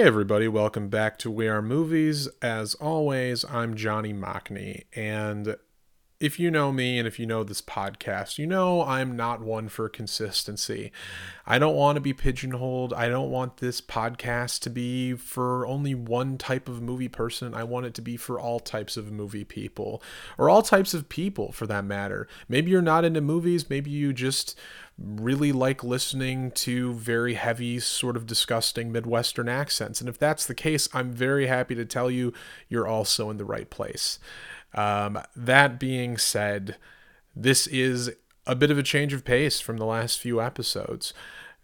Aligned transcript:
Hey, 0.00 0.06
everybody, 0.06 0.48
welcome 0.48 0.88
back 0.88 1.18
to 1.18 1.30
We 1.30 1.46
Are 1.46 1.60
Movies. 1.60 2.26
As 2.40 2.74
always, 2.76 3.44
I'm 3.44 3.76
Johnny 3.76 4.14
Mocny, 4.14 4.84
and 4.96 5.56
if 6.20 6.38
you 6.38 6.50
know 6.50 6.70
me 6.70 6.98
and 6.98 7.08
if 7.08 7.18
you 7.18 7.24
know 7.24 7.42
this 7.42 7.62
podcast, 7.62 8.36
you 8.36 8.46
know 8.46 8.84
I'm 8.84 9.16
not 9.16 9.40
one 9.40 9.70
for 9.70 9.88
consistency. 9.88 10.92
I 11.46 11.58
don't 11.58 11.74
want 11.74 11.96
to 11.96 12.00
be 12.02 12.12
pigeonholed. 12.12 12.92
I 12.92 13.08
don't 13.08 13.30
want 13.30 13.56
this 13.56 13.80
podcast 13.80 14.60
to 14.60 14.70
be 14.70 15.14
for 15.14 15.66
only 15.66 15.94
one 15.94 16.36
type 16.36 16.68
of 16.68 16.82
movie 16.82 17.08
person. 17.08 17.54
I 17.54 17.64
want 17.64 17.86
it 17.86 17.94
to 17.94 18.02
be 18.02 18.18
for 18.18 18.38
all 18.38 18.60
types 18.60 18.98
of 18.98 19.10
movie 19.10 19.44
people, 19.44 20.02
or 20.36 20.50
all 20.50 20.60
types 20.60 20.92
of 20.92 21.08
people 21.08 21.52
for 21.52 21.66
that 21.68 21.86
matter. 21.86 22.28
Maybe 22.50 22.70
you're 22.70 22.82
not 22.82 23.06
into 23.06 23.22
movies, 23.22 23.70
maybe 23.70 23.90
you 23.90 24.12
just 24.12 24.58
really 24.98 25.52
like 25.52 25.82
listening 25.82 26.50
to 26.50 26.92
very 26.92 27.32
heavy, 27.32 27.80
sort 27.80 28.18
of 28.18 28.26
disgusting 28.26 28.92
Midwestern 28.92 29.48
accents. 29.48 30.00
And 30.00 30.10
if 30.10 30.18
that's 30.18 30.44
the 30.44 30.54
case, 30.54 30.90
I'm 30.92 31.10
very 31.10 31.46
happy 31.46 31.74
to 31.76 31.86
tell 31.86 32.10
you 32.10 32.34
you're 32.68 32.86
also 32.86 33.30
in 33.30 33.38
the 33.38 33.46
right 33.46 33.70
place. 33.70 34.18
Um, 34.74 35.20
that 35.34 35.78
being 35.78 36.18
said, 36.18 36.76
this 37.34 37.66
is 37.66 38.10
a 38.46 38.54
bit 38.54 38.70
of 38.70 38.78
a 38.78 38.82
change 38.82 39.12
of 39.12 39.24
pace 39.24 39.60
from 39.60 39.76
the 39.76 39.86
last 39.86 40.18
few 40.18 40.40
episodes. 40.40 41.12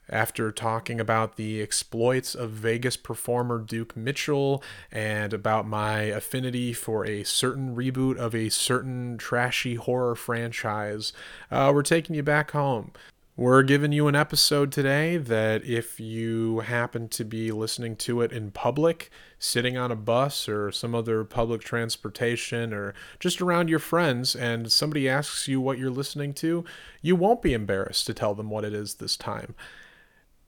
After 0.08 0.52
talking 0.52 1.00
about 1.00 1.34
the 1.34 1.60
exploits 1.60 2.36
of 2.36 2.50
Vegas 2.50 2.96
performer 2.96 3.58
Duke 3.58 3.96
Mitchell 3.96 4.62
and 4.92 5.32
about 5.32 5.66
my 5.66 6.02
affinity 6.02 6.72
for 6.72 7.04
a 7.04 7.24
certain 7.24 7.74
reboot 7.74 8.16
of 8.16 8.32
a 8.32 8.48
certain 8.48 9.18
trashy 9.18 9.74
horror 9.74 10.14
franchise, 10.14 11.12
uh, 11.50 11.72
we're 11.74 11.82
taking 11.82 12.14
you 12.14 12.22
back 12.22 12.52
home 12.52 12.92
we're 13.36 13.62
giving 13.62 13.92
you 13.92 14.08
an 14.08 14.14
episode 14.14 14.72
today 14.72 15.18
that 15.18 15.62
if 15.62 16.00
you 16.00 16.60
happen 16.60 17.06
to 17.06 17.22
be 17.22 17.52
listening 17.52 17.94
to 17.94 18.22
it 18.22 18.32
in 18.32 18.50
public, 18.50 19.10
sitting 19.38 19.76
on 19.76 19.92
a 19.92 19.96
bus 19.96 20.48
or 20.48 20.72
some 20.72 20.94
other 20.94 21.22
public 21.22 21.60
transportation 21.60 22.72
or 22.72 22.94
just 23.20 23.42
around 23.42 23.68
your 23.68 23.78
friends, 23.78 24.34
and 24.34 24.72
somebody 24.72 25.06
asks 25.06 25.46
you 25.46 25.60
what 25.60 25.78
you're 25.78 25.90
listening 25.90 26.32
to, 26.32 26.64
you 27.02 27.14
won't 27.14 27.42
be 27.42 27.52
embarrassed 27.52 28.06
to 28.06 28.14
tell 28.14 28.34
them 28.34 28.48
what 28.48 28.64
it 28.64 28.72
is 28.72 28.94
this 28.94 29.18
time. 29.18 29.54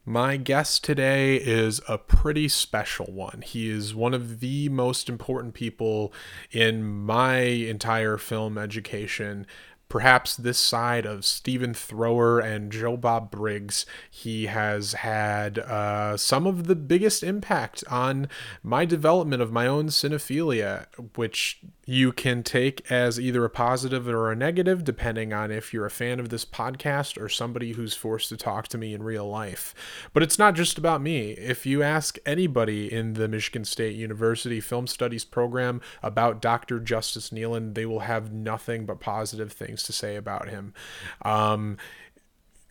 My 0.06 0.38
guest 0.38 0.82
today 0.82 1.36
is 1.36 1.82
a 1.86 1.98
pretty 1.98 2.48
special 2.48 3.12
one. 3.12 3.42
He 3.44 3.68
is 3.68 3.94
one 3.94 4.14
of 4.14 4.40
the 4.40 4.70
most 4.70 5.10
important 5.10 5.52
people 5.52 6.14
in 6.50 6.82
my 6.82 7.36
entire 7.36 8.16
film 8.16 8.56
education 8.56 9.46
perhaps 9.88 10.36
this 10.36 10.58
side 10.58 11.06
of 11.06 11.24
Stephen 11.24 11.72
Thrower 11.72 12.38
and 12.38 12.70
Joe 12.70 12.96
Bob 12.96 13.30
Briggs, 13.30 13.86
he 14.10 14.46
has 14.46 14.92
had 14.92 15.58
uh, 15.58 16.16
some 16.16 16.46
of 16.46 16.66
the 16.66 16.76
biggest 16.76 17.22
impact 17.22 17.84
on 17.90 18.28
my 18.62 18.84
development 18.84 19.42
of 19.42 19.52
my 19.52 19.66
own 19.66 19.86
cinephilia, 19.86 20.86
which 21.16 21.60
you 21.86 22.12
can 22.12 22.42
take 22.42 22.90
as 22.90 23.18
either 23.18 23.46
a 23.46 23.50
positive 23.50 24.06
or 24.06 24.30
a 24.30 24.36
negative, 24.36 24.84
depending 24.84 25.32
on 25.32 25.50
if 25.50 25.72
you're 25.72 25.86
a 25.86 25.90
fan 25.90 26.20
of 26.20 26.28
this 26.28 26.44
podcast 26.44 27.18
or 27.18 27.30
somebody 27.30 27.72
who's 27.72 27.94
forced 27.94 28.28
to 28.28 28.36
talk 28.36 28.68
to 28.68 28.76
me 28.76 28.92
in 28.92 29.02
real 29.02 29.26
life. 29.26 29.74
But 30.12 30.22
it's 30.22 30.38
not 30.38 30.54
just 30.54 30.76
about 30.76 31.00
me. 31.00 31.30
If 31.30 31.64
you 31.64 31.82
ask 31.82 32.18
anybody 32.26 32.92
in 32.92 33.14
the 33.14 33.26
Michigan 33.26 33.64
State 33.64 33.96
University 33.96 34.60
Film 34.60 34.86
Studies 34.86 35.24
program 35.24 35.80
about 36.02 36.42
Dr. 36.42 36.78
Justus 36.78 37.30
Nieland, 37.30 37.74
they 37.74 37.86
will 37.86 38.00
have 38.00 38.34
nothing 38.34 38.84
but 38.84 39.00
positive 39.00 39.50
things 39.52 39.77
to 39.84 39.92
say 39.92 40.16
about 40.16 40.48
him. 40.48 40.74
Um, 41.22 41.78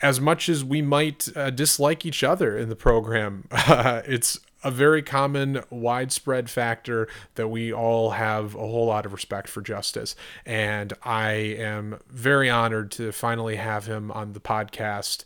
as 0.02 0.22
much 0.22 0.48
as 0.48 0.64
we 0.64 0.82
might 0.82 1.28
uh, 1.36 1.50
dislike 1.50 2.06
each 2.06 2.24
other 2.24 2.58
in 2.58 2.70
the 2.70 2.76
program, 2.76 3.48
uh, 3.52 4.02
it's 4.06 4.40
a 4.64 4.72
very 4.72 5.02
common, 5.02 5.64
widespread 5.70 6.50
factor 6.50 7.08
that 7.36 7.48
we 7.48 7.72
all 7.72 8.12
have 8.12 8.56
a 8.56 8.60
whole 8.60 8.88
lot 8.88 9.06
of 9.06 9.14
respect 9.14 9.48
for 9.48 9.62
Justus. 9.62 10.16
And 10.46 10.94
I 11.04 11.32
am 11.32 12.00
very 12.10 12.50
honored 12.50 12.92
to 12.94 13.12
finally 13.12 13.56
have 13.56 13.86
him 13.86 14.12
on 14.12 14.34
the 14.34 14.40
podcast. 14.40 15.23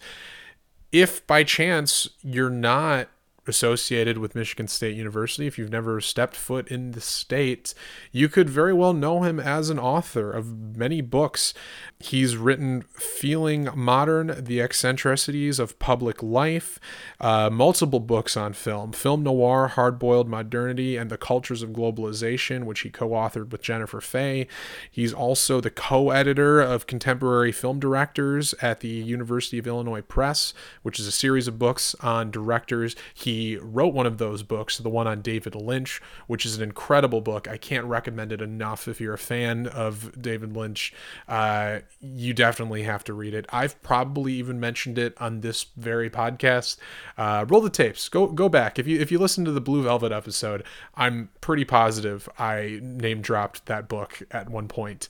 If 0.92 1.26
by 1.28 1.44
chance 1.44 2.10
you're 2.22 2.50
not 2.50 3.10
associated 3.52 4.18
with 4.18 4.34
Michigan 4.34 4.68
State 4.68 4.96
University, 4.96 5.46
if 5.46 5.60
you've 5.60 5.70
never 5.70 6.00
stepped 6.00 6.36
foot 6.36 6.70
in 6.70 6.92
the 6.92 7.02
state, 7.02 7.74
you 8.12 8.30
could 8.30 8.50
very 8.50 8.74
well 8.74 8.94
know 8.94 9.24
him 9.24 9.40
as 9.40 9.70
an 9.70 9.78
author 9.78 10.32
of 10.32 10.78
many 10.78 11.02
books. 11.02 11.54
He's 12.00 12.38
written 12.38 12.84
Feeling 12.94 13.70
Modern, 13.76 14.44
The 14.44 14.62
Eccentricities 14.62 15.60
of 15.60 15.78
Public 15.80 16.24
Life, 16.24 16.80
uh, 17.20 17.50
multiple 17.52 18.00
books 18.00 18.38
on 18.38 18.54
film, 18.54 18.94
Film 18.94 19.24
Noir, 19.24 19.74
Hardboiled 19.76 20.28
Modernity, 20.28 20.96
and 20.96 21.12
the 21.12 21.18
Cultures 21.18 21.62
of 21.62 21.72
Globalization, 21.72 22.64
which 22.64 22.80
he 22.80 22.90
co 22.90 23.10
authored 23.10 23.52
with 23.52 23.62
Jennifer 23.62 24.02
Fay. 24.02 24.48
He's 24.90 25.14
also 25.14 25.60
the 25.60 25.70
co 25.70 26.10
editor 26.10 26.62
of 26.62 26.88
Contemporary 26.88 27.52
Film 27.52 27.80
Directors 27.80 28.56
at 28.62 28.80
the 28.80 28.88
University 28.88 29.58
of 29.58 29.68
Illinois 29.68 30.02
Press, 30.02 30.54
which 30.84 31.00
is 31.00 31.06
a 31.06 31.12
series 31.12 31.48
of 31.48 31.60
books 31.60 31.96
on 32.00 32.32
directors. 32.32 32.96
He 33.14 33.41
wrote 33.62 33.94
one 33.94 34.06
of 34.06 34.18
those 34.18 34.44
books, 34.44 34.78
the 34.78 34.90
one 34.90 35.08
on 35.08 35.22
David 35.22 35.56
Lynch, 35.56 36.02
which 36.28 36.46
is 36.46 36.58
an 36.58 36.64
incredible 36.64 37.22
book. 37.22 37.48
I 37.48 37.58
can't 37.58 37.86
recommend 37.86 38.32
it 38.32 38.42
enough. 38.42 38.88
If 38.88 39.02
you're 39.02 39.14
a 39.14 39.18
fan 39.18 39.68
of 39.68 40.22
David 40.22 40.56
Lynch, 40.56 40.94
uh, 41.28 41.80
you 42.00 42.34
definitely 42.34 42.84
have 42.84 43.04
to 43.06 43.14
read 43.14 43.34
it. 43.34 43.46
I've 43.50 43.82
probably 43.82 44.34
even 44.34 44.60
mentioned 44.60 44.98
it 44.98 45.16
on 45.20 45.42
this 45.42 45.66
very 45.78 46.10
podcast. 46.10 46.78
Uh, 47.18 47.46
roll 47.48 47.62
the 47.62 47.70
tapes. 47.70 48.10
Go 48.10 48.28
go 48.28 48.50
back. 48.50 48.80
If 48.80 48.88
you 48.88 49.00
if 49.00 49.12
you 49.12 49.20
listen 49.20 49.46
to 49.46 49.52
the 49.52 49.62
Blue 49.62 49.84
Velvet 49.84 50.12
episode, 50.12 50.64
I'm 50.96 51.30
pretty 51.42 51.66
positive 51.66 52.28
I 52.38 52.80
name 52.82 53.22
dropped 53.22 53.66
that 53.66 53.88
book 53.88 54.22
at 54.32 54.50
one 54.50 54.68
point. 54.68 55.08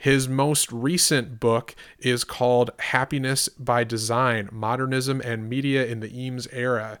His 0.00 0.30
most 0.30 0.72
recent 0.72 1.40
book 1.40 1.74
is 1.98 2.24
called 2.24 2.70
Happiness 2.78 3.50
by 3.50 3.84
Design 3.84 4.48
Modernism 4.50 5.20
and 5.20 5.46
Media 5.46 5.84
in 5.84 6.00
the 6.00 6.18
Eames 6.18 6.48
Era. 6.52 6.98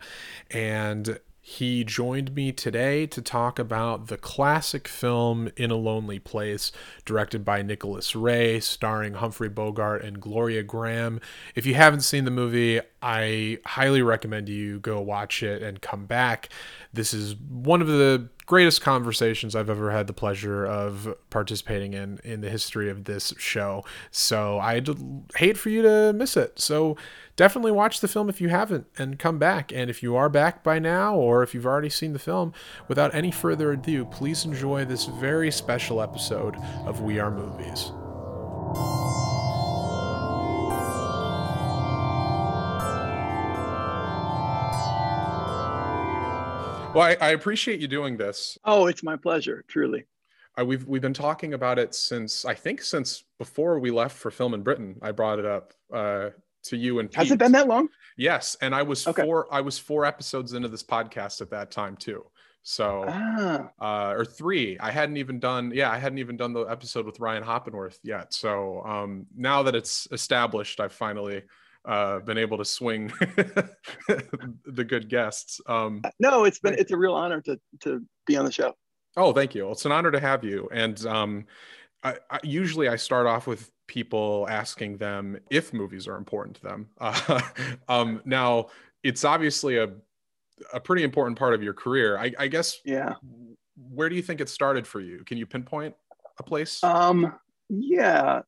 And 0.50 1.18
he 1.40 1.82
joined 1.82 2.34
me 2.34 2.52
today 2.52 3.06
to 3.06 3.22
talk 3.22 3.58
about 3.58 4.08
the 4.08 4.18
classic 4.18 4.86
film 4.86 5.50
In 5.56 5.70
a 5.70 5.76
Lonely 5.76 6.18
Place, 6.18 6.72
directed 7.06 7.42
by 7.42 7.62
Nicholas 7.62 8.14
Ray, 8.14 8.60
starring 8.60 9.14
Humphrey 9.14 9.48
Bogart 9.48 10.04
and 10.04 10.20
Gloria 10.20 10.62
Grahame. 10.62 11.22
If 11.54 11.64
you 11.64 11.72
haven't 11.72 12.02
seen 12.02 12.26
the 12.26 12.30
movie, 12.30 12.82
I 13.02 13.58
highly 13.64 14.02
recommend 14.02 14.48
you 14.48 14.80
go 14.80 15.00
watch 15.00 15.42
it 15.42 15.62
and 15.62 15.80
come 15.80 16.06
back. 16.06 16.50
This 16.92 17.14
is 17.14 17.34
one 17.36 17.80
of 17.80 17.88
the 17.88 18.28
greatest 18.46 18.80
conversations 18.80 19.54
I've 19.54 19.70
ever 19.70 19.92
had 19.92 20.08
the 20.08 20.12
pleasure 20.12 20.66
of 20.66 21.14
participating 21.30 21.94
in 21.94 22.18
in 22.24 22.40
the 22.40 22.50
history 22.50 22.90
of 22.90 23.04
this 23.04 23.32
show. 23.38 23.84
So 24.10 24.58
I'd 24.58 24.88
hate 25.36 25.56
for 25.56 25.70
you 25.70 25.82
to 25.82 26.12
miss 26.12 26.36
it. 26.36 26.58
So 26.58 26.96
definitely 27.36 27.72
watch 27.72 28.00
the 28.00 28.08
film 28.08 28.28
if 28.28 28.40
you 28.40 28.48
haven't 28.48 28.86
and 28.98 29.18
come 29.18 29.38
back. 29.38 29.72
And 29.72 29.88
if 29.88 30.02
you 30.02 30.16
are 30.16 30.28
back 30.28 30.64
by 30.64 30.78
now 30.78 31.14
or 31.14 31.42
if 31.42 31.54
you've 31.54 31.64
already 31.64 31.90
seen 31.90 32.12
the 32.12 32.18
film, 32.18 32.52
without 32.88 33.14
any 33.14 33.30
further 33.30 33.72
ado, 33.72 34.04
please 34.04 34.44
enjoy 34.44 34.84
this 34.84 35.06
very 35.06 35.50
special 35.50 36.02
episode 36.02 36.56
of 36.84 37.00
We 37.00 37.20
Are 37.20 37.30
Movies. 37.30 37.92
Well, 46.92 47.04
I, 47.04 47.16
I, 47.20 47.30
appreciate 47.30 47.78
you 47.78 47.86
doing 47.86 48.16
this. 48.16 48.58
Oh, 48.64 48.88
it's 48.88 49.04
my 49.04 49.14
pleasure, 49.14 49.64
truly. 49.68 50.06
Uh, 50.58 50.64
we've 50.64 50.84
we've 50.88 51.00
been 51.00 51.14
talking 51.14 51.54
about 51.54 51.78
it 51.78 51.94
since 51.94 52.44
I 52.44 52.54
think 52.54 52.82
since 52.82 53.22
before 53.38 53.78
we 53.78 53.92
left 53.92 54.16
for 54.16 54.32
film 54.32 54.54
in 54.54 54.62
Britain. 54.62 54.96
I 55.00 55.12
brought 55.12 55.38
it 55.38 55.46
up 55.46 55.72
uh, 55.94 56.30
to 56.64 56.76
you 56.76 56.98
and 56.98 57.08
Pete. 57.08 57.18
has 57.18 57.30
it 57.30 57.38
been 57.38 57.52
that 57.52 57.68
long? 57.68 57.88
Yes, 58.16 58.56
and 58.60 58.74
I 58.74 58.82
was 58.82 59.06
okay. 59.06 59.22
four. 59.22 59.46
I 59.52 59.60
was 59.60 59.78
four 59.78 60.04
episodes 60.04 60.52
into 60.52 60.66
this 60.66 60.82
podcast 60.82 61.40
at 61.40 61.50
that 61.50 61.70
time 61.70 61.96
too. 61.96 62.24
So, 62.62 63.04
ah. 63.06 63.70
uh, 63.80 64.12
or 64.12 64.24
three. 64.24 64.76
I 64.80 64.90
hadn't 64.90 65.16
even 65.16 65.38
done. 65.38 65.70
Yeah, 65.72 65.92
I 65.92 65.98
hadn't 65.98 66.18
even 66.18 66.36
done 66.36 66.52
the 66.52 66.64
episode 66.64 67.06
with 67.06 67.20
Ryan 67.20 67.44
Hoppenworth 67.44 67.98
yet. 68.02 68.34
So 68.34 68.82
um, 68.84 69.26
now 69.36 69.62
that 69.62 69.76
it's 69.76 70.08
established, 70.10 70.80
I've 70.80 70.92
finally 70.92 71.42
uh, 71.84 72.20
been 72.20 72.38
able 72.38 72.58
to 72.58 72.64
swing 72.64 73.08
the 74.08 74.84
good 74.86 75.08
guests. 75.08 75.60
Um, 75.66 76.02
no, 76.18 76.44
it's 76.44 76.58
been 76.58 76.74
it's 76.74 76.92
a 76.92 76.96
real 76.96 77.14
honor 77.14 77.40
to 77.42 77.58
to 77.80 78.04
be 78.26 78.36
on 78.36 78.44
the 78.44 78.52
show. 78.52 78.74
Oh, 79.16 79.32
thank 79.32 79.54
you. 79.54 79.70
It's 79.70 79.84
an 79.84 79.92
honor 79.92 80.10
to 80.10 80.20
have 80.20 80.44
you. 80.44 80.68
And 80.72 81.04
um, 81.06 81.46
I, 82.04 82.16
I, 82.30 82.38
usually 82.44 82.88
I 82.88 82.96
start 82.96 83.26
off 83.26 83.46
with 83.46 83.70
people 83.88 84.46
asking 84.48 84.98
them 84.98 85.38
if 85.50 85.72
movies 85.72 86.06
are 86.06 86.16
important 86.16 86.56
to 86.56 86.62
them. 86.62 86.88
Uh, 87.00 87.40
um, 87.88 88.22
now, 88.24 88.68
it's 89.02 89.24
obviously 89.24 89.78
a 89.78 89.90
a 90.74 90.80
pretty 90.80 91.02
important 91.02 91.38
part 91.38 91.54
of 91.54 91.62
your 91.62 91.72
career. 91.72 92.18
I, 92.18 92.32
I 92.38 92.46
guess. 92.46 92.78
Yeah. 92.84 93.14
Where 93.76 94.10
do 94.10 94.14
you 94.14 94.22
think 94.22 94.42
it 94.42 94.48
started 94.50 94.86
for 94.86 95.00
you? 95.00 95.24
Can 95.24 95.38
you 95.38 95.46
pinpoint 95.46 95.94
a 96.38 96.42
place? 96.42 96.84
Um. 96.84 97.32
Yeah. 97.68 98.42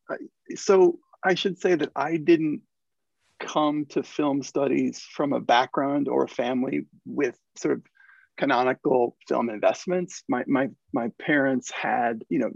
So 0.55 0.99
I 1.23 1.33
should 1.33 1.59
say 1.59 1.75
that 1.75 1.91
I 1.95 2.17
didn't 2.17 2.61
come 3.43 3.85
to 3.87 4.03
film 4.03 4.41
studies 4.41 4.99
from 4.99 5.33
a 5.33 5.39
background 5.39 6.07
or 6.07 6.23
a 6.23 6.29
family 6.29 6.85
with 7.05 7.37
sort 7.57 7.73
of 7.73 7.83
canonical 8.37 9.15
film 9.27 9.49
investments. 9.49 10.23
My 10.27 10.43
my 10.47 10.69
my 10.93 11.09
parents 11.19 11.71
had, 11.71 12.23
you 12.29 12.39
know, 12.39 12.51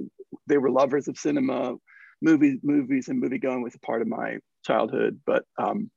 they 0.48 0.58
were 0.58 0.72
lovers 0.72 1.08
of 1.08 1.18
cinema, 1.18 1.76
movies, 2.22 2.60
movies, 2.64 3.08
and 3.08 3.20
movie 3.20 3.38
going 3.38 3.62
was 3.62 3.76
a 3.76 3.80
part 3.80 4.02
of 4.02 4.08
my 4.08 4.38
childhood. 4.66 5.20
But 5.26 5.44
um, 5.60 5.92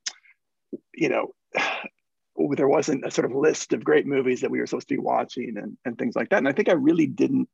you 0.94 1.08
know, 1.08 1.34
there 2.56 2.68
wasn't 2.68 3.06
a 3.06 3.10
sort 3.10 3.30
of 3.30 3.36
list 3.36 3.72
of 3.72 3.84
great 3.84 4.06
movies 4.06 4.40
that 4.40 4.50
we 4.50 4.58
were 4.58 4.66
supposed 4.66 4.88
to 4.88 4.94
be 4.94 5.00
watching 5.00 5.54
and, 5.56 5.76
and 5.84 5.98
things 5.98 6.16
like 6.16 6.30
that. 6.30 6.38
And 6.38 6.48
I 6.48 6.52
think 6.52 6.68
I 6.68 6.72
really 6.72 7.06
didn't 7.06 7.48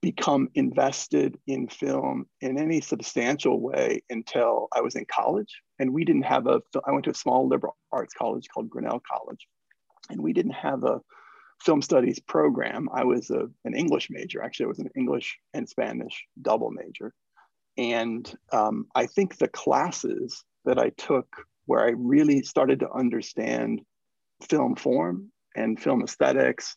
become 0.00 0.48
invested 0.54 1.38
in 1.46 1.68
film 1.68 2.26
in 2.40 2.58
any 2.58 2.80
substantial 2.80 3.60
way 3.60 4.02
until 4.10 4.68
I 4.74 4.80
was 4.80 4.96
in 4.96 5.06
college. 5.06 5.62
And 5.82 5.92
we 5.92 6.04
didn't 6.04 6.22
have 6.22 6.46
a, 6.46 6.62
I 6.86 6.92
went 6.92 7.06
to 7.06 7.10
a 7.10 7.14
small 7.14 7.48
liberal 7.48 7.76
arts 7.90 8.14
college 8.14 8.46
called 8.48 8.70
Grinnell 8.70 9.02
College. 9.12 9.48
And 10.10 10.22
we 10.22 10.32
didn't 10.32 10.52
have 10.52 10.84
a 10.84 11.00
film 11.60 11.82
studies 11.82 12.20
program. 12.20 12.88
I 12.94 13.02
was 13.02 13.30
a, 13.30 13.48
an 13.64 13.74
English 13.74 14.06
major. 14.08 14.40
Actually, 14.44 14.66
I 14.66 14.68
was 14.68 14.78
an 14.78 14.90
English 14.96 15.36
and 15.54 15.68
Spanish 15.68 16.24
double 16.40 16.70
major. 16.70 17.12
And 17.76 18.32
um, 18.52 18.86
I 18.94 19.06
think 19.06 19.38
the 19.38 19.48
classes 19.48 20.44
that 20.64 20.78
I 20.78 20.90
took 20.90 21.26
where 21.66 21.84
I 21.84 21.94
really 21.96 22.42
started 22.42 22.78
to 22.78 22.92
understand 22.92 23.80
film 24.48 24.76
form 24.76 25.32
and 25.56 25.82
film 25.82 26.04
aesthetics 26.04 26.76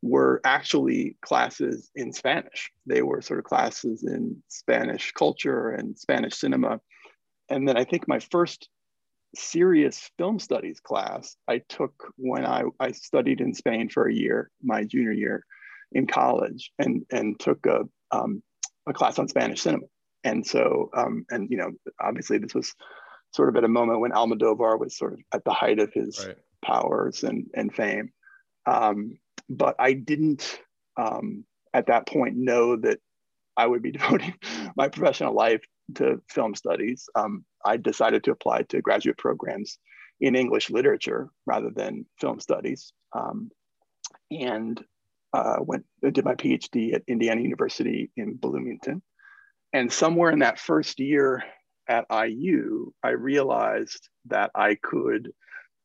were 0.00 0.40
actually 0.46 1.18
classes 1.20 1.90
in 1.94 2.10
Spanish. 2.14 2.72
They 2.86 3.02
were 3.02 3.20
sort 3.20 3.40
of 3.40 3.44
classes 3.44 4.02
in 4.02 4.42
Spanish 4.48 5.12
culture 5.12 5.72
and 5.72 5.98
Spanish 5.98 6.36
cinema. 6.36 6.80
And 7.50 7.68
then 7.68 7.76
I 7.76 7.84
think 7.84 8.08
my 8.08 8.20
first 8.20 8.68
serious 9.34 10.10
film 10.18 10.38
studies 10.38 10.80
class 10.80 11.36
I 11.48 11.62
took 11.68 11.92
when 12.16 12.44
I, 12.44 12.64
I 12.80 12.92
studied 12.92 13.40
in 13.40 13.54
Spain 13.54 13.88
for 13.88 14.08
a 14.08 14.14
year, 14.14 14.50
my 14.62 14.84
junior 14.84 15.12
year 15.12 15.44
in 15.92 16.06
college, 16.06 16.70
and, 16.78 17.04
and 17.10 17.38
took 17.38 17.64
a, 17.66 17.82
um, 18.10 18.42
a 18.88 18.92
class 18.92 19.18
on 19.18 19.28
Spanish 19.28 19.62
cinema. 19.62 19.86
And 20.24 20.46
so, 20.46 20.90
um, 20.96 21.24
and 21.30 21.50
you 21.50 21.56
know, 21.56 21.70
obviously 22.00 22.38
this 22.38 22.54
was 22.54 22.74
sort 23.34 23.48
of 23.48 23.56
at 23.56 23.64
a 23.64 23.68
moment 23.68 24.00
when 24.00 24.12
Almodovar 24.12 24.78
was 24.78 24.96
sort 24.96 25.14
of 25.14 25.20
at 25.32 25.44
the 25.44 25.52
height 25.52 25.78
of 25.78 25.92
his 25.92 26.24
right. 26.26 26.36
powers 26.64 27.22
and, 27.22 27.46
and 27.54 27.74
fame. 27.74 28.12
Um, 28.66 29.18
but 29.48 29.76
I 29.78 29.94
didn't 29.94 30.60
um, 30.96 31.44
at 31.72 31.86
that 31.86 32.06
point 32.06 32.36
know 32.36 32.76
that 32.76 32.98
I 33.56 33.66
would 33.66 33.82
be 33.82 33.92
devoting 33.92 34.34
my 34.76 34.88
professional 34.88 35.34
life 35.34 35.62
to 35.94 36.20
film 36.28 36.54
studies. 36.54 37.08
Um, 37.14 37.44
I 37.64 37.76
decided 37.76 38.24
to 38.24 38.32
apply 38.32 38.62
to 38.62 38.80
graduate 38.80 39.18
programs 39.18 39.78
in 40.20 40.36
English 40.36 40.70
literature 40.70 41.30
rather 41.46 41.70
than 41.70 42.06
film 42.20 42.40
studies, 42.40 42.92
um, 43.14 43.50
and 44.30 44.82
uh, 45.32 45.56
went 45.60 45.84
did 46.02 46.24
my 46.24 46.34
PhD 46.34 46.94
at 46.94 47.02
Indiana 47.06 47.40
University 47.40 48.10
in 48.16 48.34
Bloomington. 48.34 49.02
And 49.72 49.92
somewhere 49.92 50.30
in 50.30 50.40
that 50.40 50.58
first 50.58 50.98
year 50.98 51.44
at 51.88 52.06
IU, 52.10 52.92
I 53.02 53.10
realized 53.10 54.08
that 54.26 54.50
I 54.54 54.76
could 54.82 55.32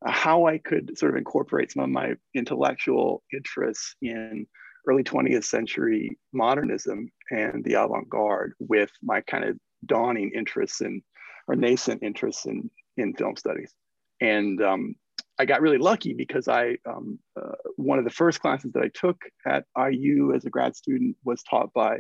how 0.06 0.46
I 0.46 0.57
could 0.57 0.98
sort 0.98 1.12
of 1.12 1.18
incorporate 1.18 1.72
some 1.72 1.84
of 1.84 1.90
my 1.90 2.16
intellectual 2.34 3.24
interests 3.34 3.96
in 4.02 4.46
early 4.88 5.04
20th 5.04 5.46
century 5.46 6.18
modernism 6.31 7.10
and 7.31 7.63
the 7.63 7.74
avant-garde 7.74 8.54
with 8.60 8.92
my 9.02 9.22
kind 9.22 9.44
of 9.44 9.57
dawning 9.85 10.31
interests 10.35 10.81
in 10.81 11.01
or 11.47 11.55
nascent 11.55 12.03
interests 12.03 12.45
in 12.45 12.69
in 12.97 13.13
film 13.13 13.35
studies. 13.35 13.73
And 14.21 14.61
um, 14.61 14.95
i 15.37 15.43
got 15.45 15.61
really 15.61 15.77
lucky 15.77 16.13
because 16.13 16.47
i 16.47 16.77
um, 16.85 17.19
uh, 17.39 17.55
one 17.75 17.99
of 17.99 18.05
the 18.05 18.11
first 18.11 18.39
classes 18.39 18.71
that 18.71 18.83
i 18.83 18.89
took 18.93 19.17
at 19.45 19.65
iu 19.91 20.33
as 20.33 20.45
a 20.45 20.49
grad 20.49 20.75
student 20.75 21.15
was 21.25 21.43
taught 21.43 21.73
by 21.73 21.99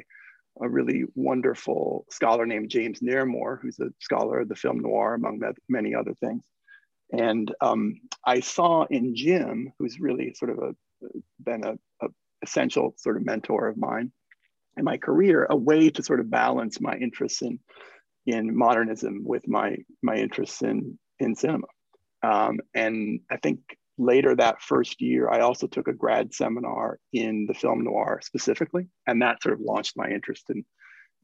a 0.61 0.69
really 0.69 1.03
wonderful 1.15 2.05
scholar 2.09 2.45
named 2.45 2.69
james 2.69 3.01
naremore 3.01 3.59
who's 3.61 3.77
a 3.79 3.89
scholar 3.99 4.39
of 4.39 4.47
the 4.47 4.55
film 4.55 4.79
noir 4.79 5.13
among 5.13 5.41
many 5.67 5.93
other 5.93 6.13
things. 6.13 6.45
And 7.11 7.53
um, 7.61 8.01
I 8.25 8.39
saw 8.39 8.85
in 8.89 9.15
Jim, 9.15 9.71
who's 9.77 9.99
really 9.99 10.33
sort 10.33 10.51
of 10.51 10.57
a, 10.59 10.75
been 11.39 11.63
a, 11.63 11.77
a, 12.01 12.09
essential 12.41 12.93
sort 12.97 13.17
of 13.17 13.25
mentor 13.25 13.67
of 13.67 13.77
mine 13.77 14.11
in 14.77 14.83
my 14.83 14.97
career, 14.97 15.47
a 15.49 15.55
way 15.55 15.89
to 15.89 16.03
sort 16.03 16.19
of 16.19 16.29
balance 16.29 16.79
my 16.81 16.95
interests 16.95 17.41
in 17.41 17.59
in 18.25 18.55
modernism 18.55 19.23
with 19.23 19.47
my 19.47 19.77
my 20.01 20.15
interests 20.15 20.61
in 20.61 20.97
in 21.19 21.35
cinema. 21.35 21.67
Um, 22.23 22.59
and 22.73 23.21
I 23.29 23.37
think 23.37 23.59
later 23.97 24.35
that 24.35 24.61
first 24.61 25.01
year, 25.01 25.29
I 25.29 25.41
also 25.41 25.67
took 25.67 25.87
a 25.87 25.93
grad 25.93 26.33
seminar 26.33 26.99
in 27.13 27.45
the 27.45 27.53
film 27.53 27.83
noir 27.83 28.19
specifically, 28.23 28.87
and 29.07 29.21
that 29.21 29.41
sort 29.41 29.53
of 29.53 29.61
launched 29.61 29.95
my 29.95 30.09
interest 30.09 30.49
in 30.49 30.65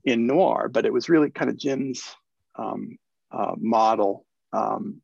in 0.03 0.27
noir. 0.27 0.69
But 0.69 0.85
it 0.85 0.93
was 0.93 1.09
really 1.09 1.31
kind 1.31 1.49
of 1.49 1.57
Jim's 1.57 2.03
um, 2.55 2.97
uh, 3.31 3.55
model 3.57 4.25
um, 4.53 5.01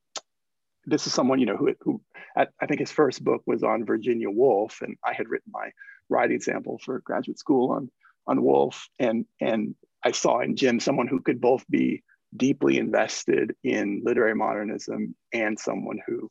this 0.87 1.05
is 1.05 1.13
someone 1.13 1.39
you 1.39 1.45
know 1.45 1.57
who, 1.57 1.75
who 1.81 2.01
I 2.35 2.67
think 2.67 2.79
his 2.79 2.91
first 2.91 3.23
book 3.23 3.41
was 3.47 3.63
on 3.63 3.85
Virginia 3.85 4.29
Woolf, 4.29 4.81
and 4.81 4.95
I 5.03 5.13
had 5.13 5.27
written 5.27 5.51
my 5.51 5.71
writing 6.07 6.39
sample 6.39 6.79
for 6.83 6.99
graduate 6.99 7.39
school 7.39 7.71
on 7.71 7.89
on 8.27 8.41
Woolf, 8.41 8.87
and 8.99 9.25
and 9.41 9.75
I 10.03 10.11
saw 10.11 10.39
in 10.39 10.55
Jim 10.55 10.79
someone 10.79 11.07
who 11.07 11.21
could 11.21 11.41
both 11.41 11.65
be 11.69 12.03
deeply 12.35 12.77
invested 12.77 13.55
in 13.63 14.01
literary 14.03 14.35
modernism 14.35 15.15
and 15.33 15.57
someone 15.57 15.99
who, 16.05 16.29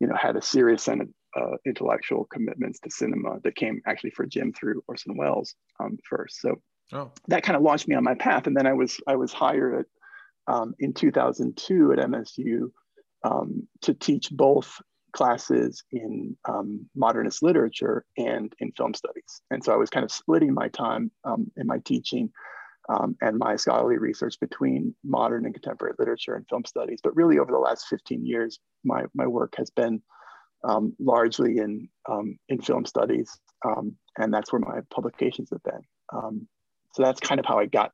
you 0.00 0.06
know, 0.06 0.16
had 0.16 0.36
a 0.36 0.42
serious 0.42 0.88
of 0.88 1.08
uh, 1.36 1.56
intellectual 1.66 2.24
commitments 2.26 2.80
to 2.80 2.90
cinema 2.90 3.40
that 3.42 3.56
came 3.56 3.80
actually 3.86 4.10
for 4.10 4.26
Jim 4.26 4.52
through 4.52 4.82
Orson 4.88 5.16
Welles 5.16 5.54
um, 5.80 5.98
first. 6.08 6.40
So 6.40 6.56
oh. 6.92 7.10
that 7.28 7.42
kind 7.42 7.56
of 7.56 7.62
launched 7.62 7.88
me 7.88 7.94
on 7.94 8.04
my 8.04 8.14
path, 8.14 8.46
and 8.46 8.56
then 8.56 8.66
I 8.66 8.72
was 8.72 9.00
I 9.06 9.16
was 9.16 9.32
hired 9.32 9.80
at, 9.80 10.54
um, 10.54 10.74
in 10.78 10.92
2002 10.92 11.92
at 11.92 11.98
MSU 11.98 12.70
um, 13.24 13.66
to 13.82 13.94
teach 13.94 14.30
both 14.30 14.80
classes 15.14 15.82
in 15.92 16.36
um, 16.48 16.86
modernist 16.94 17.42
literature 17.42 18.04
and 18.18 18.52
in 18.58 18.72
film 18.72 18.92
studies. 18.92 19.40
And 19.50 19.64
so 19.64 19.72
I 19.72 19.76
was 19.76 19.88
kind 19.88 20.04
of 20.04 20.10
splitting 20.10 20.52
my 20.52 20.68
time 20.68 21.10
um, 21.24 21.50
in 21.56 21.66
my 21.66 21.78
teaching 21.84 22.30
um, 22.88 23.16
and 23.22 23.38
my 23.38 23.56
scholarly 23.56 23.96
research 23.96 24.38
between 24.40 24.94
modern 25.04 25.46
and 25.46 25.54
contemporary 25.54 25.94
literature 25.98 26.34
and 26.34 26.46
film 26.48 26.64
studies. 26.64 26.98
But 27.02 27.16
really 27.16 27.38
over 27.38 27.52
the 27.52 27.58
last 27.58 27.86
15 27.88 28.26
years, 28.26 28.58
my, 28.84 29.04
my 29.14 29.26
work 29.26 29.54
has 29.56 29.70
been 29.70 30.02
um, 30.64 30.94
largely 30.98 31.58
in, 31.58 31.88
um, 32.10 32.36
in 32.48 32.60
film 32.60 32.84
studies. 32.84 33.30
and 34.18 34.34
that's 34.34 34.52
where 34.52 34.60
my 34.60 34.80
publications 34.90 35.48
have 35.50 35.62
been. 35.62 36.46
so 36.92 37.02
that's 37.02 37.20
kind 37.20 37.38
of 37.38 37.46
how 37.46 37.58
I 37.58 37.66
got 37.66 37.92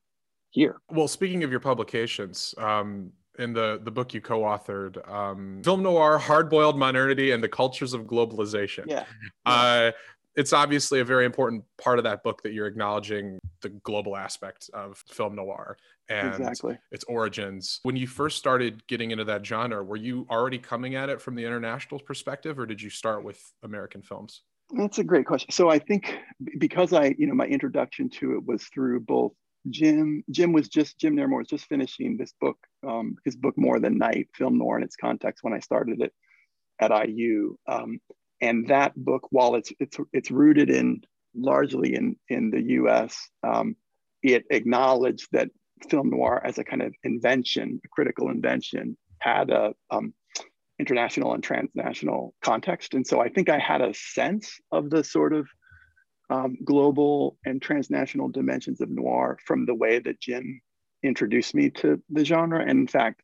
here. 0.50 0.80
Well, 0.90 1.09
speaking 1.09 1.44
of 1.44 1.50
your 1.50 1.61
publications, 1.61 2.54
um, 2.59 3.12
in 3.40 3.52
the 3.52 3.80
the 3.82 3.90
book 3.90 4.14
you 4.14 4.20
co-authored, 4.20 5.09
um, 5.11 5.62
film 5.64 5.82
noir, 5.82 6.18
hard-boiled 6.18 6.78
modernity, 6.78 7.32
and 7.32 7.42
the 7.42 7.49
cultures 7.49 7.94
of 7.94 8.02
globalization. 8.02 8.85
Yeah. 8.87 9.04
Uh, 9.47 9.92
it's 10.37 10.52
obviously 10.52 11.00
a 11.00 11.04
very 11.04 11.25
important 11.25 11.64
part 11.82 11.99
of 11.99 12.04
that 12.04 12.23
book 12.23 12.42
that 12.42 12.52
you're 12.52 12.68
acknowledging 12.68 13.38
the 13.62 13.68
global 13.68 14.16
aspect 14.16 14.70
of 14.73 15.02
film 15.09 15.35
noir 15.35 15.76
and 16.09 16.28
exactly. 16.28 16.78
its 16.92 17.04
origins. 17.04 17.80
When 17.82 17.97
you 17.97 18.06
first 18.06 18.38
started 18.38 18.87
getting 18.87 19.11
into 19.11 19.25
that 19.25 19.44
genre, 19.44 19.82
were 19.82 19.97
you 19.97 20.26
already 20.30 20.59
coming 20.59 20.94
at 20.94 21.09
it 21.09 21.20
from 21.20 21.35
the 21.35 21.44
international 21.44 21.99
perspective, 22.00 22.59
or 22.59 22.66
did 22.66 22.80
you 22.80 22.90
start 22.90 23.25
with 23.25 23.42
American 23.64 24.02
films? 24.02 24.42
That's 24.73 24.99
a 24.99 25.04
great 25.04 25.26
question. 25.26 25.50
So 25.50 25.68
I 25.68 25.80
think 25.80 26.16
because 26.59 26.92
I, 26.92 27.14
you 27.18 27.26
know, 27.26 27.35
my 27.35 27.47
introduction 27.47 28.09
to 28.11 28.35
it 28.35 28.44
was 28.47 28.64
through 28.64 29.00
both 29.00 29.32
Jim 29.69 30.25
Jim 30.31 30.52
was 30.52 30.69
just 30.69 30.99
Jim 30.99 31.17
Naremore 31.17 31.38
was 31.38 31.49
just 31.49 31.67
finishing 31.67 32.17
this 32.17 32.33
book, 32.40 32.57
um, 32.87 33.17
his 33.25 33.37
book 33.37 33.59
More 33.59 33.79
Than 33.79 33.99
Night, 33.99 34.29
film 34.35 34.59
noir 34.59 34.79
in 34.79 34.85
its 34.85 34.97
context 34.97 35.45
when 35.45 35.52
I 35.52 35.59
started 35.61 36.00
it 36.00 36.12
at 36.81 37.09
IU. 37.09 37.57
Um, 37.67 38.00
and 38.40 38.69
that 38.69 38.95
book, 38.97 39.26
while 39.31 39.55
it's 39.55 39.73
it's 39.79 39.99
it's 40.12 40.31
rooted 40.31 40.71
in 40.71 41.02
largely 41.35 41.95
in 41.95 42.17
in 42.29 42.50
the 42.50 42.62
U.S., 42.62 43.29
um, 43.43 43.76
it 44.23 44.45
acknowledged 44.50 45.29
that 45.33 45.50
film 45.88 46.11
noir 46.11 46.40
as 46.45 46.59
a 46.59 46.64
kind 46.64 46.83
of 46.83 46.95
invention, 47.05 47.81
a 47.85 47.88
critical 47.88 48.31
invention, 48.31 48.97
had 49.19 49.50
a 49.50 49.75
um, 49.90 50.14
international 50.79 51.35
and 51.35 51.43
transnational 51.43 52.35
context. 52.43 52.95
And 52.95 53.07
so 53.07 53.21
I 53.21 53.29
think 53.29 53.50
I 53.50 53.59
had 53.59 53.83
a 53.83 53.93
sense 53.95 54.59
of 54.73 54.88
the 54.88 55.05
sort 55.05 55.35
of 55.35 55.47
um, 56.30 56.56
global 56.64 57.37
and 57.44 57.60
transnational 57.60 58.28
dimensions 58.28 58.80
of 58.80 58.88
noir 58.88 59.38
from 59.44 59.66
the 59.66 59.75
way 59.75 59.99
that 59.99 60.20
Jim 60.20 60.60
introduced 61.02 61.54
me 61.54 61.70
to 61.70 62.00
the 62.08 62.25
genre. 62.25 62.60
And 62.60 62.78
in 62.80 62.87
fact, 62.87 63.22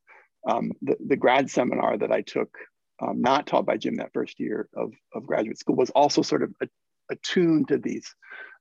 um, 0.48 0.72
the, 0.82 0.96
the 1.06 1.16
grad 1.16 1.50
seminar 1.50 1.96
that 1.98 2.12
I 2.12 2.22
took, 2.22 2.50
um, 3.00 3.20
not 3.20 3.46
taught 3.46 3.66
by 3.66 3.76
Jim 3.76 3.96
that 3.96 4.12
first 4.12 4.40
year 4.40 4.68
of, 4.75 4.92
of 5.14 5.26
graduate 5.26 5.58
school, 5.58 5.76
was 5.76 5.90
also 5.90 6.22
sort 6.22 6.42
of 6.42 6.52
attuned 7.10 7.68
to 7.68 7.78
these 7.78 8.14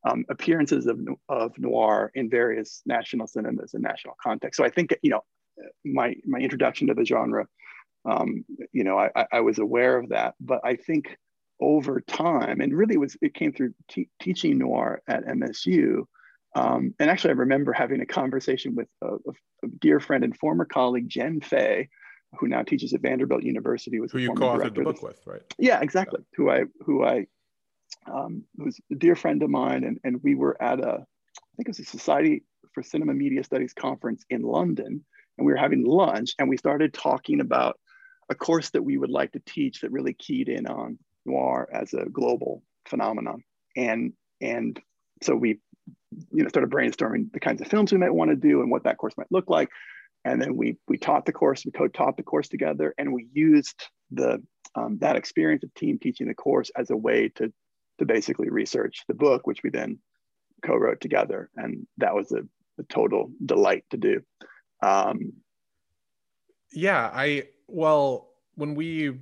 um, 0.07 0.25
appearances 0.29 0.85
of, 0.85 0.99
of 1.29 1.57
noir 1.57 2.11
in 2.13 2.29
various 2.29 2.81
national 2.85 3.27
cinemas 3.27 3.73
and 3.73 3.83
national 3.83 4.15
contexts. 4.21 4.57
So 4.57 4.65
I 4.65 4.69
think, 4.69 4.95
you 5.01 5.09
know, 5.09 5.21
my, 5.83 6.15
my 6.25 6.39
introduction 6.39 6.87
to 6.87 6.93
the 6.93 7.05
genre, 7.05 7.47
um, 8.07 8.45
you 8.71 8.83
know, 8.83 8.99
I, 8.99 9.25
I 9.31 9.39
was 9.39 9.57
aware 9.57 9.97
of 9.97 10.09
that, 10.09 10.35
but 10.39 10.59
I 10.63 10.75
think 10.75 11.17
over 11.62 12.01
time, 12.01 12.62
and 12.62 12.74
really 12.74 12.97
was 12.97 13.15
it 13.21 13.33
came 13.33 13.53
through 13.53 13.74
teaching 14.19 14.57
noir 14.57 15.01
at 15.07 15.25
MSU. 15.25 16.05
Um, 16.55 16.93
and 17.00 17.09
actually, 17.09 17.31
I 17.31 17.33
remember 17.33 17.74
having 17.74 18.01
a 18.01 18.05
conversation 18.05 18.75
with 18.75 18.88
a, 19.01 19.15
a, 19.15 19.67
dear 19.79 20.00
friend 20.00 20.24
and 20.24 20.38
former 20.38 20.63
colleague, 20.63 21.09
Jen 21.09 21.41
Fay, 21.41 21.89
who 22.39 22.47
now 22.47 22.63
teaches 22.63 22.93
at 22.93 23.01
Vanderbilt 23.01 23.43
University. 23.43 24.00
Was 24.00 24.12
who 24.12 24.19
you 24.19 24.33
co-authored 24.33 24.75
the 24.75 24.83
book 24.83 25.01
with, 25.01 25.19
right? 25.25 25.41
Yeah, 25.57 25.81
exactly. 25.81 26.21
Yeah. 26.21 26.35
Who 26.38 26.50
I 26.50 26.63
who 26.81 27.03
I 27.03 27.27
um, 28.12 28.43
was 28.57 28.79
a 28.91 28.95
dear 28.95 29.15
friend 29.15 29.43
of 29.43 29.50
mine, 29.50 29.83
and, 29.83 30.00
and 30.03 30.21
we 30.24 30.35
were 30.35 30.62
at 30.62 30.79
a 30.79 31.05
I 31.05 31.55
think 31.57 31.67
it 31.67 31.77
was 31.77 31.79
a 31.79 31.85
Society 31.85 32.43
for 32.74 32.83
Cinema 32.83 33.13
Media 33.13 33.43
Studies 33.43 33.74
conference 33.74 34.24
in 34.29 34.41
London, 34.41 35.05
and 35.38 35.45
we 35.45 35.51
were 35.51 35.57
having 35.57 35.85
lunch, 35.85 36.33
and 36.39 36.50
we 36.50 36.57
started 36.57 36.93
talking 36.93 37.39
about 37.39 37.79
a 38.29 38.35
course 38.35 38.71
that 38.71 38.83
we 38.83 38.97
would 38.97 39.09
like 39.09 39.31
to 39.33 39.41
teach 39.45 39.81
that 39.81 39.91
really 39.91 40.13
keyed 40.13 40.50
in 40.50 40.67
on 40.67 40.97
noir 41.25 41.67
as 41.72 41.94
a 41.94 42.05
global 42.05 42.63
phenomenon, 42.88 43.44
and 43.75 44.13
and 44.41 44.82
so 45.22 45.36
we 45.36 45.60
you 46.32 46.44
know 46.44 46.50
started 46.50 46.72
brainstorming 46.72 47.32
the 47.32 47.39
kinds 47.39 47.62
of 47.62 47.67
films 47.67 47.91
we 47.91 47.98
might 47.98 48.13
want 48.13 48.29
to 48.32 48.36
do 48.36 48.62
and 48.62 48.72
what 48.72 48.84
that 48.84 48.98
course 48.98 49.15
might 49.17 49.32
look 49.32 49.50
like. 49.50 49.70
And 50.24 50.41
then 50.41 50.55
we 50.55 50.77
we 50.88 50.98
taught 50.98 51.25
the 51.25 51.34
course 51.34 51.65
we 51.65 51.72
co-taught 51.72 52.17
the 52.17 52.24
course 52.24 52.48
together 52.48 52.94
and 52.98 53.13
we 53.13 53.27
used 53.34 53.84
the 54.12 54.41
um, 54.75 54.98
that 55.00 55.15
experience 55.15 55.63
of 55.63 55.74
team 55.74 56.00
teaching 56.00 56.27
the 56.27 56.34
course 56.34 56.72
as 56.75 56.89
a 56.89 56.98
way 56.98 57.29
to 57.36 57.53
to 58.00 58.05
basically 58.05 58.50
research 58.50 59.03
the 59.08 59.13
book 59.13 59.46
which 59.46 59.62
we 59.63 59.70
then 59.70 60.00
co-wrote 60.65 61.00
together. 61.00 61.50
And 61.55 61.86
that 61.98 62.15
was 62.15 62.32
a, 62.32 62.41
a 62.79 62.84
total 62.89 63.32
delight 63.46 63.86
to 63.91 63.98
do. 63.98 64.22
Um, 64.82 65.34
yeah 66.75 67.10
i 67.13 67.44
well 67.67 68.29
when 68.55 68.75
we 68.75 69.17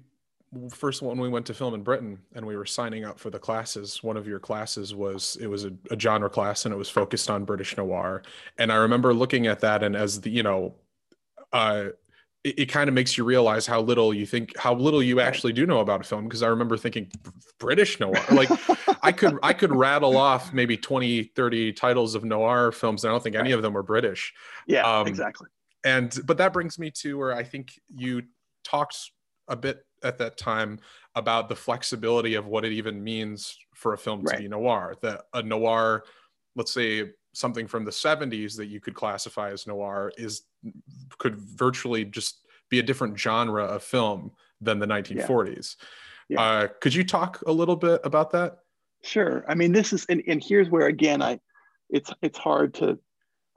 first 0.72 1.02
when 1.02 1.20
we 1.20 1.30
went 1.30 1.46
to 1.46 1.54
film 1.54 1.74
in 1.74 1.84
britain 1.84 2.20
and 2.36 2.46
we 2.46 2.56
were 2.56 2.66
signing 2.66 3.06
up 3.06 3.20
for 3.20 3.30
the 3.30 3.40
classes. 3.40 4.04
One 4.04 4.18
of 4.18 4.28
your 4.28 4.40
classes 4.40 4.94
was 4.94 5.38
it 5.42 5.48
was 5.48 5.66
a, 5.66 5.74
a 5.92 6.00
genre 6.00 6.30
class 6.30 6.66
and 6.66 6.74
it 6.74 6.78
was 6.78 6.90
focused 6.90 7.30
on 7.30 7.46
british 7.46 7.76
noir. 7.78 8.24
And 8.58 8.72
i 8.72 8.76
remember 8.76 9.14
looking 9.14 9.48
at 9.48 9.60
that 9.62 9.84
and 9.84 9.96
as 9.96 10.22
the 10.22 10.30
you 10.30 10.44
know 10.44 10.76
uh 11.52 11.86
it, 12.44 12.60
it 12.60 12.66
kind 12.66 12.88
of 12.88 12.94
makes 12.94 13.18
you 13.18 13.24
realize 13.24 13.66
how 13.66 13.82
little 13.82 14.14
you 14.14 14.26
think 14.26 14.58
how 14.58 14.74
little 14.74 15.02
you 15.02 15.20
actually 15.20 15.54
do 15.54 15.66
know 15.66 15.80
about 15.80 16.02
a 16.02 16.04
film. 16.04 16.26
Because 16.26 16.44
i 16.44 16.48
remember 16.48 16.78
thinking 16.78 17.12
british 17.60 18.00
noir 18.00 18.24
like 18.32 18.50
i 19.02 19.12
could 19.12 19.38
i 19.42 19.54
could 19.54 19.74
rattle 19.74 20.18
off 20.18 20.54
maybe 20.54 20.78
20 20.78 21.24
30 21.24 21.74
titles 21.74 22.16
of 22.16 22.24
noir 22.24 22.72
films 22.72 23.04
and 23.04 23.12
i 23.12 23.14
don't 23.14 23.24
think 23.24 23.36
any 23.36 23.52
of 23.52 23.62
them 23.62 23.74
were 23.74 23.84
british. 23.84 24.34
Yeah 24.68 24.84
um, 24.84 25.08
exactly. 25.08 25.48
and 25.84 26.18
but 26.26 26.38
that 26.38 26.54
brings 26.54 26.78
me 26.78 26.92
to 26.92 27.18
where 27.18 27.34
i 27.34 27.44
think 27.44 27.80
you 27.96 28.24
talked 28.64 29.12
a 29.48 29.56
bit 29.56 29.86
at 30.04 30.18
that 30.18 30.38
time 30.38 30.80
about 31.16 31.50
the 31.50 31.56
flexibility 31.56 32.36
of 32.36 32.48
what 32.48 32.66
it 32.66 32.72
even 32.72 33.04
means 33.04 33.58
for 33.74 33.94
a 33.94 33.98
film 33.98 34.22
right. 34.22 34.38
to 34.38 34.44
be 34.44 34.48
noir 34.48 34.96
that 35.02 35.24
a 35.34 35.44
noir 35.44 36.04
let's 36.56 36.74
say 36.74 37.12
something 37.34 37.68
from 37.68 37.84
the 37.84 37.92
70s 37.92 38.56
that 38.58 38.68
you 38.68 38.80
could 38.80 38.94
classify 38.94 39.52
as 39.52 39.66
noir 39.68 40.12
is 40.18 40.44
could 41.18 41.36
virtually 41.36 42.06
just 42.06 42.46
be 42.70 42.80
a 42.80 42.84
different 42.84 43.20
genre 43.20 43.66
of 43.66 43.84
film 43.84 44.32
than 44.62 44.80
the 44.80 44.86
1940s. 44.86 45.76
Yeah. 45.80 45.86
Yeah. 46.30 46.42
Uh, 46.42 46.68
could 46.80 46.94
you 46.94 47.04
talk 47.04 47.42
a 47.46 47.52
little 47.52 47.76
bit 47.76 48.02
about 48.04 48.32
that? 48.32 48.60
Sure. 49.04 49.44
I 49.48 49.56
mean, 49.56 49.74
this 49.74 49.92
is, 49.92 50.06
and, 50.08 50.24
and 50.28 50.42
here's 50.42 50.70
where 50.70 50.88
again, 50.88 51.22
I, 51.22 51.40
it's 51.90 52.12
it's 52.22 52.38
hard 52.38 52.76
to, 52.76 52.98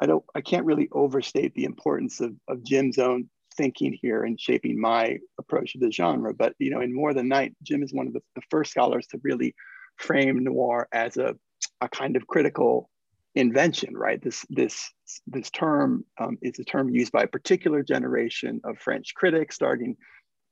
I 0.01 0.07
don't, 0.07 0.25
I 0.35 0.41
can't 0.41 0.67
really 0.67 0.89
overstate 0.93 1.55
the 1.55 1.65
importance 1.65 2.21
of 2.21 2.35
of 2.49 2.65
Jim's 2.65 2.99
own 2.99 3.31
thinking 3.57 3.97
here 4.01 4.25
and 4.25 4.41
shaping 4.41 4.81
my 4.81 5.19
approach 5.39 5.73
to 5.73 5.79
the 5.79 5.91
genre. 5.91 6.35
But 6.35 6.55
you 6.59 6.71
know, 6.71 6.81
in 6.81 6.95
More 6.95 7.15
Than 7.15 7.29
Night, 7.29 7.55
Jim 7.63 7.83
is 7.83 7.93
one 7.93 8.07
of 8.07 8.13
the, 8.13 8.23
the 8.35 8.43
first 8.51 8.71
scholars 8.71 9.07
to 9.09 9.21
really 9.23 9.55
frame 9.97 10.45
noir 10.45 10.89
as 10.93 11.17
a, 11.17 11.35
a 11.81 11.89
kind 11.89 12.17
of 12.17 12.27
critical 12.27 12.91
invention, 13.35 13.97
right? 13.97 14.23
This 14.23 14.45
this 14.49 14.91
this 15.27 15.51
term 15.51 16.05
um, 16.19 16.39
is 16.43 16.59
a 16.59 16.65
term 16.65 16.91
used 16.91 17.13
by 17.13 17.23
a 17.23 17.29
particular 17.29 17.83
generation 17.83 18.61
of 18.65 18.79
French 18.79 19.15
critics 19.15 19.55
starting 19.55 19.97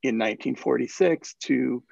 in 0.03 0.17
1946 0.19 1.35
to 1.45 1.83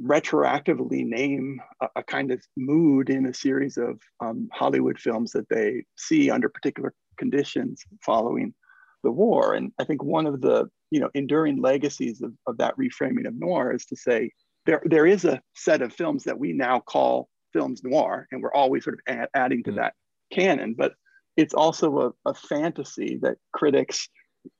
retroactively 0.00 1.04
name 1.04 1.60
a, 1.82 1.88
a 1.96 2.02
kind 2.04 2.30
of 2.30 2.40
mood 2.56 3.10
in 3.10 3.26
a 3.26 3.34
series 3.34 3.76
of 3.76 4.00
um, 4.20 4.48
Hollywood 4.52 4.98
films 4.98 5.32
that 5.32 5.48
they 5.48 5.84
see 5.96 6.30
under 6.30 6.48
particular 6.48 6.94
conditions 7.18 7.82
following 8.04 8.54
the 9.02 9.10
war. 9.10 9.54
And 9.54 9.72
I 9.78 9.84
think 9.84 10.02
one 10.02 10.26
of 10.26 10.40
the 10.40 10.68
you 10.90 11.00
know 11.00 11.10
enduring 11.14 11.60
legacies 11.60 12.22
of, 12.22 12.32
of 12.46 12.58
that 12.58 12.76
reframing 12.76 13.26
of 13.26 13.34
noir 13.34 13.72
is 13.72 13.84
to 13.86 13.96
say 13.96 14.30
there, 14.66 14.82
there 14.84 15.06
is 15.06 15.24
a 15.24 15.40
set 15.54 15.80
of 15.80 15.94
films 15.94 16.24
that 16.24 16.38
we 16.38 16.52
now 16.52 16.80
call 16.80 17.28
films 17.54 17.82
noir, 17.82 18.26
and 18.30 18.42
we're 18.42 18.52
always 18.52 18.84
sort 18.84 18.98
of 19.08 19.26
adding 19.34 19.62
to 19.64 19.72
mm. 19.72 19.76
that 19.76 19.94
canon, 20.30 20.74
but 20.76 20.92
it's 21.38 21.54
also 21.54 22.14
a, 22.26 22.30
a 22.30 22.34
fantasy 22.34 23.18
that 23.22 23.36
critics 23.52 24.08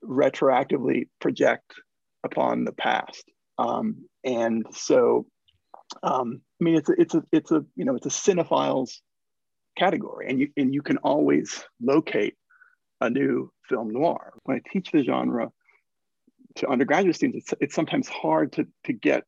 retroactively 0.02 1.09
project 1.21 1.75
upon 2.25 2.64
the 2.64 2.73
past. 2.73 3.25
Um, 3.59 4.07
and 4.25 4.64
so, 4.71 5.26
um, 6.02 6.40
I 6.61 6.64
mean, 6.64 6.76
it's 6.76 6.88
a, 6.88 6.95
it's 6.99 7.14
a, 7.14 7.23
it's 7.33 7.50
a, 7.52 7.64
you 7.76 7.85
know, 7.85 7.97
it's 7.97 8.07
a 8.07 8.11
cinephile's 8.11 9.02
category 9.76 10.28
and 10.28 10.40
you, 10.40 10.49
and 10.57 10.73
you 10.73 10.80
can 10.83 10.99
always 10.99 11.64
locate 11.83 12.35
a 13.00 13.10
new 13.10 13.50
film 13.68 13.90
noir. 13.90 14.34
When 14.44 14.56
I 14.56 14.70
teach 14.70 14.90
the 14.90 15.04
genre 15.04 15.50
to 16.56 16.68
undergraduate 16.68 17.16
students, 17.16 17.52
it's, 17.52 17.62
it's 17.62 17.74
sometimes 17.74 18.08
hard 18.08 18.52
to, 18.54 18.66
to 18.84 18.92
get 18.92 19.24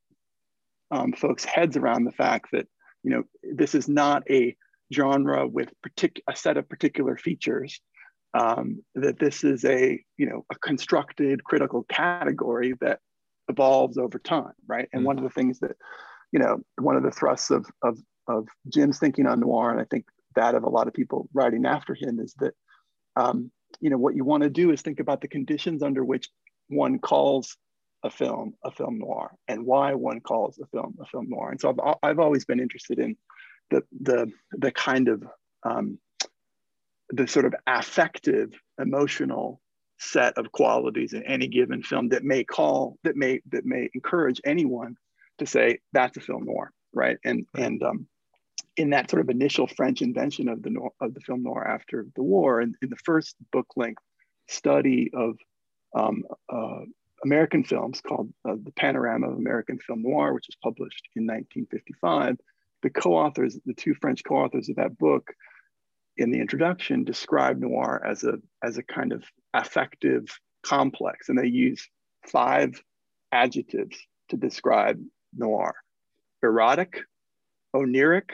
um, 0.90 1.12
folks' 1.12 1.44
heads 1.44 1.76
around 1.76 2.04
the 2.04 2.12
fact 2.12 2.48
that, 2.52 2.66
you 3.02 3.10
know, 3.10 3.22
this 3.42 3.74
is 3.74 3.88
not 3.88 4.22
a 4.30 4.56
genre 4.92 5.46
with 5.46 5.72
partic- 5.86 6.20
a 6.28 6.34
set 6.34 6.56
of 6.56 6.68
particular 6.68 7.16
features 7.16 7.80
um, 8.34 8.82
that 8.94 9.18
this 9.18 9.44
is 9.44 9.64
a 9.64 10.02
you 10.16 10.26
know 10.26 10.44
a 10.50 10.54
constructed 10.56 11.42
critical 11.44 11.84
category 11.88 12.74
that 12.80 13.00
evolves 13.48 13.98
over 13.98 14.18
time 14.18 14.52
right 14.66 14.88
and 14.92 15.00
mm-hmm. 15.00 15.06
one 15.06 15.18
of 15.18 15.24
the 15.24 15.30
things 15.30 15.58
that 15.60 15.76
you 16.32 16.38
know 16.38 16.60
one 16.80 16.96
of 16.96 17.02
the 17.02 17.10
thrusts 17.10 17.50
of, 17.50 17.66
of 17.82 17.98
of 18.28 18.46
jim's 18.72 18.98
thinking 18.98 19.26
on 19.26 19.40
noir 19.40 19.70
and 19.70 19.80
i 19.80 19.84
think 19.90 20.04
that 20.36 20.54
of 20.54 20.62
a 20.62 20.68
lot 20.68 20.86
of 20.86 20.94
people 20.94 21.28
writing 21.34 21.66
after 21.66 21.94
him 21.94 22.20
is 22.20 22.34
that 22.38 22.54
um, 23.16 23.50
you 23.80 23.90
know 23.90 23.98
what 23.98 24.14
you 24.14 24.24
want 24.24 24.42
to 24.42 24.50
do 24.50 24.70
is 24.70 24.82
think 24.82 25.00
about 25.00 25.20
the 25.20 25.28
conditions 25.28 25.82
under 25.82 26.04
which 26.04 26.28
one 26.68 26.98
calls 26.98 27.56
a 28.02 28.10
film 28.10 28.54
a 28.64 28.70
film 28.70 28.98
noir 28.98 29.32
and 29.48 29.64
why 29.64 29.94
one 29.94 30.20
calls 30.20 30.58
a 30.58 30.66
film 30.66 30.96
a 31.00 31.06
film 31.06 31.26
noir 31.28 31.50
and 31.50 31.60
so 31.60 31.68
i've, 31.70 31.96
I've 32.02 32.18
always 32.18 32.44
been 32.44 32.60
interested 32.60 32.98
in 32.98 33.16
the 33.70 33.82
the 34.00 34.30
the 34.52 34.70
kind 34.70 35.08
of 35.08 35.22
um, 35.62 35.98
the 37.10 37.26
sort 37.26 37.44
of 37.44 37.54
affective, 37.66 38.52
emotional 38.78 39.60
set 39.98 40.36
of 40.38 40.50
qualities 40.52 41.12
in 41.12 41.22
any 41.24 41.46
given 41.46 41.82
film 41.82 42.08
that 42.08 42.24
may 42.24 42.42
call 42.42 42.96
that 43.04 43.16
may 43.16 43.40
that 43.50 43.66
may 43.66 43.88
encourage 43.94 44.40
anyone 44.44 44.96
to 45.38 45.46
say 45.46 45.78
that's 45.92 46.16
a 46.16 46.20
film 46.20 46.44
noir, 46.44 46.70
right? 46.94 47.18
And 47.24 47.46
right. 47.54 47.66
and 47.66 47.82
um, 47.82 48.06
in 48.76 48.90
that 48.90 49.10
sort 49.10 49.20
of 49.20 49.28
initial 49.28 49.66
French 49.66 50.02
invention 50.02 50.48
of 50.48 50.62
the 50.62 50.88
of 51.00 51.14
the 51.14 51.20
film 51.20 51.42
noir 51.42 51.66
after 51.66 52.06
the 52.16 52.22
war, 52.22 52.60
and 52.60 52.74
in 52.82 52.90
the 52.90 52.96
first 53.04 53.36
book 53.52 53.66
length 53.76 54.02
study 54.48 55.10
of 55.14 55.36
um, 55.94 56.22
uh, 56.52 56.80
American 57.24 57.64
films 57.64 58.00
called 58.00 58.32
uh, 58.48 58.54
The 58.62 58.72
Panorama 58.72 59.30
of 59.30 59.36
American 59.36 59.78
Film 59.78 60.02
Noir, 60.02 60.32
which 60.32 60.46
was 60.48 60.56
published 60.62 61.08
in 61.16 61.24
1955, 61.24 62.36
the 62.82 62.90
co-authors, 62.90 63.58
the 63.66 63.74
two 63.74 63.94
French 63.94 64.22
co-authors 64.24 64.68
of 64.68 64.76
that 64.76 64.96
book, 64.96 65.32
in 66.16 66.30
the 66.30 66.40
introduction, 66.40 67.04
describe 67.04 67.58
noir 67.58 68.02
as 68.06 68.24
a 68.24 68.34
as 68.62 68.78
a 68.78 68.82
kind 68.82 69.12
of 69.12 69.24
affective 69.54 70.24
complex, 70.62 71.28
and 71.28 71.38
they 71.38 71.46
use 71.46 71.88
five 72.26 72.82
adjectives 73.32 73.96
to 74.28 74.36
describe 74.36 75.02
noir: 75.34 75.74
erotic, 76.42 77.00
oneiric, 77.74 78.32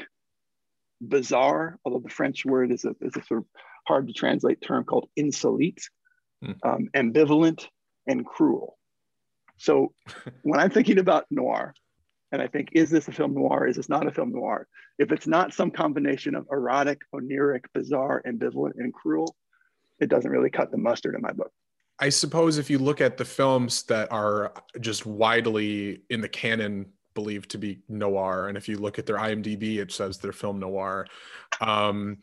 bizarre. 1.00 1.78
Although 1.84 2.00
the 2.00 2.10
French 2.10 2.44
word 2.44 2.72
is 2.72 2.84
a 2.84 2.94
is 3.00 3.16
a 3.16 3.24
sort 3.24 3.40
of 3.40 3.46
hard 3.86 4.08
to 4.08 4.12
translate 4.12 4.60
term 4.60 4.84
called 4.84 5.08
insolite, 5.16 5.80
hmm. 6.44 6.52
um, 6.62 6.88
ambivalent, 6.94 7.66
and 8.06 8.24
cruel. 8.24 8.78
So 9.58 9.92
when 10.42 10.60
I'm 10.60 10.70
thinking 10.70 10.98
about 10.98 11.26
noir, 11.30 11.74
and 12.32 12.42
I 12.42 12.48
think, 12.48 12.70
is 12.72 12.90
this 12.90 13.08
a 13.08 13.12
film 13.12 13.34
noir? 13.34 13.66
Is 13.66 13.76
this 13.76 13.88
not 13.88 14.06
a 14.06 14.10
film 14.10 14.32
noir? 14.32 14.66
If 14.98 15.12
it's 15.12 15.26
not 15.26 15.54
some 15.54 15.70
combination 15.70 16.34
of 16.34 16.46
erotic, 16.50 17.00
oneiric, 17.14 17.64
bizarre, 17.72 18.22
ambivalent, 18.26 18.72
and 18.76 18.92
cruel, 18.92 19.36
it 20.00 20.08
doesn't 20.08 20.30
really 20.30 20.50
cut 20.50 20.70
the 20.70 20.76
mustard 20.76 21.14
in 21.14 21.22
my 21.22 21.32
book. 21.32 21.52
I 21.98 22.10
suppose 22.10 22.58
if 22.58 22.68
you 22.68 22.78
look 22.78 23.00
at 23.00 23.16
the 23.16 23.24
films 23.24 23.84
that 23.84 24.12
are 24.12 24.52
just 24.80 25.06
widely 25.06 26.02
in 26.10 26.20
the 26.20 26.28
canon 26.28 26.86
believed 27.16 27.50
to 27.50 27.58
be 27.58 27.80
noir, 27.88 28.46
and 28.46 28.56
if 28.56 28.68
you 28.68 28.78
look 28.78 29.00
at 29.00 29.06
their 29.06 29.16
IMDb, 29.16 29.78
it 29.78 29.90
says 29.90 30.18
they're 30.18 30.32
film 30.32 30.61
noir. 30.61 31.08
Um, 31.61 32.18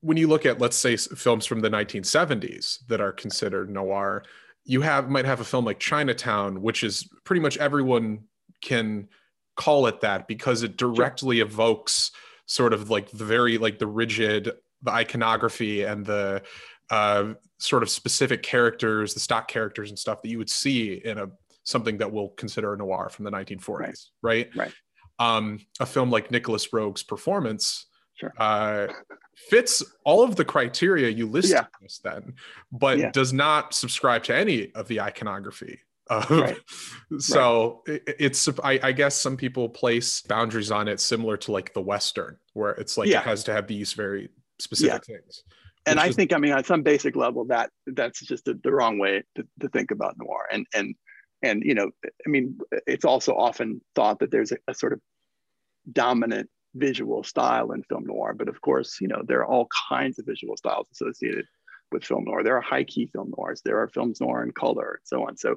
when 0.00 0.16
you 0.16 0.26
look 0.26 0.44
at, 0.44 0.60
let's 0.60 0.76
say, 0.76 0.96
films 0.96 1.46
from 1.46 1.60
the 1.60 1.70
1970s 1.70 2.84
that 2.88 3.00
are 3.00 3.12
considered 3.12 3.70
noir, 3.70 4.24
you 4.64 4.80
have 4.80 5.08
might 5.08 5.24
have 5.24 5.40
a 5.40 5.44
film 5.44 5.64
like 5.64 5.78
Chinatown, 5.78 6.60
which 6.60 6.82
is 6.82 7.08
pretty 7.22 7.40
much 7.40 7.56
everyone 7.58 8.24
can 8.60 9.08
call 9.54 9.86
it 9.86 10.00
that 10.00 10.26
because 10.26 10.64
it 10.64 10.76
directly 10.76 11.40
evokes 11.40 12.10
sort 12.46 12.72
of 12.72 12.90
like 12.90 13.10
the 13.10 13.24
very 13.24 13.58
like 13.58 13.78
the 13.78 13.86
rigid 13.86 14.50
the 14.82 14.90
iconography 14.90 15.82
and 15.82 16.04
the 16.04 16.42
uh, 16.90 17.32
sort 17.58 17.82
of 17.82 17.90
specific 17.90 18.42
characters, 18.42 19.14
the 19.14 19.20
stock 19.20 19.48
characters 19.48 19.90
and 19.90 19.98
stuff 19.98 20.22
that 20.22 20.28
you 20.28 20.38
would 20.38 20.50
see 20.50 20.94
in 21.04 21.18
a 21.18 21.28
something 21.66 21.98
that 21.98 22.10
we'll 22.10 22.30
consider 22.30 22.72
a 22.72 22.76
noir 22.76 23.10
from 23.10 23.24
the 23.24 23.30
1940s, 23.30 24.06
right? 24.22 24.48
Right. 24.54 24.56
right. 24.56 24.72
Um, 25.18 25.60
a 25.80 25.86
film 25.86 26.10
like 26.10 26.30
Nicolas 26.30 26.72
Roeg's 26.72 27.02
performance 27.02 27.86
sure. 28.14 28.32
uh, 28.38 28.86
fits 29.34 29.82
all 30.04 30.22
of 30.22 30.36
the 30.36 30.44
criteria 30.44 31.08
you 31.08 31.26
listed 31.26 31.56
yeah. 31.56 31.66
just 31.82 32.02
then, 32.02 32.34
but 32.70 32.98
yeah. 32.98 33.10
does 33.10 33.32
not 33.32 33.74
subscribe 33.74 34.22
to 34.24 34.34
any 34.34 34.72
of 34.74 34.88
the 34.88 35.00
iconography. 35.00 35.80
Uh, 36.08 36.24
right. 36.30 36.58
so 37.18 37.82
right. 37.88 38.00
It, 38.06 38.16
it's 38.20 38.48
I, 38.62 38.78
I, 38.80 38.92
guess 38.92 39.16
some 39.16 39.36
people 39.36 39.68
place 39.68 40.22
boundaries 40.22 40.70
on 40.70 40.86
it 40.86 41.00
similar 41.00 41.36
to 41.38 41.50
like 41.50 41.74
the 41.74 41.80
western 41.80 42.36
where 42.52 42.70
it's 42.72 42.96
like 42.96 43.08
yeah. 43.08 43.20
it 43.20 43.24
has 43.24 43.42
to 43.44 43.52
have 43.52 43.66
these 43.66 43.92
very 43.92 44.28
specific 44.60 45.04
things 45.04 45.42
and 45.86 46.00
I 46.00 46.08
is, 46.08 46.16
think, 46.16 46.32
I 46.32 46.38
mean, 46.38 46.52
on 46.52 46.64
some 46.64 46.82
basic 46.82 47.14
level, 47.14 47.44
that 47.46 47.70
that's 47.86 48.20
just 48.20 48.48
a, 48.48 48.54
the 48.54 48.72
wrong 48.72 48.98
way 48.98 49.22
to, 49.36 49.46
to 49.60 49.68
think 49.68 49.92
about 49.92 50.16
noir. 50.18 50.46
And 50.52 50.66
and 50.74 50.94
and 51.42 51.62
you 51.64 51.74
know, 51.74 51.90
I 52.04 52.28
mean, 52.28 52.58
it's 52.86 53.04
also 53.04 53.34
often 53.34 53.80
thought 53.94 54.18
that 54.20 54.30
there's 54.30 54.52
a, 54.52 54.56
a 54.68 54.74
sort 54.74 54.92
of 54.92 55.00
dominant 55.92 56.48
visual 56.74 57.22
style 57.24 57.72
in 57.72 57.82
film 57.84 58.04
noir, 58.06 58.34
but 58.34 58.48
of 58.48 58.60
course, 58.60 58.98
you 59.00 59.08
know, 59.08 59.22
there 59.26 59.40
are 59.40 59.46
all 59.46 59.68
kinds 59.88 60.18
of 60.18 60.26
visual 60.26 60.56
styles 60.56 60.88
associated 60.92 61.46
with 61.92 62.04
film 62.04 62.24
noir. 62.24 62.42
There 62.42 62.56
are 62.56 62.62
high 62.62 62.84
key 62.84 63.06
film 63.06 63.32
noirs. 63.36 63.62
There 63.64 63.80
are 63.80 63.88
films 63.88 64.20
noir 64.20 64.42
in 64.42 64.52
color, 64.52 64.98
and 64.98 65.06
so 65.06 65.26
on. 65.26 65.36
So, 65.36 65.56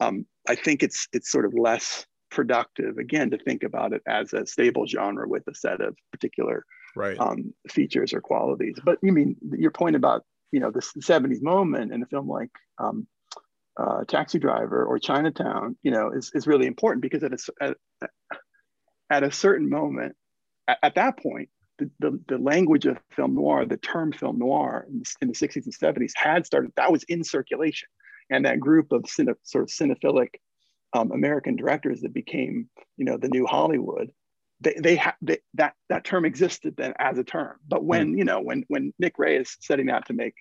um, 0.00 0.26
I 0.48 0.54
think 0.54 0.82
it's 0.82 1.08
it's 1.12 1.30
sort 1.30 1.44
of 1.44 1.54
less 1.54 2.06
productive 2.30 2.98
again 2.98 3.30
to 3.30 3.38
think 3.38 3.62
about 3.62 3.92
it 3.92 4.02
as 4.06 4.32
a 4.32 4.46
stable 4.46 4.86
genre 4.86 5.28
with 5.28 5.42
a 5.48 5.54
set 5.54 5.80
of 5.80 5.96
particular 6.12 6.64
right. 6.94 7.18
um, 7.18 7.52
features 7.68 8.12
or 8.12 8.20
qualities. 8.20 8.76
But 8.84 8.98
you 9.02 9.12
mean 9.12 9.36
your 9.56 9.72
point 9.72 9.96
about 9.96 10.24
you 10.52 10.60
know 10.60 10.70
the 10.70 10.80
70s 10.80 11.42
moment 11.42 11.92
in 11.92 12.02
a 12.02 12.06
film 12.06 12.28
like 12.28 12.50
um, 12.78 13.06
uh, 13.80 14.04
Taxi 14.04 14.38
Driver 14.38 14.84
or 14.84 14.98
Chinatown, 14.98 15.76
you 15.82 15.90
know, 15.90 16.10
is, 16.10 16.30
is 16.34 16.46
really 16.46 16.66
important 16.66 17.02
because 17.02 17.22
at 17.22 17.32
a, 17.32 17.38
at, 17.60 17.76
at 19.10 19.22
a 19.22 19.30
certain 19.30 19.68
moment, 19.68 20.16
at, 20.68 20.78
at 20.82 20.94
that 20.96 21.18
point, 21.18 21.48
the, 21.78 21.90
the, 21.98 22.20
the, 22.28 22.38
language 22.38 22.84
of 22.84 22.98
film 23.12 23.34
noir, 23.34 23.64
the 23.64 23.78
term 23.78 24.12
film 24.12 24.38
noir 24.38 24.86
in 24.88 24.98
the, 24.98 25.14
in 25.22 25.28
the 25.28 25.34
60s 25.34 25.64
and 25.64 25.96
70s 25.96 26.12
had 26.14 26.44
started, 26.44 26.72
that 26.76 26.92
was 26.92 27.04
in 27.04 27.24
circulation. 27.24 27.88
And 28.28 28.44
that 28.44 28.60
group 28.60 28.92
of 28.92 29.02
cine, 29.04 29.34
sort 29.44 29.64
of 29.64 29.70
cinephilic 29.70 30.34
um, 30.92 31.10
American 31.10 31.56
directors 31.56 32.02
that 32.02 32.12
became, 32.12 32.68
you 32.98 33.06
know, 33.06 33.16
the 33.16 33.28
new 33.28 33.46
Hollywood 33.46 34.10
they, 34.60 34.74
they, 34.78 34.96
ha- 34.96 35.16
they 35.22 35.38
that 35.54 35.72
that 35.88 36.04
term 36.04 36.26
existed 36.26 36.74
then 36.76 36.92
as 36.98 37.16
a 37.16 37.24
term 37.24 37.56
but 37.66 37.82
when 37.82 38.12
mm. 38.12 38.18
you 38.18 38.24
know 38.24 38.40
when 38.40 38.62
when 38.68 38.92
nick 38.98 39.14
ray 39.18 39.36
is 39.36 39.56
setting 39.60 39.88
out 39.88 40.04
to 40.06 40.12
make 40.12 40.34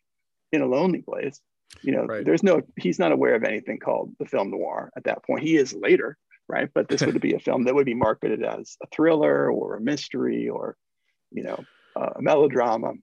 in 0.51 0.62
a 0.62 0.65
lonely 0.65 1.01
place 1.01 1.39
you 1.81 1.91
know 1.91 2.05
right. 2.05 2.25
there's 2.25 2.43
no 2.43 2.61
he's 2.77 2.99
not 2.99 3.11
aware 3.11 3.35
of 3.35 3.43
anything 3.43 3.79
called 3.79 4.13
the 4.19 4.25
film 4.25 4.51
noir 4.51 4.91
at 4.95 5.03
that 5.03 5.23
point 5.23 5.43
he 5.43 5.55
is 5.55 5.73
later 5.73 6.17
right 6.47 6.69
but 6.73 6.88
this 6.88 7.01
would 7.01 7.19
be 7.21 7.33
a 7.33 7.39
film 7.39 7.63
that 7.63 7.75
would 7.75 7.85
be 7.85 7.93
marketed 7.93 8.43
as 8.43 8.77
a 8.83 8.88
thriller 8.88 9.51
or 9.51 9.75
a 9.75 9.81
mystery 9.81 10.49
or 10.49 10.75
you 11.31 11.43
know 11.43 11.63
uh, 11.95 12.09
a 12.15 12.21
melodrama 12.21 12.93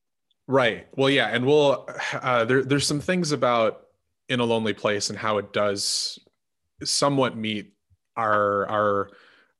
right 0.46 0.86
well 0.96 1.10
yeah 1.10 1.28
and 1.28 1.44
we'll 1.44 1.88
uh, 2.14 2.44
there, 2.44 2.64
there's 2.64 2.86
some 2.86 3.00
things 3.00 3.32
about 3.32 3.86
in 4.28 4.40
a 4.40 4.44
lonely 4.44 4.72
place 4.72 5.10
and 5.10 5.18
how 5.18 5.38
it 5.38 5.52
does 5.52 6.18
somewhat 6.82 7.36
meet 7.36 7.72
our 8.16 8.68
our 8.68 9.10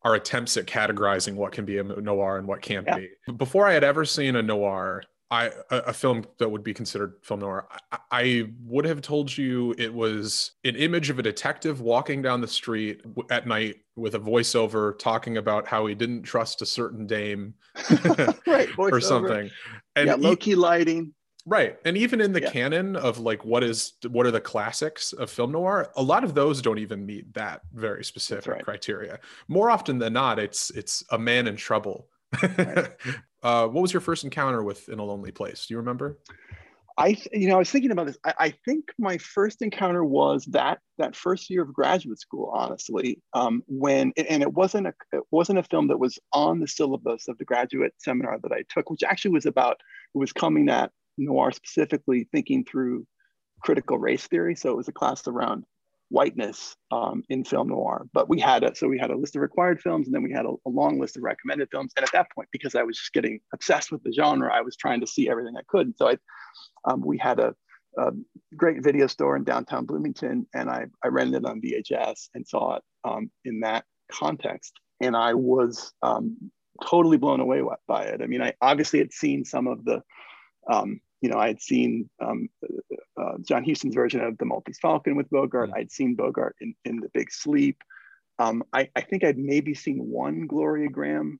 our 0.02 0.14
attempts 0.14 0.56
at 0.56 0.66
categorizing 0.66 1.34
what 1.34 1.50
can 1.50 1.64
be 1.64 1.78
a 1.78 1.82
noir 1.82 2.38
and 2.38 2.46
what 2.46 2.62
can't 2.62 2.86
yeah. 2.86 2.98
be. 2.98 3.32
Before 3.32 3.66
I 3.66 3.72
had 3.72 3.82
ever 3.82 4.04
seen 4.04 4.36
a 4.36 4.42
noir, 4.42 5.02
I 5.30 5.46
a, 5.70 5.76
a, 5.86 5.92
film 5.92 6.24
that 6.38 6.48
would 6.48 6.62
be 6.62 6.72
considered 6.72 7.14
film 7.22 7.40
noir, 7.40 7.66
I, 7.90 7.98
I, 8.12 8.44
would 8.64 8.84
have 8.84 9.00
told 9.00 9.36
you 9.36 9.74
it 9.76 9.92
was 9.92 10.52
an 10.64 10.76
image 10.76 11.10
of 11.10 11.18
a 11.18 11.22
detective 11.22 11.80
walking 11.80 12.22
down 12.22 12.40
the 12.40 12.48
street 12.48 13.02
at 13.30 13.46
night 13.46 13.76
with 13.96 14.14
a 14.14 14.20
voiceover 14.20 14.96
talking 14.98 15.36
about 15.36 15.66
how 15.66 15.86
he 15.86 15.96
didn't 15.96 16.22
trust 16.22 16.62
a 16.62 16.66
certain 16.66 17.06
dame, 17.06 17.54
right, 18.46 18.68
or 18.78 19.00
something. 19.00 19.50
And 19.96 20.06
yeah, 20.06 20.14
low 20.14 20.36
key 20.36 20.54
lighting. 20.54 21.12
Right. 21.44 21.76
And 21.84 21.96
even 21.96 22.20
in 22.20 22.32
the 22.32 22.42
yeah. 22.42 22.50
canon 22.50 22.96
of 22.96 23.20
like 23.20 23.44
what 23.44 23.62
is 23.62 23.92
what 24.08 24.26
are 24.26 24.32
the 24.32 24.40
classics 24.40 25.12
of 25.12 25.30
film 25.30 25.52
noir, 25.52 25.90
a 25.96 26.02
lot 26.02 26.24
of 26.24 26.34
those 26.34 26.60
don't 26.60 26.78
even 26.78 27.06
meet 27.06 27.32
that 27.34 27.62
very 27.72 28.04
specific 28.04 28.52
right. 28.52 28.64
criteria. 28.64 29.20
More 29.46 29.70
often 29.70 29.98
than 29.98 30.12
not, 30.12 30.40
it's 30.40 30.70
it's 30.70 31.04
a 31.10 31.18
man 31.18 31.46
in 31.46 31.54
trouble. 31.54 32.08
Uh, 33.42 33.68
what 33.68 33.80
was 33.80 33.92
your 33.92 34.00
first 34.00 34.24
encounter 34.24 34.60
with 34.60 34.88
In 34.88 34.98
a 34.98 35.04
Lonely 35.04 35.30
Place? 35.30 35.66
Do 35.66 35.74
you 35.74 35.78
remember? 35.78 36.18
I, 36.98 37.16
you 37.32 37.46
know, 37.46 37.56
I 37.56 37.58
was 37.58 37.70
thinking 37.70 37.90
about 37.90 38.06
this. 38.06 38.18
I, 38.24 38.34
I, 38.38 38.54
think 38.64 38.86
my 38.98 39.18
first 39.18 39.60
encounter 39.60 40.02
was 40.02 40.46
that 40.46 40.80
that 40.98 41.14
first 41.14 41.50
year 41.50 41.62
of 41.62 41.72
graduate 41.72 42.18
school, 42.18 42.50
honestly, 42.52 43.22
um, 43.34 43.62
when 43.68 44.12
and 44.16 44.42
it 44.42 44.52
wasn't 44.52 44.88
a 44.88 44.94
it 45.12 45.22
wasn't 45.30 45.58
a 45.58 45.62
film 45.62 45.88
that 45.88 46.00
was 46.00 46.18
on 46.32 46.58
the 46.58 46.66
syllabus 46.66 47.28
of 47.28 47.36
the 47.38 47.44
graduate 47.44 47.92
seminar 47.98 48.38
that 48.42 48.52
I 48.52 48.64
took, 48.70 48.88
which 48.90 49.02
actually 49.02 49.32
was 49.32 49.46
about 49.46 49.76
it 50.14 50.18
was 50.18 50.32
coming 50.32 50.68
at 50.70 50.90
noir 51.18 51.52
specifically 51.52 52.26
thinking 52.32 52.64
through 52.64 53.06
critical 53.60 53.98
race 53.98 54.26
theory. 54.26 54.56
So 54.56 54.70
it 54.70 54.76
was 54.76 54.88
a 54.88 54.92
class 54.92 55.28
around 55.28 55.64
whiteness 56.08 56.76
um, 56.90 57.22
in 57.28 57.44
film 57.44 57.68
noir. 57.68 58.06
But 58.12 58.28
we 58.28 58.40
had 58.40 58.62
a 58.62 58.74
so 58.74 58.88
we 58.88 58.98
had 58.98 59.10
a 59.10 59.16
list 59.16 59.36
of 59.36 59.42
required 59.42 59.80
films, 59.80 60.06
and 60.06 60.14
then 60.14 60.22
we 60.22 60.32
had 60.32 60.46
a, 60.46 60.52
a, 60.66 60.70
long 60.70 61.00
list 61.00 61.16
of 61.16 61.22
recommended 61.22 61.68
films. 61.70 61.92
And 61.96 62.04
at 62.04 62.12
that 62.12 62.30
point, 62.34 62.48
because 62.52 62.74
I 62.74 62.82
was 62.82 62.96
just 62.96 63.12
getting 63.12 63.40
obsessed 63.52 63.90
with 63.90 64.02
the 64.02 64.12
genre, 64.12 64.52
I 64.52 64.60
was 64.60 64.76
trying 64.76 65.00
to 65.00 65.06
see 65.06 65.28
everything 65.28 65.56
I 65.56 65.62
could. 65.68 65.86
And 65.86 65.94
so 65.96 66.08
I, 66.08 66.16
um, 66.84 67.02
we 67.04 67.18
had 67.18 67.40
a, 67.40 67.54
a, 67.98 68.12
great 68.56 68.82
video 68.82 69.06
store 69.06 69.36
in 69.36 69.44
downtown 69.44 69.86
Bloomington, 69.86 70.46
and 70.54 70.70
I 70.70 70.86
I 71.02 71.08
rented 71.08 71.42
it 71.42 71.48
on 71.48 71.60
VHS 71.60 72.28
and 72.34 72.46
saw 72.46 72.76
it 72.76 72.82
um, 73.04 73.30
in 73.44 73.60
that 73.60 73.84
context. 74.10 74.72
And 75.00 75.16
I 75.16 75.34
was 75.34 75.92
um, 76.02 76.36
totally 76.84 77.18
blown 77.18 77.40
away 77.40 77.62
by 77.86 78.04
it. 78.04 78.22
I 78.22 78.26
mean, 78.26 78.42
I 78.42 78.54
obviously 78.60 78.98
had 78.98 79.12
seen 79.12 79.44
some 79.44 79.66
of 79.66 79.84
the 79.84 80.02
um, 80.70 81.00
you 81.20 81.30
know, 81.30 81.38
I 81.38 81.48
had 81.48 81.60
seen 81.60 82.08
um, 82.20 82.48
uh, 83.20 83.38
John 83.42 83.64
Huston's 83.64 83.94
version 83.94 84.20
of 84.20 84.36
The 84.38 84.44
Maltese 84.44 84.78
Falcon 84.80 85.16
with 85.16 85.30
Bogart. 85.30 85.70
I'd 85.74 85.90
seen 85.90 86.14
Bogart 86.14 86.56
in, 86.60 86.74
in 86.84 87.00
The 87.00 87.08
Big 87.14 87.32
Sleep. 87.32 87.78
Um, 88.38 88.62
I, 88.72 88.90
I, 88.94 89.00
think 89.00 89.24
I'd 89.24 89.38
maybe 89.38 89.72
seen 89.72 89.98
one 89.98 90.46
Gloria 90.46 90.90
Grahame 90.90 91.38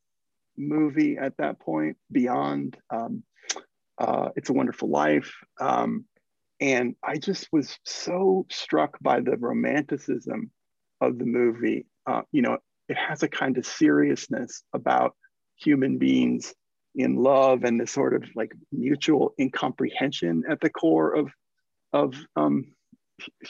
movie 0.57 1.19
at 1.19 1.37
that 1.37 1.61
point 1.61 1.99
beyond 2.11 2.79
um, 2.89 3.23
uh, 3.99 4.31
It's 4.35 4.49
a 4.49 4.55
Wonderful 4.55 4.89
Life. 4.89 5.35
Um, 5.61 6.07
and 6.59 6.95
I 7.05 7.19
just 7.19 7.49
was 7.53 7.79
so 7.85 8.47
struck 8.51 8.97
by 9.03 9.21
the 9.21 9.37
romanticism 9.37 10.51
of 11.03 11.19
the 11.19 11.27
movie. 11.27 11.87
Uh, 12.07 12.23
you 12.33 12.41
know, 12.41 12.57
it 12.89 12.97
has 12.97 13.23
a 13.23 13.29
kind 13.29 13.59
of 13.59 13.67
seriousness 13.67 14.62
about 14.73 15.15
human 15.57 15.99
beings 15.99 16.55
in 16.97 17.17
love 17.17 17.65
and 17.65 17.79
the 17.79 17.87
sort 17.87 18.15
of 18.15 18.25
like 18.35 18.53
mutual 18.73 19.35
incomprehension 19.39 20.43
at 20.51 20.61
the 20.61 20.71
core 20.71 21.15
of 21.15 21.31
of 21.93 22.15
um, 22.37 22.73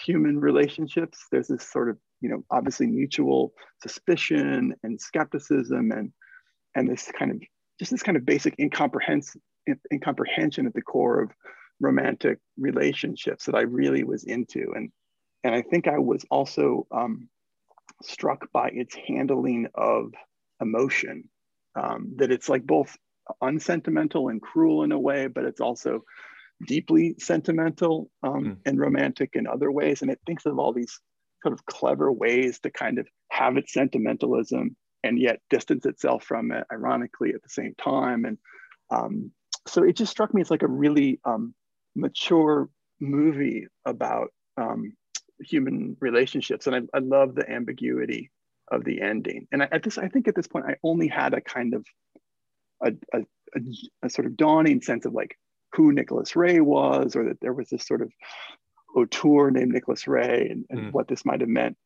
human 0.05 0.39
relationships. 0.39 1.27
There's 1.31 1.49
this 1.49 1.69
sort 1.71 1.89
of 1.89 1.99
you 2.21 2.29
know 2.29 2.45
obviously 2.51 2.87
mutual 2.87 3.53
suspicion 3.83 4.75
and 4.83 5.01
skepticism 5.01 5.93
and 5.93 6.13
and 6.75 6.89
this 6.89 7.11
kind 7.19 7.31
of 7.31 7.41
just 7.79 7.91
this 7.91 8.03
kind 8.03 8.17
of 8.17 8.27
basic 8.27 8.59
incomprehension 8.59 9.41
incomprehension 9.93 10.67
at 10.67 10.75
the 10.75 10.83
core 10.83 11.23
of 11.23 11.31
romantic 11.81 12.39
relationships 12.59 13.47
that 13.47 13.55
I 13.55 13.63
really 13.63 14.05
was 14.05 14.25
into 14.25 14.73
and 14.75 14.91
and 15.45 15.55
I 15.55 15.63
think 15.63 15.87
I 15.87 15.99
was 15.99 16.25
also 16.31 16.87
um, 16.91 17.29
struck 18.03 18.51
by 18.53 18.71
its 18.73 18.97
handling 19.07 19.69
of 19.75 20.13
emotion 20.61 21.29
um, 21.77 22.15
that 22.17 22.33
it's 22.33 22.49
like 22.49 22.67
both 22.67 22.97
unsentimental 23.41 24.29
and 24.29 24.41
cruel 24.41 24.83
in 24.83 24.93
a 24.93 24.99
way, 24.99 25.27
but 25.27 25.45
it's 25.45 25.61
also 25.61 26.05
deeply 26.67 27.15
sentimental 27.19 28.11
um, 28.23 28.45
mm. 28.45 28.57
and 28.65 28.79
romantic 28.79 29.31
in 29.35 29.47
other 29.47 29.71
ways. 29.71 30.03
And 30.03 30.11
it 30.11 30.21
thinks 30.27 30.47
of 30.47 30.59
all 30.59 30.73
these 30.73 31.01
sort 31.43 31.53
of 31.53 31.65
clever 31.67 32.13
ways 32.13 32.61
to 32.61 32.71
kind 32.71 32.99
of 32.99 33.07
have 33.31 33.57
its 33.57 33.73
sentimentalism 33.73 34.77
and 35.05 35.19
yet 35.19 35.41
distance 35.51 35.87
itself 35.87 36.25
from 36.25 36.51
it, 36.51 36.65
ironically, 36.73 37.33
at 37.35 37.43
the 37.43 37.49
same 37.49 37.75
time. 37.79 38.25
And 38.25 38.39
um, 38.91 39.31
so 39.67 39.83
it 39.83 39.97
just 39.97 40.11
struck 40.11 40.33
me 40.33 40.41
as 40.41 40.51
like 40.51 40.63
a 40.63 40.69
really 40.69 41.21
um, 41.25 41.55
mature 41.95 42.69
movie 43.01 43.67
about 43.85 44.29
um, 44.57 44.95
human 45.41 45.97
relationships. 46.01 46.67
And 46.67 46.77
I, 46.77 46.81
I 46.97 47.01
love 47.01 47.35
the 47.35 47.49
ambiguity 47.49 48.31
of 48.71 48.85
the 48.85 49.01
ending. 49.01 49.47
And 49.53 49.63
I, 49.63 49.69
at 49.71 49.83
this, 49.83 49.99
I 49.99 50.09
think 50.09 50.27
at 50.27 50.35
this 50.35 50.49
point, 50.49 50.67
I 50.67 50.77
only 50.83 51.09
had 51.09 51.35
a 51.35 51.41
kind 51.41 51.75
of 51.75 51.87
a, 52.83 52.93
a, 53.13 53.21
a, 53.55 53.61
a 54.03 54.11
sort 54.11 54.27
of 54.27 54.37
dawning 54.37 54.81
sense 54.83 55.05
of 55.05 55.13
like 55.13 55.37
who 55.73 55.93
Nicholas 55.93 56.37
Ray 56.37 56.61
was, 56.61 57.17
or 57.17 57.25
that 57.25 57.41
there 57.41 57.53
was 57.53 57.69
this 57.69 57.87
sort 57.87 58.03
of 58.03 58.13
auteur 58.97 59.51
named 59.51 59.73
Nicholas 59.73 60.07
Ray, 60.07 60.49
and, 60.51 60.65
and 60.71 60.81
mm. 60.81 60.93
what 60.93 61.09
this 61.09 61.25
might 61.25 61.41
have 61.41 61.49
meant 61.49 61.77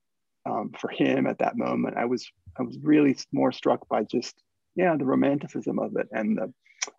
um, 0.46 0.72
for 0.78 0.88
him 0.90 1.26
at 1.26 1.38
that 1.38 1.56
moment. 1.56 1.96
I 1.96 2.04
was 2.04 2.30
I 2.58 2.62
was 2.62 2.78
really 2.82 3.16
more 3.32 3.52
struck 3.52 3.88
by 3.88 4.04
just 4.04 4.34
yeah 4.76 4.96
the 4.96 5.04
romanticism 5.04 5.78
of 5.78 5.96
it 5.96 6.08
and 6.12 6.38
the 6.38 6.52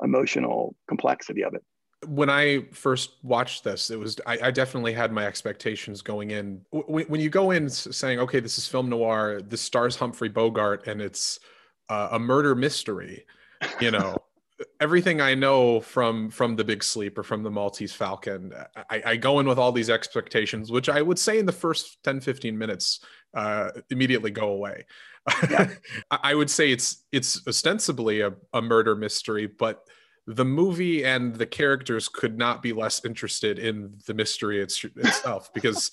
emotional 0.04 0.76
complexity 0.88 1.44
of 1.44 1.54
it 1.54 1.64
when 2.08 2.30
I 2.30 2.64
first 2.72 3.12
watched 3.22 3.64
this, 3.64 3.92
it 3.92 4.00
was 4.00 4.20
I, 4.26 4.40
I 4.44 4.52
definitely 4.52 4.94
had 4.94 5.12
my 5.12 5.26
expectations 5.26 6.02
going 6.02 6.32
in. 6.32 6.62
When, 6.72 7.06
when, 7.06 7.22
you 7.22 7.30
go 7.30 7.52
in 7.52 7.70
saying, 7.70 8.20
"Okay, 8.20 8.40
this 8.40 8.58
is 8.58 8.68
film 8.68 8.90
noir," 8.90 9.42
this 9.42 9.62
stars 9.62 9.96
Humphrey 9.96 10.30
Bogart, 10.30 10.88
and 10.88 11.02
it's 11.02 11.40
uh, 11.90 12.10
a 12.12 12.20
murder 12.20 12.56
mystery, 12.56 13.26
you 13.80 13.92
know, 13.92 14.18
everything 14.80 15.22
I 15.22 15.36
know 15.36 15.82
from 15.82 16.30
from 16.30 16.56
The 16.56 16.64
Big 16.64 16.84
Sleep 16.84 17.18
or 17.18 17.24
from 17.24 17.44
The 17.44 17.52
Maltese 17.52 17.94
Falcon, 17.94 18.54
I, 18.90 19.02
I, 19.06 19.16
go 19.16 19.40
in 19.40 19.48
with 19.48 19.58
all 19.58 19.72
these 19.72 19.90
expectations, 19.90 20.72
which 20.72 20.90
I 20.90 21.02
would 21.02 21.20
say 21.20 21.40
in 21.40 21.46
the 21.46 21.52
first 21.52 22.04
10, 22.04 22.22
15 22.22 22.58
minutes 22.58 23.00
uh, 23.34 23.70
immediately 23.90 24.32
go 24.32 24.50
away. 24.50 24.86
Yeah. 25.50 25.70
I 26.12 26.36
would 26.36 26.50
say 26.50 26.72
it's 26.72 27.04
it's 27.12 27.48
ostensibly 27.48 28.22
a, 28.22 28.34
a 28.54 28.62
murder 28.62 28.96
mystery, 28.96 29.48
but 29.48 29.84
the 30.28 30.46
movie 30.46 31.04
and 31.04 31.36
the 31.36 31.46
characters 31.46 32.08
could 32.08 32.38
not 32.38 32.62
be 32.62 32.74
less 32.74 33.04
interested 33.04 33.58
in 33.58 33.94
the 34.06 34.14
mystery 34.14 34.62
it's, 34.62 34.84
itself 34.84 35.52
because 35.54 35.92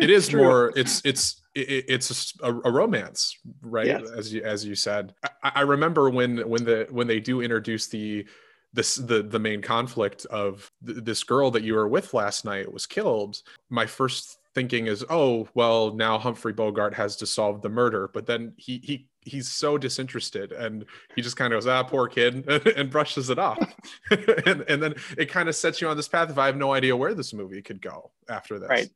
it 0.00 0.10
is 0.10 0.28
True. 0.28 0.42
more 0.42 0.72
it's 0.76 1.00
it's 1.04 1.42
it, 1.54 1.84
it's 1.88 2.34
a, 2.42 2.52
a, 2.52 2.70
romance 2.70 3.36
right 3.62 3.86
yes. 3.86 4.02
as 4.16 4.32
you 4.32 4.42
as 4.42 4.64
you 4.64 4.74
said 4.74 5.14
I, 5.44 5.52
I, 5.56 5.60
remember 5.60 6.10
when 6.10 6.38
when 6.48 6.64
the 6.64 6.88
when 6.90 7.06
they 7.06 7.20
do 7.20 7.40
introduce 7.40 7.86
the 7.86 8.26
this 8.72 8.96
the 8.96 9.22
the 9.22 9.38
main 9.38 9.62
conflict 9.62 10.26
of 10.26 10.70
th- 10.84 11.04
this 11.04 11.22
girl 11.22 11.50
that 11.52 11.62
you 11.62 11.74
were 11.74 11.88
with 11.88 12.14
last 12.14 12.44
night 12.44 12.72
was 12.72 12.86
killed 12.86 13.42
my 13.70 13.86
first 13.86 14.38
thinking 14.54 14.86
is 14.86 15.04
oh 15.08 15.48
well 15.54 15.94
now 15.94 16.18
humphrey 16.18 16.52
bogart 16.52 16.94
has 16.94 17.16
to 17.16 17.26
solve 17.26 17.62
the 17.62 17.68
murder 17.68 18.10
but 18.12 18.26
then 18.26 18.52
he 18.56 18.78
he 18.78 19.08
he's 19.20 19.48
so 19.48 19.78
disinterested 19.78 20.52
and 20.52 20.84
he 21.14 21.22
just 21.22 21.36
kind 21.36 21.52
of 21.52 21.58
goes 21.58 21.66
ah 21.66 21.82
poor 21.82 22.08
kid 22.08 22.46
and 22.76 22.90
brushes 22.90 23.30
it 23.30 23.38
off. 23.38 23.58
And, 24.44 24.62
and 24.62 24.82
then 24.82 24.94
it 25.16 25.30
kind 25.30 25.48
of 25.48 25.54
sets 25.54 25.80
you 25.80 25.88
on 25.88 25.96
this 25.96 26.08
path 26.08 26.28
if 26.28 26.38
i 26.38 26.46
have 26.46 26.56
no 26.56 26.72
idea 26.72 26.96
where 26.96 27.14
this 27.14 27.32
movie 27.32 27.62
could 27.62 27.80
go 27.80 28.10
after 28.28 28.58
this. 28.58 28.68
Right. 28.68 28.90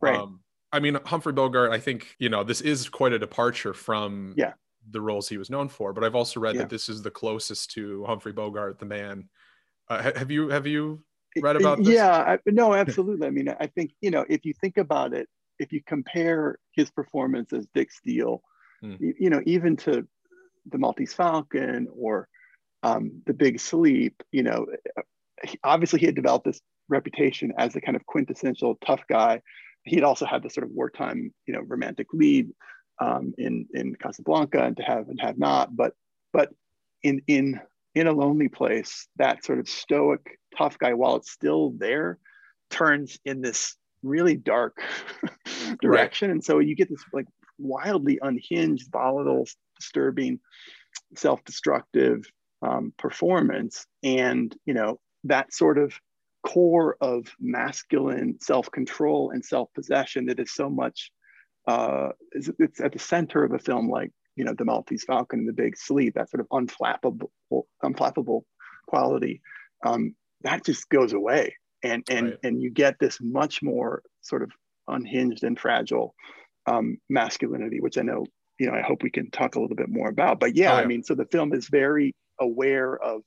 Right. 0.00 0.16
Um, 0.16 0.40
i 0.72 0.80
mean 0.80 0.98
humphrey 1.06 1.32
bogart 1.32 1.72
i 1.72 1.78
think 1.78 2.14
you 2.18 2.28
know 2.28 2.44
this 2.44 2.60
is 2.60 2.88
quite 2.88 3.12
a 3.12 3.18
departure 3.18 3.72
from 3.72 4.34
yeah. 4.36 4.52
the 4.90 5.00
roles 5.00 5.28
he 5.28 5.38
was 5.38 5.48
known 5.48 5.68
for 5.68 5.92
but 5.92 6.04
i've 6.04 6.14
also 6.14 6.40
read 6.40 6.54
yeah. 6.54 6.62
that 6.62 6.70
this 6.70 6.88
is 6.88 7.02
the 7.02 7.10
closest 7.10 7.70
to 7.72 8.04
humphrey 8.04 8.32
bogart 8.32 8.78
the 8.78 8.86
man. 8.86 9.28
Uh, 9.88 10.02
have 10.16 10.30
you 10.30 10.48
have 10.48 10.66
you 10.66 11.00
read 11.42 11.56
about 11.60 11.78
this 11.78 11.88
yeah 11.88 12.10
I, 12.16 12.38
no 12.46 12.74
absolutely 12.82 13.26
i 13.26 13.30
mean 13.30 13.54
i 13.60 13.66
think 13.66 13.92
you 14.00 14.10
know 14.10 14.24
if 14.28 14.44
you 14.44 14.54
think 14.60 14.76
about 14.76 15.12
it 15.12 15.28
if 15.58 15.72
you 15.72 15.80
compare 15.86 16.58
his 16.72 16.90
performance 16.90 17.52
as 17.52 17.66
dick 17.74 17.92
steele 17.92 18.42
mm. 18.82 19.00
you, 19.00 19.14
you, 19.18 19.30
know, 19.30 19.40
even 19.46 19.76
to 19.78 20.06
the 20.66 20.78
Maltese 20.78 21.14
Falcon 21.14 21.88
or 21.96 22.28
um, 22.82 23.22
the 23.26 23.34
Big 23.34 23.60
Sleep, 23.60 24.22
you 24.32 24.42
know, 24.42 24.66
obviously 25.64 26.00
he 26.00 26.06
had 26.06 26.14
developed 26.14 26.44
this 26.44 26.60
reputation 26.88 27.52
as 27.58 27.72
the 27.72 27.80
kind 27.80 27.96
of 27.96 28.06
quintessential 28.06 28.76
tough 28.84 29.02
guy. 29.08 29.40
He'd 29.84 30.02
also 30.02 30.26
had 30.26 30.42
this 30.42 30.54
sort 30.54 30.66
of 30.66 30.70
wartime, 30.72 31.32
you 31.46 31.54
know, 31.54 31.60
romantic 31.60 32.08
lead 32.12 32.50
um, 33.00 33.34
in 33.38 33.66
in 33.72 33.94
Casablanca 33.94 34.62
and 34.62 34.76
to 34.76 34.82
have 34.82 35.08
and 35.08 35.20
have 35.20 35.38
not, 35.38 35.76
but 35.76 35.94
but 36.32 36.50
in 37.02 37.22
in 37.26 37.60
in 37.96 38.06
a 38.06 38.12
lonely 38.12 38.48
place, 38.48 39.08
that 39.16 39.42
sort 39.42 39.58
of 39.58 39.66
stoic 39.66 40.38
tough 40.56 40.78
guy, 40.78 40.92
while 40.92 41.16
it's 41.16 41.32
still 41.32 41.72
there, 41.78 42.18
turns 42.68 43.18
in 43.24 43.40
this 43.40 43.74
really 44.02 44.36
dark 44.36 44.76
direction, 45.80 46.28
right. 46.28 46.34
and 46.34 46.44
so 46.44 46.58
you 46.58 46.76
get 46.76 46.90
this 46.90 47.02
like 47.14 47.24
wildly 47.58 48.18
unhinged, 48.20 48.92
volatile, 48.92 49.46
disturbing, 49.80 50.38
self-destructive 51.16 52.30
um, 52.60 52.92
performance. 52.98 53.86
And 54.02 54.54
you 54.66 54.74
know 54.74 55.00
that 55.24 55.54
sort 55.54 55.78
of 55.78 55.94
core 56.46 56.98
of 57.00 57.34
masculine 57.40 58.38
self-control 58.42 59.30
and 59.30 59.42
self-possession 59.42 60.26
that 60.26 60.38
is 60.38 60.52
so 60.52 60.68
much 60.68 61.10
uh, 61.66 62.10
it's 62.30 62.80
at 62.80 62.92
the 62.92 62.98
center 62.98 63.42
of 63.42 63.52
a 63.52 63.58
film 63.58 63.88
like 63.88 64.12
you 64.36 64.44
know 64.44 64.54
the 64.54 64.64
Maltese 64.64 65.04
Falcon 65.04 65.40
and 65.40 65.48
the 65.48 65.52
Big 65.52 65.76
Sleep. 65.76 66.14
That 66.14 66.30
sort 66.30 66.40
of 66.40 66.48
unflappable, 66.48 67.30
unflappable 67.82 68.42
quality 68.86 69.42
um, 69.84 70.14
that 70.42 70.64
just 70.64 70.88
goes 70.88 71.12
away, 71.12 71.56
and 71.82 72.04
and 72.10 72.26
right. 72.26 72.38
and 72.42 72.60
you 72.60 72.70
get 72.70 72.98
this 72.98 73.18
much 73.20 73.62
more 73.62 74.02
sort 74.22 74.42
of 74.42 74.50
unhinged 74.88 75.42
and 75.42 75.58
fragile 75.58 76.14
um, 76.66 76.98
masculinity, 77.08 77.80
which 77.80 77.98
I 77.98 78.02
know, 78.02 78.24
you 78.58 78.66
know, 78.66 78.76
I 78.76 78.82
hope 78.82 79.02
we 79.02 79.10
can 79.10 79.30
talk 79.30 79.54
a 79.54 79.60
little 79.60 79.76
bit 79.76 79.88
more 79.88 80.08
about. 80.08 80.40
But 80.40 80.56
yeah, 80.56 80.72
oh, 80.72 80.76
yeah. 80.76 80.82
I 80.82 80.86
mean, 80.86 81.02
so 81.02 81.14
the 81.14 81.26
film 81.26 81.52
is 81.52 81.68
very 81.68 82.14
aware 82.40 82.96
of, 83.02 83.22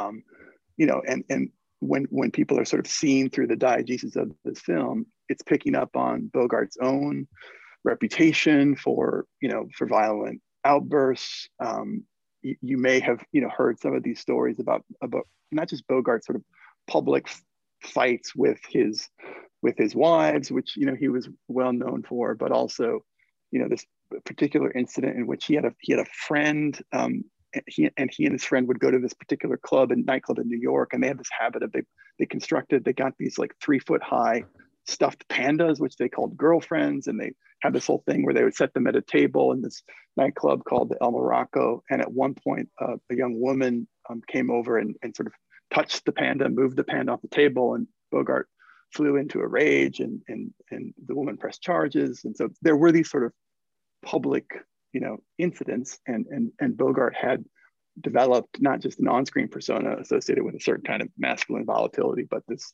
um, 0.00 0.22
you 0.76 0.86
know, 0.86 1.02
and 1.06 1.24
and 1.30 1.50
when 1.80 2.06
when 2.10 2.30
people 2.30 2.58
are 2.58 2.64
sort 2.64 2.84
of 2.84 2.90
seeing 2.90 3.30
through 3.30 3.46
the 3.48 3.56
diegesis 3.56 4.16
of 4.16 4.32
this 4.44 4.60
film, 4.60 5.06
it's 5.28 5.42
picking 5.42 5.74
up 5.74 5.96
on 5.96 6.30
Bogart's 6.34 6.78
own 6.80 7.26
reputation 7.84 8.76
for, 8.76 9.24
you 9.40 9.48
know, 9.48 9.68
for 9.76 9.86
violent 9.86 10.40
outbursts. 10.64 11.48
Um, 11.60 12.04
you, 12.42 12.56
you 12.60 12.78
may 12.78 13.00
have, 13.00 13.24
you 13.32 13.40
know, 13.40 13.48
heard 13.48 13.80
some 13.80 13.94
of 13.94 14.02
these 14.02 14.20
stories 14.20 14.58
about 14.58 14.84
about 15.02 15.26
not 15.50 15.68
just 15.68 15.86
Bogart's 15.88 16.26
sort 16.26 16.36
of 16.36 16.44
public 16.86 17.28
fights 17.82 18.34
with 18.34 18.58
his 18.68 19.08
with 19.62 19.76
his 19.76 19.94
wives, 19.94 20.50
which 20.50 20.76
you 20.76 20.86
know 20.86 20.94
he 20.94 21.08
was 21.08 21.28
well 21.48 21.72
known 21.72 22.02
for, 22.02 22.34
but 22.34 22.52
also, 22.52 23.00
you 23.50 23.60
know, 23.60 23.68
this 23.68 23.84
particular 24.24 24.70
incident 24.72 25.16
in 25.16 25.26
which 25.26 25.46
he 25.46 25.54
had 25.54 25.64
a 25.64 25.72
he 25.80 25.92
had 25.92 26.00
a 26.00 26.10
friend. 26.26 26.80
Um, 26.92 27.24
and 27.54 27.64
he 27.66 27.90
and 27.96 28.10
he 28.12 28.24
and 28.24 28.34
his 28.34 28.44
friend 28.44 28.68
would 28.68 28.78
go 28.78 28.90
to 28.90 28.98
this 28.98 29.14
particular 29.14 29.56
club 29.56 29.90
and 29.90 30.04
nightclub 30.04 30.38
in 30.38 30.48
New 30.48 30.58
York, 30.58 30.90
and 30.92 31.02
they 31.02 31.08
had 31.08 31.18
this 31.18 31.30
habit 31.36 31.62
of 31.62 31.72
they 31.72 31.82
they 32.18 32.26
constructed 32.26 32.84
they 32.84 32.92
got 32.92 33.14
these 33.18 33.38
like 33.38 33.54
three 33.62 33.78
foot 33.78 34.02
high 34.02 34.44
stuffed 34.86 35.26
pandas, 35.28 35.80
which 35.80 35.96
they 35.96 36.08
called 36.08 36.36
girlfriends, 36.36 37.06
and 37.06 37.18
they 37.18 37.32
had 37.60 37.72
this 37.72 37.86
whole 37.86 38.02
thing 38.06 38.24
where 38.24 38.34
they 38.34 38.44
would 38.44 38.54
set 38.54 38.72
them 38.74 38.86
at 38.86 38.96
a 38.96 39.02
table 39.02 39.52
in 39.52 39.62
this 39.62 39.82
nightclub 40.16 40.64
called 40.64 40.90
the 40.90 40.96
El 41.02 41.12
Morocco. 41.12 41.82
And 41.90 42.00
at 42.00 42.12
one 42.12 42.34
point, 42.34 42.68
uh, 42.80 42.96
a 43.10 43.14
young 43.14 43.40
woman 43.40 43.88
um, 44.08 44.22
came 44.26 44.50
over 44.50 44.78
and, 44.78 44.94
and 45.02 45.14
sort 45.14 45.26
of 45.26 45.32
touched 45.72 46.04
the 46.04 46.12
panda, 46.12 46.48
moved 46.48 46.76
the 46.76 46.84
panda 46.84 47.12
off 47.12 47.22
the 47.22 47.28
table, 47.28 47.74
and 47.74 47.86
Bogart 48.10 48.48
flew 48.92 49.16
into 49.16 49.40
a 49.40 49.46
rage 49.46 50.00
and, 50.00 50.22
and, 50.28 50.52
and 50.70 50.94
the 51.06 51.14
woman 51.14 51.36
pressed 51.36 51.62
charges. 51.62 52.22
And 52.24 52.36
so 52.36 52.48
there 52.62 52.76
were 52.76 52.92
these 52.92 53.10
sort 53.10 53.24
of 53.24 53.32
public, 54.02 54.46
you 54.92 55.00
know, 55.00 55.18
incidents 55.36 55.98
and, 56.06 56.26
and, 56.30 56.52
and 56.60 56.76
Bogart 56.76 57.14
had 57.14 57.44
developed 58.00 58.60
not 58.60 58.80
just 58.80 59.00
an 59.00 59.08
on-screen 59.08 59.48
persona 59.48 59.96
associated 59.98 60.44
with 60.44 60.54
a 60.54 60.60
certain 60.60 60.84
kind 60.84 61.02
of 61.02 61.08
masculine 61.18 61.66
volatility, 61.66 62.26
but 62.30 62.42
this, 62.48 62.72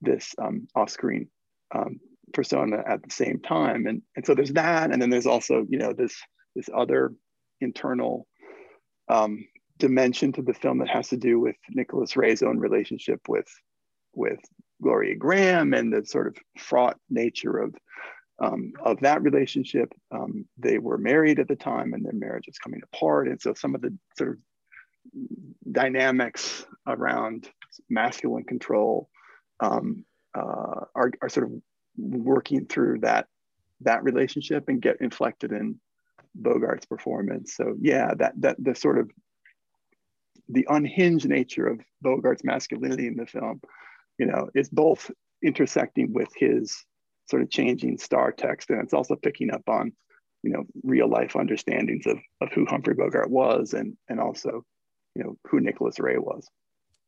this 0.00 0.34
um, 0.38 0.66
off-screen 0.74 1.28
um, 1.74 1.98
persona 2.32 2.82
at 2.86 3.02
the 3.02 3.10
same 3.10 3.40
time. 3.40 3.86
And, 3.86 4.02
and 4.16 4.24
so 4.24 4.34
there's 4.34 4.52
that. 4.52 4.90
And 4.90 5.00
then 5.00 5.10
there's 5.10 5.26
also, 5.26 5.66
you 5.68 5.78
know, 5.78 5.92
this, 5.92 6.16
this 6.54 6.68
other 6.74 7.12
internal 7.60 8.26
um, 9.08 9.44
dimension 9.78 10.32
to 10.32 10.42
the 10.42 10.54
film 10.54 10.78
that 10.78 10.88
has 10.88 11.08
to 11.08 11.16
do 11.16 11.40
with 11.40 11.56
Nicholas 11.70 12.16
Ray's 12.16 12.42
own 12.42 12.58
relationship 12.58 13.20
with 13.28 13.48
with 14.12 14.40
Gloria 14.82 15.16
Grahame 15.16 15.76
and 15.76 15.92
the 15.92 16.04
sort 16.04 16.26
of 16.26 16.36
fraught 16.58 16.96
nature 17.08 17.58
of 17.58 17.74
um, 18.40 18.72
of 18.84 19.00
that 19.00 19.22
relationship. 19.22 19.92
Um, 20.10 20.46
they 20.56 20.78
were 20.78 20.98
married 20.98 21.38
at 21.38 21.48
the 21.48 21.56
time, 21.56 21.92
and 21.92 22.04
their 22.04 22.12
marriage 22.12 22.48
is 22.48 22.58
coming 22.58 22.80
apart. 22.92 23.28
And 23.28 23.40
so, 23.40 23.54
some 23.54 23.74
of 23.74 23.82
the 23.82 23.96
sort 24.16 24.30
of 24.30 24.36
dynamics 25.70 26.64
around 26.86 27.48
masculine 27.88 28.44
control 28.44 29.08
um, 29.60 30.04
uh, 30.34 30.84
are, 30.94 31.12
are 31.22 31.28
sort 31.28 31.46
of 31.46 31.52
working 32.00 32.66
through 32.66 33.00
that 33.00 33.26
that 33.82 34.04
relationship 34.04 34.68
and 34.68 34.82
get 34.82 35.00
inflected 35.00 35.52
in 35.52 35.80
Bogart's 36.40 36.86
performance. 36.86 37.54
So, 37.56 37.76
yeah, 37.80 38.12
that 38.18 38.34
that 38.40 38.56
the 38.58 38.74
sort 38.74 38.98
of 38.98 39.10
the 40.48 40.66
unhinged 40.68 41.28
nature 41.28 41.66
of 41.66 41.80
Bogart's 42.04 42.44
masculinity 42.44 43.06
in 43.06 43.16
the 43.16 43.26
film 43.26 43.60
you 44.20 44.26
know, 44.26 44.50
is 44.54 44.68
both 44.68 45.10
intersecting 45.42 46.12
with 46.12 46.28
his 46.36 46.84
sort 47.30 47.40
of 47.40 47.48
changing 47.48 47.96
star 47.96 48.30
text, 48.30 48.68
and 48.68 48.82
it's 48.82 48.92
also 48.92 49.16
picking 49.16 49.50
up 49.50 49.62
on, 49.66 49.92
you 50.42 50.52
know, 50.52 50.64
real 50.82 51.08
life 51.08 51.36
understandings 51.36 52.06
of 52.06 52.18
of 52.42 52.52
who 52.52 52.66
Humphrey 52.66 52.94
Bogart 52.94 53.30
was, 53.30 53.72
and 53.72 53.96
and 54.10 54.20
also, 54.20 54.62
you 55.14 55.24
know, 55.24 55.36
who 55.48 55.58
Nicholas 55.58 55.98
Ray 55.98 56.18
was. 56.18 56.46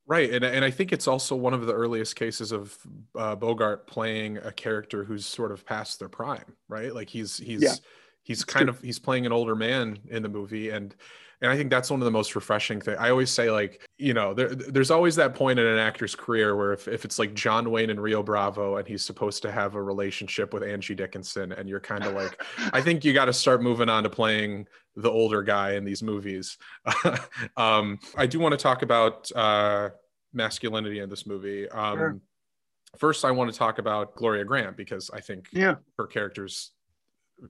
Right, 0.07 0.31
and 0.33 0.45
and 0.45 0.65
I 0.65 0.71
think 0.71 0.93
it's 0.93 1.07
also 1.07 1.37
one 1.37 1.55
of 1.55 1.65
the 1.67 1.73
earliest 1.73 2.17
cases 2.17 2.51
of 2.51 2.77
uh, 3.17 3.37
Bogart 3.37 3.87
playing 3.87 4.39
a 4.39 4.51
character 4.51 5.05
who's 5.05 5.25
sort 5.25 5.53
of 5.53 5.65
past 5.65 6.01
their 6.01 6.09
prime, 6.09 6.57
right? 6.69 6.93
Like 6.93 7.09
he's 7.09 7.37
he's 7.37 7.63
yeah, 7.63 7.75
he's 8.23 8.45
kind 8.45 8.67
true. 8.67 8.75
of 8.75 8.83
he's 8.83 8.99
playing 8.99 9.27
an 9.27 9.33
older 9.33 9.55
man 9.55 9.99
in 10.09 10.25
the 10.25 10.29
movie, 10.29 10.71
and 10.71 10.95
and 11.43 11.51
i 11.51 11.57
think 11.57 11.71
that's 11.71 11.91
one 11.91 12.01
of 12.01 12.05
the 12.05 12.11
most 12.11 12.35
refreshing 12.35 12.81
things 12.81 12.97
i 12.99 13.11
always 13.11 13.31
say 13.31 13.51
like 13.51 13.87
you 13.99 14.15
know 14.15 14.33
there, 14.33 14.55
there's 14.55 14.91
always 14.91 15.17
that 15.17 15.35
point 15.35 15.59
in 15.59 15.67
an 15.67 15.79
actor's 15.79 16.15
career 16.15 16.57
where 16.57 16.73
if, 16.73 16.89
if 16.89 17.05
it's 17.05 17.19
like 17.19 17.35
john 17.35 17.71
wayne 17.71 17.91
and 17.91 18.01
rio 18.01 18.23
bravo 18.23 18.77
and 18.77 18.89
he's 18.89 19.05
supposed 19.05 19.43
to 19.43 19.53
have 19.53 19.75
a 19.75 19.83
relationship 19.83 20.55
with 20.55 20.63
angie 20.63 20.95
dickinson 20.95 21.53
and 21.53 21.69
you're 21.69 21.81
kind 21.81 22.05
of 22.05 22.15
like 22.15 22.41
i 22.73 22.81
think 22.81 23.05
you 23.05 23.13
got 23.13 23.27
to 23.27 23.33
start 23.33 23.63
moving 23.63 23.89
on 23.89 24.03
to 24.03 24.09
playing 24.09 24.67
the 24.97 25.11
older 25.11 25.43
guy 25.43 25.73
in 25.73 25.85
these 25.85 26.03
movies. 26.03 26.59
Um, 27.57 27.99
i 28.17 28.27
do 28.27 28.39
want 28.39 28.53
to 28.53 28.59
talk 28.59 28.83
about 28.83 29.31
uh, 29.35 29.91
masculinity 30.33 31.01
in 31.01 31.11
this 31.11 31.27
movie. 31.27 31.69
Um, 31.69 31.99
sure. 31.99 32.21
first 32.97 33.25
i 33.25 33.31
want 33.31 33.53
to 33.53 33.59
talk 33.59 33.79
about 33.79 34.15
gloria 34.15 34.45
Grahame 34.45 34.77
because 34.77 35.11
i 35.13 35.21
think 35.21 35.49
yeah. 35.53 35.77
her 35.99 36.07
character's 36.07 36.73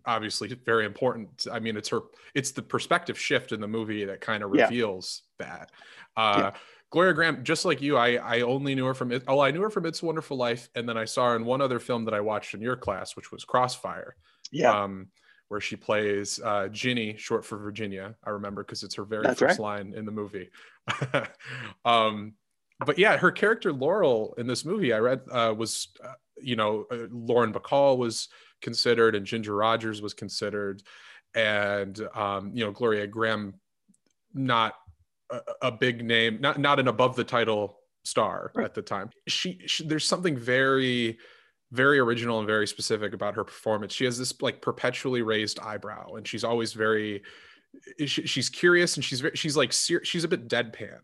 obviously 0.06 0.48
very 0.64 0.84
important. 0.84 1.46
I 1.50 1.58
mean, 1.58 1.76
it's 1.76 1.88
her, 1.90 2.00
it's 2.34 2.52
the 2.52 2.62
perspective 2.62 3.18
shift 3.18 3.52
in 3.52 3.60
the 3.60 3.68
movie 3.68 4.04
that 4.04 4.20
kind 4.20 4.42
of 4.42 4.50
reveals 4.50 5.22
yeah. 5.40 5.46
that. 5.46 5.70
Uh, 6.16 6.34
yeah. 6.38 6.50
Gloria 6.90 7.14
Grahame, 7.14 7.42
just 7.42 7.64
like 7.64 7.80
you, 7.80 7.96
I 7.96 8.16
I 8.16 8.40
only 8.42 8.74
knew 8.74 8.84
her 8.84 8.94
from 8.94 9.12
it. 9.12 9.22
Oh, 9.26 9.40
I 9.40 9.50
knew 9.50 9.62
her 9.62 9.70
from 9.70 9.86
It's 9.86 10.02
a 10.02 10.06
Wonderful 10.06 10.36
Life, 10.36 10.68
and 10.74 10.86
then 10.86 10.98
I 10.98 11.06
saw 11.06 11.30
her 11.30 11.36
in 11.36 11.46
one 11.46 11.62
other 11.62 11.78
film 11.78 12.04
that 12.04 12.12
I 12.12 12.20
watched 12.20 12.52
in 12.52 12.60
your 12.60 12.76
class, 12.76 13.16
which 13.16 13.32
was 13.32 13.44
Crossfire. 13.44 14.14
Yeah. 14.50 14.82
Um, 14.82 15.08
where 15.52 15.60
she 15.60 15.76
plays 15.76 16.40
uh, 16.42 16.68
Ginny, 16.68 17.14
short 17.18 17.44
for 17.44 17.58
Virginia. 17.58 18.14
I 18.24 18.30
remember 18.30 18.64
because 18.64 18.82
it's 18.82 18.94
her 18.94 19.04
very 19.04 19.22
That's 19.22 19.38
first 19.38 19.58
right. 19.58 19.80
line 19.80 19.92
in 19.94 20.06
the 20.06 20.10
movie. 20.10 20.48
um, 21.84 22.32
but 22.86 22.98
yeah, 22.98 23.18
her 23.18 23.30
character 23.30 23.70
Laurel 23.70 24.34
in 24.38 24.46
this 24.46 24.64
movie, 24.64 24.94
I 24.94 24.98
read 25.00 25.20
uh, 25.30 25.54
was, 25.54 25.88
uh, 26.02 26.14
you 26.40 26.56
know, 26.56 26.86
uh, 26.90 27.06
Lauren 27.10 27.52
Bacall 27.52 27.98
was 27.98 28.28
considered 28.62 29.14
and 29.14 29.26
Ginger 29.26 29.54
Rogers 29.54 30.00
was 30.00 30.14
considered, 30.14 30.82
and 31.34 32.00
um, 32.14 32.52
you 32.54 32.64
know 32.64 32.70
Gloria 32.70 33.06
Grahame 33.06 33.54
not 34.34 34.74
a, 35.30 35.40
a, 35.62 35.72
big 35.72 36.04
name, 36.04 36.38
not 36.40 36.58
not 36.58 36.78
an 36.78 36.88
above 36.88 37.16
the 37.16 37.24
title 37.24 37.78
star 38.04 38.52
right. 38.54 38.64
at 38.64 38.74
the 38.74 38.82
time. 38.82 39.10
She, 39.28 39.60
she 39.66 39.86
there's 39.86 40.06
something 40.06 40.36
very 40.36 41.18
very 41.70 41.98
original 41.98 42.38
and 42.38 42.46
very 42.46 42.66
specific 42.66 43.14
about 43.14 43.34
her 43.34 43.44
performance. 43.44 43.94
She 43.94 44.04
has 44.04 44.18
this 44.18 44.40
like 44.42 44.60
perpetually 44.60 45.22
raised 45.22 45.58
eyebrow, 45.60 46.14
and 46.14 46.26
she's 46.26 46.44
always 46.44 46.72
very 46.72 47.22
she's 48.06 48.50
curious 48.50 48.96
and 48.96 49.04
she's 49.04 49.20
very, 49.20 49.34
she's 49.34 49.56
like 49.56 49.72
she's 49.72 50.24
a 50.24 50.28
bit 50.28 50.48
deadpan. 50.48 50.98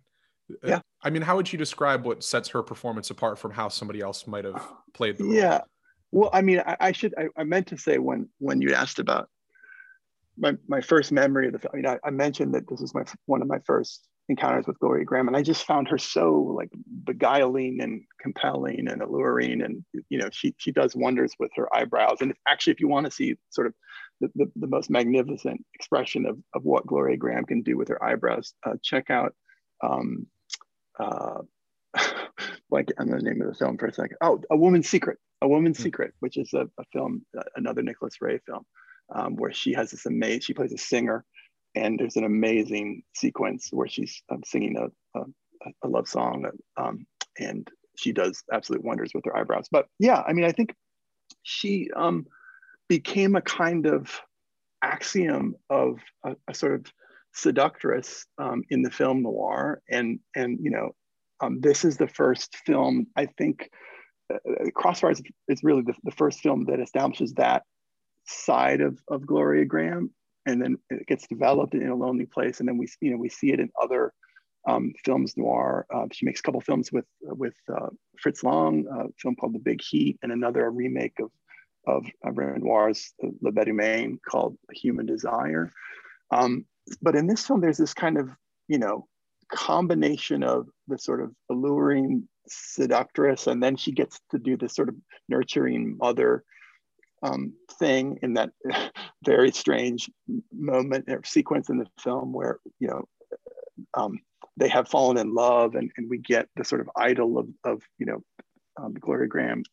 Yeah. 0.64 0.80
I 1.02 1.10
mean, 1.10 1.22
how 1.22 1.36
would 1.36 1.52
you 1.52 1.58
describe 1.58 2.04
what 2.04 2.24
sets 2.24 2.48
her 2.50 2.62
performance 2.62 3.10
apart 3.10 3.38
from 3.38 3.50
how 3.50 3.68
somebody 3.68 4.00
else 4.00 4.26
might 4.26 4.44
have 4.44 4.62
played 4.94 5.18
the 5.18 5.24
role? 5.24 5.34
Yeah. 5.34 5.60
Well, 6.12 6.30
I 6.32 6.42
mean, 6.42 6.60
I, 6.60 6.76
I 6.80 6.92
should. 6.92 7.14
I, 7.18 7.28
I, 7.36 7.44
meant 7.44 7.66
to 7.68 7.78
say 7.78 7.98
when 7.98 8.28
when 8.38 8.60
you 8.60 8.72
asked 8.72 8.98
about 8.98 9.28
my 10.38 10.54
my 10.66 10.80
first 10.80 11.12
memory 11.12 11.46
of 11.46 11.52
the 11.52 11.58
film. 11.58 11.72
I, 11.74 11.76
mean, 11.76 11.86
I, 11.86 11.98
I 12.08 12.10
mentioned 12.10 12.54
that 12.54 12.68
this 12.68 12.80
is 12.80 12.94
my 12.94 13.04
one 13.26 13.42
of 13.42 13.48
my 13.48 13.58
first 13.66 14.06
encounters 14.30 14.66
with 14.66 14.78
Gloria 14.78 15.06
Grahame. 15.06 15.28
and 15.28 15.36
I 15.36 15.42
just 15.42 15.64
found 15.64 15.88
her 15.88 15.96
so 15.98 16.54
like 16.56 16.70
beguiling 17.04 17.78
and 17.80 18.02
compelling 18.20 18.88
and 18.88 19.02
alluring, 19.02 19.62
and 19.62 19.84
you 20.08 20.18
know, 20.18 20.28
she 20.32 20.54
she 20.58 20.72
does 20.72 20.96
wonders 20.96 21.32
with 21.38 21.50
her 21.56 21.74
eyebrows. 21.74 22.18
And 22.20 22.30
if, 22.30 22.36
actually, 22.46 22.72
if 22.72 22.80
you 22.80 22.88
want 22.88 23.06
to 23.06 23.12
see 23.12 23.36
sort 23.50 23.66
of 23.66 23.74
the, 24.20 24.30
the, 24.34 24.50
the, 24.56 24.66
most 24.66 24.90
magnificent 24.90 25.64
expression 25.74 26.26
of, 26.26 26.38
of 26.54 26.64
what 26.64 26.86
Gloria 26.86 27.16
Grahame 27.16 27.46
can 27.46 27.62
do 27.62 27.76
with 27.76 27.88
her 27.88 28.02
eyebrows, 28.02 28.54
uh, 28.66 28.74
check 28.82 29.10
out. 29.10 29.34
Um, 29.82 30.26
uh, 30.98 31.42
like 32.70 32.92
on 32.98 33.08
the 33.08 33.18
name 33.18 33.40
of 33.42 33.48
the 33.48 33.54
film 33.54 33.78
for 33.78 33.86
a 33.86 33.92
second. 33.92 34.16
Oh, 34.20 34.40
A 34.50 34.56
Woman's 34.56 34.88
Secret. 34.88 35.18
A 35.42 35.48
Woman's 35.48 35.76
mm-hmm. 35.76 35.84
Secret, 35.84 36.14
which 36.20 36.36
is 36.36 36.52
a, 36.52 36.68
a 36.78 36.84
film, 36.92 37.24
uh, 37.36 37.42
another 37.56 37.82
Nicholas 37.82 38.20
Ray 38.20 38.38
film, 38.46 38.64
um, 39.14 39.36
where 39.36 39.52
she 39.52 39.72
has 39.72 39.90
this 39.90 40.06
amazing, 40.06 40.40
she 40.40 40.54
plays 40.54 40.72
a 40.72 40.78
singer, 40.78 41.24
and 41.74 41.98
there's 41.98 42.16
an 42.16 42.24
amazing 42.24 43.02
sequence 43.14 43.68
where 43.70 43.88
she's 43.88 44.22
um, 44.30 44.42
singing 44.44 44.76
a, 44.76 45.18
a, 45.18 45.24
a, 45.84 45.88
love 45.88 46.08
song, 46.08 46.44
um, 46.76 47.06
and 47.38 47.68
she 47.96 48.12
does 48.12 48.42
absolute 48.52 48.84
wonders 48.84 49.12
with 49.14 49.24
her 49.24 49.36
eyebrows. 49.36 49.68
But 49.70 49.86
yeah, 49.98 50.22
I 50.26 50.32
mean, 50.32 50.44
I 50.44 50.52
think 50.52 50.74
she 51.42 51.90
um, 51.96 52.26
became 52.88 53.36
a 53.36 53.42
kind 53.42 53.86
of 53.86 54.20
axiom 54.82 55.54
of 55.70 55.98
a, 56.24 56.36
a 56.48 56.54
sort 56.54 56.74
of 56.74 56.86
seductress 57.34 58.26
um, 58.38 58.62
in 58.70 58.82
the 58.82 58.90
film 58.90 59.22
noir 59.22 59.80
and 59.90 60.18
and 60.34 60.58
you 60.60 60.70
know 60.70 60.94
um, 61.40 61.60
this 61.60 61.84
is 61.84 61.96
the 61.96 62.08
first 62.08 62.56
film, 62.66 63.06
I 63.16 63.26
think, 63.26 63.70
uh, 64.32 64.36
uh 64.36 64.70
Crossfire 64.74 65.12
is, 65.12 65.62
really 65.62 65.82
the, 65.82 65.94
the, 66.04 66.10
first 66.10 66.40
film 66.40 66.64
that 66.66 66.80
establishes 66.80 67.34
that 67.34 67.62
side 68.26 68.80
of, 68.80 68.98
of 69.08 69.26
Gloria 69.26 69.66
Grahame. 69.66 70.10
And 70.46 70.62
then 70.62 70.78
it 70.90 71.06
gets 71.06 71.26
developed 71.26 71.74
in 71.74 71.88
a 71.88 71.94
lonely 71.94 72.26
place. 72.26 72.60
And 72.60 72.68
then 72.68 72.78
we, 72.78 72.88
you 73.00 73.10
know, 73.10 73.18
we 73.18 73.28
see 73.28 73.52
it 73.52 73.60
in 73.60 73.70
other 73.80 74.12
um, 74.66 74.92
films 75.04 75.36
noir. 75.36 75.86
Uh, 75.94 76.06
she 76.12 76.26
makes 76.26 76.40
a 76.40 76.42
couple 76.42 76.60
films 76.60 76.90
with, 76.90 77.04
with 77.20 77.54
uh, 77.72 77.88
Fritz 78.18 78.42
Lang, 78.42 78.86
a 78.90 79.04
film 79.20 79.36
called 79.36 79.54
The 79.54 79.60
Big 79.60 79.80
Heat, 79.82 80.18
and 80.22 80.32
another 80.32 80.70
remake 80.70 81.18
of, 81.20 81.30
of, 81.86 82.06
of 82.24 82.36
Renoir's 82.36 83.12
Le 83.40 83.52
Bête 83.52 83.68
Humaine 83.68 84.18
called 84.26 84.56
Human 84.72 85.06
Desire. 85.06 85.70
Um, 86.30 86.64
but 87.02 87.14
in 87.14 87.26
this 87.26 87.46
film, 87.46 87.60
there's 87.60 87.78
this 87.78 87.94
kind 87.94 88.18
of, 88.18 88.30
you 88.68 88.78
know, 88.78 89.06
combination 89.50 90.42
of 90.42 90.68
the 90.86 90.98
sort 90.98 91.22
of 91.22 91.32
alluring 91.50 92.28
seductress, 92.48 93.46
and 93.46 93.62
then 93.62 93.76
she 93.76 93.92
gets 93.92 94.20
to 94.30 94.38
do 94.38 94.56
this 94.56 94.74
sort 94.74 94.88
of 94.88 94.96
nurturing 95.28 95.96
mother 95.98 96.44
um, 97.22 97.52
thing 97.78 98.18
in 98.22 98.34
that 98.34 98.50
very 99.24 99.50
strange 99.50 100.10
moment 100.52 101.06
or 101.08 101.22
sequence 101.24 101.68
in 101.68 101.78
the 101.78 101.86
film 102.00 102.32
where 102.32 102.60
you 102.78 102.88
know 102.88 103.04
um, 103.94 104.18
they 104.56 104.68
have 104.68 104.88
fallen 104.88 105.18
in 105.18 105.34
love, 105.34 105.74
and, 105.74 105.90
and 105.96 106.08
we 106.10 106.18
get 106.18 106.48
the 106.56 106.64
sort 106.64 106.80
of 106.80 106.90
idyll 106.96 107.38
of, 107.38 107.48
of 107.64 107.82
you 107.98 108.06
know 108.06 108.22
um, 108.80 108.94
Gloria 108.94 109.28
Grahame 109.28 109.64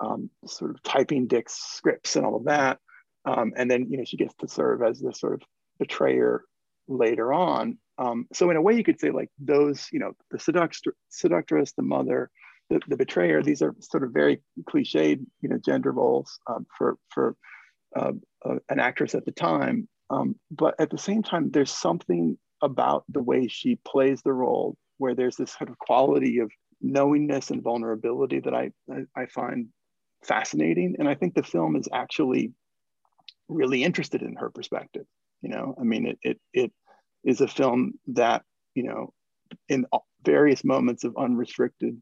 um, 0.00 0.30
sort 0.46 0.70
of 0.70 0.82
typing 0.82 1.26
Dick's 1.26 1.54
scripts 1.54 2.16
and 2.16 2.26
all 2.26 2.36
of 2.36 2.44
that, 2.44 2.78
um, 3.24 3.52
and 3.56 3.70
then 3.70 3.86
you 3.90 3.98
know 3.98 4.04
she 4.04 4.16
gets 4.16 4.34
to 4.36 4.48
serve 4.48 4.82
as 4.82 5.00
this 5.00 5.20
sort 5.20 5.34
of 5.34 5.42
betrayer 5.78 6.44
later 6.86 7.32
on 7.32 7.78
um, 7.98 8.26
so 8.32 8.50
in 8.50 8.56
a 8.56 8.62
way, 8.62 8.74
you 8.76 8.84
could 8.84 9.00
say 9.00 9.10
like 9.10 9.30
those, 9.38 9.88
you 9.92 9.98
know, 9.98 10.12
the 10.30 10.38
seductress, 10.38 10.94
seductress 11.10 11.72
the 11.72 11.82
mother, 11.82 12.30
the, 12.70 12.80
the 12.88 12.96
betrayer. 12.96 13.42
These 13.42 13.62
are 13.62 13.74
sort 13.80 14.02
of 14.02 14.12
very 14.12 14.42
cliched, 14.68 15.24
you 15.40 15.48
know, 15.48 15.58
gender 15.64 15.92
roles 15.92 16.38
um, 16.48 16.66
for 16.76 16.96
for 17.10 17.36
uh, 17.96 18.12
uh, 18.44 18.56
an 18.68 18.80
actress 18.80 19.14
at 19.14 19.24
the 19.24 19.32
time. 19.32 19.88
Um, 20.10 20.36
but 20.50 20.74
at 20.78 20.90
the 20.90 20.98
same 20.98 21.22
time, 21.22 21.50
there's 21.50 21.70
something 21.70 22.36
about 22.62 23.04
the 23.08 23.22
way 23.22 23.46
she 23.48 23.78
plays 23.84 24.22
the 24.22 24.32
role 24.32 24.76
where 24.98 25.14
there's 25.14 25.36
this 25.36 25.52
sort 25.52 25.70
of 25.70 25.78
quality 25.78 26.38
of 26.38 26.50
knowingness 26.80 27.50
and 27.50 27.62
vulnerability 27.62 28.40
that 28.40 28.54
I, 28.54 28.70
I, 28.90 29.22
I 29.22 29.26
find 29.26 29.68
fascinating. 30.24 30.96
And 30.98 31.08
I 31.08 31.14
think 31.14 31.34
the 31.34 31.42
film 31.42 31.76
is 31.76 31.88
actually 31.92 32.52
really 33.48 33.84
interested 33.84 34.22
in 34.22 34.36
her 34.36 34.50
perspective. 34.50 35.04
You 35.42 35.50
know, 35.50 35.74
I 35.78 35.84
mean, 35.84 36.06
it 36.06 36.18
it 36.22 36.40
it 36.52 36.72
is 37.24 37.40
a 37.40 37.48
film 37.48 37.94
that, 38.08 38.42
you 38.74 38.84
know, 38.84 39.12
in 39.68 39.86
various 40.24 40.64
moments 40.64 41.04
of 41.04 41.16
unrestricted 41.16 42.00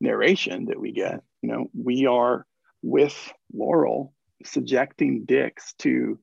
narration 0.00 0.66
that 0.66 0.80
we 0.80 0.92
get, 0.92 1.22
you 1.42 1.48
know, 1.50 1.66
we 1.74 2.06
are 2.06 2.46
with 2.82 3.32
Laurel 3.52 4.12
subjecting 4.44 5.24
Dix 5.24 5.74
to 5.78 6.18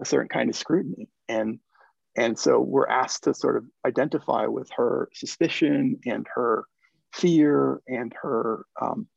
a 0.00 0.04
certain 0.04 0.28
kind 0.28 0.50
of 0.50 0.56
scrutiny. 0.56 1.08
And 1.28 1.58
and 2.16 2.38
so 2.38 2.60
we're 2.60 2.86
asked 2.86 3.24
to 3.24 3.34
sort 3.34 3.56
of 3.56 3.64
identify 3.84 4.46
with 4.46 4.70
her 4.76 5.08
suspicion 5.12 5.98
and 6.06 6.26
her 6.32 6.64
fear 7.12 7.82
and 7.88 8.14
her 8.20 8.66
um, 8.80 9.08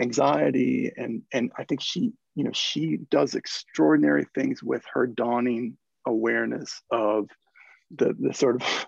anxiety. 0.00 0.90
And, 0.96 1.22
and 1.32 1.52
I 1.58 1.64
think 1.64 1.80
she, 1.82 2.12
you 2.34 2.44
know, 2.44 2.52
she 2.52 2.98
does 3.10 3.34
extraordinary 3.34 4.26
things 4.34 4.62
with 4.62 4.82
her 4.92 5.06
dawning 5.06 5.76
awareness 6.06 6.80
of 6.90 7.28
the 7.94 8.14
the 8.18 8.34
sort 8.34 8.56
of 8.56 8.62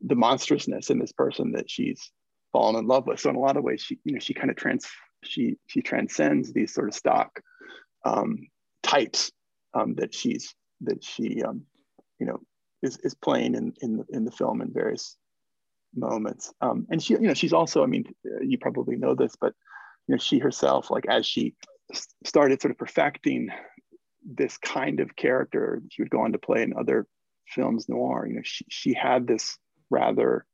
the 0.00 0.16
monstrousness 0.16 0.90
in 0.90 0.98
this 0.98 1.12
person 1.12 1.52
that 1.52 1.70
she's 1.70 2.10
fallen 2.52 2.76
in 2.76 2.86
love 2.86 3.06
with. 3.06 3.20
So 3.20 3.30
in 3.30 3.36
a 3.36 3.40
lot 3.40 3.56
of 3.56 3.64
ways, 3.64 3.82
she 3.82 3.98
you 4.04 4.12
know 4.12 4.20
she 4.20 4.34
kind 4.34 4.50
of 4.50 4.56
trans 4.56 4.86
she 5.24 5.56
she 5.66 5.82
transcends 5.82 6.52
these 6.52 6.72
sort 6.72 6.88
of 6.88 6.94
stock 6.94 7.40
um, 8.04 8.48
types 8.82 9.32
um, 9.74 9.94
that 9.96 10.14
she's 10.14 10.54
that 10.82 11.02
she 11.02 11.42
um, 11.42 11.62
you 12.18 12.26
know 12.26 12.38
is 12.82 12.98
is 13.02 13.14
playing 13.14 13.54
in 13.54 13.72
in 13.80 13.98
the, 13.98 14.04
in 14.10 14.24
the 14.24 14.30
film 14.30 14.60
in 14.60 14.72
various 14.72 15.16
moments. 15.94 16.52
Um, 16.60 16.86
and 16.90 17.02
she 17.02 17.14
you 17.14 17.20
know 17.20 17.34
she's 17.34 17.52
also 17.52 17.82
I 17.82 17.86
mean 17.86 18.04
you 18.42 18.58
probably 18.58 18.96
know 18.96 19.14
this, 19.14 19.34
but 19.40 19.54
you 20.06 20.14
know 20.14 20.18
she 20.18 20.38
herself 20.38 20.90
like 20.90 21.06
as 21.08 21.26
she 21.26 21.54
started 22.24 22.60
sort 22.60 22.72
of 22.72 22.78
perfecting 22.78 23.48
this 24.24 24.58
kind 24.58 25.00
of 25.00 25.16
character 25.16 25.80
she 25.90 26.02
would 26.02 26.10
go 26.10 26.20
on 26.20 26.32
to 26.32 26.38
play 26.38 26.62
in 26.62 26.74
other 26.78 27.06
films 27.48 27.88
noir. 27.88 28.26
You 28.26 28.36
know, 28.36 28.42
she, 28.44 28.64
she 28.68 28.94
had 28.94 29.26
this 29.26 29.56
rather 29.90 30.44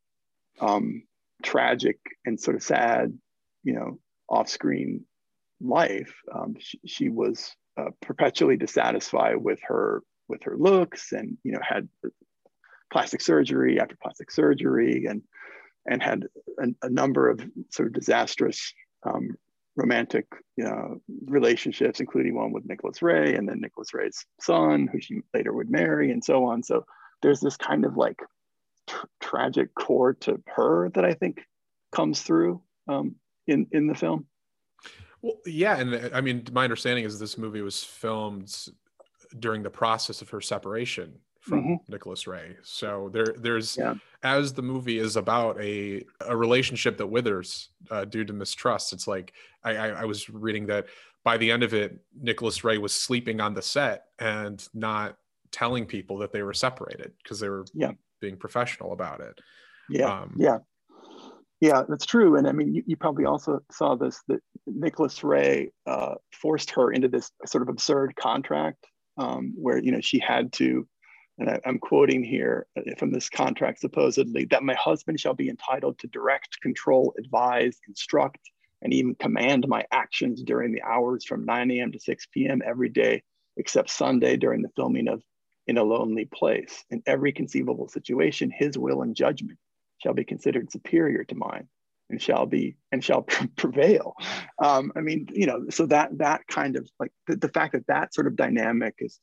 um, 0.60 1.02
tragic 1.42 1.98
and 2.24 2.40
sort 2.40 2.56
of 2.56 2.62
sad, 2.62 3.16
you 3.62 3.74
know, 3.74 3.98
off-screen 4.28 5.04
life. 5.60 6.14
Um, 6.32 6.56
she, 6.58 6.80
she, 6.86 7.08
was 7.08 7.54
uh, 7.76 7.90
perpetually 8.00 8.56
dissatisfied 8.56 9.36
with 9.36 9.60
her 9.66 10.02
with 10.28 10.44
her 10.44 10.56
looks, 10.56 11.12
and 11.12 11.36
you 11.42 11.52
know, 11.52 11.60
had 11.62 11.88
plastic 12.92 13.20
surgery 13.20 13.80
after 13.80 13.96
plastic 14.00 14.30
surgery 14.30 15.06
and 15.06 15.22
and 15.86 16.02
had 16.02 16.26
a, 16.58 16.86
a 16.86 16.90
number 16.90 17.28
of 17.28 17.40
sort 17.70 17.88
of 17.88 17.94
disastrous 17.94 18.72
um, 19.04 19.36
romantic 19.76 20.26
know, 20.64 21.00
relationships, 21.26 22.00
including 22.00 22.34
one 22.34 22.52
with 22.52 22.64
Nicholas 22.64 23.02
Ray 23.02 23.34
and 23.34 23.48
then 23.48 23.60
Nicholas 23.60 23.92
Ray's 23.92 24.24
son, 24.40 24.88
who 24.90 25.00
she 25.00 25.20
later 25.32 25.52
would 25.52 25.70
marry, 25.70 26.10
and 26.10 26.24
so 26.24 26.44
on. 26.44 26.62
So 26.62 26.84
there's 27.22 27.40
this 27.40 27.56
kind 27.56 27.84
of 27.84 27.96
like 27.96 28.20
tr- 28.86 29.06
tragic 29.20 29.74
core 29.74 30.14
to 30.14 30.40
her 30.54 30.90
that 30.90 31.04
I 31.04 31.14
think 31.14 31.40
comes 31.92 32.22
through 32.22 32.62
um, 32.88 33.16
in 33.46 33.66
in 33.72 33.86
the 33.86 33.94
film. 33.94 34.26
Well, 35.22 35.38
yeah, 35.46 35.78
and 35.78 36.14
I 36.14 36.20
mean, 36.20 36.44
my 36.52 36.64
understanding 36.64 37.04
is 37.04 37.18
this 37.18 37.38
movie 37.38 37.62
was 37.62 37.82
filmed 37.82 38.68
during 39.38 39.62
the 39.62 39.70
process 39.70 40.22
of 40.22 40.30
her 40.30 40.40
separation 40.40 41.14
from 41.44 41.62
mm-hmm. 41.62 41.92
Nicholas 41.92 42.26
Ray. 42.26 42.56
So 42.62 43.10
there, 43.12 43.34
there's 43.38 43.76
yeah. 43.76 43.94
as 44.22 44.54
the 44.54 44.62
movie 44.62 44.98
is 44.98 45.16
about 45.16 45.60
a 45.60 46.02
a 46.20 46.36
relationship 46.36 46.96
that 46.96 47.06
withers 47.06 47.68
uh, 47.90 48.06
due 48.06 48.24
to 48.24 48.32
mistrust. 48.32 48.92
It's 48.92 49.06
like 49.06 49.34
I, 49.62 49.76
I, 49.76 49.88
I 49.88 50.04
was 50.04 50.30
reading 50.30 50.66
that 50.66 50.86
by 51.22 51.36
the 51.36 51.50
end 51.50 51.62
of 51.62 51.74
it, 51.74 51.98
Nicholas 52.18 52.64
Ray 52.64 52.78
was 52.78 52.94
sleeping 52.94 53.40
on 53.40 53.54
the 53.54 53.62
set 53.62 54.06
and 54.18 54.66
not 54.72 55.16
telling 55.52 55.86
people 55.86 56.18
that 56.18 56.32
they 56.32 56.42
were 56.42 56.54
separated 56.54 57.12
because 57.22 57.40
they 57.40 57.48
were 57.48 57.66
yeah. 57.74 57.92
being 58.20 58.36
professional 58.36 58.92
about 58.92 59.20
it. 59.20 59.38
Yeah, 59.90 60.20
um, 60.20 60.34
yeah, 60.38 60.58
yeah, 61.60 61.82
that's 61.86 62.06
true. 62.06 62.36
And 62.36 62.48
I 62.48 62.52
mean, 62.52 62.74
you, 62.74 62.82
you 62.86 62.96
probably 62.96 63.26
also 63.26 63.60
saw 63.70 63.96
this 63.96 64.18
that 64.28 64.40
Nicholas 64.66 65.22
Ray 65.22 65.72
uh, 65.86 66.14
forced 66.32 66.70
her 66.70 66.90
into 66.90 67.08
this 67.08 67.30
sort 67.44 67.62
of 67.62 67.68
absurd 67.68 68.16
contract 68.16 68.86
um, 69.18 69.52
where 69.56 69.78
you 69.78 69.92
know 69.92 70.00
she 70.00 70.18
had 70.18 70.54
to 70.54 70.86
and 71.38 71.50
I, 71.50 71.60
am 71.64 71.78
quoting 71.78 72.22
here 72.22 72.66
uh, 72.76 72.82
from 72.98 73.10
this 73.10 73.28
contract 73.28 73.80
supposedly 73.80 74.44
that 74.46 74.62
my 74.62 74.74
husband 74.74 75.18
shall 75.20 75.34
be 75.34 75.48
entitled 75.48 75.98
to 75.98 76.06
direct, 76.08 76.60
control, 76.60 77.14
advise, 77.18 77.78
instruct, 77.88 78.38
and 78.82 78.92
even 78.92 79.14
command 79.16 79.66
my 79.66 79.84
actions 79.90 80.42
during 80.42 80.72
the 80.72 80.82
hours 80.82 81.24
from 81.24 81.44
9 81.44 81.70
a.m. 81.72 81.92
to 81.92 81.98
6 81.98 82.26
p.m. 82.32 82.62
every 82.64 82.88
day, 82.88 83.22
except 83.56 83.90
Sunday 83.90 84.36
during 84.36 84.62
the 84.62 84.70
filming 84.76 85.08
of 85.08 85.22
In 85.66 85.78
a 85.78 85.82
Lonely 85.82 86.26
Place. 86.26 86.84
In 86.90 87.02
every 87.06 87.32
conceivable 87.32 87.88
situation, 87.88 88.52
his 88.56 88.78
will 88.78 89.02
and 89.02 89.16
judgment 89.16 89.58
shall 89.98 90.14
be 90.14 90.24
considered 90.24 90.70
superior 90.70 91.24
to 91.24 91.34
mine 91.34 91.68
and 92.10 92.20
shall 92.20 92.44
be 92.46 92.76
and 92.92 93.02
shall 93.02 93.22
prevail 93.56 94.14
um, 94.62 94.92
i 94.94 95.00
mean 95.00 95.26
you 95.32 95.46
know 95.46 95.64
so 95.70 95.86
that 95.86 96.10
that 96.18 96.46
kind 96.46 96.76
of 96.76 96.86
like 97.00 97.10
the, 97.26 97.36
the 97.36 97.48
fact 97.48 97.72
that 97.72 97.86
that 97.86 98.12
sort 98.12 98.26
of 98.26 98.36
dynamic 98.36 98.94
is 98.98 99.18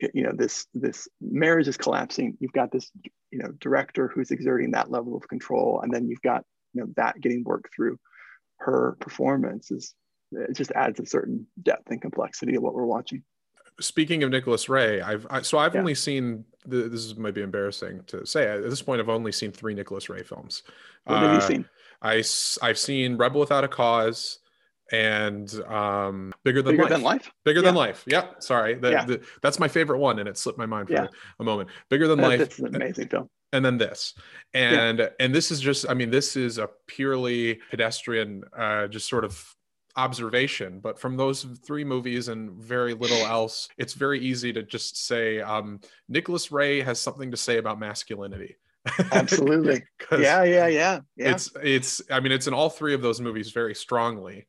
you 0.00 0.22
know 0.22 0.32
this 0.32 0.66
this 0.74 1.08
marriage 1.20 1.68
is 1.68 1.76
collapsing 1.76 2.36
you've 2.40 2.52
got 2.52 2.70
this 2.70 2.90
you 3.30 3.38
know 3.38 3.48
director 3.60 4.08
who's 4.08 4.30
exerting 4.30 4.70
that 4.70 4.90
level 4.90 5.16
of 5.16 5.28
control 5.28 5.80
and 5.82 5.92
then 5.92 6.08
you've 6.08 6.22
got 6.22 6.44
you 6.74 6.80
know 6.80 6.88
that 6.96 7.20
getting 7.20 7.42
worked 7.44 7.74
through 7.74 7.98
her 8.58 8.96
performance 9.00 9.70
is 9.70 9.94
it 10.32 10.56
just 10.56 10.70
adds 10.72 11.00
a 11.00 11.06
certain 11.06 11.46
depth 11.62 11.90
and 11.90 12.02
complexity 12.02 12.54
of 12.54 12.62
what 12.62 12.74
we're 12.74 12.84
watching 12.84 13.22
speaking 13.80 14.22
of 14.22 14.30
Nicholas 14.30 14.68
Ray, 14.68 15.00
I've 15.00 15.26
I, 15.30 15.42
so 15.42 15.58
I've 15.58 15.74
yeah. 15.74 15.80
only 15.80 15.94
seen 15.94 16.44
the, 16.66 16.88
this 16.88 17.04
is 17.04 17.16
maybe 17.16 17.42
embarrassing 17.42 18.02
to 18.08 18.26
say 18.26 18.48
at 18.48 18.62
this 18.62 18.82
point. 18.82 19.00
I've 19.00 19.08
only 19.08 19.32
seen 19.32 19.52
three 19.52 19.74
Nicholas 19.74 20.08
Ray 20.08 20.22
films. 20.22 20.62
What 21.04 21.20
have 21.20 21.32
you 21.32 21.38
uh, 21.38 21.40
seen? 21.40 21.68
I 22.02 22.22
I've 22.66 22.78
seen 22.78 23.16
Rebel 23.16 23.40
Without 23.40 23.64
a 23.64 23.68
Cause, 23.68 24.38
and 24.92 25.52
um, 25.64 26.32
bigger 26.44 26.62
than 26.62 26.72
bigger 26.72 26.84
life. 26.84 26.92
than 26.92 27.02
life. 27.02 27.32
Bigger 27.44 27.60
yeah. 27.60 27.66
than 27.66 27.74
life. 27.74 28.04
Yep. 28.06 28.42
Sorry, 28.42 28.74
the, 28.74 28.90
yeah. 28.90 29.04
the, 29.04 29.20
that's 29.42 29.58
my 29.58 29.68
favorite 29.68 29.98
one, 29.98 30.18
and 30.18 30.28
it 30.28 30.38
slipped 30.38 30.58
my 30.58 30.66
mind 30.66 30.88
for 30.88 30.94
yeah. 30.94 31.06
a 31.38 31.44
moment. 31.44 31.68
Bigger 31.88 32.08
than 32.08 32.18
life. 32.18 32.38
That's 32.38 32.58
an 32.58 32.74
amazing 32.74 33.08
film. 33.08 33.28
And 33.52 33.64
then 33.64 33.78
this, 33.78 34.14
and 34.52 34.98
yeah. 34.98 35.08
and 35.20 35.34
this 35.34 35.50
is 35.50 35.60
just. 35.60 35.88
I 35.88 35.94
mean, 35.94 36.10
this 36.10 36.36
is 36.36 36.58
a 36.58 36.68
purely 36.86 37.60
pedestrian, 37.70 38.44
uh, 38.56 38.88
just 38.88 39.08
sort 39.08 39.24
of 39.24 39.54
observation. 39.96 40.80
But 40.80 40.98
from 40.98 41.16
those 41.16 41.44
three 41.66 41.84
movies 41.84 42.28
and 42.28 42.50
very 42.52 42.92
little 42.92 43.26
else, 43.26 43.68
it's 43.78 43.94
very 43.94 44.20
easy 44.20 44.52
to 44.52 44.62
just 44.62 45.06
say 45.06 45.40
um, 45.40 45.80
Nicholas 46.08 46.52
Ray 46.52 46.82
has 46.82 47.00
something 47.00 47.30
to 47.30 47.38
say 47.38 47.56
about 47.56 47.80
masculinity. 47.80 48.56
Absolutely. 49.12 49.82
yeah, 50.12 50.44
yeah, 50.44 50.66
yeah, 50.66 51.00
yeah. 51.16 51.30
It's 51.30 51.50
it's. 51.62 52.02
I 52.10 52.20
mean, 52.20 52.32
it's 52.32 52.48
in 52.48 52.54
all 52.54 52.68
three 52.68 52.92
of 52.92 53.00
those 53.00 53.20
movies 53.20 53.50
very 53.50 53.74
strongly 53.74 54.46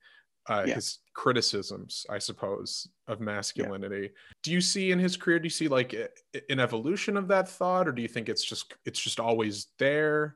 uh, 0.49 0.63
yeah. 0.65 0.75
his 0.75 0.99
criticisms, 1.13 2.05
I 2.09 2.17
suppose, 2.17 2.89
of 3.07 3.21
masculinity. 3.21 4.01
Yeah. 4.01 4.33
Do 4.43 4.51
you 4.51 4.61
see 4.61 4.91
in 4.91 4.97
his 4.97 5.15
career? 5.15 5.39
Do 5.39 5.45
you 5.45 5.51
see 5.51 5.67
like 5.67 5.93
an 6.49 6.59
evolution 6.59 7.15
of 7.15 7.27
that 7.27 7.47
thought, 7.47 7.87
or 7.87 7.91
do 7.91 8.01
you 8.01 8.07
think 8.07 8.29
it's 8.29 8.43
just 8.43 8.73
it's 8.85 8.99
just 8.99 9.19
always 9.19 9.67
there? 9.77 10.35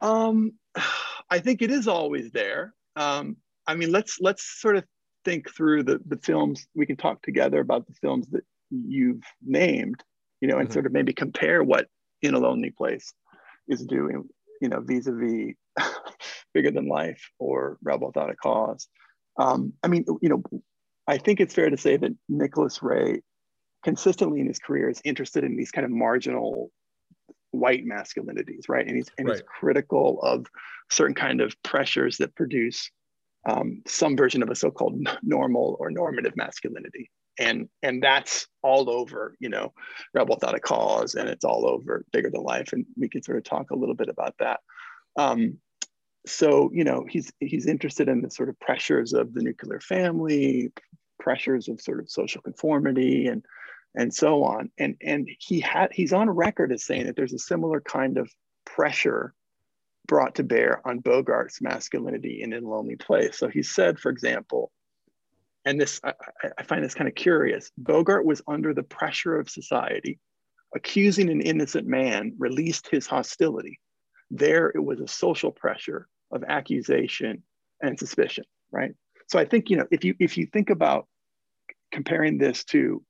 Um, 0.00 0.52
I 1.30 1.40
think 1.40 1.62
it 1.62 1.70
is 1.70 1.88
always 1.88 2.30
there. 2.30 2.74
Um, 2.96 3.36
I 3.66 3.74
mean, 3.74 3.90
let's 3.90 4.20
let's 4.20 4.44
sort 4.44 4.76
of 4.76 4.84
think 5.24 5.50
through 5.50 5.82
the 5.82 6.00
the 6.06 6.18
films. 6.18 6.66
We 6.74 6.86
can 6.86 6.96
talk 6.96 7.20
together 7.22 7.60
about 7.60 7.86
the 7.86 7.94
films 7.94 8.28
that 8.28 8.44
you've 8.70 9.24
named, 9.44 10.02
you 10.40 10.48
know, 10.48 10.58
and 10.58 10.68
mm-hmm. 10.68 10.74
sort 10.74 10.86
of 10.86 10.92
maybe 10.92 11.12
compare 11.12 11.62
what 11.62 11.88
In 12.22 12.34
a 12.34 12.38
Lonely 12.38 12.70
Place 12.70 13.12
is 13.68 13.84
doing, 13.84 14.28
you 14.60 14.68
know, 14.68 14.80
vis-a-vis 14.80 15.54
Bigger 16.54 16.70
Than 16.70 16.88
Life 16.88 17.30
or 17.38 17.78
Rebel 17.82 18.08
Without 18.08 18.30
a 18.30 18.36
Cause. 18.36 18.88
Um, 19.36 19.72
I 19.82 19.88
mean, 19.88 20.04
you 20.22 20.28
know, 20.28 20.42
I 21.06 21.18
think 21.18 21.40
it's 21.40 21.54
fair 21.54 21.70
to 21.70 21.76
say 21.76 21.96
that 21.96 22.12
Nicholas 22.28 22.82
Ray 22.82 23.22
consistently 23.84 24.40
in 24.40 24.46
his 24.46 24.58
career 24.58 24.88
is 24.88 25.02
interested 25.04 25.44
in 25.44 25.56
these 25.56 25.70
kind 25.70 25.84
of 25.84 25.90
marginal 25.90 26.70
white 27.50 27.84
masculinities, 27.84 28.68
right? 28.68 28.86
And 28.86 28.96
he's, 28.96 29.08
and 29.18 29.28
right. 29.28 29.34
he's 29.36 29.44
critical 29.46 30.20
of 30.22 30.46
certain 30.90 31.14
kind 31.14 31.40
of 31.40 31.54
pressures 31.62 32.16
that 32.18 32.34
produce 32.34 32.90
um, 33.48 33.82
some 33.86 34.16
version 34.16 34.42
of 34.42 34.48
a 34.48 34.54
so-called 34.54 35.06
normal 35.22 35.76
or 35.78 35.90
normative 35.90 36.34
masculinity. 36.36 37.10
And, 37.38 37.68
and 37.82 38.02
that's 38.02 38.46
all 38.62 38.88
over, 38.88 39.34
you 39.40 39.48
know, 39.48 39.72
Rebel 40.14 40.36
Without 40.36 40.54
a 40.54 40.60
Cause, 40.60 41.16
and 41.16 41.28
it's 41.28 41.44
all 41.44 41.66
over 41.66 42.04
Bigger 42.12 42.30
Than 42.30 42.42
Life. 42.42 42.72
And 42.72 42.86
we 42.96 43.08
can 43.08 43.22
sort 43.22 43.38
of 43.38 43.44
talk 43.44 43.70
a 43.70 43.76
little 43.76 43.94
bit 43.94 44.08
about 44.08 44.34
that. 44.38 44.60
Um, 45.16 45.58
so 46.26 46.70
you 46.72 46.84
know 46.84 47.04
he's 47.08 47.32
he's 47.40 47.66
interested 47.66 48.08
in 48.08 48.22
the 48.22 48.30
sort 48.30 48.48
of 48.48 48.58
pressures 48.60 49.12
of 49.12 49.34
the 49.34 49.42
nuclear 49.42 49.80
family 49.80 50.72
pressures 51.18 51.68
of 51.68 51.80
sort 51.80 52.00
of 52.00 52.10
social 52.10 52.42
conformity 52.42 53.26
and 53.26 53.44
and 53.94 54.12
so 54.12 54.44
on. 54.44 54.70
And 54.78 54.96
and 55.00 55.28
he 55.38 55.60
had 55.60 55.92
he's 55.92 56.12
on 56.12 56.28
record 56.28 56.72
as 56.72 56.84
saying 56.84 57.06
that 57.06 57.16
there's 57.16 57.32
a 57.32 57.38
similar 57.38 57.80
kind 57.80 58.18
of 58.18 58.30
pressure 58.64 59.34
brought 60.06 60.34
to 60.34 60.42
bear 60.42 60.86
on 60.86 61.00
bogart's 61.00 61.62
masculinity 61.62 62.42
in 62.42 62.52
a 62.52 62.60
lonely 62.60 62.96
place. 62.96 63.38
So 63.38 63.48
he 63.48 63.62
said 63.62 63.98
for 63.98 64.10
example 64.10 64.70
and 65.64 65.80
this 65.80 66.00
I, 66.04 66.12
I 66.58 66.62
find 66.62 66.84
this 66.84 66.94
kind 66.94 67.08
of 67.08 67.14
curious 67.14 67.70
bogart 67.78 68.26
was 68.26 68.42
under 68.46 68.74
the 68.74 68.82
pressure 68.82 69.38
of 69.38 69.48
society 69.48 70.18
accusing 70.74 71.30
an 71.30 71.40
innocent 71.40 71.86
man 71.86 72.34
released 72.36 72.88
his 72.88 73.06
hostility. 73.06 73.78
There 74.30 74.72
it 74.74 74.84
was 74.84 75.00
a 75.00 75.08
social 75.08 75.52
pressure 75.52 76.08
of 76.34 76.44
accusation 76.46 77.42
and 77.80 77.98
suspicion, 77.98 78.44
right? 78.70 78.92
So 79.28 79.38
I 79.38 79.46
think 79.46 79.70
you 79.70 79.78
know 79.78 79.86
if 79.90 80.04
you 80.04 80.14
if 80.18 80.36
you 80.36 80.46
think 80.46 80.70
about 80.70 81.06
comparing 81.92 82.38
this 82.38 82.64
to 82.64 83.02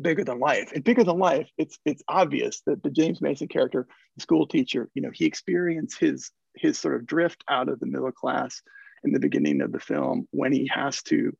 bigger 0.00 0.22
than 0.22 0.38
life 0.38 0.70
and 0.74 0.84
bigger 0.84 1.02
than 1.02 1.18
life 1.18 1.48
it's 1.56 1.78
it's 1.86 2.02
obvious 2.08 2.60
that 2.66 2.82
the 2.82 2.90
james 2.90 3.22
mason 3.22 3.48
character 3.48 3.86
the 4.14 4.20
school 4.20 4.46
teacher 4.46 4.90
you 4.94 5.00
know 5.00 5.10
he 5.12 5.24
experienced 5.24 5.98
his 5.98 6.30
his 6.54 6.78
sort 6.78 6.94
of 6.94 7.06
drift 7.06 7.42
out 7.48 7.70
of 7.70 7.80
the 7.80 7.86
middle 7.86 8.12
class 8.12 8.60
in 9.04 9.12
the 9.12 9.18
beginning 9.18 9.62
of 9.62 9.72
the 9.72 9.80
film 9.80 10.28
when 10.32 10.52
he 10.52 10.68
has 10.70 11.02
to 11.02 11.32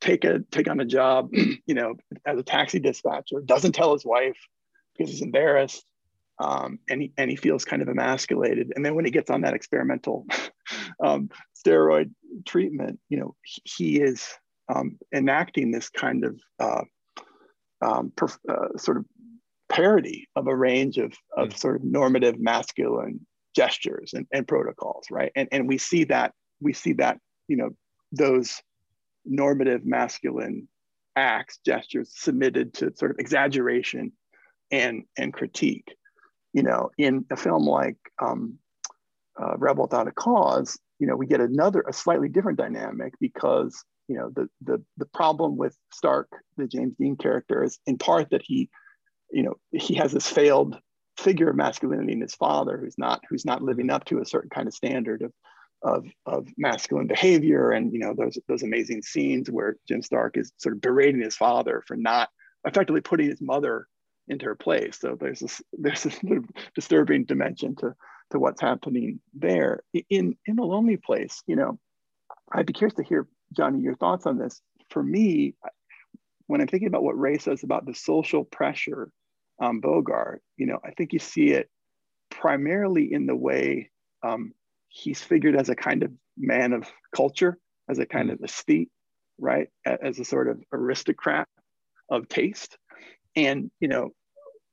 take 0.00 0.24
a 0.24 0.40
take 0.50 0.68
on 0.68 0.80
a 0.80 0.84
job 0.84 1.28
you 1.66 1.74
know 1.74 1.94
as 2.26 2.38
a 2.38 2.42
taxi 2.42 2.80
dispatcher 2.80 3.40
doesn't 3.44 3.72
tell 3.72 3.92
his 3.92 4.04
wife 4.04 4.38
because 4.96 5.12
he's 5.12 5.22
embarrassed 5.22 5.84
um, 6.38 6.78
and 6.88 7.02
he 7.02 7.12
and 7.16 7.30
he 7.30 7.36
feels 7.36 7.64
kind 7.64 7.82
of 7.82 7.88
emasculated. 7.88 8.72
And 8.74 8.84
then 8.84 8.94
when 8.94 9.04
he 9.04 9.10
gets 9.10 9.30
on 9.30 9.42
that 9.42 9.54
experimental 9.54 10.26
um, 11.04 11.30
steroid 11.54 12.10
treatment, 12.46 12.98
you 13.08 13.18
know, 13.18 13.34
he, 13.44 13.62
he 13.64 14.00
is 14.00 14.26
um, 14.74 14.98
enacting 15.14 15.70
this 15.70 15.88
kind 15.88 16.24
of 16.24 16.40
uh, 16.58 16.82
um, 17.82 18.12
uh, 18.48 18.76
sort 18.76 18.96
of 18.96 19.04
parody 19.68 20.28
of 20.36 20.46
a 20.46 20.54
range 20.54 20.98
of, 20.98 21.12
of 21.36 21.48
mm. 21.48 21.58
sort 21.58 21.76
of 21.76 21.84
normative 21.84 22.38
masculine 22.38 23.26
gestures 23.54 24.12
and, 24.14 24.26
and 24.32 24.48
protocols, 24.48 25.06
right? 25.10 25.32
And 25.36 25.48
and 25.52 25.68
we 25.68 25.78
see 25.78 26.04
that 26.04 26.32
we 26.60 26.72
see 26.72 26.94
that 26.94 27.18
you 27.48 27.56
know 27.56 27.70
those 28.12 28.60
normative 29.24 29.84
masculine 29.84 30.68
acts 31.16 31.58
gestures 31.64 32.10
submitted 32.14 32.74
to 32.74 32.92
sort 32.96 33.10
of 33.10 33.18
exaggeration 33.18 34.12
and 34.70 35.04
and 35.18 35.32
critique 35.32 35.94
you 36.52 36.62
know, 36.62 36.90
in 36.98 37.24
a 37.30 37.36
film 37.36 37.64
like 37.64 37.96
um, 38.20 38.58
uh, 39.40 39.56
Rebel 39.56 39.84
Without 39.84 40.08
a 40.08 40.12
Cause, 40.12 40.78
you 40.98 41.06
know, 41.06 41.16
we 41.16 41.26
get 41.26 41.40
another, 41.40 41.84
a 41.88 41.92
slightly 41.92 42.28
different 42.28 42.58
dynamic 42.58 43.14
because, 43.20 43.84
you 44.08 44.16
know, 44.16 44.30
the, 44.34 44.48
the, 44.60 44.82
the 44.98 45.06
problem 45.06 45.56
with 45.56 45.76
Stark, 45.92 46.28
the 46.56 46.66
James 46.66 46.94
Dean 46.98 47.16
character, 47.16 47.64
is 47.64 47.78
in 47.86 47.98
part 47.98 48.30
that 48.30 48.42
he, 48.44 48.68
you 49.30 49.42
know, 49.42 49.54
he 49.70 49.94
has 49.94 50.12
this 50.12 50.28
failed 50.28 50.78
figure 51.16 51.50
of 51.50 51.56
masculinity 51.56 52.12
in 52.12 52.20
his 52.20 52.34
father 52.34 52.78
who's 52.78 52.96
not 52.98 53.20
who's 53.28 53.44
not 53.44 53.62
living 53.62 53.90
up 53.90 54.04
to 54.06 54.18
a 54.18 54.24
certain 54.24 54.50
kind 54.50 54.66
of 54.66 54.74
standard 54.74 55.22
of 55.22 55.32
of, 55.82 56.06
of 56.26 56.46
masculine 56.56 57.06
behavior. 57.06 57.70
And 57.70 57.92
you 57.92 57.98
know 57.98 58.14
those 58.16 58.38
those 58.48 58.62
amazing 58.62 59.02
scenes 59.02 59.50
where 59.50 59.76
Jim 59.86 60.02
Stark 60.02 60.36
is 60.36 60.52
sort 60.58 60.74
of 60.74 60.80
berating 60.80 61.20
his 61.20 61.36
father 61.36 61.82
for 61.86 61.96
not 61.96 62.28
effectively 62.64 63.00
putting 63.00 63.28
his 63.28 63.40
mother 63.40 63.86
into 64.28 64.44
her 64.44 64.54
place 64.54 64.98
so 65.00 65.16
there's 65.18 65.40
this 65.40 65.62
there's 65.72 66.02
this 66.02 66.16
sort 66.16 66.38
of 66.38 66.44
disturbing 66.74 67.24
dimension 67.24 67.74
to 67.76 67.94
to 68.30 68.38
what's 68.38 68.60
happening 68.60 69.20
there 69.34 69.80
in 70.08 70.36
in 70.46 70.58
a 70.58 70.64
lonely 70.64 70.96
place 70.96 71.42
you 71.46 71.56
know 71.56 71.78
I'd 72.52 72.66
be 72.66 72.72
curious 72.72 72.94
to 72.96 73.04
hear 73.04 73.26
Johnny 73.56 73.80
your 73.80 73.96
thoughts 73.96 74.26
on 74.26 74.38
this 74.38 74.60
for 74.90 75.02
me 75.02 75.54
when 76.46 76.60
I'm 76.60 76.66
thinking 76.66 76.88
about 76.88 77.02
what 77.02 77.18
Ray 77.18 77.38
says 77.38 77.62
about 77.62 77.86
the 77.86 77.94
social 77.94 78.44
pressure 78.44 79.10
on 79.58 79.80
Bogart, 79.80 80.42
you 80.58 80.66
know, 80.66 80.78
I 80.84 80.90
think 80.90 81.12
you 81.12 81.18
see 81.18 81.50
it 81.50 81.70
primarily 82.30 83.12
in 83.12 83.26
the 83.26 83.36
way 83.36 83.90
um, 84.22 84.52
he's 84.88 85.22
figured 85.22 85.56
as 85.56 85.68
a 85.68 85.74
kind 85.74 86.02
of 86.02 86.12
man 86.36 86.72
of 86.72 86.90
culture, 87.14 87.58
as 87.88 87.98
a 87.98 88.06
kind 88.06 88.28
mm. 88.28 88.34
of 88.34 88.40
aesthete, 88.40 88.90
right? 89.38 89.68
As 89.86 90.18
a 90.18 90.24
sort 90.24 90.48
of 90.48 90.60
aristocrat 90.72 91.48
of 92.10 92.28
taste. 92.28 92.76
And, 93.36 93.70
you 93.80 93.88
know, 93.88 94.10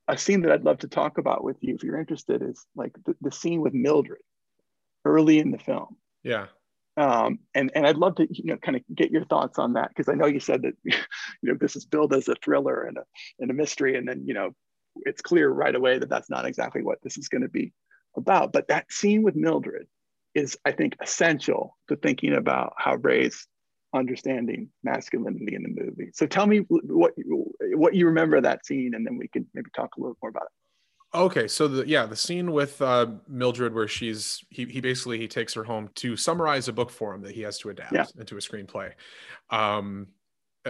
a 0.07 0.17
scene 0.17 0.41
that 0.41 0.51
I'd 0.51 0.63
love 0.63 0.79
to 0.79 0.87
talk 0.87 1.17
about 1.17 1.43
with 1.43 1.57
you 1.61 1.75
if 1.75 1.83
you're 1.83 1.99
interested 1.99 2.41
is 2.41 2.65
like 2.75 2.93
the, 3.05 3.15
the 3.21 3.31
scene 3.31 3.61
with 3.61 3.73
Mildred 3.73 4.21
early 5.05 5.39
in 5.39 5.51
the 5.51 5.59
film. 5.59 5.97
Yeah. 6.23 6.47
Um, 6.97 7.39
and 7.55 7.71
and 7.75 7.87
I'd 7.87 7.95
love 7.95 8.15
to 8.15 8.27
you 8.29 8.51
know 8.51 8.57
kind 8.57 8.75
of 8.75 8.81
get 8.93 9.11
your 9.11 9.23
thoughts 9.23 9.57
on 9.57 9.73
that 9.73 9.87
because 9.89 10.09
I 10.09 10.15
know 10.15 10.25
you 10.25 10.41
said 10.41 10.63
that 10.63 10.73
you 10.83 10.93
know 11.43 11.55
this 11.57 11.77
is 11.77 11.85
billed 11.85 12.13
as 12.13 12.27
a 12.27 12.35
thriller 12.43 12.83
and 12.83 12.97
a 12.97 13.03
and 13.39 13.49
a 13.49 13.53
mystery, 13.53 13.95
and 13.95 14.05
then 14.05 14.23
you 14.25 14.33
know 14.33 14.53
it's 15.05 15.21
clear 15.21 15.49
right 15.49 15.75
away 15.75 15.97
that 15.97 16.09
that's 16.09 16.29
not 16.29 16.45
exactly 16.45 16.83
what 16.83 16.97
this 17.01 17.17
is 17.17 17.29
going 17.29 17.43
to 17.43 17.47
be 17.47 17.71
about. 18.17 18.51
But 18.51 18.67
that 18.67 18.91
scene 18.91 19.23
with 19.23 19.35
Mildred 19.35 19.87
is, 20.35 20.57
I 20.65 20.71
think, 20.71 20.95
essential 21.01 21.77
to 21.87 21.95
thinking 21.95 22.33
about 22.33 22.73
how 22.77 22.95
Ray's 22.95 23.47
understanding 23.93 24.69
masculinity 24.83 25.55
in 25.55 25.63
the 25.63 25.83
movie. 25.83 26.11
So 26.13 26.25
tell 26.25 26.45
me 26.45 26.59
what 26.69 27.13
what 27.73 27.95
you 27.95 28.05
remember 28.05 28.37
of 28.37 28.43
that 28.43 28.65
scene, 28.65 28.93
and 28.95 29.05
then 29.05 29.17
we 29.17 29.27
can 29.27 29.47
maybe 29.53 29.69
talk 29.75 29.95
a 29.97 29.99
little 29.99 30.17
more 30.21 30.29
about 30.29 30.43
it. 30.43 31.17
Okay, 31.17 31.47
so 31.47 31.67
the 31.67 31.87
yeah, 31.87 32.05
the 32.05 32.15
scene 32.15 32.51
with 32.51 32.81
uh, 32.81 33.07
Mildred 33.27 33.73
where 33.73 33.87
she's 33.87 34.43
he 34.49 34.65
he 34.65 34.79
basically 34.79 35.17
he 35.17 35.27
takes 35.27 35.53
her 35.55 35.63
home 35.63 35.89
to 35.95 36.15
summarize 36.15 36.67
a 36.67 36.73
book 36.73 36.91
for 36.91 37.15
him 37.15 37.21
that 37.23 37.33
he 37.33 37.41
has 37.41 37.57
to 37.59 37.69
adapt 37.69 37.93
yeah. 37.93 38.05
into 38.19 38.37
a 38.37 38.39
screenplay. 38.39 38.91
Um, 39.49 40.07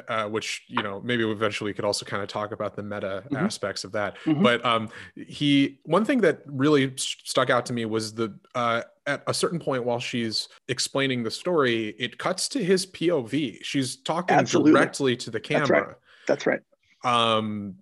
uh, 0.08 0.26
which 0.26 0.64
you 0.68 0.84
know 0.84 1.02
maybe 1.04 1.28
eventually 1.30 1.70
we 1.70 1.74
could 1.74 1.86
also 1.86 2.06
kind 2.06 2.22
of 2.22 2.30
talk 2.30 2.52
about 2.52 2.76
the 2.76 2.84
meta 2.84 3.24
mm-hmm. 3.26 3.36
aspects 3.38 3.84
of 3.84 3.92
that 3.92 4.16
mm-hmm. 4.24 4.44
but 4.44 4.64
um 4.64 4.90
he 5.16 5.80
one 5.84 6.06
thing 6.06 6.22
that 6.22 6.42
really 6.46 6.94
stuck 6.98 7.50
out 7.50 7.66
to 7.66 7.74
me 7.74 7.86
was 7.86 8.14
the 8.14 8.38
uh 8.56 8.82
at 9.08 9.24
a 9.28 9.34
certain 9.34 9.60
point 9.60 9.84
while 9.84 10.00
she's 10.00 10.48
explaining 10.68 11.24
the 11.24 11.32
story 11.32 11.96
it 12.00 12.18
cuts 12.18 12.48
to 12.48 12.64
his 12.64 12.86
pov 12.86 13.58
she's 13.64 13.98
talking 13.98 14.38
Absolutely. 14.38 14.72
directly 14.72 15.16
to 15.16 15.32
the 15.32 15.40
camera 15.40 15.96
that's 16.28 16.46
right, 16.46 16.60
that's 17.04 17.06
right. 17.06 17.42
um 17.44 17.76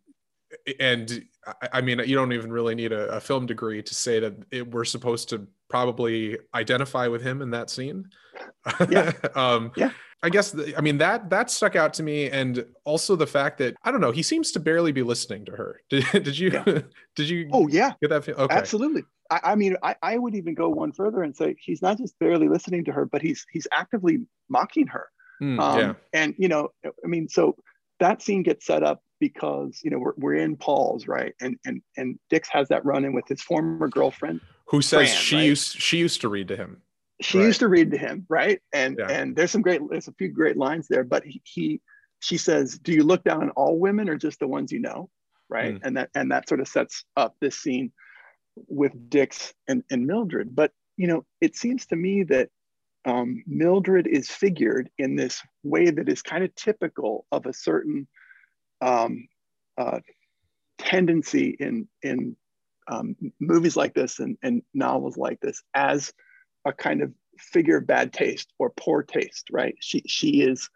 and 0.80 1.24
I 1.72 1.82
mean, 1.82 2.00
you 2.00 2.16
don't 2.16 2.34
even 2.34 2.52
really 2.52 2.76
need 2.76 2.92
a, 2.92 3.08
a 3.10 3.20
film 3.20 3.46
degree 3.46 3.82
to 3.82 3.96
say 3.96 4.20
that 4.20 4.34
it, 4.52 4.70
we're 4.70 4.86
supposed 4.86 5.30
to 5.30 5.48
probably 5.70 6.38
identify 6.54 7.08
with 7.08 7.22
him 7.22 7.42
in 7.42 7.52
that 7.52 7.70
scene. 7.70 8.10
Yeah. 8.90 9.14
um, 9.36 9.72
yeah. 9.76 9.92
I 10.24 10.30
guess 10.30 10.52
the, 10.52 10.76
I 10.76 10.82
mean 10.82 10.98
that 10.98 11.30
that 11.30 11.52
stuck 11.52 11.76
out 11.76 11.94
to 11.96 12.04
me, 12.04 12.30
and 12.30 12.66
also 12.86 13.16
the 13.16 13.28
fact 13.28 13.60
that 13.60 13.76
I 13.84 13.92
don't 13.92 14.02
know 14.02 14.12
he 14.12 14.24
seems 14.24 14.52
to 14.54 14.60
barely 14.60 14.92
be 14.92 15.04
listening 15.04 15.46
to 15.46 15.52
her. 15.52 15.82
Did, 15.90 16.06
did 16.12 16.38
you? 16.38 16.52
Yeah. 16.52 16.64
Did 17.16 17.30
you? 17.30 17.50
Oh 17.52 17.68
yeah, 17.68 17.94
get 18.02 18.10
that? 18.10 18.24
Feel? 18.24 18.36
Okay. 18.36 18.56
Absolutely. 18.56 19.04
I, 19.30 19.40
I 19.44 19.56
mean, 19.56 19.76
I, 19.84 19.96
I 20.02 20.18
would 20.18 20.36
even 20.36 20.54
go 20.54 20.70
one 20.70 20.92
further 20.92 21.22
and 21.22 21.36
say 21.36 21.56
he's 21.60 21.82
not 21.82 21.98
just 21.98 22.18
barely 22.20 22.48
listening 22.48 22.86
to 22.86 22.92
her, 22.92 23.06
but 23.06 23.22
he's 23.22 23.46
he's 23.52 23.68
actively 23.72 24.20
mocking 24.50 24.88
her. 24.88 25.08
Mm, 25.42 25.60
um, 25.60 25.80
yeah. 25.80 25.94
And 26.14 26.36
you 26.38 26.48
know, 26.48 26.70
I 26.86 27.08
mean, 27.08 27.30
so 27.30 27.56
that 28.00 28.22
scene 28.22 28.44
gets 28.44 28.66
set 28.66 28.84
up 28.84 29.02
because 29.20 29.82
you 29.84 29.92
know 29.92 30.00
we're, 30.00 30.14
we're 30.18 30.36
in 30.36 30.58
Paul's 30.58 31.08
right, 31.08 31.34
and 31.42 31.58
and 31.66 31.82
and 31.96 32.18
Dix 32.30 32.50
has 32.50 32.68
that 32.70 32.86
run 32.86 33.06
in 33.06 33.14
with 33.14 33.28
his 33.28 33.42
former 33.42 33.88
girlfriend 33.88 34.42
who 34.68 34.82
says 34.82 35.10
Fran, 35.10 35.22
she 35.22 35.36
right? 35.36 35.46
used 35.46 35.82
she 35.82 35.98
used 35.98 36.22
to 36.22 36.30
read 36.30 36.48
to 36.50 36.56
him 36.56 36.82
she 37.22 37.40
right. 37.40 37.46
used 37.46 37.60
to 37.60 37.68
read 37.68 37.92
to 37.92 37.98
him 37.98 38.26
right 38.30 38.62
and 38.74 38.98
yeah. 39.00 39.10
and 39.10 39.36
there's 39.36 39.52
some 39.52 39.62
great 39.62 39.82
there's 39.90 40.08
a 40.08 40.14
few 40.14 40.30
great 40.30 40.58
lines 40.58 40.88
there 40.88 41.04
but 41.04 41.24
he, 41.24 41.42
he, 41.44 41.82
she 42.20 42.38
says 42.38 42.78
do 42.80 42.92
you 42.94 43.04
look 43.04 43.24
down 43.24 43.44
on 43.44 43.50
all 43.52 43.80
women 43.80 44.10
or 44.10 44.18
just 44.18 44.40
the 44.40 44.48
ones 44.48 44.72
you 44.72 44.80
know 44.80 45.10
right 45.50 45.76
mm. 45.76 45.80
and 45.84 45.98
that 45.98 46.10
and 46.16 46.32
that 46.32 46.48
sort 46.48 46.62
of 46.62 46.68
sets 46.68 47.06
up 47.16 47.36
this 47.42 47.58
scene 47.58 47.92
with 48.68 48.92
dix 49.10 49.54
and, 49.68 49.84
and 49.92 50.06
mildred 50.06 50.56
but 50.56 50.72
you 50.96 51.08
know 51.08 51.26
it 51.42 51.56
seems 51.56 51.86
to 51.86 51.96
me 51.96 52.24
that 52.24 52.50
um, 53.06 53.42
mildred 53.48 54.06
is 54.06 54.30
figured 54.30 54.90
in 54.98 55.16
this 55.16 55.42
way 55.64 55.90
that 55.90 56.10
is 56.10 56.22
kind 56.22 56.44
of 56.44 56.54
typical 56.56 57.26
of 57.32 57.46
a 57.46 57.54
certain 57.54 58.06
um, 58.82 59.30
uh, 59.78 60.00
tendency 60.78 61.56
in 61.60 61.88
in 62.04 62.36
um, 62.90 63.16
movies 63.40 63.76
like 63.76 63.94
this 63.94 64.20
and, 64.20 64.38
and 64.44 64.62
novels 64.74 65.18
like 65.18 65.40
this 65.40 65.62
as 65.74 66.12
a 66.66 66.74
kind 66.74 67.02
of 67.02 67.12
figure 67.40 67.78
of 67.78 67.88
bad 67.88 68.14
taste 68.14 68.52
or 68.60 68.72
poor 68.76 69.04
taste, 69.04 69.48
right? 69.52 69.76
She 69.80 70.04
she 70.08 70.42
is 70.42 70.70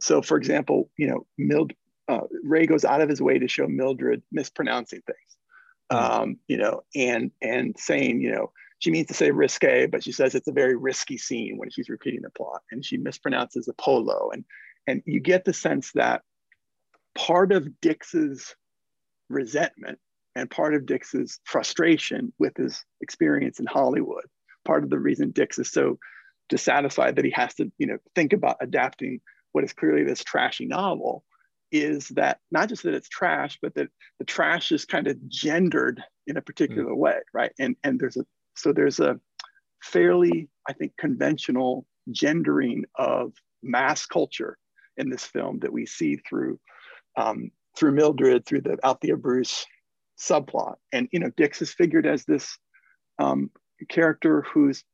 so. 0.00 0.22
For 0.22 0.36
example, 0.36 0.90
you 0.96 1.06
know, 1.08 1.26
Mild 1.38 1.72
uh, 2.08 2.26
Ray 2.42 2.66
goes 2.66 2.84
out 2.84 3.00
of 3.00 3.08
his 3.08 3.22
way 3.22 3.38
to 3.38 3.48
show 3.48 3.66
Mildred 3.66 4.22
mispronouncing 4.32 5.02
things, 5.06 5.36
hmm. 5.90 5.96
um, 5.96 6.36
you 6.48 6.56
know, 6.56 6.82
and 6.94 7.30
and 7.42 7.76
saying, 7.78 8.20
you 8.20 8.32
know, 8.32 8.52
she 8.78 8.90
means 8.90 9.08
to 9.08 9.14
say 9.14 9.30
risque, 9.30 9.86
but 9.86 10.02
she 10.04 10.12
says 10.12 10.34
it's 10.34 10.48
a 10.48 10.52
very 10.52 10.76
risky 10.76 11.18
scene 11.18 11.56
when 11.56 11.70
she's 11.70 11.88
repeating 11.88 12.22
the 12.22 12.30
plot, 12.30 12.62
and 12.70 12.84
she 12.84 12.98
mispronounces 12.98 13.68
Apollo, 13.68 14.30
and 14.32 14.44
and 14.86 15.02
you 15.06 15.20
get 15.20 15.44
the 15.44 15.52
sense 15.52 15.92
that 15.94 16.22
part 17.14 17.52
of 17.52 17.80
Dix's 17.80 18.54
resentment 19.28 19.98
and 20.34 20.50
part 20.50 20.74
of 20.74 20.86
Dix's 20.86 21.40
frustration 21.44 22.32
with 22.38 22.56
his 22.56 22.84
experience 23.00 23.58
in 23.60 23.66
Hollywood 23.66 24.24
part 24.68 24.84
of 24.84 24.90
the 24.90 24.98
reason 24.98 25.30
Dix 25.30 25.58
is 25.58 25.72
so 25.72 25.98
dissatisfied 26.50 27.16
that 27.16 27.24
he 27.24 27.30
has 27.30 27.54
to, 27.54 27.72
you 27.78 27.86
know, 27.86 27.96
think 28.14 28.34
about 28.34 28.58
adapting 28.60 29.20
what 29.52 29.64
is 29.64 29.72
clearly 29.72 30.04
this 30.04 30.22
trashy 30.22 30.66
novel 30.66 31.24
is 31.72 32.08
that 32.08 32.38
not 32.50 32.68
just 32.68 32.82
that 32.82 32.94
it's 32.94 33.08
trash, 33.08 33.58
but 33.62 33.74
that 33.74 33.88
the 34.18 34.24
trash 34.26 34.70
is 34.70 34.84
kind 34.84 35.06
of 35.06 35.16
gendered 35.28 36.02
in 36.26 36.36
a 36.36 36.42
particular 36.42 36.92
mm. 36.92 36.96
way, 36.96 37.16
right? 37.32 37.52
And 37.58 37.76
and 37.82 37.98
there's 37.98 38.18
a 38.18 38.24
so 38.56 38.72
there's 38.72 39.00
a 39.00 39.18
fairly, 39.82 40.48
I 40.68 40.72
think, 40.74 40.92
conventional 40.98 41.86
gendering 42.10 42.84
of 42.96 43.32
mass 43.62 44.06
culture 44.06 44.58
in 44.96 45.08
this 45.08 45.24
film 45.24 45.60
that 45.60 45.72
we 45.72 45.86
see 45.86 46.16
through 46.28 46.58
um, 47.16 47.50
through 47.76 47.92
Mildred, 47.92 48.44
through 48.44 48.62
the 48.62 48.76
Althea 48.84 49.16
Bruce 49.16 49.66
subplot, 50.18 50.76
and 50.92 51.08
you 51.12 51.20
know, 51.20 51.30
Dix 51.36 51.62
is 51.62 51.72
figured 51.72 52.06
as 52.06 52.24
this 52.24 52.58
um, 53.18 53.50
character 53.86 54.42
who's 54.42 54.84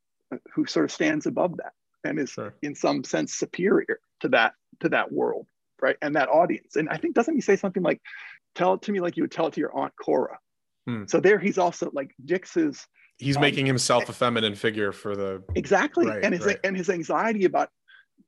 who 0.52 0.66
sort 0.66 0.84
of 0.84 0.92
stands 0.92 1.26
above 1.26 1.56
that 1.56 1.72
and 2.04 2.18
is 2.18 2.30
sure. 2.30 2.54
in 2.62 2.74
some 2.74 3.04
sense 3.04 3.34
superior 3.34 3.98
to 4.20 4.28
that 4.28 4.54
to 4.80 4.88
that 4.88 5.12
world 5.12 5.46
right 5.80 5.96
and 6.02 6.16
that 6.16 6.28
audience 6.28 6.76
and 6.76 6.88
i 6.88 6.96
think 6.96 7.14
doesn't 7.14 7.34
he 7.34 7.40
say 7.40 7.56
something 7.56 7.82
like 7.82 8.00
tell 8.54 8.74
it 8.74 8.82
to 8.82 8.92
me 8.92 9.00
like 9.00 9.16
you 9.16 9.22
would 9.22 9.32
tell 9.32 9.46
it 9.46 9.54
to 9.54 9.60
your 9.60 9.74
aunt 9.76 9.92
cora 10.02 10.38
hmm. 10.86 11.04
so 11.06 11.20
there 11.20 11.38
he's 11.38 11.58
also 11.58 11.90
like 11.92 12.14
dix's 12.24 12.86
he's 13.18 13.36
um, 13.36 13.42
making 13.42 13.66
himself 13.66 14.08
a 14.08 14.12
feminine 14.12 14.54
figure 14.54 14.92
for 14.92 15.16
the 15.16 15.42
exactly 15.54 16.06
right, 16.06 16.24
and 16.24 16.34
his 16.34 16.46
right. 16.46 16.58
and 16.64 16.76
his 16.76 16.90
anxiety 16.90 17.44
about 17.44 17.70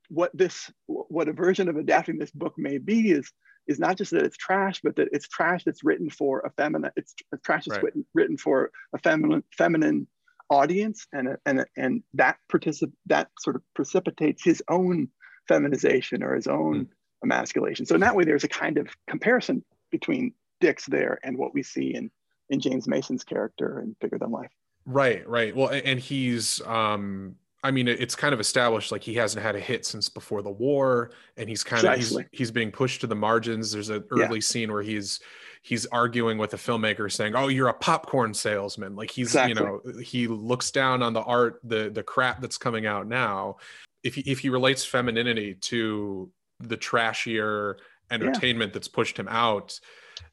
what 0.08 0.30
this 0.34 0.70
what 0.86 1.28
a 1.28 1.32
version 1.32 1.68
of 1.68 1.76
adapting 1.76 2.18
this 2.18 2.30
book 2.30 2.54
may 2.56 2.78
be 2.78 3.10
is 3.10 3.30
is 3.66 3.80
not 3.80 3.98
just 3.98 4.12
that 4.12 4.22
it's 4.22 4.36
trash 4.36 4.80
but 4.82 4.94
that 4.96 5.08
it's 5.12 5.28
trash 5.28 5.64
that's 5.64 5.82
written 5.82 6.08
for 6.08 6.40
a 6.40 6.50
feminine 6.50 6.90
it's 6.96 7.14
trash 7.44 7.64
that's 7.64 7.76
right. 7.76 7.84
written, 7.84 8.06
written 8.14 8.36
for 8.36 8.70
a 8.94 8.98
feminine 8.98 9.42
feminine 9.56 10.06
audience 10.50 11.06
and 11.12 11.36
and 11.44 11.64
and 11.76 12.02
that 12.14 12.36
particip- 12.50 12.92
that 13.06 13.28
sort 13.40 13.56
of 13.56 13.62
precipitates 13.74 14.44
his 14.44 14.62
own 14.68 15.08
feminization 15.48 16.22
or 16.22 16.34
his 16.34 16.46
own 16.46 16.86
mm. 16.86 16.88
emasculation. 17.24 17.86
So 17.86 17.94
in 17.94 18.00
that 18.00 18.14
way, 18.14 18.24
there's 18.24 18.44
a 18.44 18.48
kind 18.48 18.78
of 18.78 18.88
comparison 19.08 19.64
between 19.90 20.32
Dick's 20.60 20.86
there 20.86 21.18
and 21.22 21.36
what 21.36 21.54
we 21.54 21.62
see 21.62 21.94
in 21.94 22.10
in 22.48 22.60
James 22.60 22.86
Mason's 22.86 23.24
character 23.24 23.80
in 23.80 23.96
Bigger 24.00 24.18
Than 24.18 24.30
Life. 24.30 24.52
Right, 24.84 25.28
right. 25.28 25.54
Well, 25.54 25.68
and 25.68 25.98
he's 25.98 26.60
um 26.62 27.36
I 27.64 27.72
mean, 27.72 27.88
it's 27.88 28.14
kind 28.14 28.32
of 28.32 28.38
established 28.38 28.92
like 28.92 29.02
he 29.02 29.14
hasn't 29.14 29.42
had 29.42 29.56
a 29.56 29.60
hit 29.60 29.84
since 29.84 30.08
before 30.08 30.40
the 30.40 30.50
war, 30.50 31.10
and 31.36 31.48
he's 31.48 31.64
kind 31.64 31.84
of 31.84 31.96
he's, 31.96 32.16
he's 32.30 32.50
being 32.52 32.70
pushed 32.70 33.00
to 33.00 33.08
the 33.08 33.16
margins. 33.16 33.72
There's 33.72 33.88
an 33.88 34.04
early 34.10 34.36
yeah. 34.36 34.40
scene 34.40 34.72
where 34.72 34.82
he's 34.82 35.18
he's 35.66 35.84
arguing 35.86 36.38
with 36.38 36.54
a 36.54 36.56
filmmaker, 36.56 37.10
saying, 37.10 37.34
"Oh, 37.34 37.48
you're 37.48 37.68
a 37.68 37.74
popcorn 37.74 38.32
salesman." 38.34 38.94
Like 38.94 39.10
he's 39.10 39.28
exactly. 39.28 39.50
you 39.50 39.54
know 39.54 40.00
he 40.00 40.28
looks 40.28 40.70
down 40.70 41.02
on 41.02 41.12
the 41.12 41.22
art, 41.22 41.60
the 41.64 41.90
the 41.90 42.04
crap 42.04 42.40
that's 42.40 42.56
coming 42.56 42.86
out 42.86 43.08
now. 43.08 43.56
If 44.04 44.14
he, 44.14 44.20
if 44.22 44.38
he 44.38 44.48
relates 44.48 44.84
femininity 44.84 45.54
to 45.54 46.30
the 46.60 46.76
trashier 46.76 47.74
entertainment 48.12 48.70
yeah. 48.70 48.74
that's 48.74 48.86
pushed 48.86 49.18
him 49.18 49.26
out, 49.28 49.80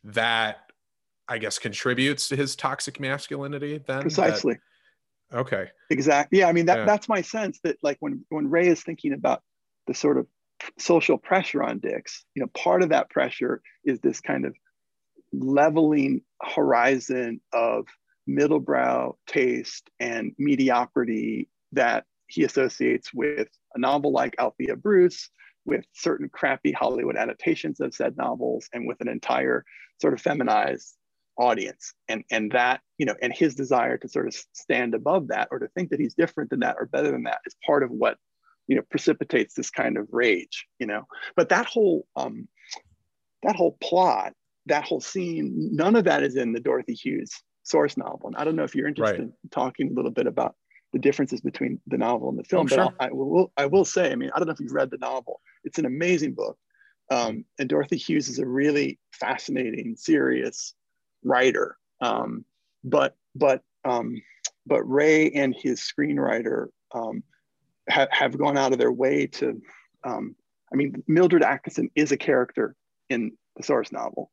that 0.03 0.71
I 1.27 1.39
guess 1.39 1.57
contributes 1.57 2.27
to 2.27 2.35
his 2.35 2.55
toxic 2.55 2.99
masculinity 2.99 3.79
then 3.87 4.01
precisely 4.01 4.57
that, 5.31 5.39
okay 5.39 5.67
exactly 5.89 6.39
yeah 6.39 6.47
I 6.47 6.51
mean 6.51 6.67
that 6.67 6.79
yeah. 6.79 6.85
that's 6.85 7.09
my 7.09 7.21
sense 7.21 7.59
that 7.63 7.77
like 7.81 7.97
when 8.01 8.23
when 8.29 8.49
Ray 8.49 8.67
is 8.67 8.83
thinking 8.83 9.13
about 9.13 9.41
the 9.87 9.93
sort 9.93 10.17
of 10.17 10.27
social 10.77 11.17
pressure 11.17 11.63
on 11.63 11.79
Dix, 11.79 12.23
you 12.35 12.41
know 12.41 12.47
part 12.53 12.83
of 12.83 12.89
that 12.89 13.09
pressure 13.09 13.61
is 13.83 13.99
this 13.99 14.21
kind 14.21 14.45
of 14.45 14.53
leveling 15.33 16.21
horizon 16.41 17.41
of 17.51 17.87
middlebrow 18.29 19.15
taste 19.27 19.89
and 19.99 20.33
mediocrity 20.37 21.49
that 21.71 22.05
he 22.27 22.43
associates 22.43 23.13
with 23.13 23.47
a 23.75 23.79
novel 23.79 24.11
like 24.11 24.35
Althea 24.39 24.75
Bruce, 24.75 25.29
with 25.65 25.85
certain 25.93 26.29
crappy 26.29 26.71
Hollywood 26.71 27.15
adaptations 27.17 27.79
of 27.79 27.93
said 27.93 28.15
novels, 28.17 28.69
and 28.73 28.87
with 28.87 29.01
an 29.01 29.07
entire 29.07 29.63
sort 30.01 30.13
of 30.13 30.21
feminized 30.21 30.95
audience. 31.37 31.93
And, 32.07 32.23
and 32.31 32.51
that, 32.51 32.81
you 32.97 33.05
know, 33.05 33.15
and 33.21 33.33
his 33.33 33.55
desire 33.55 33.97
to 33.97 34.07
sort 34.07 34.27
of 34.27 34.35
stand 34.53 34.93
above 34.93 35.29
that 35.29 35.47
or 35.51 35.59
to 35.59 35.67
think 35.69 35.89
that 35.89 35.99
he's 35.99 36.13
different 36.13 36.49
than 36.49 36.59
that 36.59 36.75
or 36.79 36.85
better 36.85 37.11
than 37.11 37.23
that 37.23 37.39
is 37.45 37.55
part 37.65 37.83
of 37.83 37.89
what, 37.89 38.17
you 38.67 38.75
know, 38.75 38.83
precipitates 38.89 39.55
this 39.55 39.69
kind 39.69 39.97
of 39.97 40.07
rage, 40.11 40.67
you 40.79 40.87
know. 40.87 41.03
But 41.35 41.49
that 41.49 41.65
whole 41.65 42.05
um, 42.15 42.47
that 43.41 43.55
whole 43.55 43.77
plot, 43.81 44.33
that 44.67 44.85
whole 44.85 45.01
scene, 45.01 45.69
none 45.73 45.95
of 45.95 46.05
that 46.05 46.23
is 46.23 46.35
in 46.35 46.53
the 46.53 46.59
Dorothy 46.59 46.93
Hughes 46.93 47.31
source 47.63 47.97
novel. 47.97 48.27
And 48.27 48.35
I 48.35 48.43
don't 48.43 48.55
know 48.55 48.63
if 48.63 48.75
you're 48.75 48.87
interested 48.87 49.19
right. 49.19 49.29
in 49.43 49.49
talking 49.51 49.89
a 49.89 49.93
little 49.93 50.11
bit 50.11 50.27
about 50.27 50.55
the 50.91 50.99
differences 50.99 51.41
between 51.41 51.81
the 51.87 51.97
novel 51.97 52.29
and 52.29 52.37
the 52.37 52.43
film. 52.43 52.67
Oh, 52.71 52.75
but 52.75 52.93
I, 52.99 53.07
I, 53.07 53.11
will, 53.11 53.51
I 53.57 53.65
will 53.65 53.85
say, 53.85 54.11
I 54.11 54.15
mean, 54.15 54.29
I 54.33 54.39
don't 54.39 54.47
know 54.47 54.53
if 54.53 54.59
you've 54.59 54.71
read 54.71 54.91
the 54.91 54.97
novel. 54.97 55.41
It's 55.63 55.79
an 55.79 55.85
amazing 55.85 56.33
book. 56.33 56.57
Um, 57.11 57.45
and 57.59 57.67
Dorothy 57.67 57.97
Hughes 57.97 58.29
is 58.29 58.39
a 58.39 58.45
really 58.45 58.99
fascinating, 59.11 59.95
serious 59.97 60.73
writer. 61.23 61.77
Um, 62.01 62.45
but 62.83 63.15
but 63.35 63.61
um, 63.85 64.21
but 64.65 64.83
Ray 64.83 65.31
and 65.31 65.55
his 65.57 65.81
screenwriter 65.81 66.67
um, 66.93 67.23
ha- 67.89 68.07
have 68.11 68.37
gone 68.37 68.57
out 68.57 68.71
of 68.71 68.79
their 68.79 68.91
way 68.91 69.27
to. 69.27 69.61
Um, 70.03 70.35
I 70.71 70.75
mean, 70.75 71.03
Mildred 71.07 71.43
Atkinson 71.43 71.89
is 71.95 72.11
a 72.11 72.17
character 72.17 72.75
in 73.09 73.33
the 73.55 73.63
source 73.63 73.91
novel, 73.91 74.31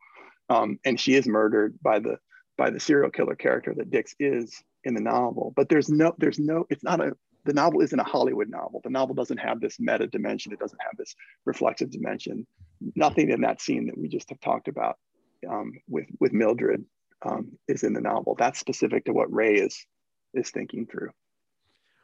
um, 0.51 0.79
and 0.85 1.01
she 1.01 1.15
is 1.15 1.27
murdered 1.27 1.79
by 1.81 2.01
the 2.01 2.19
by 2.59 2.69
the 2.69 2.81
serial 2.81 3.11
killer 3.11 3.37
character 3.37 3.73
that 3.75 3.91
Dix 3.91 4.15
is 4.21 4.63
in 4.85 4.95
the 4.95 5.01
novel. 5.01 5.55
But 5.57 5.71
there's 5.71 5.89
no, 5.89 6.15
there's 6.19 6.39
no, 6.39 6.67
it's 6.69 6.85
not 6.85 7.01
a, 7.01 7.13
the 7.47 7.55
novel 7.55 7.81
isn't 7.81 7.99
a 7.99 8.05
Hollywood 8.05 8.51
novel. 8.51 8.83
The 8.85 8.91
novel 8.91 9.15
doesn't 9.15 9.39
have 9.39 9.61
this 9.61 9.77
meta 9.81 10.07
dimension. 10.07 10.53
It 10.53 10.59
doesn't 10.59 10.83
have 10.83 10.97
this 10.99 11.15
reflexive 11.47 11.91
dimension. 11.91 12.47
Nothing 12.97 13.31
in 13.31 13.41
that 13.43 13.63
scene 13.63 13.87
that 13.87 13.97
we 13.97 14.09
just 14.09 14.29
have 14.29 14.41
talked 14.41 14.69
about 14.69 14.99
um, 15.49 15.73
with 15.89 16.07
with 16.19 16.35
Mildred 16.35 16.85
um, 17.23 17.53
is 17.67 17.83
in 17.83 17.95
the 17.95 18.01
novel. 18.03 18.37
That's 18.39 18.61
specific 18.61 19.07
to 19.07 19.15
what 19.15 19.33
Ray 19.33 19.55
is 19.55 19.87
is 20.35 20.51
thinking 20.51 20.87
through. 20.87 21.11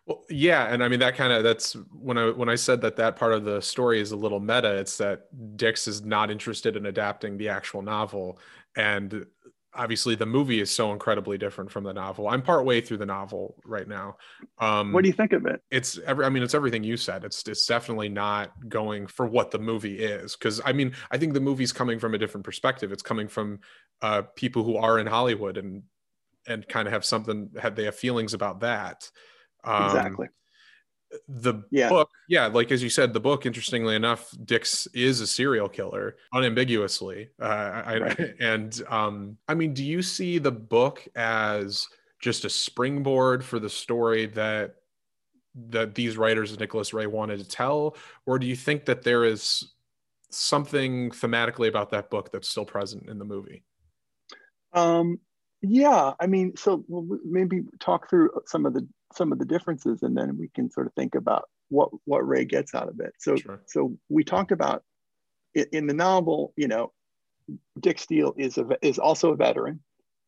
Well, 0.07 0.23
yeah, 0.31 0.73
and 0.73 0.85
I 0.85 0.89
mean 0.89 1.01
that 1.01 1.17
kind 1.17 1.33
of 1.33 1.43
that's 1.43 1.75
when 1.93 2.17
I 2.17 2.31
when 2.31 2.49
I 2.49 2.55
said 2.55 2.81
that 2.83 2.97
that 2.97 3.17
part 3.17 3.33
of 3.33 3.45
the 3.45 3.61
story 3.61 4.01
is 4.01 4.13
a 4.13 4.17
little 4.17 4.41
meta. 4.41 4.77
It's 4.77 4.97
that 4.99 5.27
Dix 5.57 5.89
is 5.89 6.05
not 6.05 6.31
interested 6.31 6.77
in 6.77 6.87
adapting 6.87 7.37
the 7.37 7.49
actual 7.49 7.83
novel, 7.83 8.39
and 8.77 9.27
obviously 9.77 10.15
the 10.15 10.27
movie 10.27 10.61
is 10.61 10.71
so 10.71 10.93
incredibly 10.93 11.37
different 11.37 11.71
from 11.71 11.85
the 11.85 11.93
novel. 11.93 12.29
I'm 12.29 12.43
part 12.43 12.65
way 12.65 12.81
through 12.81 12.97
the 12.99 13.07
novel 13.07 13.57
right 13.65 13.87
now. 13.87 14.17
Um, 14.59 14.93
what 14.93 15.03
do 15.03 15.09
you 15.09 15.15
think 15.15 15.33
of 15.33 15.47
it? 15.47 15.61
It's 15.71 15.99
every, 15.99 16.25
I 16.25 16.29
mean, 16.29 16.43
it's 16.43 16.55
everything 16.55 16.83
you 16.83 16.97
said. 16.97 17.25
It's 17.25 17.47
it's 17.47 17.67
definitely 17.67 18.09
not 18.09 18.53
going 18.69 19.07
for 19.07 19.27
what 19.27 19.51
the 19.51 19.59
movie 19.59 19.99
is 19.99 20.37
because 20.37 20.61
I 20.65 20.73
mean, 20.73 20.95
I 21.11 21.19
think 21.19 21.35
the 21.35 21.41
movie's 21.41 21.73
coming 21.73 21.99
from 21.99 22.15
a 22.15 22.19
different 22.19 22.45
perspective. 22.45 22.93
It's 22.93 23.03
coming 23.03 23.29
from 23.29 23.61
uh, 24.03 24.23
people 24.35 24.63
who 24.65 24.77
are 24.77 24.99
in 24.99 25.07
Hollywood 25.07 25.57
and 25.57 25.83
and 26.47 26.67
kind 26.69 26.87
of 26.87 26.93
have 26.93 27.05
something 27.05 27.51
had 27.61 27.77
they 27.77 27.85
have 27.85 27.97
feelings 27.97 28.35
about 28.35 28.61
that. 28.61 29.11
Um, 29.67 29.85
exactly 29.85 30.29
the 31.29 31.62
yeah. 31.71 31.89
book 31.89 32.11
yeah 32.29 32.47
like 32.47 32.73
as 32.73 32.83
you 32.83 32.91
said 32.91 33.12
the 33.12 33.21
book 33.21 33.47
interestingly 33.47 33.95
enough 33.95 34.35
dix 34.45 34.87
is 34.89 35.21
a 35.21 35.27
serial 35.27 35.69
killer 35.69 36.17
unambiguously 36.33 37.29
uh, 37.41 37.45
I, 37.45 37.99
right. 37.99 38.35
and 38.41 38.83
um 38.89 39.37
i 39.49 39.55
mean 39.55 39.73
do 39.73 39.85
you 39.85 40.03
see 40.03 40.39
the 40.39 40.51
book 40.51 41.07
as 41.14 41.87
just 42.21 42.45
a 42.45 42.51
springboard 42.51 43.45
for 43.45 43.59
the 43.59 43.71
story 43.71 44.27
that 44.27 44.77
that 45.69 45.95
these 45.95 46.17
writers 46.17 46.59
nicholas 46.59 46.93
ray 46.93 47.07
wanted 47.07 47.39
to 47.39 47.49
tell 47.49 47.97
or 48.27 48.39
do 48.39 48.47
you 48.47 48.57
think 48.57 48.85
that 48.87 49.03
there 49.03 49.25
is 49.25 49.73
something 50.31 51.11
thematically 51.11 51.69
about 51.69 51.91
that 51.91 52.11
book 52.11 52.31
that's 52.33 52.49
still 52.49 52.64
present 52.64 53.09
in 53.09 53.19
the 53.19 53.25
movie 53.25 53.62
um 54.73 55.19
yeah 55.62 56.12
i 56.21 56.27
mean 56.27 56.55
so 56.57 56.85
maybe 57.25 57.62
talk 57.81 58.11
through 58.11 58.31
some 58.47 58.67
of 58.67 58.75
the 58.75 58.87
some 59.15 59.33
of 59.33 59.39
the 59.39 59.45
differences 59.45 60.03
and 60.03 60.17
then 60.17 60.37
we 60.39 60.49
can 60.55 60.71
sort 60.71 60.87
of 60.87 60.93
think 60.95 61.15
about 61.15 61.45
what 61.69 61.91
what 62.05 62.27
ray 62.27 62.45
gets 62.45 62.75
out 62.75 62.89
of 62.89 63.01
it. 63.01 63.13
So 63.19 63.37
sure. 63.37 63.61
so 63.67 63.97
we 64.09 64.25
talked 64.25 64.53
about 64.53 64.83
in 65.55 65.87
the 65.87 65.95
novel 65.95 66.53
you 66.57 66.69
know 66.69 66.93
dick 67.81 67.99
steele 67.99 68.35
is 68.37 68.59
a 68.59 68.67
is 68.83 68.99
also 68.99 69.33
a 69.33 69.37
veteran 69.37 69.81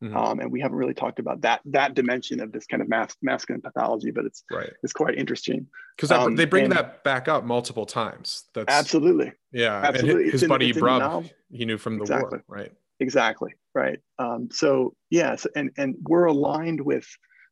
mm-hmm. 0.03 0.15
um, 0.15 0.39
and 0.39 0.51
we 0.51 0.61
haven't 0.61 0.77
really 0.77 0.93
talked 0.93 1.19
about 1.19 1.41
that 1.41 1.61
that 1.65 1.93
dimension 1.93 2.39
of 2.39 2.51
this 2.51 2.65
kind 2.65 2.81
of 2.81 2.89
mas- 2.89 3.15
masculine 3.21 3.61
pathology 3.61 4.11
but 4.11 4.25
it's 4.25 4.43
right. 4.51 4.71
it's 4.83 4.93
quite 4.93 5.15
interesting. 5.15 5.67
Because 5.95 6.11
um, 6.11 6.35
they 6.35 6.45
bring 6.45 6.69
that 6.69 7.03
back 7.03 7.27
up 7.27 7.43
multiple 7.43 7.85
times. 7.85 8.45
That's 8.53 8.73
absolutely. 8.73 9.33
Yeah 9.51 9.81
absolutely. 9.83 10.31
His, 10.31 10.41
his 10.41 10.49
buddy 10.49 10.73
Brub, 10.73 11.29
he 11.51 11.65
knew 11.65 11.77
from 11.77 11.97
the 11.97 12.03
exactly. 12.03 12.39
war 12.47 12.57
right? 12.57 12.71
Exactly 12.99 13.53
right. 13.75 13.99
Um, 14.17 14.49
so 14.51 14.95
yes 15.09 15.45
and 15.55 15.71
and 15.77 15.95
we're 16.01 16.25
aligned 16.25 16.81
with 16.81 17.05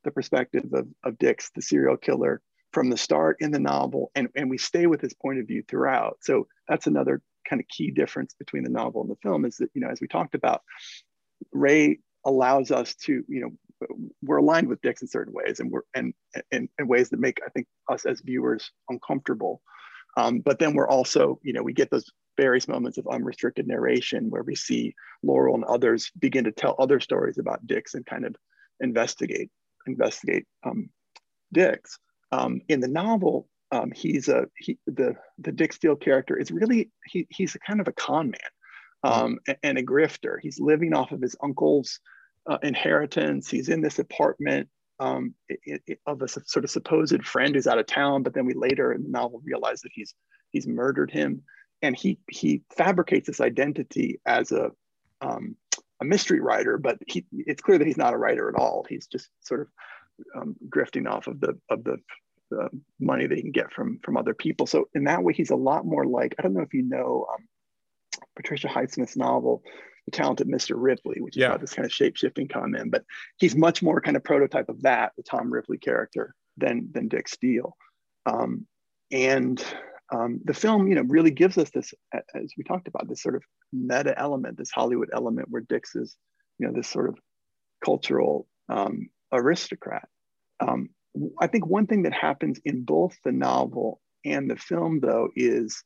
the 0.07 0.11
perspective 0.11 0.63
of, 0.73 0.87
of 1.03 1.17
Dix, 1.17 1.51
the 1.53 1.61
serial 1.61 1.97
killer, 1.97 2.41
from 2.71 2.89
the 2.89 2.97
start 2.97 3.37
in 3.39 3.51
the 3.51 3.59
novel, 3.59 4.11
and, 4.15 4.29
and 4.35 4.49
we 4.49 4.57
stay 4.57 4.87
with 4.87 5.01
his 5.01 5.13
point 5.13 5.39
of 5.39 5.47
view 5.47 5.63
throughout. 5.67 6.17
So 6.21 6.47
that's 6.67 6.87
another 6.87 7.21
kind 7.47 7.59
of 7.61 7.67
key 7.67 7.91
difference 7.91 8.33
between 8.33 8.63
the 8.63 8.69
novel 8.69 9.01
and 9.01 9.11
the 9.11 9.17
film 9.21 9.45
is 9.45 9.57
that, 9.57 9.69
you 9.73 9.81
know, 9.81 9.89
as 9.89 9.99
we 10.01 10.07
talked 10.07 10.35
about, 10.35 10.61
Ray 11.51 11.99
allows 12.25 12.71
us 12.71 12.95
to, 13.05 13.23
you 13.27 13.41
know, 13.41 13.51
we're 14.23 14.37
aligned 14.37 14.67
with 14.67 14.81
Dix 14.81 15.01
in 15.01 15.07
certain 15.07 15.33
ways 15.33 15.59
and 15.59 15.71
we're 15.71 15.81
and 15.93 16.13
in, 16.51 16.69
ways 16.79 17.09
that 17.09 17.19
make, 17.19 17.39
I 17.45 17.49
think, 17.49 17.67
us 17.89 18.05
as 18.05 18.21
viewers 18.21 18.71
uncomfortable. 18.89 19.61
Um, 20.15 20.39
but 20.39 20.57
then 20.59 20.73
we're 20.73 20.89
also, 20.89 21.39
you 21.43 21.53
know, 21.53 21.63
we 21.63 21.73
get 21.73 21.91
those 21.91 22.09
various 22.37 22.67
moments 22.67 22.97
of 22.97 23.07
unrestricted 23.07 23.67
narration 23.67 24.29
where 24.29 24.43
we 24.43 24.55
see 24.55 24.93
Laurel 25.23 25.55
and 25.55 25.63
others 25.65 26.11
begin 26.19 26.43
to 26.45 26.51
tell 26.51 26.75
other 26.79 26.99
stories 26.99 27.37
about 27.37 27.65
Dix 27.67 27.93
and 27.93 28.05
kind 28.05 28.25
of 28.25 28.35
investigate 28.79 29.49
investigate 29.87 30.45
um, 30.63 30.89
Dix. 31.53 31.97
Um, 32.31 32.61
in 32.67 32.79
the 32.81 32.87
novel, 32.87 33.47
um, 33.71 33.91
he's 33.91 34.27
a 34.27 34.47
he, 34.57 34.77
the 34.85 35.15
the 35.39 35.51
Dick 35.51 35.73
Steele 35.73 35.95
character 35.95 36.37
is 36.37 36.51
really 36.51 36.89
he, 37.05 37.27
he's 37.29 37.55
a 37.55 37.59
kind 37.59 37.81
of 37.81 37.87
a 37.87 37.93
con 37.93 38.31
man 38.31 38.51
um, 39.03 39.39
and, 39.47 39.57
and, 39.63 39.77
a 39.77 39.83
grifter. 39.83 40.37
He's 40.41 40.59
living 40.59 40.93
off 40.93 41.11
of 41.11 41.21
his 41.21 41.35
uncle's 41.43 41.99
uh, 42.49 42.57
inheritance. 42.63 43.49
He's 43.49 43.69
in 43.69 43.81
this 43.81 43.99
apartment 43.99 44.69
um, 44.99 45.33
it, 45.47 45.81
it, 45.85 45.99
of 46.05 46.21
a 46.21 46.27
sort 46.27 46.63
of 46.63 46.69
supposed 46.69 47.25
friend 47.25 47.55
who's 47.55 47.67
out 47.67 47.79
of 47.79 47.85
town, 47.85 48.23
but 48.23 48.33
then 48.33 48.45
we 48.45 48.53
later 48.53 48.91
in 48.93 49.03
the 49.03 49.09
novel 49.09 49.41
realize 49.43 49.81
that 49.81 49.91
he's 49.93 50.13
he's 50.51 50.67
murdered 50.67 51.11
him, 51.11 51.43
and 51.81 51.95
he 51.95 52.19
he 52.29 52.63
fabricates 52.75 53.27
this 53.27 53.41
identity 53.41 54.19
as 54.25 54.51
a 54.51 54.71
um, 55.21 55.55
a 56.01 56.05
mystery 56.05 56.39
writer, 56.39 56.77
but 56.77 56.97
he, 57.07 57.25
it's 57.31 57.61
clear 57.61 57.77
that 57.77 57.87
he's 57.87 57.97
not 57.97 58.13
a 58.13 58.17
writer 58.17 58.49
at 58.49 58.55
all. 58.55 58.85
He's 58.87 59.07
just 59.07 59.29
sort 59.41 59.61
of 59.61 59.67
um, 60.35 60.55
grifting 60.69 61.09
off 61.09 61.27
of 61.27 61.39
the 61.39 61.59
of 61.69 61.83
the, 61.83 61.97
the, 62.51 62.69
money 62.99 63.27
that 63.27 63.35
he 63.35 63.41
can 63.41 63.51
get 63.51 63.71
from 63.71 63.99
from 64.03 64.17
other 64.17 64.33
people. 64.33 64.67
So 64.67 64.87
in 64.93 65.05
that 65.05 65.23
way, 65.23 65.33
he's 65.33 65.51
a 65.51 65.55
lot 65.55 65.85
more 65.85 66.05
like 66.05 66.35
I 66.37 66.41
don't 66.41 66.53
know 66.53 66.61
if 66.61 66.73
you 66.73 66.83
know 66.83 67.25
um, 67.33 67.47
Patricia 68.35 68.67
Highsmith's 68.67 69.17
novel, 69.17 69.63
The 70.05 70.11
Talented 70.11 70.47
Mr. 70.47 70.73
Ripley, 70.75 71.19
which 71.19 71.35
is 71.35 71.41
yeah. 71.41 71.47
about 71.47 71.61
this 71.61 71.73
kind 71.73 71.85
of 71.85 71.93
shape 71.93 72.15
shifting 72.15 72.47
con 72.47 72.71
man. 72.71 72.89
But 72.89 73.03
he's 73.37 73.55
much 73.55 73.81
more 73.81 74.01
kind 74.01 74.17
of 74.17 74.23
prototype 74.23 74.69
of 74.69 74.81
that, 74.83 75.13
the 75.17 75.23
Tom 75.23 75.51
Ripley 75.51 75.77
character, 75.77 76.33
than 76.57 76.89
than 76.91 77.07
Dick 77.07 77.27
Steele. 77.27 77.75
Um, 78.25 78.67
and 79.11 79.63
um, 80.13 80.39
the 80.45 80.53
film, 80.53 80.87
you 80.87 80.95
know, 80.95 81.03
really 81.07 81.31
gives 81.31 81.57
us 81.57 81.69
this, 81.71 81.93
as 82.13 82.53
we 82.57 82.63
talked 82.63 82.87
about, 82.87 83.07
this 83.07 83.21
sort 83.21 83.35
of 83.35 83.43
meta 83.73 84.17
element, 84.17 84.57
this 84.57 84.71
Hollywood 84.71 85.09
element, 85.13 85.49
where 85.49 85.63
Dix 85.67 85.95
is, 85.95 86.15
you 86.59 86.67
know, 86.67 86.73
this 86.73 86.87
sort 86.87 87.09
of 87.09 87.17
cultural 87.83 88.47
um, 88.69 89.09
aristocrat. 89.31 90.07
Um, 90.59 90.89
I 91.39 91.47
think 91.47 91.65
one 91.65 91.87
thing 91.87 92.03
that 92.03 92.13
happens 92.13 92.59
in 92.63 92.83
both 92.83 93.17
the 93.23 93.31
novel 93.31 93.99
and 94.23 94.49
the 94.49 94.55
film, 94.55 94.99
though, 95.01 95.29
is, 95.35 95.83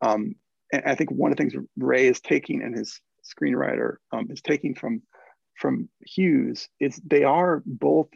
um, 0.00 0.34
I 0.72 0.94
think 0.94 1.10
one 1.10 1.32
of 1.32 1.36
the 1.36 1.42
things 1.42 1.54
Ray 1.76 2.06
is 2.06 2.20
taking 2.20 2.62
and 2.62 2.76
his 2.76 3.00
screenwriter 3.24 3.96
um, 4.12 4.28
is 4.30 4.40
taking 4.40 4.74
from 4.74 5.02
from 5.56 5.90
Hughes 6.06 6.68
is 6.80 7.00
they 7.04 7.22
are 7.22 7.62
both 7.66 8.08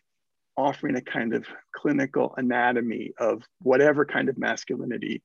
offering 0.56 0.96
a 0.96 1.02
kind 1.02 1.34
of 1.34 1.44
clinical 1.76 2.32
anatomy 2.38 3.12
of 3.18 3.42
whatever 3.60 4.06
kind 4.06 4.30
of 4.30 4.38
masculinity 4.38 5.22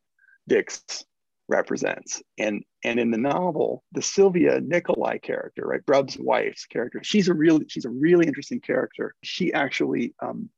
Dix 0.49 1.05
represents. 1.47 2.21
And 2.37 2.63
and 2.83 2.99
in 2.99 3.11
the 3.11 3.17
novel, 3.17 3.83
the 3.91 4.01
Sylvia 4.01 4.61
Nikolai 4.61 5.17
character, 5.17 5.65
right, 5.65 5.85
Brub's 5.85 6.17
wife's 6.17 6.65
character, 6.65 7.01
she's 7.03 7.27
a 7.27 7.33
really 7.33 7.65
she's 7.67 7.85
a 7.85 7.89
really 7.89 8.27
interesting 8.27 8.61
character. 8.61 9.15
She 9.23 9.53
actually 9.53 10.13
um, 10.21 10.49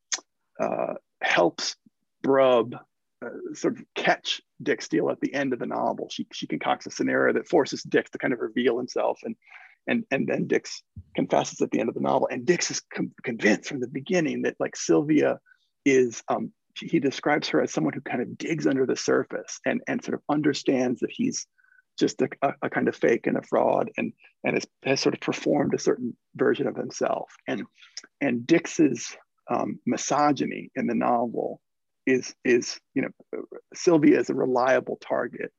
uh, 0.60 0.94
helps 1.20 1.76
Brub 2.24 2.74
uh, 3.24 3.54
sort 3.54 3.78
of 3.78 3.84
catch 3.94 4.40
Dick 4.62 4.82
Steele 4.82 5.10
at 5.10 5.20
the 5.20 5.34
end 5.34 5.52
of 5.52 5.58
the 5.58 5.66
novel. 5.66 6.08
She 6.10 6.26
she 6.32 6.46
concocts 6.46 6.86
a 6.86 6.90
scenario 6.90 7.32
that 7.34 7.48
forces 7.48 7.82
Dick 7.82 8.10
to 8.10 8.18
kind 8.18 8.34
of 8.34 8.40
reveal 8.40 8.78
himself, 8.78 9.18
and 9.24 9.34
and 9.88 10.04
and 10.10 10.28
then 10.28 10.46
Dix 10.46 10.82
confesses 11.16 11.60
at 11.60 11.70
the 11.70 11.80
end 11.80 11.88
of 11.88 11.94
the 11.94 12.00
novel. 12.00 12.28
And 12.30 12.46
Dix 12.46 12.70
is 12.70 12.82
com- 12.94 13.14
convinced 13.24 13.68
from 13.68 13.80
the 13.80 13.88
beginning 13.88 14.42
that 14.42 14.56
like 14.60 14.76
Sylvia 14.76 15.40
is 15.84 16.22
um, 16.28 16.52
he 16.74 16.98
describes 17.00 17.48
her 17.48 17.60
as 17.60 17.72
someone 17.72 17.92
who 17.92 18.00
kind 18.00 18.22
of 18.22 18.38
digs 18.38 18.66
under 18.66 18.86
the 18.86 18.96
surface 18.96 19.60
and 19.66 19.80
and 19.86 20.02
sort 20.02 20.14
of 20.14 20.22
understands 20.28 21.00
that 21.00 21.10
he's 21.10 21.46
just 21.98 22.22
a, 22.22 22.28
a, 22.62 22.70
kind 22.70 22.88
of 22.88 22.96
fake 22.96 23.26
and 23.26 23.36
a 23.36 23.42
fraud 23.42 23.90
and 23.96 24.12
and 24.44 24.54
has, 24.54 24.66
has, 24.82 25.00
sort 25.00 25.14
of 25.14 25.20
performed 25.20 25.74
a 25.74 25.78
certain 25.78 26.16
version 26.34 26.66
of 26.66 26.76
himself. 26.76 27.30
And 27.46 27.64
and 28.20 28.46
Dix's 28.46 29.16
um, 29.50 29.78
misogyny 29.86 30.70
in 30.74 30.86
the 30.86 30.94
novel 30.94 31.60
is 32.06 32.34
is 32.44 32.80
you 32.94 33.02
know 33.02 33.42
Sylvia 33.74 34.18
is 34.18 34.30
a 34.30 34.34
reliable 34.34 34.98
target 35.00 35.52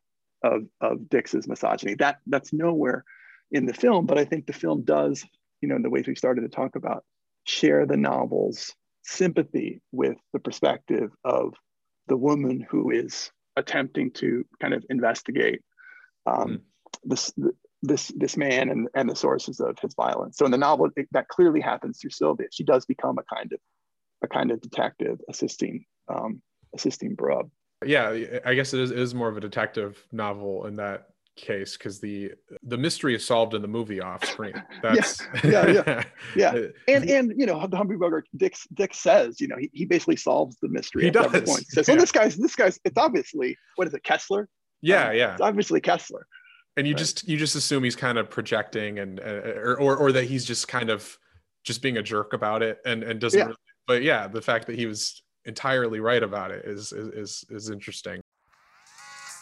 of 0.43 0.63
of 0.81 1.09
Dix's 1.09 1.47
misogyny. 1.47 1.95
That 1.95 2.19
that's 2.27 2.51
nowhere 2.53 3.03
in 3.51 3.65
the 3.65 3.73
film 3.73 4.05
but 4.05 4.17
I 4.17 4.25
think 4.25 4.47
the 4.47 4.53
film 4.53 4.83
does 4.83 5.23
you 5.61 5.69
know 5.69 5.75
in 5.75 5.83
the 5.83 5.89
ways 5.89 6.07
we 6.07 6.15
started 6.15 6.41
to 6.41 6.49
talk 6.49 6.75
about 6.75 7.05
share 7.45 7.85
the 7.85 7.97
novel's 7.97 8.73
sympathy 9.03 9.81
with 9.91 10.17
the 10.33 10.39
perspective 10.39 11.11
of 11.23 11.53
the 12.07 12.17
woman 12.17 12.65
who 12.69 12.91
is 12.91 13.31
attempting 13.55 14.11
to 14.11 14.45
kind 14.61 14.73
of 14.73 14.83
investigate 14.89 15.61
um, 16.25 16.47
mm. 16.47 16.61
this 17.03 17.33
this 17.81 18.07
this 18.15 18.37
man 18.37 18.69
and, 18.69 18.87
and 18.95 19.09
the 19.09 19.15
sources 19.15 19.59
of 19.59 19.77
his 19.79 19.93
violence. 19.93 20.37
So 20.37 20.45
in 20.45 20.51
the 20.51 20.57
novel, 20.57 20.89
it, 20.95 21.07
that 21.11 21.27
clearly 21.27 21.59
happens 21.59 21.99
through 21.99 22.11
Sylvia. 22.11 22.47
She 22.51 22.63
does 22.63 22.85
become 22.85 23.17
a 23.17 23.35
kind 23.35 23.51
of 23.51 23.59
a 24.23 24.27
kind 24.27 24.51
of 24.51 24.61
detective 24.61 25.19
assisting 25.29 25.85
um, 26.07 26.41
assisting 26.73 27.15
Brub. 27.15 27.49
Yeah, 27.85 28.39
I 28.45 28.53
guess 28.53 28.73
it 28.73 28.79
is, 28.79 28.91
it 28.91 28.99
is 28.99 29.13
more 29.13 29.27
of 29.27 29.35
a 29.35 29.41
detective 29.41 30.01
novel 30.11 30.65
in 30.65 30.77
that 30.77 31.09
case 31.35 31.77
because 31.77 31.99
the 31.99 32.31
the 32.63 32.77
mystery 32.77 33.15
is 33.15 33.25
solved 33.25 33.53
in 33.53 33.61
the 33.61 33.67
movie 33.67 34.01
off 34.01 34.23
screen. 34.25 34.53
That's 34.83 35.21
yeah, 35.43 35.67
yeah, 35.67 36.03
yeah, 36.35 36.53
yeah. 36.55 36.67
And 36.87 37.09
and 37.09 37.33
you 37.37 37.45
know, 37.45 37.59
Humphrey 37.59 37.97
Bogart, 37.97 38.27
Dick 38.35 38.55
Dick 38.73 38.93
says, 38.93 39.41
you 39.41 39.47
know, 39.47 39.57
he, 39.57 39.69
he 39.73 39.85
basically 39.85 40.15
solves 40.15 40.57
the 40.61 40.69
mystery. 40.69 41.03
He 41.03 41.11
does. 41.11 41.31
Point. 41.31 41.45
He 41.47 41.65
says, 41.65 41.87
well, 41.87 41.97
yeah. 41.97 42.01
this 42.01 42.11
guy's 42.11 42.35
this 42.35 42.55
guy's. 42.55 42.79
It's 42.85 42.97
obviously 42.97 43.57
what 43.75 43.87
is 43.87 43.93
it, 43.93 44.03
Kessler? 44.03 44.47
Yeah, 44.81 45.09
um, 45.09 45.15
yeah. 45.15 45.31
It's 45.33 45.41
obviously 45.41 45.81
Kessler. 45.81 46.27
And 46.75 46.87
you 46.87 46.93
right. 46.93 46.99
just 46.99 47.27
you 47.27 47.37
just 47.37 47.55
assume 47.55 47.83
he's 47.83 47.95
kind 47.95 48.17
of 48.17 48.29
projecting 48.29 48.99
and 48.99 49.19
uh, 49.19 49.23
or, 49.23 49.79
or 49.79 49.97
or 49.97 50.11
that 50.11 50.25
he's 50.25 50.45
just 50.45 50.67
kind 50.67 50.89
of 50.89 51.17
just 51.63 51.81
being 51.81 51.97
a 51.97 52.03
jerk 52.03 52.33
about 52.33 52.61
it 52.63 52.79
and 52.85 53.03
and 53.03 53.19
doesn't. 53.19 53.39
Yeah. 53.39 53.45
Really, 53.45 53.57
but 53.87 54.03
yeah, 54.03 54.27
the 54.27 54.41
fact 54.41 54.67
that 54.67 54.77
he 54.77 54.85
was 54.85 55.23
entirely 55.45 55.99
right 55.99 56.23
about 56.23 56.51
it 56.51 56.65
is 56.65 56.91
is 56.91 57.07
is, 57.09 57.45
is 57.49 57.69
interesting. 57.69 58.21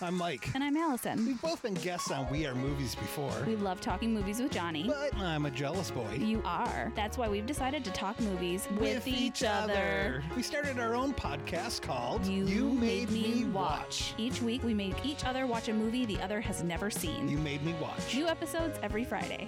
I'm 0.04 0.18
Mike. 0.18 0.50
And 0.56 0.64
I'm 0.64 0.76
Allison. 0.78 1.26
We've 1.28 1.42
both 1.42 1.62
been 1.62 1.76
guests 1.76 2.10
on 2.10 2.28
We 2.32 2.48
Are 2.48 2.56
Movies 2.56 2.96
before. 2.96 3.32
We 3.46 3.56
love 3.56 3.80
talking 3.82 4.12
movies 4.12 4.40
with 4.42 4.52
Johnny. 4.52 4.86
But 4.88 5.16
I'm 5.16 5.46
a 5.46 5.52
jealous 5.52 5.92
boy. 5.92 6.14
You 6.16 6.42
are. 6.44 6.92
That's 6.96 7.20
why 7.20 7.30
we've 7.30 7.46
decided 7.46 7.86
to 7.86 7.92
talk 7.92 8.20
movies 8.20 8.68
with, 8.72 8.82
with 8.82 9.08
each, 9.08 9.44
other. 9.44 10.24
We 10.36 10.42
started 10.42 10.80
our 10.80 10.96
own 10.96 11.14
podcast 11.14 11.84
called 11.84 12.26
You, 12.26 12.46
you 12.46 12.70
Made, 12.70 13.12
Made, 13.12 13.36
Me 13.36 13.44
watch. 13.46 13.54
watch. 13.54 14.14
Each 14.18 14.42
week 14.42 14.64
we 14.64 14.74
make 14.74 15.06
each 15.06 15.24
other 15.24 15.46
watch 15.46 15.70
a 15.70 15.74
movie 15.74 16.06
the 16.06 16.20
other 16.22 16.42
has 16.42 16.64
never 16.64 16.90
seen. 16.90 17.30
You 17.30 17.38
Made 17.38 17.64
Me 17.64 17.76
Watch. 17.80 18.16
New 18.16 18.28
episodes 18.28 18.80
every 18.82 19.04
Friday. 19.04 19.48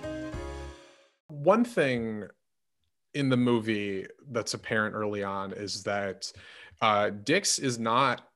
One 1.30 1.66
thing 1.66 2.26
in 3.16 3.30
the 3.30 3.38
movie 3.38 4.06
that's 4.30 4.54
apparent 4.54 4.94
early 4.94 5.24
on 5.24 5.52
is 5.54 5.82
that 5.84 6.32
uh, 6.82 7.10
Dix 7.10 7.58
is 7.58 7.80
not 7.80 8.28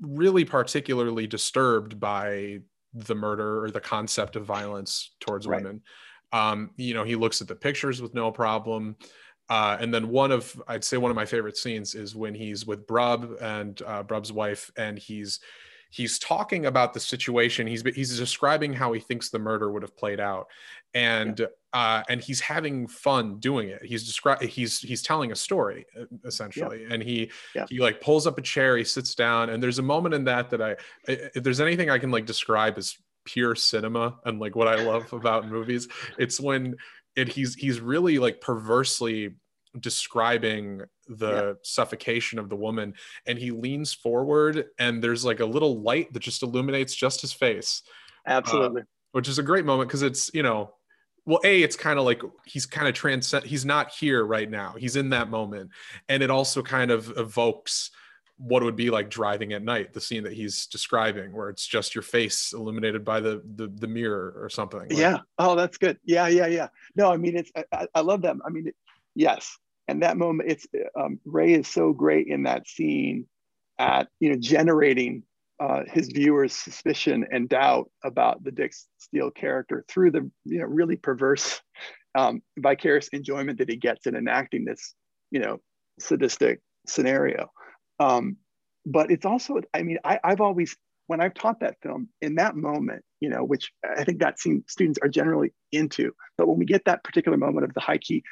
really 0.00 0.44
particularly 0.44 1.26
disturbed 1.26 2.00
by 2.00 2.60
the 2.94 3.14
murder 3.14 3.64
or 3.64 3.70
the 3.70 3.80
concept 3.80 4.36
of 4.36 4.44
violence 4.44 5.14
towards 5.20 5.46
right. 5.46 5.62
women. 5.62 5.82
Um, 6.32 6.70
you 6.76 6.94
know, 6.94 7.04
he 7.04 7.16
looks 7.16 7.40
at 7.40 7.48
the 7.48 7.54
pictures 7.54 8.02
with 8.02 8.14
no 8.14 8.32
problem. 8.32 8.96
Uh, 9.48 9.76
and 9.80 9.94
then 9.94 10.08
one 10.08 10.32
of, 10.32 10.60
I'd 10.66 10.82
say 10.84 10.96
one 10.96 11.10
of 11.10 11.14
my 11.14 11.26
favorite 11.26 11.56
scenes 11.56 11.94
is 11.94 12.16
when 12.16 12.34
he's 12.34 12.66
with 12.66 12.86
Brub 12.86 13.40
and 13.40 13.80
uh, 13.86 14.02
Brub's 14.02 14.32
wife, 14.32 14.70
and 14.76 14.98
he's 14.98 15.40
he's 15.90 16.18
talking 16.18 16.66
about 16.66 16.92
the 16.92 17.00
situation. 17.00 17.66
He's 17.66 17.82
he's 17.94 18.18
describing 18.18 18.72
how 18.72 18.92
he 18.92 19.00
thinks 19.00 19.30
the 19.30 19.38
murder 19.38 19.70
would 19.70 19.82
have 19.82 19.96
played 19.96 20.18
out, 20.18 20.48
and 20.94 21.38
yeah. 21.38 21.46
Uh, 21.76 22.02
and 22.08 22.22
he's 22.22 22.40
having 22.40 22.88
fun 22.88 23.38
doing 23.38 23.68
it. 23.68 23.84
He's 23.84 24.06
describing 24.06 24.48
he's 24.48 24.78
he's 24.78 25.02
telling 25.02 25.30
a 25.30 25.36
story 25.36 25.84
essentially, 26.24 26.84
yeah. 26.84 26.94
and 26.94 27.02
he 27.02 27.30
yeah. 27.54 27.66
he 27.68 27.80
like 27.80 28.00
pulls 28.00 28.26
up 28.26 28.38
a 28.38 28.40
chair, 28.40 28.78
he 28.78 28.84
sits 28.84 29.14
down, 29.14 29.50
and 29.50 29.62
there's 29.62 29.78
a 29.78 29.82
moment 29.82 30.14
in 30.14 30.24
that 30.24 30.48
that 30.50 30.62
I 30.62 30.76
if 31.06 31.44
there's 31.44 31.60
anything 31.60 31.90
I 31.90 31.98
can 31.98 32.10
like 32.10 32.24
describe 32.24 32.78
as 32.78 32.96
pure 33.26 33.54
cinema 33.54 34.16
and 34.24 34.40
like 34.40 34.56
what 34.56 34.68
I 34.68 34.82
love 34.90 35.12
about 35.12 35.48
movies, 35.48 35.86
it's 36.16 36.40
when 36.40 36.76
it 37.14 37.28
he's 37.28 37.54
he's 37.54 37.78
really 37.78 38.18
like 38.18 38.40
perversely 38.40 39.34
describing 39.78 40.80
the 41.08 41.30
yeah. 41.30 41.52
suffocation 41.62 42.38
of 42.38 42.48
the 42.48 42.56
woman 42.56 42.94
and 43.26 43.38
he 43.38 43.50
leans 43.50 43.92
forward 43.92 44.64
and 44.78 45.04
there's 45.04 45.26
like 45.26 45.40
a 45.40 45.44
little 45.44 45.82
light 45.82 46.10
that 46.14 46.20
just 46.20 46.42
illuminates 46.42 46.94
just 46.94 47.20
his 47.20 47.34
face 47.34 47.82
absolutely 48.26 48.80
uh, 48.80 48.84
which 49.12 49.28
is 49.28 49.38
a 49.38 49.42
great 49.42 49.66
moment 49.66 49.86
because 49.86 50.00
it's 50.00 50.30
you 50.32 50.42
know 50.42 50.70
well 51.26 51.40
a 51.44 51.62
it's 51.62 51.76
kind 51.76 51.98
of 51.98 52.04
like 52.04 52.22
he's 52.44 52.64
kind 52.64 52.88
of 52.88 52.94
transcend 52.94 53.44
he's 53.44 53.64
not 53.64 53.90
here 53.90 54.24
right 54.24 54.48
now. 54.48 54.74
He's 54.78 54.96
in 54.96 55.10
that 55.10 55.28
moment. 55.28 55.70
And 56.08 56.22
it 56.22 56.30
also 56.30 56.62
kind 56.62 56.90
of 56.90 57.12
evokes 57.18 57.90
what 58.38 58.62
it 58.62 58.64
would 58.66 58.76
be 58.76 58.90
like 58.90 59.10
driving 59.10 59.52
at 59.52 59.62
night 59.62 59.92
the 59.92 60.00
scene 60.00 60.22
that 60.22 60.32
he's 60.32 60.66
describing 60.66 61.32
where 61.32 61.48
it's 61.48 61.66
just 61.66 61.94
your 61.94 62.02
face 62.02 62.52
illuminated 62.52 63.04
by 63.04 63.18
the 63.20 63.42
the, 63.56 63.68
the 63.68 63.88
mirror 63.88 64.34
or 64.36 64.48
something 64.48 64.80
like. 64.80 64.92
yeah. 64.92 65.18
Oh 65.38 65.56
that's 65.56 65.78
good. 65.78 65.98
Yeah 66.04 66.28
yeah 66.28 66.46
yeah. 66.46 66.68
No 66.94 67.12
i 67.12 67.16
mean 67.16 67.36
it's 67.36 67.50
i, 67.72 67.86
I 67.94 68.00
love 68.00 68.22
them. 68.22 68.40
I 68.46 68.50
mean 68.50 68.68
it, 68.68 68.76
yes. 69.14 69.58
And 69.88 70.02
that 70.02 70.16
moment 70.16 70.50
it's 70.50 70.66
um, 70.98 71.18
ray 71.24 71.54
is 71.54 71.68
so 71.68 71.92
great 71.92 72.28
in 72.28 72.44
that 72.44 72.68
scene 72.68 73.26
at 73.78 74.08
you 74.20 74.30
know 74.30 74.36
generating 74.36 75.24
uh, 75.58 75.82
his 75.86 76.08
viewers 76.08 76.52
suspicion 76.54 77.24
and 77.30 77.48
doubt 77.48 77.90
about 78.04 78.42
the 78.44 78.50
dick 78.50 78.72
steele 78.98 79.30
character 79.30 79.84
through 79.88 80.10
the 80.10 80.30
you 80.44 80.58
know 80.58 80.66
really 80.66 80.96
perverse 80.96 81.60
um, 82.14 82.42
vicarious 82.58 83.08
enjoyment 83.08 83.58
that 83.58 83.68
he 83.68 83.76
gets 83.76 84.06
in 84.06 84.16
enacting 84.16 84.64
this 84.64 84.94
you 85.30 85.40
know 85.40 85.58
sadistic 85.98 86.60
scenario 86.86 87.50
um, 88.00 88.36
but 88.84 89.10
it's 89.10 89.26
also 89.26 89.60
i 89.74 89.82
mean 89.82 89.98
I, 90.04 90.20
i've 90.22 90.40
always 90.40 90.76
when 91.06 91.20
i've 91.20 91.34
taught 91.34 91.60
that 91.60 91.76
film 91.82 92.08
in 92.20 92.34
that 92.36 92.56
moment 92.56 93.02
you 93.20 93.28
know 93.28 93.42
which 93.42 93.72
i 93.96 94.04
think 94.04 94.20
that 94.20 94.38
scene 94.38 94.64
students 94.68 94.98
are 95.02 95.08
generally 95.08 95.52
into 95.72 96.12
but 96.36 96.48
when 96.48 96.58
we 96.58 96.64
get 96.64 96.84
that 96.84 97.02
particular 97.02 97.38
moment 97.38 97.64
of 97.64 97.74
the 97.74 97.80
high 97.80 97.98
key 97.98 98.22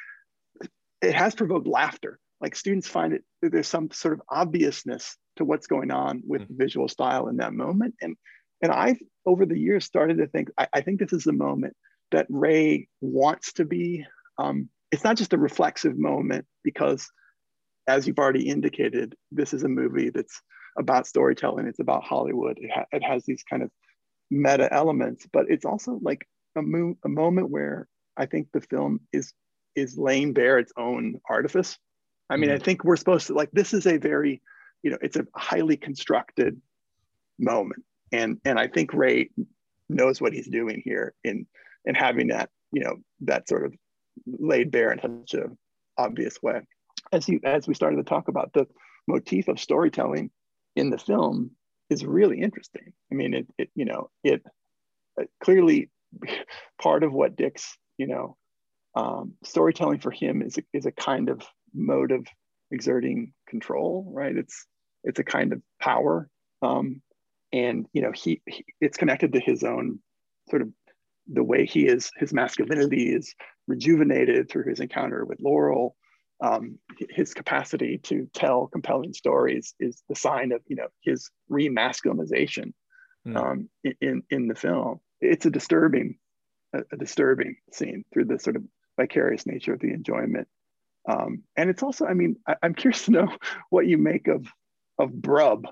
it 1.05 1.15
has 1.15 1.35
provoked 1.35 1.67
laughter. 1.67 2.19
Like 2.41 2.55
students 2.55 2.87
find 2.87 3.13
it 3.13 3.23
there's 3.41 3.67
some 3.67 3.89
sort 3.91 4.13
of 4.13 4.21
obviousness 4.29 5.17
to 5.37 5.45
what's 5.45 5.67
going 5.67 5.91
on 5.91 6.21
with 6.25 6.43
mm-hmm. 6.43 6.57
visual 6.57 6.87
style 6.87 7.27
in 7.27 7.37
that 7.37 7.53
moment. 7.53 7.95
And 8.01 8.15
and 8.61 8.71
I've 8.71 8.99
over 9.25 9.45
the 9.45 9.59
years 9.59 9.85
started 9.85 10.17
to 10.17 10.27
think 10.27 10.49
I, 10.57 10.67
I 10.73 10.81
think 10.81 10.99
this 10.99 11.13
is 11.13 11.23
the 11.23 11.33
moment 11.33 11.75
that 12.11 12.27
Ray 12.29 12.87
wants 13.01 13.53
to 13.53 13.65
be. 13.65 14.05
Um, 14.37 14.69
it's 14.91 15.03
not 15.03 15.17
just 15.17 15.33
a 15.33 15.37
reflexive 15.37 15.97
moment 15.97 16.45
because, 16.63 17.09
as 17.87 18.07
you've 18.07 18.19
already 18.19 18.47
indicated, 18.47 19.15
this 19.31 19.53
is 19.53 19.63
a 19.63 19.69
movie 19.69 20.09
that's 20.09 20.41
about 20.77 21.07
storytelling. 21.07 21.67
It's 21.67 21.79
about 21.79 22.03
Hollywood. 22.03 22.57
It, 22.59 22.69
ha- 22.73 22.85
it 22.91 23.03
has 23.03 23.23
these 23.25 23.43
kind 23.49 23.63
of 23.63 23.71
meta 24.29 24.71
elements, 24.73 25.27
but 25.31 25.45
it's 25.49 25.65
also 25.65 25.99
like 26.01 26.27
a, 26.55 26.61
mo- 26.61 26.97
a 27.03 27.09
moment 27.09 27.49
where 27.49 27.87
I 28.17 28.25
think 28.25 28.47
the 28.53 28.61
film 28.61 29.01
is 29.11 29.33
is 29.75 29.97
laying 29.97 30.33
bare 30.33 30.57
its 30.57 30.71
own 30.77 31.19
artifice. 31.29 31.77
I 32.29 32.37
mean, 32.37 32.49
mm-hmm. 32.49 32.61
I 32.61 32.63
think 32.63 32.83
we're 32.83 32.95
supposed 32.95 33.27
to 33.27 33.33
like 33.33 33.51
this 33.51 33.73
is 33.73 33.85
a 33.85 33.97
very, 33.97 34.41
you 34.83 34.91
know, 34.91 34.97
it's 35.01 35.17
a 35.17 35.25
highly 35.35 35.77
constructed 35.77 36.61
moment. 37.39 37.83
And 38.11 38.39
and 38.45 38.59
I 38.59 38.67
think 38.67 38.93
Ray 38.93 39.29
knows 39.89 40.21
what 40.21 40.33
he's 40.33 40.47
doing 40.47 40.81
here 40.83 41.13
in 41.23 41.45
in 41.85 41.95
having 41.95 42.27
that, 42.27 42.49
you 42.71 42.83
know, 42.83 42.97
that 43.21 43.47
sort 43.47 43.65
of 43.65 43.73
laid 44.25 44.71
bare 44.71 44.91
in 44.91 44.99
such 44.99 45.39
a 45.39 45.49
obvious 45.97 46.41
way. 46.41 46.61
As 47.11 47.27
you 47.27 47.39
as 47.43 47.67
we 47.67 47.73
started 47.73 47.97
to 47.97 48.03
talk 48.03 48.27
about, 48.27 48.53
the 48.53 48.67
motif 49.07 49.47
of 49.47 49.59
storytelling 49.59 50.31
in 50.75 50.89
the 50.89 50.97
film 50.97 51.51
is 51.89 52.05
really 52.05 52.41
interesting. 52.41 52.93
I 53.11 53.15
mean, 53.15 53.33
it, 53.33 53.47
it 53.57 53.69
you 53.75 53.85
know, 53.85 54.09
it, 54.23 54.43
it 55.17 55.29
clearly 55.43 55.89
part 56.81 57.03
of 57.03 57.13
what 57.13 57.35
Dick's, 57.35 57.77
you 57.97 58.07
know, 58.07 58.37
um, 58.95 59.33
storytelling 59.43 59.99
for 59.99 60.11
him 60.11 60.41
is 60.41 60.57
a, 60.57 60.63
is 60.73 60.85
a 60.85 60.91
kind 60.91 61.29
of 61.29 61.41
mode 61.73 62.11
of 62.11 62.25
exerting 62.71 63.33
control, 63.55 64.05
right? 64.13 64.35
It's 64.35 64.65
it's 65.03 65.19
a 65.19 65.23
kind 65.23 65.53
of 65.53 65.61
power, 65.79 66.29
um, 66.61 67.01
and 67.53 67.85
you 67.93 68.01
know 68.01 68.11
he, 68.13 68.41
he 68.47 68.65
it's 68.81 68.97
connected 68.97 69.33
to 69.33 69.39
his 69.39 69.63
own 69.63 69.99
sort 70.49 70.61
of 70.61 70.69
the 71.27 71.43
way 71.43 71.65
he 71.65 71.87
is 71.87 72.11
his 72.17 72.33
masculinity 72.33 73.13
is 73.15 73.33
rejuvenated 73.67 74.49
through 74.49 74.69
his 74.69 74.79
encounter 74.79 75.25
with 75.25 75.39
Laurel. 75.39 75.95
Um, 76.43 76.79
his 77.09 77.33
capacity 77.33 77.97
to 78.09 78.29
tell 78.33 78.67
compelling 78.67 79.13
stories 79.13 79.73
is 79.79 80.03
the 80.09 80.15
sign 80.15 80.51
of 80.51 80.61
you 80.67 80.75
know 80.75 80.87
his 81.01 81.31
remasculinization 81.49 82.73
mm. 83.25 83.37
um, 83.37 83.69
in 84.01 84.23
in 84.29 84.47
the 84.47 84.55
film. 84.55 84.99
It's 85.21 85.45
a 85.45 85.49
disturbing 85.49 86.17
a, 86.73 86.79
a, 86.91 86.97
disturbing 86.97 87.55
scene 87.71 88.03
through 88.11 88.25
the 88.25 88.37
sort 88.37 88.57
of 88.57 88.63
vicarious 88.99 89.45
nature 89.45 89.73
of 89.73 89.79
the 89.79 89.93
enjoyment. 89.93 90.47
Um, 91.07 91.43
and 91.55 91.69
it's 91.69 91.83
also, 91.83 92.05
I 92.05 92.13
mean, 92.13 92.35
I, 92.47 92.55
am 92.63 92.73
curious 92.73 93.05
to 93.05 93.11
know 93.11 93.37
what 93.69 93.87
you 93.87 93.97
make 93.97 94.27
of 94.27 94.47
of 94.97 95.11
Brub 95.11 95.65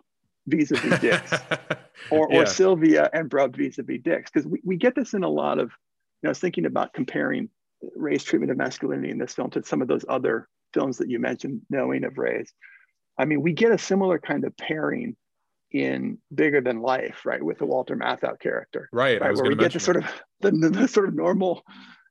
vis-a-vis 0.47 0.99
Dix, 1.01 1.31
or, 2.11 2.27
yeah. 2.29 2.41
or 2.41 2.45
Sylvia 2.45 3.09
and 3.13 3.29
Brub 3.29 3.55
vis-a-vis 3.55 4.01
Dix, 4.03 4.31
because 4.31 4.47
we, 4.47 4.59
we 4.63 4.75
get 4.75 4.95
this 4.95 5.13
in 5.13 5.23
a 5.23 5.29
lot 5.29 5.59
of, 5.59 5.69
you 5.69 6.23
know, 6.23 6.29
I 6.29 6.31
was 6.31 6.39
thinking 6.39 6.65
about 6.65 6.93
comparing 6.93 7.49
Ray's 7.95 8.23
treatment 8.23 8.51
of 8.51 8.57
masculinity 8.57 9.09
in 9.09 9.17
this 9.17 9.33
film 9.33 9.49
to 9.51 9.63
some 9.63 9.81
of 9.81 9.87
those 9.87 10.05
other 10.07 10.47
films 10.73 10.97
that 10.97 11.09
you 11.09 11.19
mentioned, 11.19 11.61
knowing 11.69 12.03
of 12.03 12.17
Ray's. 12.17 12.51
I 13.17 13.25
mean, 13.25 13.41
we 13.41 13.53
get 13.53 13.71
a 13.71 13.77
similar 13.77 14.19
kind 14.19 14.43
of 14.43 14.55
pairing 14.57 15.15
in 15.71 16.19
Bigger 16.33 16.61
Than 16.61 16.81
Life, 16.81 17.25
right, 17.25 17.41
with 17.41 17.57
the 17.57 17.65
Walter 17.65 17.95
Matthau 17.95 18.39
character, 18.39 18.89
right, 18.91 19.19
right 19.19 19.35
where 19.35 19.49
we 19.49 19.55
get 19.55 19.73
the 19.73 19.79
sort 19.79 19.97
of 19.97 20.05
the, 20.41 20.51
the, 20.51 20.87
sort 20.87 21.07
of 21.07 21.15
normal, 21.15 21.63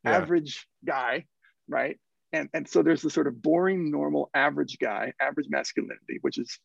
yeah. 0.04 0.16
average 0.16 0.66
guy, 0.84 1.26
right, 1.68 1.98
and 2.32 2.48
and 2.54 2.68
so 2.68 2.82
there's 2.82 3.02
the 3.02 3.10
sort 3.10 3.26
of 3.26 3.42
boring, 3.42 3.90
normal, 3.90 4.30
average 4.34 4.78
guy, 4.78 5.12
average 5.20 5.46
masculinity, 5.48 6.18
which 6.22 6.38
is 6.38 6.58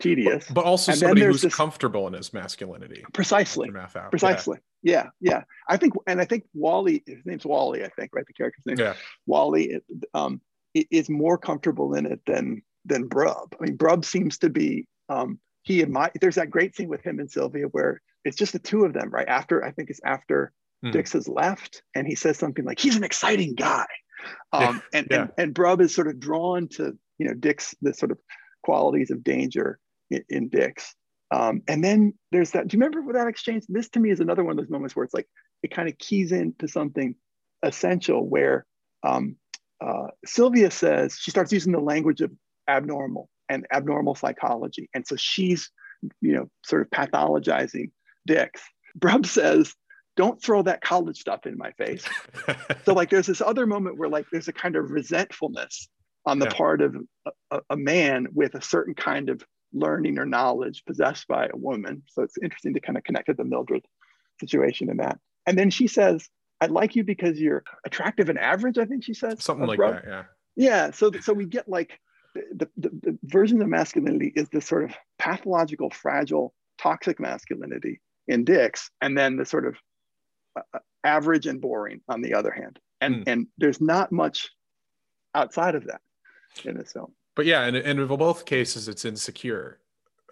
tedious, 0.00 0.46
but, 0.48 0.54
but 0.54 0.64
also 0.64 0.92
and 0.92 1.00
somebody 1.00 1.22
who's 1.22 1.42
this, 1.42 1.54
comfortable 1.54 2.06
in 2.06 2.14
his 2.14 2.32
masculinity. 2.32 3.04
Precisely, 3.12 3.70
precisely. 4.10 4.58
Yeah. 4.82 5.08
yeah, 5.20 5.32
yeah. 5.32 5.42
I 5.68 5.76
think, 5.76 5.94
and 6.06 6.20
I 6.20 6.24
think 6.24 6.44
Wally, 6.52 7.02
his 7.06 7.24
name's 7.24 7.46
Wally, 7.46 7.84
I 7.84 7.88
think, 7.88 8.10
right? 8.14 8.26
The 8.26 8.32
character's 8.32 8.66
name. 8.66 8.78
Yeah. 8.78 8.94
Wally 9.26 9.80
um, 10.12 10.40
is 10.74 11.08
more 11.08 11.38
comfortable 11.38 11.94
in 11.94 12.06
it 12.06 12.20
than 12.26 12.62
than 12.84 13.08
Brub. 13.08 13.54
I 13.58 13.64
mean, 13.64 13.78
Brub 13.78 14.04
seems 14.04 14.38
to 14.38 14.50
be 14.50 14.86
um, 15.08 15.38
he 15.62 15.84
my. 15.84 16.10
There's 16.20 16.34
that 16.36 16.50
great 16.50 16.76
scene 16.76 16.88
with 16.88 17.02
him 17.02 17.18
and 17.18 17.30
Sylvia 17.30 17.66
where 17.66 18.00
it's 18.24 18.36
just 18.36 18.52
the 18.52 18.58
two 18.58 18.84
of 18.84 18.92
them, 18.92 19.10
right? 19.10 19.28
After 19.28 19.64
I 19.64 19.70
think 19.70 19.90
it's 19.90 20.00
after 20.04 20.52
mm. 20.84 20.92
Dix 20.92 21.12
has 21.12 21.28
left, 21.28 21.82
and 21.94 22.06
he 22.06 22.14
says 22.14 22.38
something 22.38 22.64
like, 22.64 22.78
"He's 22.78 22.96
an 22.96 23.04
exciting 23.04 23.54
guy," 23.54 23.86
um, 24.52 24.82
and, 24.92 25.06
yeah. 25.10 25.22
and 25.22 25.30
and 25.38 25.54
Brub 25.54 25.80
is 25.80 25.94
sort 25.94 26.08
of 26.08 26.20
drawn 26.20 26.68
to 26.68 26.96
you 27.18 27.26
know 27.26 27.34
Dix 27.34 27.74
the 27.80 27.94
sort 27.94 28.10
of 28.10 28.18
qualities 28.62 29.10
of 29.10 29.24
danger 29.24 29.78
in, 30.10 30.24
in 30.28 30.48
Dix. 30.48 30.94
Um, 31.30 31.62
and 31.68 31.82
then 31.82 32.14
there's 32.32 32.50
that. 32.52 32.68
Do 32.68 32.76
you 32.76 32.82
remember 32.82 33.12
that 33.14 33.28
exchange? 33.28 33.64
This 33.68 33.88
to 33.90 34.00
me 34.00 34.10
is 34.10 34.20
another 34.20 34.44
one 34.44 34.52
of 34.52 34.56
those 34.58 34.70
moments 34.70 34.94
where 34.94 35.04
it's 35.04 35.14
like 35.14 35.28
it 35.62 35.70
kind 35.70 35.88
of 35.88 35.98
keys 35.98 36.32
into 36.32 36.68
something 36.68 37.14
essential. 37.62 38.28
Where 38.28 38.66
um, 39.02 39.36
uh, 39.84 40.08
Sylvia 40.24 40.70
says 40.70 41.16
she 41.18 41.30
starts 41.30 41.52
using 41.52 41.72
the 41.72 41.80
language 41.80 42.20
of 42.20 42.30
abnormal 42.68 43.28
and 43.48 43.66
abnormal 43.72 44.14
psychology, 44.14 44.88
and 44.94 45.06
so 45.06 45.16
she's 45.16 45.70
you 46.20 46.34
know 46.34 46.48
sort 46.64 46.82
of 46.82 46.90
pathologizing 46.90 47.90
Dix. 48.26 48.62
Brub 48.98 49.26
says, 49.26 49.74
"Don't 50.16 50.40
throw 50.40 50.62
that 50.62 50.80
college 50.80 51.18
stuff 51.18 51.46
in 51.46 51.56
my 51.56 51.72
face." 51.72 52.04
so 52.84 52.92
like 52.92 53.10
there's 53.10 53.26
this 53.26 53.40
other 53.40 53.66
moment 53.66 53.98
where 53.98 54.08
like 54.08 54.26
there's 54.30 54.48
a 54.48 54.52
kind 54.52 54.76
of 54.76 54.90
resentfulness 54.90 55.88
on 56.26 56.38
the 56.38 56.46
yeah. 56.46 56.54
part 56.54 56.80
of 56.80 56.96
a, 57.50 57.60
a, 57.70 57.76
man 57.76 58.26
with 58.32 58.54
a 58.54 58.62
certain 58.62 58.94
kind 58.94 59.28
of 59.28 59.44
learning 59.74 60.18
or 60.18 60.24
knowledge 60.24 60.82
possessed 60.86 61.28
by 61.28 61.46
a 61.46 61.56
woman. 61.56 62.02
So 62.08 62.22
it's 62.22 62.38
interesting 62.42 62.74
to 62.74 62.80
kind 62.80 62.96
of 62.96 63.04
connect 63.04 63.26
to 63.26 63.34
the 63.34 63.44
Mildred 63.44 63.84
situation 64.40 64.88
in 64.88 64.96
that. 64.98 65.18
And 65.46 65.58
then 65.58 65.70
she 65.70 65.86
says, 65.86 66.26
I 66.60 66.66
like 66.66 66.96
you 66.96 67.04
because 67.04 67.38
you're 67.38 67.62
attractive 67.84 68.30
and 68.30 68.38
average, 68.38 68.78
I 68.78 68.86
think 68.86 69.04
she 69.04 69.12
says. 69.12 69.44
Something 69.44 69.66
like 69.66 69.78
that, 69.78 70.04
yeah. 70.06 70.22
Yeah. 70.56 70.90
So, 70.92 71.10
so 71.20 71.32
we 71.32 71.44
get 71.44 71.68
like 71.68 71.98
the, 72.34 72.68
the, 72.76 72.88
the 73.02 73.18
version 73.24 73.60
of 73.60 73.68
masculinity 73.68 74.32
is 74.34 74.48
this 74.48 74.66
sort 74.66 74.84
of 74.84 74.92
pathological, 75.18 75.90
fragile, 75.90 76.54
toxic 76.78 77.20
masculinity 77.20 78.00
in 78.26 78.44
Dix, 78.44 78.90
and 79.00 79.18
then 79.18 79.36
the 79.36 79.44
sort 79.44 79.66
of 79.66 79.76
average 81.04 81.46
and 81.46 81.60
boring 81.60 82.00
on 82.08 82.22
the 82.22 82.34
other 82.34 82.50
hand. 82.50 82.78
And, 83.00 83.16
mm. 83.16 83.24
and 83.26 83.46
there's 83.58 83.80
not 83.80 84.12
much 84.12 84.50
outside 85.34 85.74
of 85.74 85.86
that 85.86 86.00
in 86.64 86.76
this 86.76 86.92
film 86.92 87.12
but 87.34 87.46
yeah, 87.46 87.64
and, 87.64 87.76
and 87.76 87.98
in 87.98 88.06
both 88.06 88.44
cases, 88.44 88.88
it's 88.88 89.04
insecure 89.04 89.80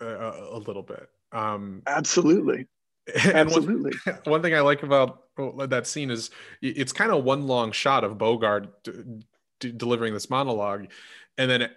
uh, 0.01 0.33
a 0.51 0.59
little 0.59 0.83
bit. 0.83 1.09
Um, 1.33 1.83
Absolutely. 1.87 2.67
Absolutely. 3.25 3.93
One, 4.05 4.19
one, 4.25 4.43
thing 4.43 4.55
I 4.55 4.61
like 4.61 4.83
about 4.83 5.23
that 5.69 5.87
scene 5.87 6.11
is 6.11 6.31
it's 6.61 6.93
kind 6.93 7.11
of 7.11 7.25
one 7.25 7.47
long 7.47 7.73
shot 7.73 8.05
of 8.05 8.19
Bogart 8.19 8.85
d- 8.85 8.93
d- 9.59 9.73
delivering 9.73 10.15
this 10.15 10.31
monologue, 10.31 10.87
and 11.39 11.51
then 11.51 11.71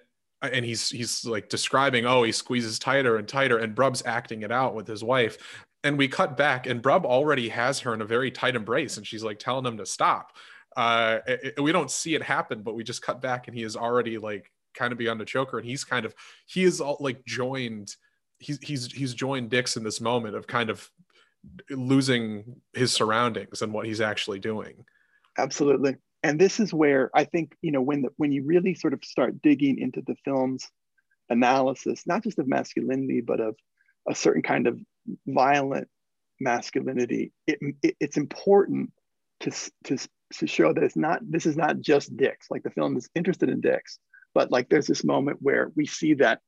and 0.44 0.64
he's 0.64 0.90
he's 0.90 1.26
like 1.26 1.50
describing, 1.50 2.06
oh, 2.06 2.22
he 2.22 2.32
squeezes 2.32 2.78
tighter 2.78 3.18
and 3.18 3.28
tighter, 3.28 3.58
and 3.58 3.74
Brub's 3.74 4.04
acting 4.06 4.44
it 4.44 4.52
out 4.52 4.76
with 4.76 4.88
his 4.88 5.04
wife, 5.04 5.66
and 5.86 5.98
we 5.98 6.08
cut 6.10 6.36
back, 6.36 6.68
and 6.68 6.84
Brub 6.84 7.06
already 7.06 7.48
has 7.50 7.80
her 7.82 7.94
in 7.94 8.02
a 8.02 8.06
very 8.06 8.32
tight 8.32 8.56
embrace, 8.56 8.98
and 8.98 9.08
she's 9.08 9.24
like 9.24 9.40
telling 9.40 9.66
him 9.66 9.78
to 9.78 9.86
stop. 9.86 10.34
Uh, 10.76 11.20
it, 11.26 11.62
we 11.62 11.72
don't 11.72 11.90
see 11.90 12.16
it 12.16 12.24
happen, 12.24 12.62
but 12.62 12.76
we 12.76 12.84
just 12.84 13.02
cut 13.02 13.22
back, 13.22 13.48
and 13.48 13.56
he 13.56 13.64
is 13.64 13.78
already 13.78 14.18
like 14.18 14.52
kind 14.76 14.92
of 14.92 14.98
beyond 14.98 15.22
a 15.22 15.26
choker 15.26 15.58
and 15.58 15.68
he's 15.68 15.84
kind 15.84 16.06
of 16.06 16.14
he 16.46 16.64
is 16.64 16.82
all 16.82 16.98
like 17.00 17.24
joined 17.26 17.96
he's 18.38 18.60
he's 18.62 18.92
he's 18.92 19.14
joined 19.14 19.50
Dix 19.50 19.78
in 19.78 19.84
this 19.84 20.02
moment 20.02 20.36
of 20.36 20.46
kind 20.46 20.70
of 20.70 20.90
losing 21.70 22.62
his 22.74 22.92
surroundings 22.92 23.62
and 23.62 23.72
what 23.72 23.86
he's 23.86 24.02
actually 24.02 24.40
doing 24.40 24.84
absolutely 25.38 25.96
and 26.24 26.40
this 26.40 26.60
is 26.60 26.74
where 26.74 27.12
i 27.14 27.24
think 27.24 27.56
you 27.62 27.72
know 27.72 27.82
when 27.82 28.02
the, 28.02 28.10
when 28.18 28.32
you 28.32 28.44
really 28.44 28.74
sort 28.74 28.94
of 28.94 29.04
start 29.04 29.42
digging 29.42 29.78
into 29.78 30.02
the 30.08 30.16
film's 30.26 30.68
analysis 31.30 32.04
not 32.08 32.24
just 32.24 32.40
of 32.40 32.48
masculinity 32.48 33.22
but 33.22 33.40
of 33.40 33.56
a 34.10 34.16
certain 34.16 34.42
kind 34.42 34.68
of 34.68 34.80
violent 35.28 35.88
masculinity 36.40 37.32
it, 37.48 37.60
it, 37.82 37.96
it's 38.00 38.18
important 38.18 38.92
to, 39.40 39.52
to 39.84 39.98
to 40.34 40.48
show 40.48 40.74
that 40.74 40.84
it's 40.84 40.96
not 40.96 41.20
this 41.24 41.46
is 41.46 41.56
not 41.56 41.80
just 41.80 42.16
Dix, 42.16 42.48
like 42.50 42.64
the 42.64 42.72
film 42.72 42.98
is 42.98 43.10
interested 43.16 43.50
in 43.50 43.62
Dix, 43.62 44.00
but 44.34 44.52
like 44.52 44.70
there's 44.70 44.88
this 44.88 45.04
moment 45.04 45.38
where 45.42 45.72
we 45.76 45.86
see 45.86 46.16
that 46.16 46.42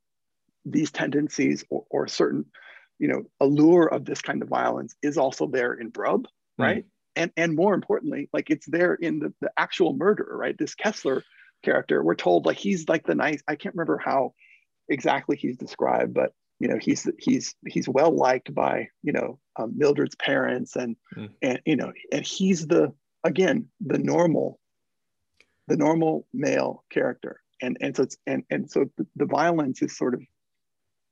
these 0.66 0.92
tendencies 0.92 1.64
or, 1.70 1.86
or 1.90 2.08
certain 2.08 2.46
you 3.00 3.08
know 3.08 3.24
allure 3.40 3.88
of 3.88 4.06
this 4.06 4.22
kind 4.22 4.42
of 4.42 4.50
violence 4.50 4.96
is 5.02 5.18
also 5.18 5.48
there 5.48 5.74
in 5.74 5.92
brub 5.92 6.24
mm. 6.24 6.28
right 6.58 6.84
mm. 6.84 6.90
and 7.16 7.32
and 7.38 7.56
more 7.56 7.74
importantly 7.74 8.28
like 8.34 8.50
it's 8.50 8.66
there 8.66 8.96
in 8.96 9.20
the, 9.20 9.34
the 9.40 9.52
actual 9.56 9.94
murderer 9.94 10.36
right 10.36 10.58
this 10.58 10.76
kessler 10.76 11.24
character 11.64 12.04
we're 12.04 12.16
told 12.16 12.46
like 12.46 12.58
he's 12.58 12.90
like 12.90 13.06
the 13.06 13.16
nice 13.16 13.42
i 13.48 13.56
can't 13.56 13.76
remember 13.76 13.98
how 13.98 14.34
exactly 14.90 15.38
he's 15.38 15.56
described 15.56 16.14
but 16.14 16.34
you 16.60 16.68
know 16.68 16.78
he's 16.82 17.08
he's 17.20 17.56
he's 17.68 17.88
well 17.88 18.12
liked 18.12 18.54
by 18.54 18.88
you 19.04 19.12
know 19.12 19.40
um, 19.58 19.74
mildred's 19.78 20.16
parents 20.16 20.76
and 20.76 20.96
mm. 21.16 21.30
and 21.42 21.60
you 21.66 21.76
know 21.76 21.92
and 22.12 22.26
he's 22.26 22.68
the 22.68 22.92
again 23.24 23.68
the 23.80 24.00
normal 24.00 24.60
the 25.68 25.78
normal 25.78 26.26
male 26.34 26.84
character. 26.90 27.42
And 27.62 27.78
and 27.82 27.96
so 27.96 28.04
it's 28.04 28.18
and 28.26 28.44
and 28.50 28.70
so 28.70 28.86
the, 28.98 29.06
the 29.16 29.26
violence 29.26 29.82
is 29.82 29.98
sort 29.98 30.14
of 30.14 30.22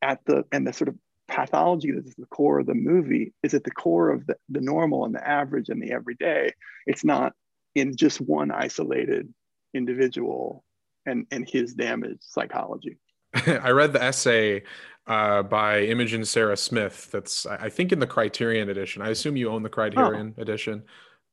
at 0.02 0.20
the 0.26 0.44
and 0.52 0.66
the 0.66 0.74
sort 0.74 0.90
of 0.90 0.96
pathology 1.28 1.92
that 1.92 2.06
is 2.06 2.16
the 2.18 2.28
core 2.28 2.60
of 2.60 2.68
the 2.68 2.76
movie 2.76 3.34
is 3.42 3.56
at 3.56 3.64
the 3.64 3.72
core 3.72 4.12
of 4.12 4.28
the, 4.28 4.36
the 4.50 4.62
normal 4.62 5.06
and 5.06 5.16
the 5.16 5.28
average 5.28 5.70
and 5.70 5.82
the 5.82 5.92
everyday. 5.92 6.52
It's 6.86 7.04
not 7.04 7.34
in 7.74 7.96
just 7.96 8.22
one 8.22 8.52
isolated 8.52 9.34
individual 9.74 10.64
and 11.06 11.26
and 11.32 11.50
his 11.50 11.74
damaged 11.74 12.22
psychology 12.22 12.98
i 13.64 13.70
read 13.70 13.94
the 13.94 14.04
essay 14.04 14.64
uh, 15.08 15.44
by 15.44 15.82
imogen 15.82 16.26
sarah 16.26 16.58
smith 16.58 17.10
that's 17.12 17.46
i 17.46 17.70
think 17.70 17.92
in 17.92 18.00
the 18.00 18.08
criterion 18.08 18.70
edition 18.70 19.02
i 19.02 19.10
assume 19.10 19.38
you 19.38 19.50
own 19.50 19.64
the 19.64 19.70
criterion 19.70 20.34
oh. 20.38 20.42
edition 20.42 20.84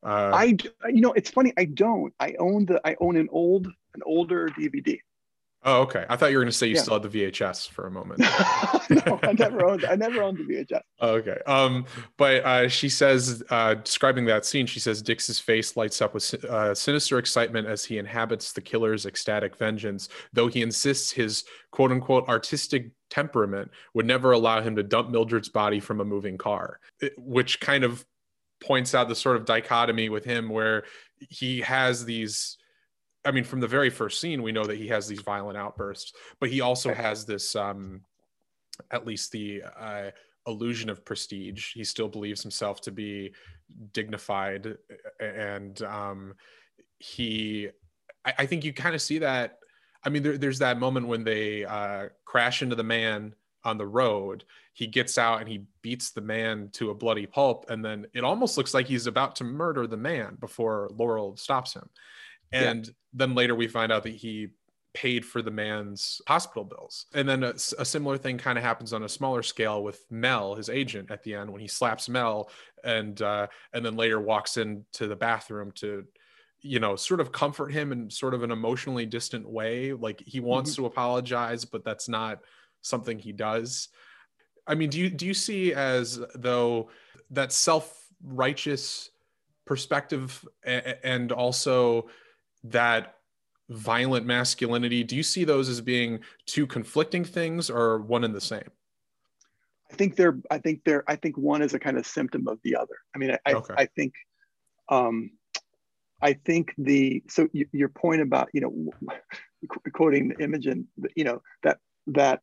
uh, 0.04 0.32
I, 0.34 0.56
you 0.88 1.00
know, 1.00 1.12
it's 1.12 1.30
funny. 1.30 1.52
I 1.56 1.66
don't. 1.66 2.12
I 2.18 2.34
own 2.40 2.66
the. 2.66 2.80
I 2.84 2.96
own 3.00 3.16
an 3.16 3.28
old, 3.30 3.66
an 3.66 4.00
older 4.04 4.48
DVD. 4.48 4.98
Oh, 5.64 5.82
okay. 5.82 6.04
I 6.08 6.16
thought 6.16 6.32
you 6.32 6.38
were 6.38 6.42
going 6.42 6.50
to 6.50 6.56
say 6.56 6.66
you 6.66 6.74
yeah. 6.74 6.82
still 6.82 7.00
had 7.00 7.08
the 7.08 7.30
VHS 7.30 7.68
for 7.70 7.86
a 7.86 7.90
moment. 7.90 8.18
no, 8.90 9.20
I 9.22 9.32
never 9.32 9.64
owned. 9.64 9.84
I 9.84 9.94
never 9.94 10.20
owned 10.20 10.38
the 10.38 10.44
VHS. 10.44 10.80
Oh, 11.00 11.10
okay. 11.14 11.38
Um, 11.46 11.86
but 12.16 12.44
uh, 12.44 12.68
she 12.68 12.88
says, 12.88 13.44
uh, 13.50 13.74
describing 13.74 14.24
that 14.24 14.44
scene, 14.44 14.66
she 14.66 14.80
says 14.80 15.02
Dix's 15.02 15.38
face 15.38 15.76
lights 15.76 16.02
up 16.02 16.14
with 16.14 16.44
uh, 16.44 16.74
sinister 16.74 17.18
excitement 17.18 17.68
as 17.68 17.84
he 17.84 17.98
inhabits 17.98 18.52
the 18.52 18.60
killer's 18.60 19.06
ecstatic 19.06 19.56
vengeance. 19.56 20.08
Though 20.32 20.48
he 20.48 20.62
insists 20.62 21.12
his 21.12 21.44
"quote 21.70 21.92
unquote" 21.92 22.28
artistic 22.28 22.90
temperament 23.08 23.70
would 23.94 24.06
never 24.06 24.32
allow 24.32 24.60
him 24.62 24.74
to 24.76 24.82
dump 24.82 25.10
Mildred's 25.10 25.48
body 25.48 25.78
from 25.78 26.00
a 26.00 26.04
moving 26.04 26.38
car, 26.38 26.80
which 27.16 27.60
kind 27.60 27.84
of 27.84 28.04
points 28.60 28.94
out 28.94 29.08
the 29.08 29.14
sort 29.14 29.36
of 29.36 29.44
dichotomy 29.44 30.08
with 30.08 30.24
him 30.24 30.48
where 30.48 30.84
he 31.18 31.60
has 31.60 32.04
these 32.04 32.56
I 33.24 33.30
mean, 33.30 33.44
from 33.44 33.60
the 33.60 33.68
very 33.68 33.90
first 33.90 34.20
scene, 34.20 34.42
we 34.42 34.52
know 34.52 34.64
that 34.64 34.78
he 34.78 34.88
has 34.88 35.06
these 35.06 35.20
violent 35.20 35.56
outbursts, 35.56 36.12
but 36.40 36.50
he 36.50 36.60
also 36.60 36.92
has 36.92 37.24
this, 37.24 37.54
um, 37.54 38.00
at 38.90 39.06
least 39.06 39.30
the 39.30 39.62
uh, 39.78 40.10
illusion 40.46 40.90
of 40.90 41.04
prestige. 41.04 41.72
He 41.72 41.84
still 41.84 42.08
believes 42.08 42.42
himself 42.42 42.80
to 42.82 42.90
be 42.90 43.32
dignified, 43.92 44.76
and 45.20 45.80
um, 45.82 46.34
he. 46.98 47.68
I, 48.24 48.34
I 48.38 48.46
think 48.46 48.64
you 48.64 48.72
kind 48.72 48.94
of 48.94 49.02
see 49.02 49.18
that. 49.18 49.58
I 50.04 50.08
mean, 50.08 50.24
there, 50.24 50.36
there's 50.36 50.58
that 50.58 50.80
moment 50.80 51.06
when 51.06 51.22
they 51.22 51.64
uh, 51.64 52.08
crash 52.24 52.62
into 52.62 52.74
the 52.74 52.82
man 52.82 53.34
on 53.64 53.78
the 53.78 53.86
road. 53.86 54.44
He 54.72 54.86
gets 54.88 55.16
out 55.18 55.40
and 55.40 55.48
he 55.48 55.64
beats 55.82 56.10
the 56.10 56.20
man 56.20 56.70
to 56.72 56.90
a 56.90 56.94
bloody 56.94 57.26
pulp, 57.26 57.66
and 57.68 57.84
then 57.84 58.06
it 58.14 58.24
almost 58.24 58.56
looks 58.56 58.74
like 58.74 58.86
he's 58.86 59.06
about 59.06 59.36
to 59.36 59.44
murder 59.44 59.86
the 59.86 59.96
man 59.96 60.36
before 60.40 60.90
Laurel 60.96 61.36
stops 61.36 61.74
him. 61.74 61.88
And 62.52 62.86
yeah. 62.86 62.92
then 63.14 63.34
later 63.34 63.54
we 63.54 63.68
find 63.68 63.92
out 63.92 64.02
that 64.04 64.14
he 64.14 64.48
paid 64.94 65.24
for 65.24 65.40
the 65.40 65.50
man's 65.50 66.20
hospital 66.28 66.64
bills. 66.64 67.06
And 67.14 67.28
then 67.28 67.42
a, 67.42 67.54
a 67.78 67.84
similar 67.84 68.18
thing 68.18 68.38
kind 68.38 68.58
of 68.58 68.64
happens 68.64 68.92
on 68.92 69.04
a 69.04 69.08
smaller 69.08 69.42
scale 69.42 69.82
with 69.82 70.04
Mel, 70.10 70.54
his 70.54 70.68
agent, 70.68 71.10
at 71.10 71.22
the 71.22 71.34
end 71.34 71.50
when 71.50 71.60
he 71.60 71.68
slaps 71.68 72.08
Mel, 72.08 72.50
and 72.84 73.20
uh, 73.22 73.46
and 73.72 73.84
then 73.84 73.96
later 73.96 74.20
walks 74.20 74.56
into 74.56 75.06
the 75.06 75.16
bathroom 75.16 75.72
to, 75.76 76.04
you 76.60 76.78
know, 76.78 76.96
sort 76.96 77.20
of 77.20 77.32
comfort 77.32 77.72
him 77.72 77.92
in 77.92 78.10
sort 78.10 78.34
of 78.34 78.42
an 78.42 78.50
emotionally 78.50 79.06
distant 79.06 79.48
way. 79.48 79.92
Like 79.92 80.22
he 80.26 80.40
wants 80.40 80.72
mm-hmm. 80.72 80.82
to 80.82 80.86
apologize, 80.86 81.64
but 81.64 81.84
that's 81.84 82.08
not 82.08 82.40
something 82.82 83.18
he 83.18 83.32
does. 83.32 83.88
I 84.66 84.74
mean, 84.74 84.90
do 84.90 84.98
you 84.98 85.10
do 85.10 85.26
you 85.26 85.34
see 85.34 85.72
as 85.72 86.20
though 86.34 86.90
that 87.30 87.52
self 87.52 87.98
righteous 88.22 89.10
perspective 89.64 90.46
and 90.64 91.32
also 91.32 92.08
that 92.64 93.16
violent 93.70 94.26
masculinity 94.26 95.02
do 95.02 95.16
you 95.16 95.22
see 95.22 95.44
those 95.44 95.68
as 95.68 95.80
being 95.80 96.20
two 96.46 96.66
conflicting 96.66 97.24
things 97.24 97.70
or 97.70 97.98
one 97.98 98.24
and 98.24 98.34
the 98.34 98.40
same 98.40 98.68
i 99.90 99.94
think 99.94 100.16
they're 100.16 100.38
i 100.50 100.58
think 100.58 100.80
they're 100.84 101.04
i 101.08 101.16
think 101.16 101.36
one 101.38 101.62
is 101.62 101.72
a 101.72 101.78
kind 101.78 101.96
of 101.96 102.06
symptom 102.06 102.46
of 102.48 102.58
the 102.64 102.76
other 102.76 102.96
i 103.14 103.18
mean 103.18 103.36
i 103.46 103.52
okay. 103.52 103.74
I, 103.76 103.82
I, 103.82 103.86
think 103.96 104.12
um 104.90 105.30
i 106.20 106.34
think 106.34 106.74
the 106.76 107.22
so 107.28 107.48
y- 107.54 107.64
your 107.72 107.88
point 107.88 108.20
about 108.20 108.48
you 108.52 108.60
know 108.60 109.10
quoting 109.92 110.34
imogen 110.38 110.88
you 111.16 111.24
know 111.24 111.40
that 111.62 111.78
that 112.08 112.40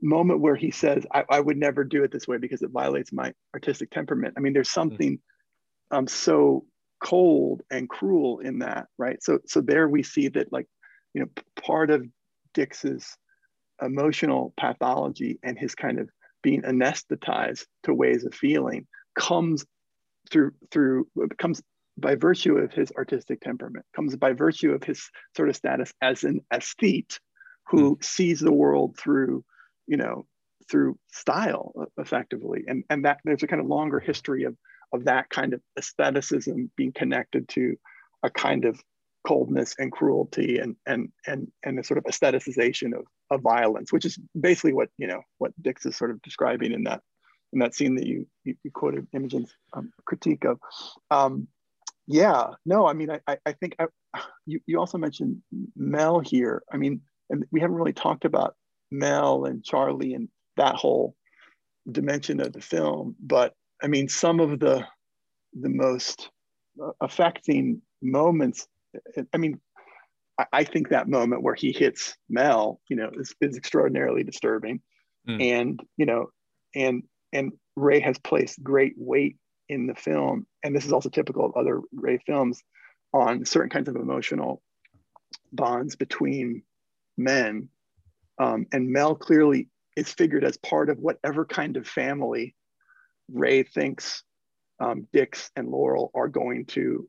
moment 0.00 0.40
where 0.40 0.56
he 0.56 0.70
says 0.70 1.06
I, 1.12 1.24
I 1.28 1.40
would 1.40 1.56
never 1.56 1.84
do 1.84 2.02
it 2.02 2.10
this 2.10 2.26
way 2.26 2.38
because 2.38 2.62
it 2.62 2.70
violates 2.70 3.12
my 3.12 3.32
artistic 3.54 3.90
temperament 3.90 4.34
i 4.36 4.40
mean 4.40 4.52
there's 4.52 4.68
mm-hmm. 4.68 4.80
something 4.80 5.12
mm-hmm. 5.12 5.96
um 5.96 6.06
so 6.06 6.64
cold 7.02 7.62
and 7.70 7.88
cruel 7.88 8.38
in 8.38 8.60
that 8.60 8.86
right 8.96 9.22
so 9.22 9.38
so 9.46 9.60
there 9.60 9.88
we 9.88 10.02
see 10.02 10.28
that 10.28 10.52
like 10.52 10.66
you 11.14 11.20
know 11.20 11.28
part 11.60 11.90
of 11.90 12.06
dix's 12.54 13.16
emotional 13.82 14.54
pathology 14.56 15.38
and 15.42 15.58
his 15.58 15.74
kind 15.74 15.98
of 15.98 16.08
being 16.42 16.62
anesthetized 16.62 17.66
to 17.82 17.92
ways 17.92 18.24
of 18.24 18.34
feeling 18.34 18.86
comes 19.18 19.64
through 20.30 20.52
through 20.70 21.06
comes 21.38 21.60
by 21.98 22.14
virtue 22.14 22.56
of 22.56 22.72
his 22.72 22.92
artistic 22.96 23.40
temperament 23.40 23.84
comes 23.94 24.14
by 24.16 24.32
virtue 24.32 24.72
of 24.72 24.84
his 24.84 25.10
sort 25.36 25.48
of 25.48 25.56
status 25.56 25.92
as 26.00 26.22
an 26.22 26.40
aesthete 26.52 27.18
who 27.68 27.96
mm. 27.96 28.04
sees 28.04 28.38
the 28.38 28.52
world 28.52 28.96
through 28.96 29.44
you 29.88 29.96
know 29.96 30.24
through 30.70 30.96
style 31.10 31.72
effectively 31.98 32.62
and 32.68 32.84
and 32.90 33.04
that 33.04 33.18
there's 33.24 33.42
a 33.42 33.46
kind 33.48 33.60
of 33.60 33.66
longer 33.66 33.98
history 33.98 34.44
of 34.44 34.56
of 34.92 35.04
that 35.04 35.28
kind 35.30 35.54
of 35.54 35.60
aestheticism 35.78 36.70
being 36.76 36.92
connected 36.92 37.48
to 37.48 37.76
a 38.22 38.30
kind 38.30 38.64
of 38.64 38.80
coldness 39.24 39.74
and 39.78 39.92
cruelty 39.92 40.58
and 40.58 40.76
and 40.86 41.10
and 41.26 41.50
and 41.64 41.78
a 41.78 41.84
sort 41.84 41.98
of 41.98 42.04
aestheticization 42.04 42.92
of, 42.96 43.04
of 43.30 43.40
violence, 43.40 43.92
which 43.92 44.04
is 44.04 44.18
basically 44.38 44.72
what 44.72 44.88
you 44.98 45.06
know 45.06 45.22
what 45.38 45.52
Dix 45.60 45.86
is 45.86 45.96
sort 45.96 46.10
of 46.10 46.20
describing 46.22 46.72
in 46.72 46.84
that 46.84 47.00
in 47.52 47.60
that 47.60 47.74
scene 47.74 47.96
that 47.96 48.06
you 48.06 48.26
you, 48.44 48.56
you 48.64 48.70
quoted 48.70 49.06
Imogen's 49.12 49.54
um, 49.74 49.92
critique 50.04 50.44
of. 50.44 50.58
Um, 51.10 51.48
yeah, 52.08 52.48
no, 52.66 52.86
I 52.86 52.94
mean, 52.94 53.10
I 53.10 53.36
I 53.46 53.52
think 53.52 53.76
I, 53.78 53.86
you 54.46 54.60
you 54.66 54.78
also 54.78 54.98
mentioned 54.98 55.42
Mel 55.76 56.20
here. 56.20 56.62
I 56.72 56.76
mean, 56.76 57.02
and 57.30 57.44
we 57.52 57.60
haven't 57.60 57.76
really 57.76 57.92
talked 57.92 58.24
about 58.24 58.56
Mel 58.90 59.44
and 59.44 59.64
Charlie 59.64 60.14
and 60.14 60.28
that 60.56 60.74
whole 60.74 61.14
dimension 61.90 62.40
of 62.40 62.52
the 62.52 62.60
film, 62.60 63.16
but 63.20 63.54
I 63.82 63.88
mean, 63.88 64.08
some 64.08 64.40
of 64.40 64.60
the 64.60 64.86
the 65.54 65.68
most 65.68 66.30
affecting 67.00 67.82
moments. 68.00 68.66
I 69.34 69.38
mean, 69.38 69.60
I 70.52 70.64
think 70.64 70.88
that 70.88 71.08
moment 71.08 71.42
where 71.42 71.54
he 71.54 71.72
hits 71.72 72.16
Mel, 72.28 72.80
you 72.88 72.96
know, 72.96 73.10
is, 73.14 73.34
is 73.40 73.56
extraordinarily 73.56 74.22
disturbing, 74.22 74.80
mm. 75.28 75.42
and 75.42 75.80
you 75.96 76.06
know, 76.06 76.30
and 76.74 77.02
and 77.32 77.52
Ray 77.76 78.00
has 78.00 78.18
placed 78.18 78.62
great 78.62 78.94
weight 78.96 79.36
in 79.68 79.86
the 79.86 79.94
film, 79.94 80.46
and 80.62 80.74
this 80.74 80.84
is 80.84 80.92
also 80.92 81.08
typical 81.08 81.44
of 81.46 81.56
other 81.56 81.80
Ray 81.92 82.18
films, 82.26 82.62
on 83.12 83.44
certain 83.44 83.70
kinds 83.70 83.88
of 83.88 83.96
emotional 83.96 84.62
bonds 85.52 85.96
between 85.96 86.62
men, 87.16 87.68
um, 88.38 88.66
and 88.72 88.90
Mel 88.90 89.14
clearly 89.14 89.68
is 89.96 90.12
figured 90.12 90.44
as 90.44 90.56
part 90.58 90.88
of 90.88 90.98
whatever 90.98 91.44
kind 91.44 91.76
of 91.76 91.86
family 91.86 92.54
Ray 93.32 93.62
thinks 93.62 94.22
um, 94.80 95.06
Dix 95.12 95.50
and 95.56 95.68
Laurel 95.68 96.10
are 96.14 96.28
going 96.28 96.66
to 96.66 97.08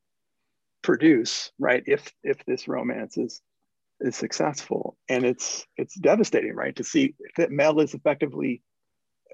produce, 0.82 1.52
right? 1.60 1.84
If 1.86 2.12
if 2.24 2.44
this 2.46 2.68
romance 2.68 3.18
is 3.18 3.42
is 4.00 4.16
successful, 4.16 4.98
and 5.10 5.24
it's 5.26 5.66
it's 5.78 5.96
devastating, 5.96 6.54
right, 6.54 6.76
to 6.76 6.84
see 6.84 7.16
that 7.38 7.52
Mel 7.52 7.80
is 7.80 7.94
effectively 7.94 8.62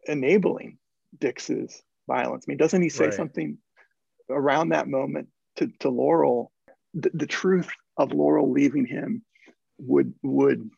enabling 0.06 0.78
Dix's 1.18 1.82
violence. 2.08 2.46
I 2.48 2.52
mean, 2.52 2.58
doesn't 2.58 2.82
he 2.82 2.90
say 2.90 3.06
right. 3.06 3.14
something 3.14 3.58
around 4.30 4.70
that 4.70 4.88
moment 4.88 5.30
to, 5.58 5.68
to 5.80 5.90
Laurel? 5.90 6.52
The, 6.94 7.12
the 7.14 7.28
truth 7.28 7.70
of 7.98 8.14
Laurel 8.14 8.52
leaving 8.52 8.86
him 8.86 9.24
would 9.78 10.14
would 10.24 10.70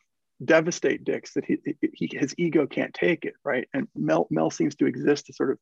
devastate 0.44 1.04
Dix 1.04 1.34
that 1.34 1.44
he, 1.44 1.58
he 1.92 2.10
his 2.12 2.34
ego 2.36 2.66
can't 2.66 2.92
take 2.92 3.24
it, 3.24 3.34
right? 3.44 3.68
And 3.72 3.88
Mel 3.94 4.26
Mel 4.30 4.50
seems 4.50 4.74
to 4.76 4.86
exist 4.86 5.26
to 5.26 5.32
sort 5.32 5.52
of 5.52 5.58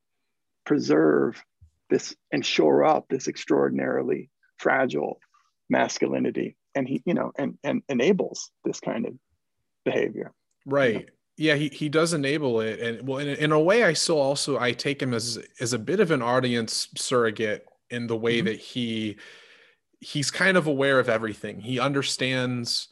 preserve 0.71 1.43
this 1.89 2.15
and 2.31 2.47
shore 2.47 2.85
up 2.85 3.07
this 3.11 3.27
extraordinarily 3.27 4.31
fragile 4.57 5.19
masculinity 5.69 6.57
and 6.77 6.87
he 6.87 7.03
you 7.05 7.13
know 7.13 7.33
and 7.37 7.59
and 7.65 7.83
enables 7.89 8.53
this 8.65 8.79
kind 8.79 9.05
of 9.05 9.15
behavior 9.85 10.33
right 10.67 10.93
you 10.93 11.01
know? 11.01 11.07
yeah 11.39 11.55
he, 11.57 11.67
he 11.71 11.89
does 11.89 12.13
enable 12.13 12.61
it 12.61 12.79
and 12.79 13.09
well 13.09 13.19
in, 13.19 13.27
in 13.27 13.51
a 13.51 13.59
way 13.59 13.83
i 13.83 13.93
still 13.93 14.21
also 14.21 14.61
i 14.61 14.71
take 14.71 15.03
him 15.03 15.13
as 15.13 15.45
as 15.59 15.73
a 15.73 15.79
bit 15.79 15.99
of 15.99 16.13
an 16.13 16.23
audience 16.23 16.87
surrogate 16.97 17.67
in 17.91 18.07
the 18.07 18.17
way 18.17 18.37
mm-hmm. 18.37 18.47
that 18.47 18.61
he 18.61 19.17
he's 19.99 20.31
kind 20.31 20.57
of 20.57 20.69
aware 20.69 21.01
of 21.01 21.09
everything 21.09 21.59
he 21.61 21.81
understands 21.81 22.87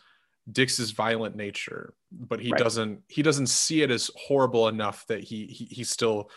Dix's 0.50 0.92
violent 0.92 1.36
nature, 1.36 1.92
but 2.10 2.40
he 2.40 2.50
right. 2.50 2.58
doesn't 2.58 3.02
he 3.08 3.22
doesn't 3.22 3.48
see 3.48 3.82
it 3.82 3.90
as 3.90 4.10
horrible 4.16 4.68
enough 4.68 5.06
that 5.08 5.22
he 5.22 5.46
he, 5.46 5.66
he 5.66 5.84
still 5.84 6.30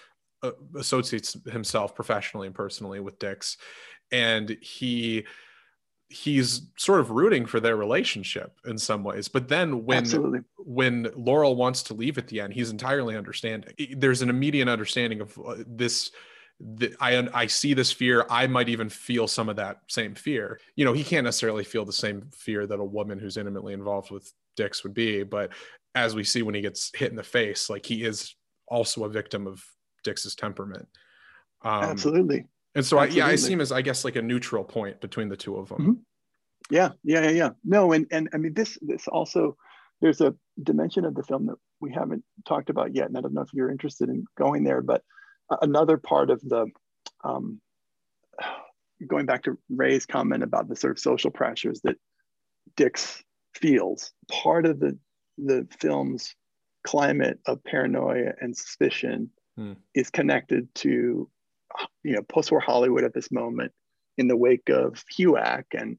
uh, 0.43 0.51
associates 0.77 1.37
himself 1.51 1.95
professionally 1.95 2.47
and 2.47 2.55
personally 2.55 2.99
with 2.99 3.19
Dix, 3.19 3.57
and 4.11 4.57
he 4.61 5.25
he's 6.11 6.63
sort 6.77 6.99
of 6.99 7.09
rooting 7.09 7.45
for 7.45 7.61
their 7.61 7.77
relationship 7.77 8.59
in 8.65 8.77
some 8.77 9.01
ways. 9.01 9.29
But 9.29 9.47
then 9.47 9.85
when 9.85 9.99
Absolutely. 9.99 10.39
when 10.57 11.09
Laurel 11.15 11.55
wants 11.55 11.83
to 11.83 11.93
leave 11.93 12.17
at 12.17 12.27
the 12.27 12.41
end, 12.41 12.53
he's 12.53 12.69
entirely 12.69 13.15
understanding. 13.15 13.73
There's 13.95 14.21
an 14.21 14.29
immediate 14.29 14.67
understanding 14.67 15.21
of 15.21 15.37
uh, 15.39 15.55
this. 15.65 16.11
The, 16.59 16.93
I 16.99 17.27
I 17.33 17.47
see 17.47 17.73
this 17.73 17.91
fear. 17.91 18.25
I 18.29 18.45
might 18.45 18.69
even 18.69 18.89
feel 18.89 19.27
some 19.27 19.49
of 19.49 19.55
that 19.55 19.77
same 19.87 20.13
fear. 20.13 20.59
You 20.75 20.85
know, 20.85 20.93
he 20.93 21.03
can't 21.03 21.23
necessarily 21.23 21.63
feel 21.63 21.85
the 21.85 21.93
same 21.93 22.29
fear 22.35 22.67
that 22.67 22.79
a 22.79 22.83
woman 22.83 23.17
who's 23.17 23.37
intimately 23.37 23.73
involved 23.73 24.11
with 24.11 24.31
Dix 24.57 24.83
would 24.83 24.93
be. 24.93 25.23
But 25.23 25.51
as 25.95 26.13
we 26.13 26.23
see 26.23 26.41
when 26.41 26.55
he 26.55 26.61
gets 26.61 26.91
hit 26.93 27.09
in 27.09 27.15
the 27.15 27.23
face, 27.23 27.69
like 27.69 27.85
he 27.85 28.03
is 28.03 28.35
also 28.67 29.05
a 29.05 29.09
victim 29.09 29.47
of 29.47 29.63
Dix's 30.03 30.35
temperament. 30.35 30.87
Um, 31.63 31.83
Absolutely. 31.83 32.45
And 32.75 32.85
so, 32.85 32.97
I, 32.97 33.05
yeah, 33.05 33.27
I 33.27 33.35
see 33.35 33.53
him 33.53 33.61
as, 33.61 33.71
I 33.71 33.81
guess, 33.81 34.05
like 34.05 34.15
a 34.15 34.21
neutral 34.21 34.63
point 34.63 35.01
between 35.01 35.29
the 35.29 35.35
two 35.35 35.57
of 35.57 35.69
them. 35.69 35.77
Mm-hmm. 35.77 35.91
Yeah, 36.69 36.89
yeah, 37.03 37.23
yeah, 37.23 37.29
yeah. 37.31 37.49
No, 37.65 37.91
and 37.91 38.07
and 38.11 38.29
I 38.33 38.37
mean, 38.37 38.53
this 38.53 38.77
this 38.81 39.07
also 39.07 39.57
there's 39.99 40.21
a 40.21 40.33
dimension 40.63 41.03
of 41.03 41.15
the 41.15 41.23
film 41.23 41.47
that 41.47 41.57
we 41.81 41.91
haven't 41.91 42.23
talked 42.47 42.69
about 42.69 42.95
yet, 42.95 43.07
and 43.07 43.17
I 43.17 43.21
don't 43.21 43.33
know 43.33 43.41
if 43.41 43.53
you're 43.53 43.71
interested 43.71 44.07
in 44.07 44.25
going 44.37 44.63
there, 44.63 44.81
but 44.81 45.03
another 45.61 45.97
part 45.97 46.29
of 46.29 46.39
the 46.41 46.67
um, 47.25 47.59
going 49.05 49.25
back 49.25 49.43
to 49.43 49.57
Ray's 49.69 50.05
comment 50.05 50.43
about 50.43 50.69
the 50.69 50.75
sort 50.75 50.91
of 50.91 50.99
social 50.99 51.31
pressures 51.31 51.81
that 51.83 51.97
Dix 52.77 53.21
feels, 53.53 54.11
part 54.29 54.65
of 54.65 54.79
the 54.79 54.97
the 55.37 55.67
film's 55.79 56.35
climate 56.85 57.39
of 57.45 57.63
paranoia 57.63 58.33
and 58.39 58.55
suspicion 58.55 59.29
mm. 59.59 59.75
is 59.95 60.09
connected 60.09 60.73
to 60.75 61.29
you 62.03 62.13
know 62.13 62.21
post-war 62.23 62.59
Hollywood 62.59 63.03
at 63.03 63.13
this 63.13 63.31
moment 63.31 63.71
in 64.17 64.27
the 64.27 64.37
wake 64.37 64.69
of 64.69 65.03
HUAC 65.17 65.63
and 65.73 65.97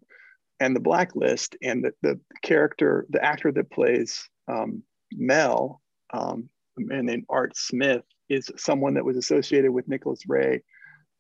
and 0.61 0.77
the 0.77 0.81
blacklist 0.81 1.57
and 1.63 1.85
the, 1.85 1.93
the 2.03 2.21
character 2.43 3.07
the 3.11 3.25
actor 3.25 3.51
that 3.53 3.71
plays 3.71 4.29
um, 4.49 4.83
Mel 5.13 5.81
um, 6.13 6.49
a 6.79 6.83
man 6.83 7.07
named 7.07 7.25
Art 7.29 7.57
Smith 7.57 8.05
is 8.29 8.51
someone 8.57 8.95
that 8.95 9.05
was 9.05 9.17
associated 9.17 9.73
with 9.73 9.89
Nicholas 9.89 10.23
Ray 10.27 10.63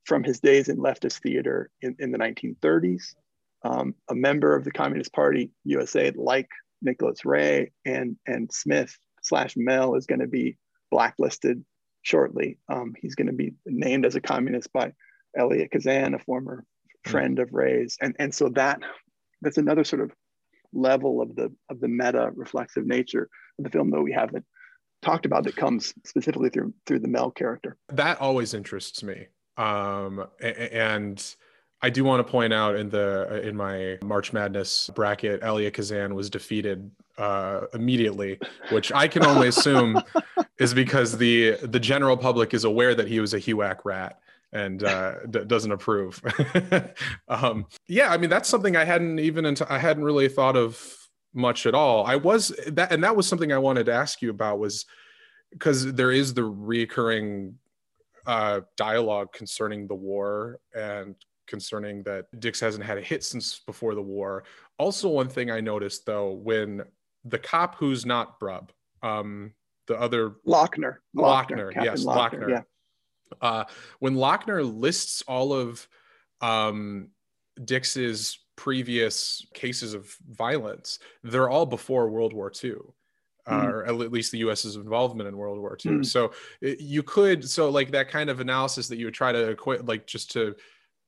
from 0.05 0.25
his 0.25 0.41
days 0.41 0.69
in 0.69 0.79
leftist 0.79 1.21
theater 1.21 1.71
in, 1.81 1.95
in 1.99 2.11
the 2.11 2.19
1930s, 2.19 3.15
um, 3.65 3.95
a 4.09 4.15
member 4.15 4.57
of 4.57 4.65
the 4.65 4.73
Communist 4.73 5.13
Party 5.13 5.51
USA 5.65 6.11
like 6.15 6.49
Nicholas 6.81 7.25
Ray, 7.25 7.71
and, 7.85 8.17
and 8.27 8.51
Smith 8.53 8.97
slash 9.23 9.55
Mel 9.57 9.95
is 9.95 10.07
going 10.07 10.21
to 10.21 10.27
be 10.27 10.57
blacklisted 10.91 11.65
shortly. 12.03 12.59
Um, 12.69 12.95
he's 13.01 13.15
going 13.15 13.29
to 13.29 13.33
be 13.33 13.55
named 13.67 14.05
as 14.05 14.15
a 14.15 14.21
communist 14.21 14.73
by 14.73 14.93
Elia 15.37 15.69
Kazan, 15.69 16.15
a 16.15 16.19
former 16.19 16.65
hmm. 17.05 17.11
friend 17.11 17.39
of 17.39 17.53
Ray's, 17.53 17.97
and 18.01 18.15
and 18.19 18.35
so 18.35 18.49
that 18.51 18.81
that's 19.41 19.59
another 19.59 19.85
sort 19.85 20.03
of 20.03 20.13
level 20.73 21.21
of 21.21 21.35
the 21.35 21.53
of 21.71 21.81
the 21.81 21.89
meta 21.89 22.31
reflexive 22.35 22.87
nature 22.87 23.29
of 23.59 23.65
the 23.65 23.71
film 23.71 23.91
that 23.91 24.03
we 24.03 24.13
haven't 24.13 24.45
talked 25.03 25.27
about 25.27 25.45
that 25.45 25.57
comes 25.57 25.93
specifically 26.05 26.51
through 26.51 26.75
through 26.87 27.01
the 27.01 27.09
Mel 27.09 27.31
character. 27.31 27.77
That 27.89 28.21
always 28.21 28.55
interests 28.55 29.03
me, 29.03 29.29
um, 29.57 30.27
and. 30.41 31.37
I 31.83 31.91
do 31.91 32.05
want 32.05 32.25
to 32.25 32.31
point 32.31 32.53
out 32.53 32.77
in 32.77 32.89
the 32.89 33.43
in 33.47 33.57
my 33.57 33.99
March 34.03 34.33
Madness 34.33 34.89
bracket, 34.95 35.43
Elia 35.43 35.71
Kazan 35.71 36.15
was 36.15 36.31
defeated 36.31 36.91
uh, 37.19 37.63
immediately, 37.75 38.39
which 38.71 38.93
I 38.93 39.09
can 39.09 39.25
only 39.25 39.49
assume 39.49 40.01
is 40.59 40.73
because 40.75 41.19
the 41.19 41.57
the 41.63 41.81
general 41.81 42.17
public 42.17 42.55
is 42.55 42.65
aware 42.65 42.95
that 42.95 43.09
he 43.09 43.19
was 43.19 43.35
a 43.35 43.41
HUAC 43.41 43.79
rat 43.85 44.21
and 44.53 44.85
uh, 44.85 45.15
d- 45.29 45.45
doesn't 45.45 45.73
approve. 45.73 46.23
um, 47.29 47.67
yeah, 47.89 48.13
I 48.13 48.17
mean 48.17 48.31
that's 48.31 48.49
something 48.49 48.77
I 48.77 48.85
hadn't 48.85 49.19
even 49.19 49.45
into, 49.45 49.71
I 49.71 49.79
hadn't 49.79 50.05
really 50.05 50.29
thought 50.29 50.57
of 50.57 50.97
much 51.35 51.67
at 51.67 51.75
all. 51.75 52.07
I 52.07 52.17
was 52.17 52.49
that, 52.69 52.93
and 52.93 53.03
that 53.03 53.17
was 53.17 53.27
something 53.27 53.53
I 53.53 53.59
wanted 53.59 53.87
to 53.87 53.93
ask 53.93 54.23
you 54.23 54.31
about 54.31 54.59
was 54.59 54.87
because 55.51 55.93
there 55.95 56.13
is 56.13 56.33
the 56.35 56.45
recurring 56.45 57.59
uh, 58.27 58.61
dialogue 58.77 59.33
concerning 59.33 59.89
the 59.89 59.95
war 59.95 60.61
and 60.75 61.17
concerning 61.53 62.03
that 62.05 62.25
Dix 62.41 62.59
hasn't 62.61 62.83
had 62.83 62.97
a 62.97 63.03
hit 63.03 63.23
since 63.23 63.61
before 63.67 63.95
the 63.95 64.01
war. 64.01 64.45
Also, 64.79 65.07
one 65.11 65.29
thing 65.29 65.51
I 65.51 65.61
noticed 65.61 66.07
though, 66.07 66.33
when 66.33 66.83
the 67.27 67.39
cop 67.39 67.75
who's 67.75 68.07
not 68.07 68.41
Brub, 68.41 68.71
um, 69.03 69.53
the 69.87 70.01
other 70.01 70.37
Lochner, 70.47 70.97
Lochner, 71.15 71.75
Lochner 71.75 71.85
yes, 71.85 72.05
Lochner, 72.05 72.31
Lochner. 72.33 72.49
Yeah. 72.49 72.63
Uh, 73.43 73.65
when 73.99 74.15
Lochner 74.15 74.63
lists 74.65 75.23
all 75.29 75.53
of 75.53 75.87
um, 76.41 77.11
Dix's 77.63 78.39
previous 78.57 79.45
cases 79.53 79.93
of 79.93 80.17
violence, 80.31 81.01
they're 81.23 81.51
all 81.51 81.67
before 81.67 82.09
World 82.09 82.33
War 82.33 82.51
II. 82.65 82.77
Uh, 83.45 83.61
mm. 83.61 83.65
or 83.65 83.85
at 83.87 84.13
least 84.13 84.31
the 84.31 84.39
US's 84.39 84.77
involvement 84.77 85.29
in 85.29 85.37
World 85.37 85.59
War 85.59 85.77
II. 85.85 85.93
Mm. 85.93 86.07
So 86.07 86.31
you 86.61 87.03
could, 87.03 87.49
so 87.49 87.71
like 87.71 87.91
that 87.91 88.09
kind 88.09 88.31
of 88.31 88.39
analysis 88.39 88.87
that 88.87 88.99
you 88.99 89.07
would 89.07 89.15
try 89.15 89.33
to 89.33 89.51
equate, 89.51 89.85
like 89.85 90.07
just 90.07 90.31
to 90.35 90.55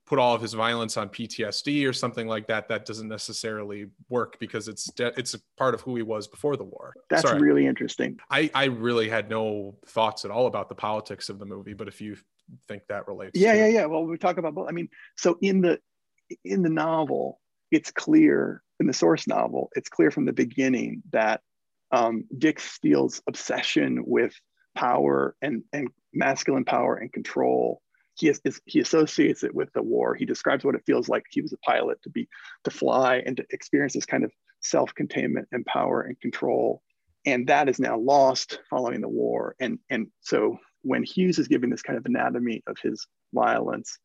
put 0.06 0.18
all 0.18 0.34
of 0.34 0.42
his 0.42 0.52
violence 0.52 0.96
on 0.96 1.08
PTSD 1.08 1.88
or 1.88 1.92
something 1.92 2.28
like 2.28 2.46
that, 2.46 2.68
that 2.68 2.84
doesn't 2.84 3.08
necessarily 3.08 3.86
work 4.08 4.38
because 4.38 4.68
it's 4.68 4.84
de- 4.92 5.18
it's 5.18 5.34
a 5.34 5.38
part 5.56 5.74
of 5.74 5.80
who 5.80 5.96
he 5.96 6.02
was 6.02 6.26
before 6.28 6.56
the 6.56 6.64
war. 6.64 6.94
That's 7.08 7.22
Sorry. 7.22 7.40
really 7.40 7.66
interesting. 7.66 8.18
I 8.30 8.50
I 8.54 8.64
really 8.64 9.08
had 9.08 9.30
no 9.30 9.76
thoughts 9.86 10.24
at 10.24 10.30
all 10.30 10.46
about 10.46 10.68
the 10.68 10.74
politics 10.74 11.28
of 11.28 11.38
the 11.38 11.46
movie, 11.46 11.72
but 11.72 11.88
if 11.88 12.00
you 12.00 12.16
think 12.68 12.82
that 12.88 13.08
relates, 13.08 13.38
yeah, 13.38 13.54
yeah, 13.54 13.68
yeah. 13.68 13.86
Well, 13.86 14.04
we 14.04 14.18
talk 14.18 14.36
about 14.36 14.54
both. 14.54 14.68
I 14.68 14.72
mean, 14.72 14.88
so 15.16 15.38
in 15.40 15.62
the 15.62 15.80
in 16.44 16.62
the 16.62 16.70
novel, 16.70 17.40
it's 17.70 17.90
clear 17.90 18.62
in 18.80 18.86
the 18.86 18.92
source 18.92 19.26
novel, 19.26 19.70
it's 19.74 19.88
clear 19.88 20.10
from 20.10 20.26
the 20.26 20.32
beginning 20.32 21.02
that 21.12 21.40
um, 21.92 22.24
Dix 22.36 22.64
Steele's 22.64 23.22
obsession 23.26 24.04
with 24.06 24.34
power 24.74 25.34
and 25.40 25.62
and 25.72 25.88
masculine 26.12 26.64
power 26.64 26.96
and 26.96 27.12
control 27.12 27.80
he 28.14 28.28
is, 28.28 28.40
he 28.64 28.80
associates 28.80 29.42
it 29.42 29.54
with 29.54 29.72
the 29.72 29.82
war. 29.82 30.14
He 30.14 30.24
describes 30.24 30.64
what 30.64 30.74
it 30.74 30.84
feels 30.86 31.08
like 31.08 31.24
he 31.30 31.42
was 31.42 31.52
a 31.52 31.58
pilot 31.58 32.00
to 32.02 32.10
be 32.10 32.28
to 32.64 32.70
fly 32.70 33.22
and 33.26 33.36
to 33.36 33.44
experience 33.50 33.94
this 33.94 34.06
kind 34.06 34.24
of 34.24 34.32
self-containment 34.60 35.48
and 35.52 35.66
power 35.66 36.02
and 36.02 36.18
control. 36.20 36.82
And 37.26 37.46
that 37.48 37.68
is 37.68 37.78
now 37.78 37.98
lost 37.98 38.60
following 38.70 39.00
the 39.00 39.08
war. 39.08 39.56
And 39.58 39.78
and 39.90 40.08
so 40.20 40.58
when 40.82 41.02
Hughes 41.02 41.38
is 41.38 41.48
giving 41.48 41.70
this 41.70 41.82
kind 41.82 41.98
of 41.98 42.06
anatomy 42.06 42.62
of 42.66 42.76
his 42.82 43.06
violence, 43.32 43.98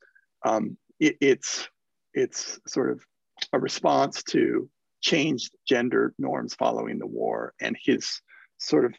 um, 0.46 0.78
it, 1.00 1.18
it's 1.22 1.68
it's 2.14 2.60
sort 2.68 2.92
of 2.92 3.02
a 3.54 3.60
response 3.60 4.24
to 4.24 4.70
changed 5.02 5.54
gender 5.68 6.14
norms 6.18 6.56
following 6.56 7.00
the 7.00 7.08
war 7.08 7.54
and 7.62 7.78
his 7.82 8.22
sort 8.58 8.86
of 8.86 8.94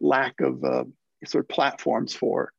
lack 0.00 0.40
of 0.40 0.64
uh, 0.64 0.84
sort 1.26 1.44
of 1.44 1.48
platforms 1.48 2.14
for 2.14 2.52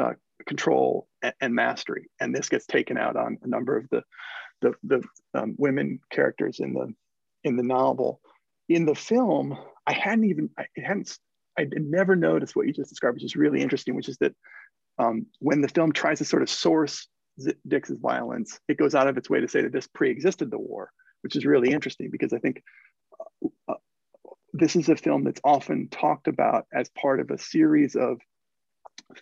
uh, 0.00 0.12
control 0.46 1.08
and, 1.40 1.54
mastery. 1.54 2.10
And 2.20 2.34
this 2.34 2.48
gets 2.48 2.66
taken 2.66 2.96
out 2.96 3.16
on 3.16 3.38
a 3.42 3.48
number 3.48 3.76
of 3.76 3.88
the 3.90 4.02
the, 4.60 4.74
the 4.82 5.02
um, 5.34 5.54
women 5.56 6.00
characters 6.10 6.58
in 6.58 6.74
the 6.74 6.92
in 7.44 7.56
the 7.56 7.62
novel. 7.62 8.20
In 8.68 8.84
the 8.84 8.94
film, 8.94 9.56
I 9.86 9.92
hadn't 9.92 10.24
even 10.24 10.50
I 10.58 10.66
hadn't 10.76 11.16
I 11.58 11.66
never 11.72 12.16
noticed 12.16 12.54
what 12.54 12.66
you 12.66 12.72
just 12.72 12.90
described, 12.90 13.16
which 13.16 13.24
is 13.24 13.36
really 13.36 13.60
interesting, 13.60 13.94
which 13.94 14.08
is 14.08 14.18
that 14.18 14.34
um, 14.98 15.26
when 15.38 15.60
the 15.60 15.68
film 15.68 15.92
tries 15.92 16.18
to 16.18 16.24
sort 16.24 16.42
of 16.42 16.50
source 16.50 17.08
Dix's 17.66 17.98
violence, 17.98 18.58
it 18.68 18.78
goes 18.78 18.94
out 18.94 19.08
of 19.08 19.16
its 19.16 19.30
way 19.30 19.40
to 19.40 19.48
say 19.48 19.62
that 19.62 19.72
this 19.72 19.86
pre-existed 19.86 20.50
the 20.50 20.58
war, 20.58 20.90
which 21.22 21.36
is 21.36 21.46
really 21.46 21.70
interesting 21.70 22.10
because 22.10 22.32
I 22.32 22.38
think 22.38 22.62
uh, 23.20 23.48
uh 23.68 23.74
this 24.54 24.76
is 24.76 24.88
a 24.88 24.96
film 24.96 25.24
that's 25.24 25.40
often 25.44 25.88
talked 25.88 26.26
about 26.26 26.66
as 26.72 26.88
part 26.90 27.20
of 27.20 27.30
a 27.30 27.38
series 27.38 27.94
of 27.94 28.18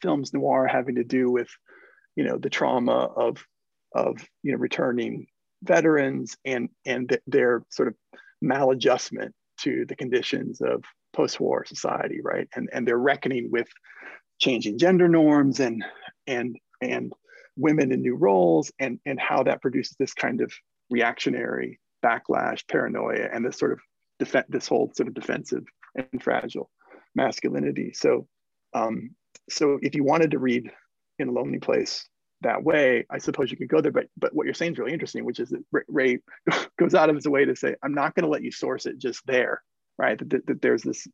films 0.01 0.33
noir 0.33 0.66
having 0.66 0.97
to 0.97 1.05
do 1.05 1.31
with, 1.31 1.49
you 2.14 2.24
know, 2.24 2.39
the 2.39 2.51
trauma 2.51 3.09
of 3.16 3.45
of 3.95 4.16
you 4.43 4.53
know 4.53 4.59
returning 4.59 5.27
veterans 5.62 6.37
and 6.45 6.68
and 6.85 7.09
th- 7.09 7.22
their 7.27 7.64
sort 7.70 7.89
of 7.89 7.95
maladjustment 8.45 9.33
to 9.59 9.87
the 9.87 9.97
conditions 9.97 10.61
of 10.61 10.85
post-war 11.14 11.64
society, 11.64 12.20
right? 12.22 12.49
And 12.55 12.68
and 12.72 12.87
they're 12.87 12.99
reckoning 12.99 13.51
with 13.51 13.68
changing 14.39 14.79
gender 14.79 15.09
norms 15.09 15.61
and 15.61 15.85
and 16.27 16.57
and 16.83 17.12
women 17.57 17.93
in 17.93 18.03
new 18.03 18.16
roles 18.16 18.70
and 18.79 19.01
and 19.07 19.18
how 19.18 19.43
that 19.45 19.62
produces 19.62 19.97
this 19.99 20.14
kind 20.14 20.41
of 20.41 20.53
reactionary 20.91 21.81
backlash, 22.05 22.66
paranoia, 22.68 23.29
and 23.33 23.45
this 23.45 23.59
sort 23.59 23.72
of 23.72 23.81
this 24.49 24.68
whole 24.68 24.93
sort 24.95 25.09
of 25.09 25.14
defensive 25.14 25.64
and 25.95 26.22
fragile 26.22 26.70
masculinity. 27.14 27.93
So 27.95 28.27
um, 28.74 29.11
so 29.51 29.78
if 29.82 29.94
you 29.94 30.05
wanted 30.05 30.32
to 30.32 30.38
read 30.38 30.70
in 31.18 31.28
a 31.28 31.32
lonely 31.32 31.59
place 31.59 32.09
that 32.42 32.62
way, 32.62 33.07
I 33.11 33.18
suppose 33.18 33.51
you 33.51 33.57
could 33.57 33.68
go 33.68 33.80
there. 33.80 33.92
But 33.92 34.09
but 34.16 34.34
what 34.34 34.44
you're 34.47 34.55
saying 34.55 34.72
is 34.72 34.78
really 34.78 34.92
interesting, 34.92 35.24
which 35.24 35.40
is 35.40 35.51
that 35.51 35.64
Ray 35.88 36.18
goes 36.78 36.94
out 36.94 37.09
of 37.11 37.16
his 37.16 37.28
way 37.28 37.44
to 37.44 37.57
say, 37.57 37.74
I'm 37.82 37.94
not 37.94 38.14
going 38.14 38.24
to 38.24 38.30
let 38.30 38.42
you 38.42 38.53
source 38.53 38.86
it 38.86 38.99
just 38.99 39.26
there, 39.26 39.62
right? 39.99 40.18
That, 40.18 40.30
that, 40.30 40.47
that 40.47 40.62
there's 40.62 40.82
this 40.82 41.07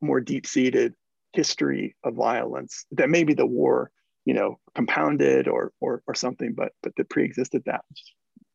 more 0.00 0.20
deep-seated 0.20 0.94
history 1.32 1.96
of 2.04 2.14
violence 2.14 2.86
that 2.92 3.10
maybe 3.10 3.34
the 3.34 3.46
war, 3.46 3.90
you 4.24 4.34
know, 4.34 4.58
compounded 4.74 5.48
or 5.48 5.72
or 5.80 6.02
or 6.06 6.14
something, 6.14 6.54
but 6.54 6.72
but 6.82 6.94
that 6.96 7.10
pre-existed 7.10 7.62
that. 7.66 7.82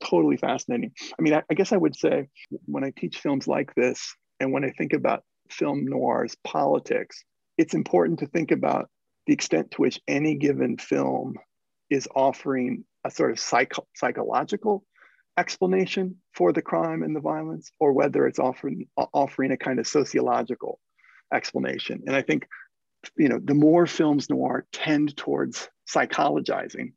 totally 0.03 0.37
fascinating. 0.37 0.91
I 1.17 1.21
mean, 1.21 1.33
I, 1.33 1.43
I 1.49 1.53
guess 1.53 1.71
I 1.71 1.77
would 1.77 1.95
say 1.95 2.27
when 2.65 2.83
I 2.83 2.91
teach 2.95 3.19
films 3.19 3.47
like 3.47 3.73
this, 3.75 4.15
and 4.39 4.51
when 4.51 4.65
I 4.65 4.71
think 4.71 4.93
about 4.93 5.23
film 5.49 5.85
noir's 5.85 6.35
politics, 6.43 7.23
it's 7.57 7.73
important 7.73 8.19
to 8.19 8.27
think 8.27 8.51
about 8.51 8.89
the 9.27 9.33
extent 9.33 9.71
to 9.71 9.81
which 9.81 9.99
any 10.07 10.35
given 10.35 10.77
film 10.77 11.35
is 11.89 12.07
offering 12.15 12.83
a 13.03 13.11
sort 13.11 13.31
of 13.31 13.39
psycho- 13.39 13.87
psychological 13.95 14.83
explanation 15.37 16.15
for 16.33 16.53
the 16.53 16.61
crime 16.61 17.03
and 17.03 17.15
the 17.15 17.19
violence, 17.19 17.71
or 17.79 17.93
whether 17.93 18.25
it's 18.25 18.39
offering 18.39 18.87
offering 19.13 19.51
a 19.51 19.57
kind 19.57 19.79
of 19.79 19.87
sociological 19.87 20.79
explanation. 21.33 22.03
And 22.07 22.15
I 22.15 22.21
think, 22.21 22.47
you 23.17 23.29
know, 23.29 23.39
the 23.43 23.53
more 23.53 23.85
films 23.85 24.29
noir 24.29 24.65
tend 24.71 25.17
towards 25.17 25.69
psychologizing, 25.91 26.93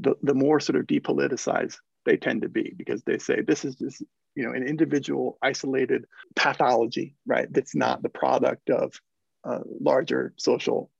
the, 0.00 0.14
the 0.22 0.34
more 0.34 0.60
sort 0.60 0.78
of 0.78 0.86
depoliticized 0.86 1.76
they 2.06 2.16
tend 2.16 2.42
to 2.42 2.48
be 2.48 2.72
because 2.76 3.02
they 3.02 3.18
say 3.18 3.40
this 3.42 3.64
is 3.64 3.74
just 3.74 4.02
you 4.34 4.44
know 4.44 4.52
an 4.52 4.62
individual 4.62 5.36
isolated 5.42 6.06
pathology 6.36 7.16
right 7.26 7.52
that's 7.52 7.74
not 7.74 8.02
the 8.02 8.08
product 8.08 8.70
of 8.70 8.98
uh, 9.46 9.60
larger 9.80 10.32
social 10.36 10.90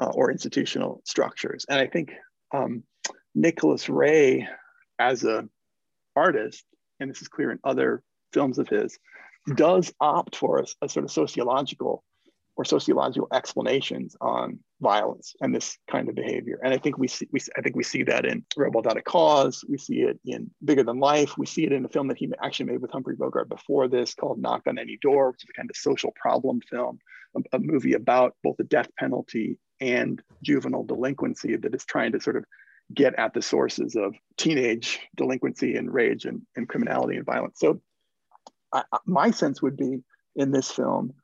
uh, 0.00 0.10
or 0.14 0.30
institutional 0.30 1.02
structures. 1.04 1.66
And 1.68 1.78
I 1.78 1.86
think 1.86 2.12
um, 2.52 2.82
Nicholas 3.34 3.88
Ray, 3.88 4.48
as 4.98 5.24
a 5.24 5.48
artist, 6.16 6.64
and 7.00 7.10
this 7.10 7.22
is 7.22 7.28
clear 7.28 7.50
in 7.50 7.58
other 7.64 8.02
films 8.32 8.58
of 8.58 8.68
his, 8.68 8.98
does 9.56 9.92
opt 10.00 10.36
for 10.36 10.60
a, 10.60 10.66
a 10.82 10.88
sort 10.88 11.04
of 11.04 11.10
sociological 11.10 12.04
or 12.54 12.64
sociological 12.64 13.28
explanations 13.32 14.14
on 14.20 14.58
violence 14.80 15.34
and 15.40 15.54
this 15.54 15.78
kind 15.90 16.08
of 16.08 16.14
behavior. 16.14 16.60
And 16.62 16.74
I 16.74 16.76
think 16.76 16.98
we 16.98 17.08
see, 17.08 17.26
we, 17.32 17.40
I 17.56 17.62
think 17.62 17.76
we 17.76 17.82
see 17.82 18.02
that 18.04 18.26
in 18.26 18.44
Rebel 18.56 18.80
Without 18.80 18.98
a 18.98 19.02
Cause. 19.02 19.64
We 19.68 19.78
see 19.78 20.02
it 20.02 20.20
in 20.26 20.50
Bigger 20.62 20.82
Than 20.82 20.98
Life. 20.98 21.38
We 21.38 21.46
see 21.46 21.64
it 21.64 21.72
in 21.72 21.84
a 21.84 21.88
film 21.88 22.08
that 22.08 22.18
he 22.18 22.30
actually 22.42 22.66
made 22.66 22.82
with 22.82 22.90
Humphrey 22.90 23.16
Bogart 23.16 23.48
before 23.48 23.88
this 23.88 24.14
called 24.14 24.40
Knock 24.40 24.62
on 24.66 24.78
Any 24.78 24.98
Door, 25.00 25.30
which 25.30 25.44
is 25.44 25.50
a 25.50 25.58
kind 25.58 25.70
of 25.70 25.76
social 25.76 26.12
problem 26.14 26.60
film, 26.68 26.98
a, 27.52 27.58
movie 27.58 27.94
about 27.94 28.36
both 28.42 28.56
the 28.56 28.64
death 28.64 28.88
penalty 28.98 29.58
and 29.80 30.22
juvenile 30.42 30.84
delinquency 30.84 31.56
that 31.56 31.74
is 31.74 31.84
trying 31.84 32.12
to 32.12 32.20
sort 32.20 32.36
of 32.36 32.44
get 32.94 33.14
at 33.18 33.32
the 33.34 33.42
sources 33.42 33.96
of 33.96 34.14
teenage 34.36 35.00
delinquency 35.16 35.76
and 35.76 35.92
rage 35.92 36.24
and, 36.24 36.42
and 36.56 36.68
criminality 36.68 37.16
and 37.16 37.26
violence. 37.26 37.58
So 37.58 37.80
I, 38.72 38.84
my 39.06 39.30
sense 39.30 39.62
would 39.62 39.76
be 39.76 40.02
in 40.36 40.50
this 40.50 40.70
film, 40.70 41.14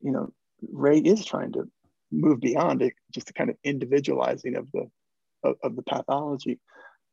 you 0.00 0.12
know, 0.12 0.32
Ray 0.72 0.98
is 0.98 1.24
trying 1.24 1.52
to 1.52 1.68
move 2.10 2.40
beyond 2.40 2.82
it, 2.82 2.94
just 3.12 3.30
a 3.30 3.32
kind 3.32 3.50
of 3.50 3.56
individualizing 3.64 4.56
of 4.56 4.70
the 4.72 4.88
of, 5.42 5.56
of 5.62 5.76
the 5.76 5.82
pathology. 5.82 6.58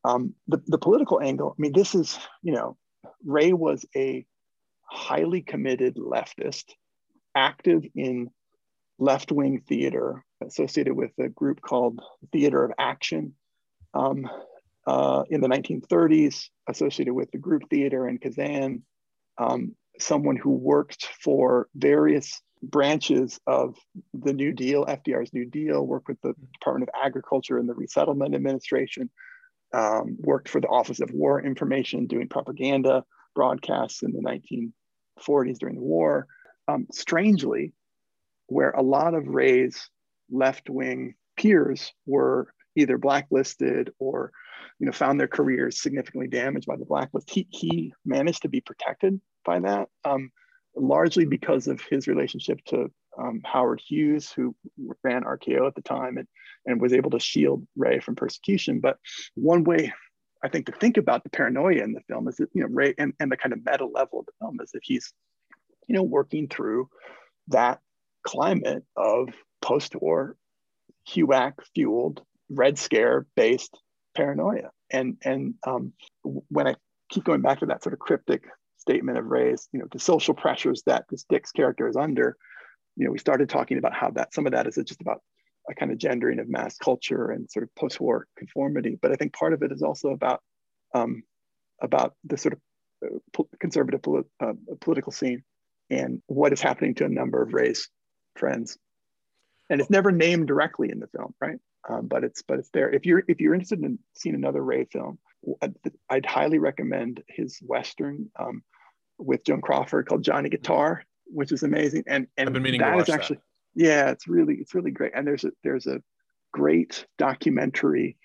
Um, 0.03 0.33
the, 0.47 0.61
the 0.67 0.77
political 0.77 1.21
angle, 1.21 1.55
I 1.57 1.61
mean, 1.61 1.71
this 1.73 1.95
is, 1.95 2.17
you 2.41 2.53
know, 2.53 2.77
Ray 3.23 3.53
was 3.53 3.85
a 3.95 4.25
highly 4.83 5.41
committed 5.41 5.95
leftist, 5.95 6.73
active 7.35 7.83
in 7.95 8.29
left-wing 8.99 9.63
theater 9.67 10.23
associated 10.45 10.93
with 10.93 11.11
a 11.19 11.29
group 11.29 11.61
called 11.61 11.99
Theater 12.31 12.63
of 12.63 12.71
Action 12.77 13.33
um, 13.93 14.29
uh, 14.85 15.23
in 15.29 15.41
the 15.41 15.47
1930s, 15.47 16.49
associated 16.67 17.13
with 17.13 17.31
the 17.31 17.37
group 17.37 17.63
theater 17.69 18.07
in 18.07 18.17
Kazan, 18.17 18.83
um, 19.37 19.75
someone 19.99 20.35
who 20.35 20.51
worked 20.51 21.05
for 21.21 21.67
various 21.75 22.41
branches 22.61 23.39
of 23.45 23.75
the 24.13 24.33
New 24.33 24.53
Deal, 24.53 24.85
FDR's 24.85 25.33
New 25.33 25.45
Deal, 25.45 25.85
worked 25.85 26.07
with 26.07 26.21
the 26.21 26.33
Department 26.53 26.89
of 26.89 27.05
Agriculture 27.05 27.57
and 27.57 27.67
the 27.67 27.73
Resettlement 27.73 28.35
Administration, 28.35 29.09
um, 29.73 30.17
worked 30.19 30.49
for 30.49 30.61
the 30.61 30.67
Office 30.67 30.99
of 30.99 31.11
War 31.11 31.41
Information, 31.41 32.07
doing 32.07 32.29
propaganda 32.29 33.03
broadcasts 33.35 34.03
in 34.03 34.11
the 34.11 34.21
1940s 34.21 35.57
during 35.59 35.75
the 35.75 35.81
war. 35.81 36.27
Um, 36.67 36.87
strangely, 36.91 37.73
where 38.47 38.71
a 38.71 38.81
lot 38.81 39.13
of 39.13 39.27
Ray's 39.27 39.89
left 40.31 40.69
wing 40.69 41.15
peers 41.37 41.91
were 42.05 42.53
either 42.75 42.97
blacklisted 42.97 43.91
or 43.99 44.31
you 44.79 44.85
know 44.85 44.91
found 44.91 45.19
their 45.19 45.27
careers 45.27 45.81
significantly 45.81 46.27
damaged 46.27 46.65
by 46.65 46.75
the 46.75 46.85
blacklist 46.85 47.29
he, 47.29 47.47
he 47.49 47.93
managed 48.05 48.41
to 48.41 48.49
be 48.49 48.61
protected 48.61 49.19
by 49.45 49.59
that 49.59 49.87
um, 50.05 50.31
largely 50.75 51.25
because 51.25 51.67
of 51.67 51.81
his 51.89 52.07
relationship 52.07 52.59
to 52.65 52.89
um, 53.17 53.41
howard 53.43 53.81
hughes 53.85 54.31
who 54.31 54.55
ran 55.03 55.23
rko 55.23 55.67
at 55.67 55.75
the 55.75 55.81
time 55.81 56.17
and, 56.17 56.27
and 56.65 56.81
was 56.81 56.93
able 56.93 57.11
to 57.11 57.19
shield 57.19 57.65
ray 57.75 57.99
from 57.99 58.15
persecution. 58.15 58.79
But 58.79 58.97
one 59.35 59.63
way 59.63 59.93
i 60.43 60.47
think 60.47 60.65
to 60.65 60.71
think 60.71 60.97
about 60.97 61.23
the 61.23 61.29
paranoia 61.29 61.83
in 61.83 61.93
the 61.93 62.01
film 62.01 62.27
is 62.27 62.37
that 62.37 62.49
you 62.53 62.61
know 62.61 62.69
ray 62.69 62.93
and, 62.97 63.13
and 63.19 63.31
the 63.31 63.37
kind 63.37 63.53
of 63.53 63.59
meta 63.65 63.85
level 63.85 64.19
of 64.19 64.25
the 64.25 64.31
film 64.39 64.59
is 64.61 64.71
that 64.71 64.81
he's 64.83 65.13
you 65.87 65.95
know 65.95 66.03
working 66.03 66.47
through 66.47 66.89
that 67.47 67.79
climate 68.23 68.83
of 68.95 69.29
post-war 69.61 70.35
HUAC 71.09 71.53
fueled 71.73 72.21
Red 72.49 72.77
Scare 72.77 73.25
based 73.35 73.77
paranoia. 74.15 74.71
And 74.91 75.17
and 75.23 75.55
um, 75.65 75.93
when 76.23 76.67
I 76.67 76.75
keep 77.09 77.23
going 77.23 77.41
back 77.41 77.59
to 77.59 77.65
that 77.67 77.83
sort 77.83 77.93
of 77.93 77.99
cryptic 77.99 78.45
statement 78.77 79.17
of 79.17 79.25
Ray's, 79.25 79.67
you 79.71 79.79
know, 79.79 79.87
the 79.91 79.99
social 79.99 80.33
pressures 80.33 80.83
that 80.85 81.05
this 81.09 81.25
Dix 81.29 81.51
character 81.51 81.87
is 81.87 81.95
under, 81.95 82.35
you 82.95 83.05
know, 83.05 83.11
we 83.11 83.17
started 83.17 83.49
talking 83.49 83.77
about 83.77 83.93
how 83.93 84.11
that 84.11 84.33
some 84.33 84.45
of 84.45 84.53
that 84.53 84.67
is 84.67 84.75
just 84.75 85.01
about 85.01 85.21
a 85.69 85.73
kind 85.73 85.91
of 85.91 85.97
gendering 85.97 86.39
of 86.39 86.49
mass 86.49 86.77
culture 86.77 87.31
and 87.31 87.49
sort 87.49 87.63
of 87.63 87.73
post-war 87.75 88.27
conformity. 88.37 88.97
But 89.01 89.11
I 89.11 89.15
think 89.15 89.33
part 89.33 89.53
of 89.53 89.63
it 89.63 89.71
is 89.71 89.81
also 89.81 90.09
about 90.09 90.41
um, 90.93 91.23
about 91.81 92.13
the 92.23 92.37
sort 92.37 92.53
of 92.53 92.59
uh, 93.39 93.43
conservative 93.59 94.01
poli- 94.01 94.23
uh, 94.39 94.53
political 94.79 95.11
scene 95.11 95.43
and 95.93 96.21
what 96.27 96.53
is 96.53 96.61
happening 96.61 96.95
to 96.95 97.05
a 97.05 97.09
number 97.09 97.41
of 97.41 97.53
Ray's 97.53 97.89
friends. 98.35 98.77
And 99.69 99.79
it's 99.79 99.89
never 99.89 100.11
named 100.11 100.47
directly 100.47 100.91
in 100.91 100.99
the 100.99 101.07
film, 101.07 101.33
right? 101.39 101.57
um, 101.89 102.07
but 102.07 102.23
it's 102.23 102.41
but 102.41 102.59
it's 102.59 102.69
there. 102.69 102.89
If 102.89 103.05
you're 103.05 103.23
if 103.27 103.39
you're 103.39 103.53
interested 103.53 103.83
in 103.83 103.99
seeing 104.13 104.35
another 104.35 104.63
Ray 104.63 104.85
film, 104.85 105.19
I'd 106.09 106.25
highly 106.25 106.59
recommend 106.59 107.23
his 107.27 107.59
western 107.61 108.29
um, 108.39 108.63
with 109.17 109.43
Joan 109.43 109.61
Crawford 109.61 110.07
called 110.07 110.23
Johnny 110.23 110.49
Guitar, 110.49 111.03
which 111.25 111.51
is 111.51 111.63
amazing. 111.63 112.03
And 112.07 112.27
and 112.37 112.47
I've 112.47 112.53
been 112.53 112.63
meaning 112.63 112.81
that 112.81 112.97
is 112.99 113.09
actually 113.09 113.39
that. 113.75 113.85
yeah, 113.85 114.09
it's 114.11 114.27
really 114.27 114.55
it's 114.55 114.73
really 114.73 114.91
great. 114.91 115.11
And 115.15 115.27
there's 115.27 115.43
a 115.43 115.51
there's 115.63 115.87
a 115.87 116.01
great 116.53 117.05
documentary 117.17 118.17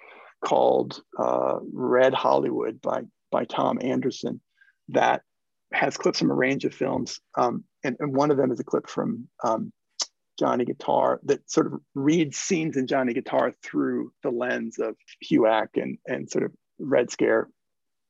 called 0.44 1.02
uh, 1.18 1.58
Red 1.72 2.14
Hollywood 2.14 2.80
by 2.80 3.02
by 3.32 3.44
Thom 3.44 3.78
Andersen 3.82 4.40
that 4.90 5.22
has 5.72 5.96
clips 5.96 6.18
from 6.18 6.30
a 6.30 6.34
range 6.34 6.64
of 6.64 6.74
films. 6.74 7.20
Um, 7.36 7.64
and, 7.84 7.96
and, 8.00 8.14
one 8.14 8.30
of 8.30 8.36
them 8.36 8.50
is 8.50 8.60
a 8.60 8.64
clip 8.64 8.88
from 8.88 9.28
um, 9.44 9.72
Johnny 10.38 10.64
Guitar 10.64 11.20
that 11.24 11.48
sort 11.50 11.66
of 11.66 11.80
reads 11.94 12.38
scenes 12.38 12.76
in 12.76 12.86
Johnny 12.86 13.12
Guitar 13.12 13.54
through 13.62 14.12
the 14.22 14.30
lens 14.30 14.78
of 14.78 14.96
HUAC 15.24 15.68
and, 15.74 15.98
and 16.06 16.30
sort 16.30 16.44
of 16.44 16.52
Red 16.78 17.10
Scare 17.10 17.48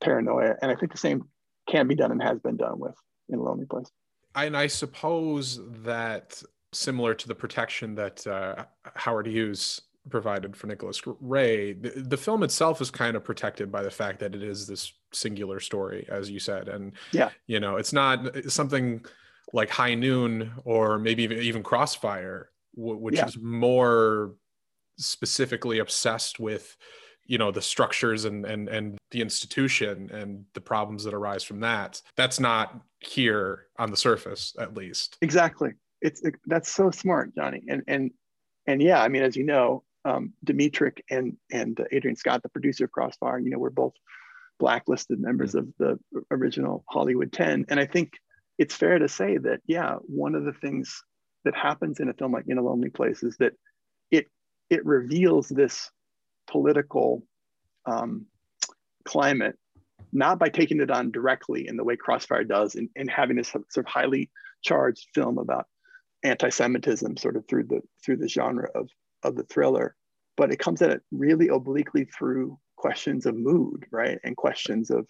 paranoia. 0.01 0.55
And 0.63 0.71
I 0.71 0.77
think 0.77 0.93
the 0.93 0.99
same 0.99 1.25
can 1.69 1.89
be 1.89 1.95
done 1.95 2.13
and 2.13 2.23
has 2.23 2.39
been 2.39 2.57
done 2.57 2.79
with 2.79 2.95
In 3.29 3.41
Lonely 3.41 3.67
Place. 3.67 3.91
And 4.35 4.57
I 4.57 4.67
suppose 4.69 5.61
that 5.83 6.43
similar 6.73 7.15
to 7.15 7.29
the 7.29 7.35
protection 7.35 7.95
that 7.97 8.27
uh, 8.27 8.65
Howard 8.95 9.27
Hughes 9.27 9.81
provided 10.11 10.57
for 10.57 10.67
Nicholas 10.67 11.01
Ray, 11.21 11.73
the, 11.73 11.91
the, 11.91 12.17
film 12.17 12.43
itself 12.43 12.81
is 12.81 12.91
kind 12.91 13.17
of 13.17 13.25
protected 13.25 13.71
by 13.71 13.83
the 13.83 13.91
fact 13.91 14.21
that 14.21 14.35
it 14.35 14.43
is 14.43 14.67
this 14.67 14.93
singular 15.13 15.61
story, 15.61 16.07
as 16.09 16.31
you 16.31 16.39
said. 16.39 16.69
And, 16.69 16.93
yeah, 17.13 17.31
you 17.47 17.61
know, 17.61 17.77
it's 17.77 17.93
not 17.93 18.51
something 18.51 19.05
like 19.53 19.71
High 19.71 19.95
Noon 19.95 20.53
or 20.65 20.99
maybe 20.99 21.25
even 21.25 21.63
Crossfire, 21.63 22.51
which 22.75 23.17
yeah. 23.17 23.27
is 23.27 23.39
more 23.39 24.35
specifically 24.99 25.79
obsessed 25.79 26.41
with 26.41 26.77
you 27.29 27.39
know 27.39 27.53
the 27.53 27.63
structures 27.63 28.25
and 28.25 28.45
and 28.45 28.69
and 28.69 28.99
the 29.13 29.21
institution 29.21 30.11
and 30.13 30.45
the 30.55 30.61
problems 30.61 31.05
that 31.05 31.15
arise 31.15 31.45
from 31.45 31.61
that 31.61 32.03
that's 32.17 32.41
not 32.41 32.81
here 33.01 33.67
on 33.79 33.91
the 33.91 33.97
surface 33.97 34.57
at 34.59 34.75
least 34.75 35.17
exactly 35.23 35.71
it's 36.01 36.21
it, 36.23 36.35
that's 36.47 36.71
so 36.71 36.91
smart 36.91 37.33
johnny 37.37 37.63
and 37.69 37.83
and 37.87 38.11
and 38.67 38.83
yeah 38.83 39.01
i 39.01 39.09
mean 39.09 39.23
as 39.23 39.37
you 39.37 39.45
know 39.45 39.85
um 40.05 40.33
Dmytryk 40.45 41.01
and 41.11 41.37
and 41.53 41.79
adrian 41.93 42.17
scott 42.17 42.43
the 42.43 42.49
producer 42.49 42.87
of 42.87 42.93
crossfire 42.93 43.39
you 43.39 43.51
know 43.51 43.59
we're 43.59 43.71
both 43.71 43.95
blacklisted 44.59 45.21
members 45.21 45.55
of 45.55 45.69
the 45.79 45.99
original 46.31 46.85
hollywood 46.89 47.33
10 47.33 47.67
and 47.69 47.81
i 47.81 47.87
think 47.87 48.13
it's 48.59 48.75
fair 48.75 48.99
to 48.99 49.09
say 49.09 49.39
that 49.39 49.61
yeah 49.67 49.95
one 50.07 50.35
of 50.35 50.45
the 50.45 50.53
things 50.53 51.03
that 51.45 51.55
happens 51.57 52.01
in 52.01 52.09
a 52.09 52.15
film 52.15 52.33
like 52.33 52.45
in 52.49 52.59
a 52.59 52.63
lonely 52.63 52.91
place 52.91 53.23
is 53.23 53.37
that 53.39 53.53
it 54.11 54.27
it 54.71 54.85
reveals 54.85 55.49
this 55.49 55.91
political 56.51 57.23
um, 57.87 58.27
climate 59.05 59.57
not 60.13 60.39
by 60.39 60.49
taking 60.49 60.81
it 60.81 60.91
on 60.91 61.11
directly 61.11 61.69
in 61.69 61.77
the 61.77 61.85
way 61.85 61.97
crossfire 61.97 62.45
does 62.45 62.75
and, 62.75 62.89
and 62.97 63.11
having 63.11 63.37
this 63.37 63.49
sort 63.49 63.67
of 63.77 63.87
highly 63.87 64.31
charged 64.63 65.07
film 65.15 65.39
about 65.39 65.67
anti-semitism 66.25 67.17
sort 67.17 67.37
of 67.37 67.47
through 67.47 67.65
the 67.65 67.81
through 68.05 68.17
the 68.17 68.29
genre 68.29 68.69
of 68.75 68.89
of 69.23 69.37
the 69.37 69.45
thriller 69.45 69.95
but 70.37 70.53
it 70.53 70.59
comes 70.59 70.83
at 70.83 70.91
it 70.91 71.03
really 71.13 71.49
obliquely 71.49 72.05
through 72.05 72.59
questions 72.79 73.27
of 73.27 73.37
mood 73.37 73.85
right 73.91 74.19
and 74.25 74.37
questions 74.37 74.91
of 74.91 75.07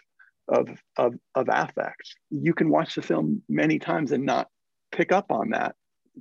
of, 0.48 0.68
of, 0.96 1.14
of 1.34 1.46
affect. 1.50 2.14
You 2.30 2.54
can 2.54 2.70
watch 2.70 2.94
the 2.94 3.02
film 3.02 3.42
many 3.48 3.78
times 3.78 4.12
and 4.12 4.24
not 4.24 4.48
pick 4.90 5.12
up 5.12 5.30
on 5.30 5.50
that 5.50 5.76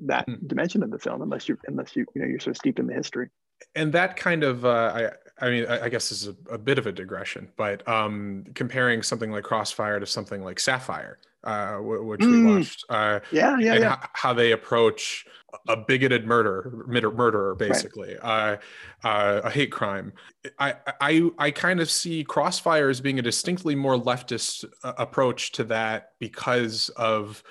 that 0.06 0.28
mm. 0.28 0.48
dimension 0.48 0.84
of 0.84 0.92
the 0.92 1.00
film 1.00 1.22
unless 1.22 1.50
you 1.50 1.58
unless 1.66 1.96
you 1.96 2.06
you 2.14 2.22
know 2.22 2.28
you're 2.28 2.40
sort 2.40 2.52
of 2.52 2.58
steeped 2.58 2.78
in 2.78 2.88
the 2.88 2.94
history. 2.94 3.30
And 3.74 3.92
that 3.94 4.16
kind 4.16 4.44
of 4.44 4.66
uh, 4.66 5.10
I 5.40 5.46
I 5.46 5.50
mean 5.50 5.66
I, 5.66 5.86
I 5.86 5.90
guess 5.90 6.10
this 6.10 6.22
is 6.22 6.28
a, 6.28 6.54
a, 6.54 6.58
bit 6.58 6.78
of 6.78 6.86
a 6.86 6.92
digression, 6.92 7.50
but 7.58 7.88
um, 7.88 8.46
comparing 8.54 9.02
something 9.02 9.32
like 9.32 9.44
Crossfire 9.44 10.00
to 10.00 10.06
something 10.06 10.44
like 10.44 10.60
Sapphire, 10.60 11.18
uh, 11.44 11.78
which 11.78 12.22
mm. 12.22 12.32
we 12.32 12.56
watched. 12.56 12.86
Uh, 12.90 13.20
yeah, 13.32 13.58
yeah, 13.60 13.76
yeah. 13.76 13.94
H- 13.94 14.10
how 14.14 14.34
they 14.34 14.52
approach 14.52 15.26
a 15.68 15.78
bigoted 15.78 16.26
murder, 16.26 16.86
murderer, 16.88 17.56
basically, 17.56 18.16
right. 18.24 18.60
uh, 19.04 19.08
uh, 19.08 19.42
a 19.44 19.50
hate 19.50 19.72
crime. 19.72 20.14
I, 20.60 20.76
I, 21.02 21.30
I 21.38 21.52
kind 21.52 21.80
of 21.80 21.90
see 21.90 22.24
Crossfire 22.24 22.90
as 22.90 23.02
being 23.02 23.20
a 23.20 23.22
distinctly 23.22 23.76
more 23.76 23.96
leftist 23.96 24.66
uh, 24.84 24.94
approach 24.98 25.54
to 25.54 25.64
that 25.66 26.12
because 26.20 26.90
of 26.90 27.44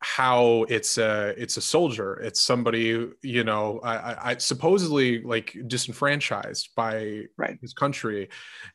how 0.00 0.64
it's 0.68 0.96
a 0.96 1.34
it's 1.36 1.56
a 1.56 1.60
soldier 1.60 2.20
it's 2.20 2.40
somebody 2.40 3.08
you 3.22 3.42
know 3.42 3.80
I, 3.82 4.30
I 4.30 4.36
supposedly 4.36 5.22
like 5.22 5.56
disenfranchised 5.66 6.70
by 6.76 7.24
right. 7.36 7.58
his 7.60 7.72
country 7.72 8.28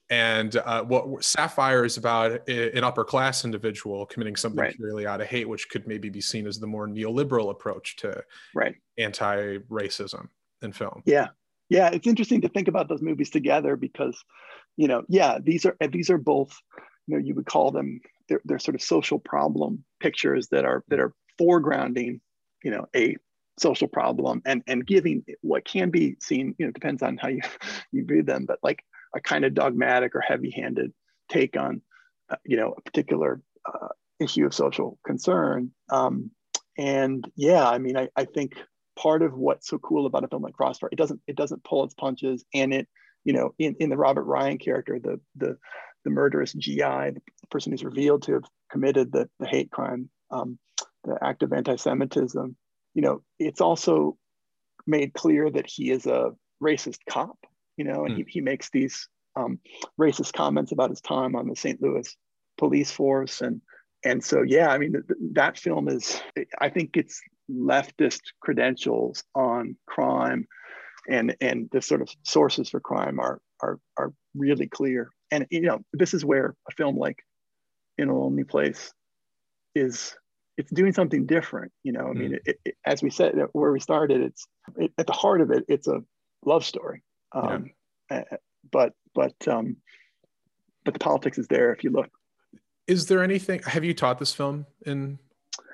and 0.09 0.53
uh, 0.57 0.83
what 0.83 1.23
sapphire 1.23 1.85
is 1.85 1.95
about 1.95 2.47
an 2.49 2.83
upper 2.83 3.05
class 3.05 3.45
individual 3.45 4.05
committing 4.05 4.35
something 4.35 4.59
right. 4.59 4.75
purely 4.75 5.07
out 5.07 5.21
of 5.21 5.27
hate 5.27 5.47
which 5.47 5.69
could 5.69 5.87
maybe 5.87 6.09
be 6.09 6.19
seen 6.19 6.45
as 6.45 6.59
the 6.59 6.67
more 6.67 6.87
neoliberal 6.87 7.51
approach 7.51 7.95
to 7.97 8.21
right 8.53 8.75
anti-racism 8.97 10.27
in 10.63 10.71
film. 10.71 11.03
Yeah, 11.05 11.27
yeah, 11.69 11.89
it's 11.89 12.07
interesting 12.07 12.41
to 12.41 12.49
think 12.49 12.67
about 12.67 12.89
those 12.89 13.01
movies 13.01 13.29
together 13.29 13.75
because, 13.75 14.23
you 14.77 14.87
know, 14.87 15.03
yeah, 15.07 15.37
these 15.41 15.65
are 15.65 15.75
these 15.91 16.09
are 16.09 16.17
both, 16.17 16.57
you 17.07 17.15
know, 17.15 17.23
you 17.23 17.35
would 17.35 17.45
call 17.45 17.71
them 17.71 17.99
they're, 18.29 18.41
they're 18.45 18.59
sort 18.59 18.75
of 18.75 18.81
social 18.81 19.19
problem 19.19 19.83
pictures 19.99 20.47
that 20.49 20.65
are 20.65 20.83
that 20.87 20.99
are 20.99 21.13
foregrounding, 21.39 22.19
you 22.63 22.71
know, 22.71 22.87
a 22.95 23.15
social 23.59 23.87
problem 23.87 24.41
and 24.45 24.63
and 24.67 24.85
giving 24.85 25.23
what 25.41 25.65
can 25.65 25.89
be 25.89 26.15
seen, 26.21 26.55
you 26.57 26.65
know, 26.65 26.71
depends 26.71 27.03
on 27.03 27.17
how 27.17 27.27
you 27.27 27.41
you 27.91 28.05
view 28.05 28.23
them, 28.23 28.45
but 28.45 28.59
like 28.63 28.83
a 29.15 29.21
kind 29.21 29.45
of 29.45 29.53
dogmatic 29.53 30.15
or 30.15 30.21
heavy-handed 30.21 30.91
take 31.29 31.55
on, 31.57 31.81
uh, 32.29 32.35
you 32.45 32.57
know, 32.57 32.73
a 32.77 32.81
particular 32.81 33.41
uh, 33.65 33.89
issue 34.19 34.45
of 34.45 34.53
social 34.53 34.97
concern. 35.05 35.71
Um, 35.89 36.31
and 36.77 37.29
yeah, 37.35 37.67
I 37.67 37.77
mean, 37.77 37.95
I, 37.95 38.09
I 38.15 38.25
think 38.25 38.53
part 38.95 39.21
of 39.21 39.33
what's 39.33 39.67
so 39.67 39.77
cool 39.77 40.05
about 40.05 40.23
a 40.23 40.27
film 40.27 40.41
like 40.41 40.53
Crossfire, 40.53 40.89
it 40.91 40.97
doesn't 40.97 41.21
it 41.27 41.35
doesn't 41.35 41.63
pull 41.63 41.83
its 41.83 41.93
punches, 41.93 42.43
and 42.53 42.73
it, 42.73 42.87
you 43.23 43.33
know, 43.33 43.53
in, 43.59 43.75
in 43.79 43.89
the 43.89 43.97
Robert 43.97 44.23
Ryan 44.23 44.57
character, 44.57 44.99
the 44.99 45.19
the 45.35 45.57
the 46.03 46.09
murderous 46.09 46.53
GI, 46.53 46.77
the 46.77 47.21
person 47.49 47.71
who's 47.71 47.83
revealed 47.83 48.23
to 48.23 48.33
have 48.33 48.45
committed 48.71 49.11
the, 49.11 49.29
the 49.39 49.47
hate 49.47 49.71
crime, 49.71 50.09
um, 50.31 50.57
the 51.03 51.17
act 51.21 51.43
of 51.43 51.53
anti-Semitism, 51.53 52.55
you 52.93 53.01
know, 53.01 53.21
it's 53.39 53.61
also 53.61 54.17
made 54.85 55.13
clear 55.13 55.49
that 55.49 55.67
he 55.67 55.91
is 55.91 56.05
a 56.05 56.31
racist 56.61 56.99
cop, 57.09 57.37
you 57.77 57.85
know, 57.85 58.05
and 58.05 58.15
mm. 58.15 58.17
he, 58.17 58.25
he 58.27 58.41
makes 58.41 58.69
these 58.69 59.07
um, 59.35 59.59
racist 59.99 60.33
comments 60.33 60.71
about 60.71 60.89
his 60.89 61.01
time 61.01 61.35
on 61.35 61.47
the 61.47 61.55
St. 61.55 61.81
Louis 61.81 62.15
police 62.57 62.91
force 62.91 63.41
and 63.41 63.61
and 64.05 64.23
so 64.23 64.41
yeah 64.41 64.69
i 64.69 64.77
mean 64.77 64.93
th- 64.93 65.03
that 65.33 65.57
film 65.57 65.87
is 65.87 66.21
i 66.59 66.69
think 66.69 66.95
it's 66.95 67.21
leftist 67.49 68.21
credentials 68.41 69.23
on 69.35 69.75
crime 69.87 70.47
and 71.09 71.35
and 71.41 71.69
the 71.71 71.81
sort 71.81 72.01
of 72.01 72.09
sources 72.23 72.69
for 72.69 72.79
crime 72.79 73.19
are 73.19 73.41
are 73.61 73.79
are 73.97 74.13
really 74.35 74.67
clear 74.67 75.09
and 75.33 75.47
you 75.49 75.61
know 75.61 75.79
this 75.93 76.13
is 76.13 76.23
where 76.23 76.55
a 76.69 76.71
film 76.73 76.97
like 76.97 77.17
in 77.97 78.09
a 78.09 78.17
lonely 78.17 78.43
place 78.43 78.93
is 79.75 80.15
it's 80.57 80.71
doing 80.71 80.93
something 80.93 81.25
different 81.25 81.71
you 81.83 81.91
know? 81.91 82.07
I 82.07 82.13
mean 82.13 82.31
mm. 82.31 82.39
it, 82.45 82.59
it, 82.63 82.75
as 82.85 83.01
we 83.01 83.09
said 83.09 83.35
where 83.53 83.71
we 83.71 83.79
started 83.79 84.21
it's 84.21 84.47
it, 84.77 84.91
at 84.97 85.07
the 85.07 85.13
heart 85.13 85.41
of 85.41 85.51
it 85.51 85.65
it's 85.67 85.87
a 85.87 86.01
love 86.45 86.63
story. 86.65 87.03
Um, 87.33 87.71
yeah. 88.11 88.23
but 88.71 88.93
but 89.15 89.35
um 89.47 89.77
but 90.85 90.93
the 90.93 90.99
politics 90.99 91.37
is 91.37 91.47
there 91.47 91.73
if 91.73 91.83
you 91.83 91.89
look. 91.89 92.09
Is 92.87 93.07
there 93.07 93.23
anything 93.23 93.61
have 93.65 93.83
you 93.83 93.93
taught 93.93 94.19
this 94.19 94.33
film 94.33 94.65
in 94.85 95.17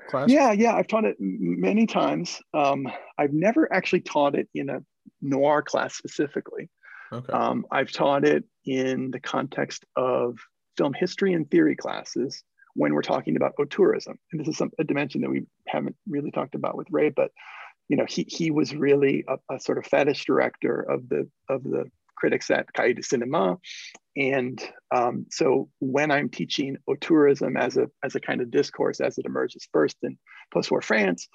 class? 0.10 0.30
Yeah 0.30 0.54
yeah 0.54 0.76
i've 0.76 0.88
taught 0.88 1.06
it 1.06 1.18
many 1.20 1.86
times. 1.86 2.40
Um, 2.54 2.88
i've 3.18 3.34
never 3.34 3.72
actually 3.74 4.02
taught 4.02 4.36
it 4.36 4.48
in 4.54 4.70
a 4.70 4.80
noir 5.22 5.62
class 5.62 5.96
specifically 5.96 6.70
okay. 7.12 7.32
Um, 7.32 7.66
i've 7.72 7.92
taught 7.92 8.26
it 8.26 8.44
in 8.66 9.12
the 9.12 9.20
context 9.20 9.86
of 9.96 10.38
film 10.78 10.94
history 10.94 11.34
and 11.34 11.50
theory 11.50 11.76
classes 11.76 12.44
when 12.76 12.94
we're 12.94 13.02
talking 13.02 13.36
about 13.36 13.54
auteurism 13.60 14.16
and 14.32 14.40
this 14.40 14.48
is 14.48 14.58
some, 14.58 14.72
a 14.80 14.84
dimension 14.84 15.22
that 15.22 15.30
we 15.30 15.44
haven't 15.68 15.96
really 16.08 16.32
talked 16.32 16.56
about 16.56 16.78
with 16.78 16.88
ray 16.92 17.10
but 17.10 17.32
you 17.88 17.98
know 17.98 18.06
he, 18.08 18.26
he 18.28 18.52
was 18.52 18.76
really 18.76 19.26
a, 19.28 19.56
a 19.56 19.60
sort 19.60 19.78
of 19.78 19.86
fetish 19.86 20.26
director 20.26 20.82
of 20.82 21.08
the 21.10 21.30
of 21.50 21.64
the 21.64 21.86
critics 22.20 22.52
at 22.52 22.72
Cahiers 22.74 22.96
du 22.96 23.02
Cinema. 23.02 23.58
And 24.16 24.62
um, 24.94 25.26
so 25.32 25.70
when 25.80 26.12
I'm 26.12 26.30
teaching 26.30 26.78
auteurism 26.90 27.58
as 27.58 27.78
a, 27.78 27.88
as 28.04 28.16
a 28.16 28.20
kind 28.20 28.42
of 28.42 28.52
discourse 28.52 29.00
as 29.00 29.18
it 29.18 29.26
emerges 29.26 29.68
first 29.72 29.96
in 30.04 30.18
post-war 30.54 30.82
France, 30.82 31.28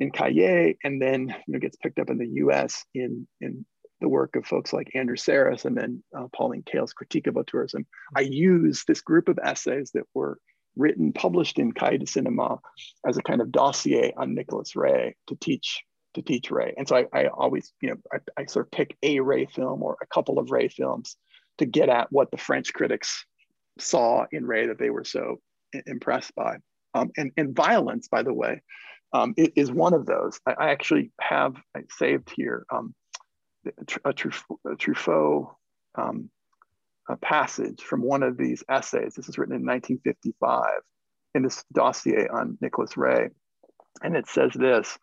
in 0.00 0.10
Cahiers, 0.10 0.74
and 0.82 1.00
then 1.00 1.28
you 1.28 1.52
know, 1.52 1.58
gets 1.60 1.76
picked 1.76 2.00
up 2.00 2.10
in 2.10 2.18
the 2.18 2.28
US 2.44 2.84
in, 2.94 3.26
in 3.40 3.64
the 4.02 4.08
work 4.08 4.36
of 4.36 4.44
folks 4.44 4.72
like 4.72 4.90
Andrew 4.94 5.16
Sarris 5.16 5.64
and 5.64 5.76
then 5.76 6.02
uh, 6.14 6.26
Pauline 6.36 6.64
Kael's 6.64 6.92
critique 6.92 7.26
of 7.28 7.34
auteurism, 7.36 7.86
I 8.14 8.20
use 8.20 8.84
this 8.86 9.00
group 9.00 9.28
of 9.28 9.38
essays 9.42 9.92
that 9.94 10.04
were 10.12 10.38
written, 10.76 11.12
published 11.12 11.58
in 11.58 11.70
du 11.70 12.06
Cinema 12.06 12.58
as 13.06 13.16
a 13.16 13.22
kind 13.22 13.40
of 13.40 13.52
dossier 13.52 14.12
on 14.16 14.34
Nicholas 14.34 14.76
Ray 14.76 15.16
to 15.28 15.36
teach 15.36 15.82
to 16.14 16.20
teach 16.20 16.50
Ray. 16.50 16.74
And 16.76 16.86
so 16.86 16.96
I, 16.96 17.06
I 17.14 17.26
always, 17.28 17.72
you 17.80 17.88
know, 17.88 17.96
I, 18.12 18.42
I, 18.42 18.44
sort 18.44 18.66
of 18.66 18.70
pick 18.70 18.98
a 19.02 19.20
Ray 19.20 19.46
film 19.46 19.82
or 19.82 19.96
a 20.02 20.06
couple 20.06 20.38
of 20.38 20.50
Ray 20.50 20.68
films 20.68 21.16
to 21.56 21.64
get 21.64 21.88
at 21.88 22.08
what 22.10 22.30
the 22.30 22.36
French 22.36 22.74
critics 22.74 23.24
saw 23.78 24.26
in 24.30 24.44
Ray 24.44 24.66
that 24.66 24.78
they 24.78 24.90
were 24.90 25.04
so 25.04 25.40
impressed 25.86 26.34
by. 26.34 26.58
Um, 26.92 27.12
and, 27.16 27.32
and 27.38 27.56
violence, 27.56 28.08
by 28.08 28.22
the 28.22 28.34
way, 28.34 28.60
um, 29.14 29.32
is 29.36 29.72
one 29.72 29.94
of 29.94 30.04
those. 30.04 30.38
I, 30.46 30.52
I 30.52 30.70
actually 30.70 31.12
have 31.18 31.56
I 31.74 31.80
saved 31.88 32.30
here 32.36 32.66
um, 32.70 32.94
a, 33.66 34.12
Truffaut 34.12 35.54
um, 35.94 36.30
a 37.08 37.16
passage 37.16 37.82
from 37.82 38.02
one 38.02 38.22
of 38.22 38.36
these 38.36 38.62
essays. 38.68 39.14
This 39.14 39.28
is 39.28 39.38
written 39.38 39.54
in 39.54 39.66
1955 39.66 40.64
in 41.34 41.42
this 41.42 41.64
dossier 41.72 42.28
on 42.28 42.58
Nicholas 42.60 42.96
Ray. 42.96 43.28
And 44.02 44.16
it 44.16 44.28
says 44.28 44.52
this 44.54 44.98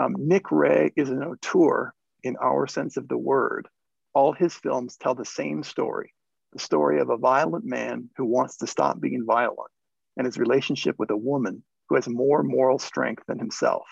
um, 0.00 0.14
Nick 0.18 0.50
Ray 0.50 0.92
is 0.96 1.10
an 1.10 1.22
auteur 1.22 1.92
in 2.22 2.36
our 2.42 2.66
sense 2.66 2.96
of 2.96 3.08
the 3.08 3.18
word. 3.18 3.68
All 4.14 4.32
his 4.32 4.54
films 4.54 4.96
tell 4.96 5.14
the 5.14 5.24
same 5.24 5.62
story 5.62 6.12
the 6.52 6.58
story 6.58 6.98
of 7.00 7.10
a 7.10 7.16
violent 7.16 7.64
man 7.64 8.08
who 8.16 8.24
wants 8.24 8.56
to 8.56 8.66
stop 8.66 8.98
being 9.00 9.24
violent 9.26 9.70
and 10.16 10.24
his 10.24 10.38
relationship 10.38 10.96
with 10.98 11.10
a 11.10 11.16
woman 11.16 11.62
who 11.88 11.94
has 11.94 12.08
more 12.08 12.42
moral 12.42 12.78
strength 12.78 13.22
than 13.28 13.38
himself. 13.38 13.86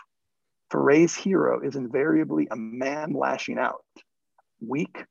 For 0.70 0.82
Ray's 0.82 1.14
hero 1.14 1.60
is 1.60 1.76
invariably 1.76 2.48
a 2.50 2.56
man 2.56 3.12
lashing 3.12 3.58
out, 3.58 3.84
weak, 4.60 5.04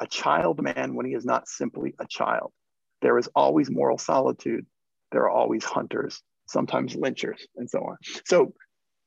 a 0.00 0.06
child 0.06 0.62
man 0.62 0.94
when 0.94 1.06
he 1.06 1.14
is 1.14 1.24
not 1.24 1.48
simply 1.48 1.94
a 1.98 2.06
child. 2.06 2.52
There 3.02 3.18
is 3.18 3.28
always 3.34 3.70
moral 3.70 3.98
solitude. 3.98 4.66
There 5.12 5.22
are 5.22 5.30
always 5.30 5.64
hunters, 5.64 6.22
sometimes 6.46 6.94
lynchers, 6.94 7.40
and 7.56 7.68
so 7.68 7.80
on. 7.80 7.96
So 8.24 8.52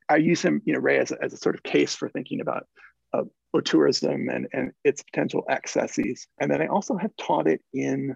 I 0.09 0.17
use 0.17 0.41
him, 0.41 0.61
you 0.65 0.73
know, 0.73 0.79
Ray 0.79 0.99
as 0.99 1.11
a, 1.11 1.17
as 1.23 1.33
a 1.33 1.37
sort 1.37 1.55
of 1.55 1.63
case 1.63 1.95
for 1.95 2.09
thinking 2.09 2.41
about 2.41 2.65
uh, 3.13 3.23
auteurism 3.55 4.33
and, 4.33 4.47
and 4.53 4.71
its 4.83 5.03
potential 5.03 5.43
excesses. 5.49 6.27
And 6.39 6.49
then 6.49 6.61
I 6.61 6.67
also 6.67 6.97
have 6.97 7.11
taught 7.17 7.47
it 7.47 7.61
in, 7.73 8.15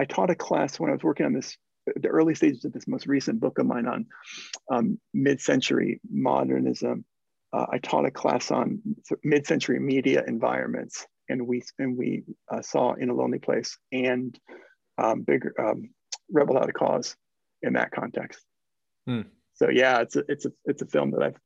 I 0.00 0.04
taught 0.04 0.30
a 0.30 0.34
class 0.34 0.80
when 0.80 0.90
I 0.90 0.94
was 0.94 1.02
working 1.02 1.26
on 1.26 1.32
this, 1.32 1.56
the 1.96 2.08
early 2.08 2.34
stages 2.34 2.64
of 2.64 2.72
this 2.72 2.88
most 2.88 3.06
recent 3.06 3.40
book 3.40 3.58
of 3.58 3.66
mine 3.66 3.86
on 3.86 4.06
um, 4.70 4.98
mid-century 5.12 6.00
modernism. 6.10 7.04
Uh, 7.54 7.66
I 7.70 7.78
taught 7.78 8.04
a 8.04 8.10
class 8.10 8.50
on 8.50 8.80
mid-century 9.22 9.78
media 9.78 10.24
environments, 10.26 11.06
and 11.28 11.46
we 11.46 11.62
and 11.78 11.96
we 11.96 12.24
uh, 12.50 12.62
saw 12.62 12.94
in 12.94 13.10
a 13.10 13.14
lonely 13.14 13.38
place 13.38 13.78
and 13.92 14.38
um, 14.98 15.22
bigger 15.22 15.54
um, 15.58 15.90
rebel 16.30 16.54
without 16.54 16.68
a 16.68 16.72
cause 16.72 17.16
in 17.62 17.74
that 17.74 17.92
context. 17.92 18.40
Hmm 19.06 19.22
so 19.54 19.68
yeah, 19.70 20.00
it's 20.00 20.16
a, 20.16 20.24
it's 20.28 20.44
a 20.44 20.52
it's 20.66 20.82
a 20.82 20.86
film 20.86 21.10
that 21.12 21.22
I've 21.22 21.38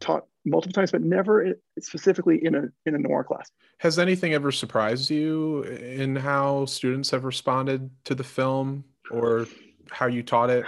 taught 0.00 0.24
multiple 0.44 0.72
times, 0.72 0.90
but 0.90 1.02
never 1.02 1.54
specifically 1.78 2.44
in 2.44 2.54
a 2.54 2.62
in 2.86 2.94
a 2.94 2.98
noir 2.98 3.24
class. 3.24 3.50
Has 3.78 3.98
anything 3.98 4.34
ever 4.34 4.50
surprised 4.50 5.10
you 5.10 5.62
in 5.62 6.16
how 6.16 6.64
students 6.66 7.10
have 7.10 7.24
responded 7.24 7.90
to 8.04 8.14
the 8.14 8.24
film 8.24 8.84
or 9.10 9.46
how 9.90 10.06
you 10.06 10.22
taught 10.22 10.50
it? 10.50 10.64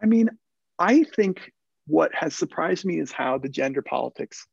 I 0.00 0.06
mean, 0.06 0.30
I 0.78 1.02
think 1.16 1.52
what 1.88 2.14
has 2.14 2.36
surprised 2.36 2.84
me 2.84 3.00
is 3.00 3.10
how 3.10 3.38
the 3.38 3.48
gender 3.48 3.82
politics 3.82 4.46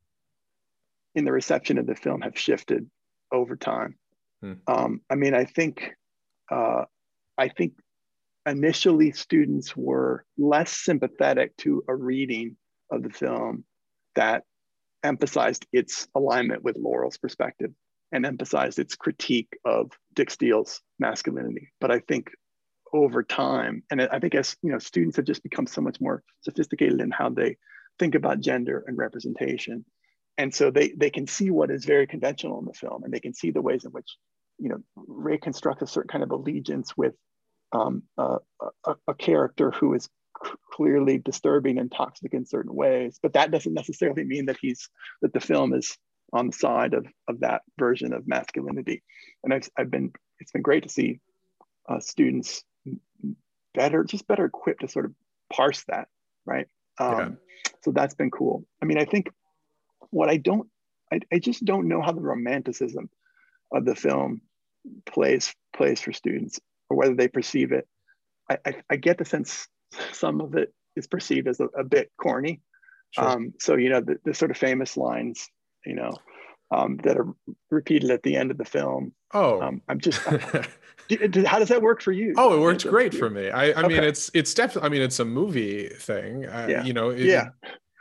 in 1.13 1.25
the 1.25 1.31
reception 1.31 1.77
of 1.77 1.85
the 1.85 1.95
film 1.95 2.21
have 2.21 2.37
shifted 2.37 2.89
over 3.31 3.55
time. 3.55 3.95
Hmm. 4.41 4.53
Um, 4.67 5.01
I 5.09 5.15
mean, 5.15 5.33
I 5.33 5.45
think 5.45 5.91
uh, 6.51 6.85
I 7.37 7.49
think 7.49 7.73
initially 8.45 9.11
students 9.11 9.75
were 9.75 10.25
less 10.37 10.71
sympathetic 10.71 11.55
to 11.57 11.83
a 11.87 11.95
reading 11.95 12.55
of 12.91 13.03
the 13.03 13.09
film 13.09 13.65
that 14.15 14.43
emphasized 15.03 15.65
its 15.73 16.07
alignment 16.15 16.63
with 16.63 16.77
Laurel's 16.77 17.17
perspective 17.17 17.71
and 18.11 18.25
emphasized 18.25 18.79
its 18.79 18.95
critique 18.95 19.57
of 19.65 19.91
Dix 20.13 20.33
Steele's 20.33 20.81
masculinity. 20.99 21.69
But 21.81 21.91
I 21.91 21.99
think 21.99 22.31
over 22.93 23.23
time, 23.23 23.83
and 23.89 24.01
I 24.01 24.19
think 24.19 24.35
as 24.35 24.55
you 24.61 24.71
know, 24.71 24.79
students 24.79 25.17
have 25.17 25.25
just 25.25 25.43
become 25.43 25.67
so 25.67 25.81
much 25.81 25.99
more 25.99 26.23
sophisticated 26.41 27.01
in 27.01 27.11
how 27.11 27.29
they 27.29 27.57
think 27.99 28.15
about 28.15 28.39
gender 28.39 28.83
and 28.87 28.97
representation. 28.97 29.85
And 30.37 30.53
so 30.53 30.71
they 30.71 30.89
they 30.89 31.09
can 31.09 31.27
see 31.27 31.49
what 31.49 31.71
is 31.71 31.85
very 31.85 32.07
conventional 32.07 32.59
in 32.59 32.65
the 32.65 32.73
film 32.73 33.03
and 33.03 33.13
they 33.13 33.19
can 33.19 33.33
see 33.33 33.51
the 33.51 33.61
ways 33.61 33.85
in 33.85 33.91
which, 33.91 34.17
you 34.59 34.69
know, 34.69 34.77
Ray 34.95 35.37
constructs 35.37 35.81
a 35.81 35.87
certain 35.87 36.09
kind 36.09 36.23
of 36.23 36.31
allegiance 36.31 36.95
with 36.97 37.13
um, 37.71 38.03
a, 38.17 38.37
a, 38.85 38.95
a, 39.07 39.13
character 39.15 39.71
who 39.71 39.93
is 39.93 40.07
clearly 40.71 41.17
disturbing 41.17 41.77
and 41.77 41.91
toxic 41.91 42.33
in 42.33 42.45
certain 42.45 42.73
ways, 42.73 43.19
but 43.21 43.33
that 43.33 43.51
doesn't 43.51 43.73
necessarily 43.73 44.23
mean 44.23 44.45
that 44.45 44.57
he's 44.61 44.89
that 45.21 45.33
the 45.33 45.39
film 45.39 45.73
is 45.73 45.97
on 46.33 46.47
the 46.47 46.53
side 46.53 46.93
of, 46.93 47.05
of 47.27 47.39
that 47.39 47.61
version 47.77 48.13
of 48.13 48.27
masculinity. 48.27 49.03
And 49.43 49.53
I've, 49.53 49.69
I've 49.77 49.91
been 49.91 50.11
it's 50.39 50.51
been 50.51 50.61
great 50.61 50.83
to 50.83 50.89
see 50.89 51.19
uh, 51.87 51.99
students 51.99 52.63
better, 53.75 54.03
just 54.03 54.27
better 54.27 54.45
equipped 54.45 54.81
to 54.81 54.87
sort 54.87 55.05
of 55.05 55.13
parse 55.51 55.83
that, 55.87 56.07
right? 56.45 56.67
Um, 56.97 57.17
yeah. 57.17 57.29
So 57.83 57.91
that's 57.91 58.15
been 58.15 58.31
cool. 58.31 58.65
I 58.81 58.85
mean, 58.85 58.97
I 58.97 59.05
think 59.05 59.29
what 60.09 60.29
I 60.29 60.37
don't 60.37 60.67
I, 61.11 61.19
I 61.31 61.39
just 61.39 61.63
don't 61.63 61.87
know 61.87 62.01
how 62.01 62.11
the 62.11 62.21
romanticism 62.21 63.09
of 63.73 63.85
the 63.85 63.95
film 63.95 64.41
plays 65.05 65.53
plays 65.75 65.99
for 65.99 66.13
students 66.13 66.59
or 66.89 66.97
whether 66.97 67.15
they 67.15 67.27
perceive 67.27 67.71
it. 67.71 67.87
I, 68.49 68.57
I, 68.65 68.75
I 68.91 68.95
get 68.95 69.17
the 69.17 69.25
sense 69.25 69.67
some 70.11 70.41
of 70.41 70.55
it 70.55 70.73
is 70.95 71.07
perceived 71.07 71.47
as 71.47 71.59
a, 71.59 71.65
a 71.65 71.83
bit 71.83 72.11
corny. 72.21 72.61
Sure. 73.11 73.27
Um, 73.27 73.53
so 73.59 73.75
you 73.75 73.89
know 73.89 74.01
the, 74.01 74.17
the 74.23 74.33
sort 74.33 74.51
of 74.51 74.57
famous 74.57 74.97
lines, 74.97 75.47
you 75.85 75.95
know, 75.95 76.11
um, 76.71 76.97
that 77.03 77.17
are 77.17 77.27
repeated 77.69 78.11
at 78.11 78.23
the 78.23 78.35
end 78.35 78.51
of 78.51 78.57
the 78.57 78.65
film. 78.65 79.13
oh. 79.33 79.61
Um, 79.61 79.81
I'm 79.87 79.99
just, 79.99 80.21
d- 81.07 81.43
how 81.45 81.59
does 81.59 81.69
that 81.69 81.81
work 81.81 82.01
for 82.01 82.11
you? 82.11 82.33
Oh, 82.37 82.55
it 82.55 82.59
worked 82.59 82.63
How 82.63 82.71
does 82.71 82.83
that 82.83 82.89
great 82.89 83.13
for 83.13 83.29
me. 83.29 83.49
I, 83.49 83.73
I 83.73 83.87
mean, 83.87 84.03
it's 84.03 84.31
it's 84.33 84.53
definitely. 84.53 84.87
I 84.87 84.89
mean, 84.91 85.01
it's 85.01 85.19
a 85.19 85.25
movie 85.25 85.89
thing. 85.89 86.45
Uh, 86.45 86.67
Yeah. 86.69 86.83
You 86.83 86.93
know. 86.93 87.09
it- 87.09 87.19
Yeah. 87.19 87.49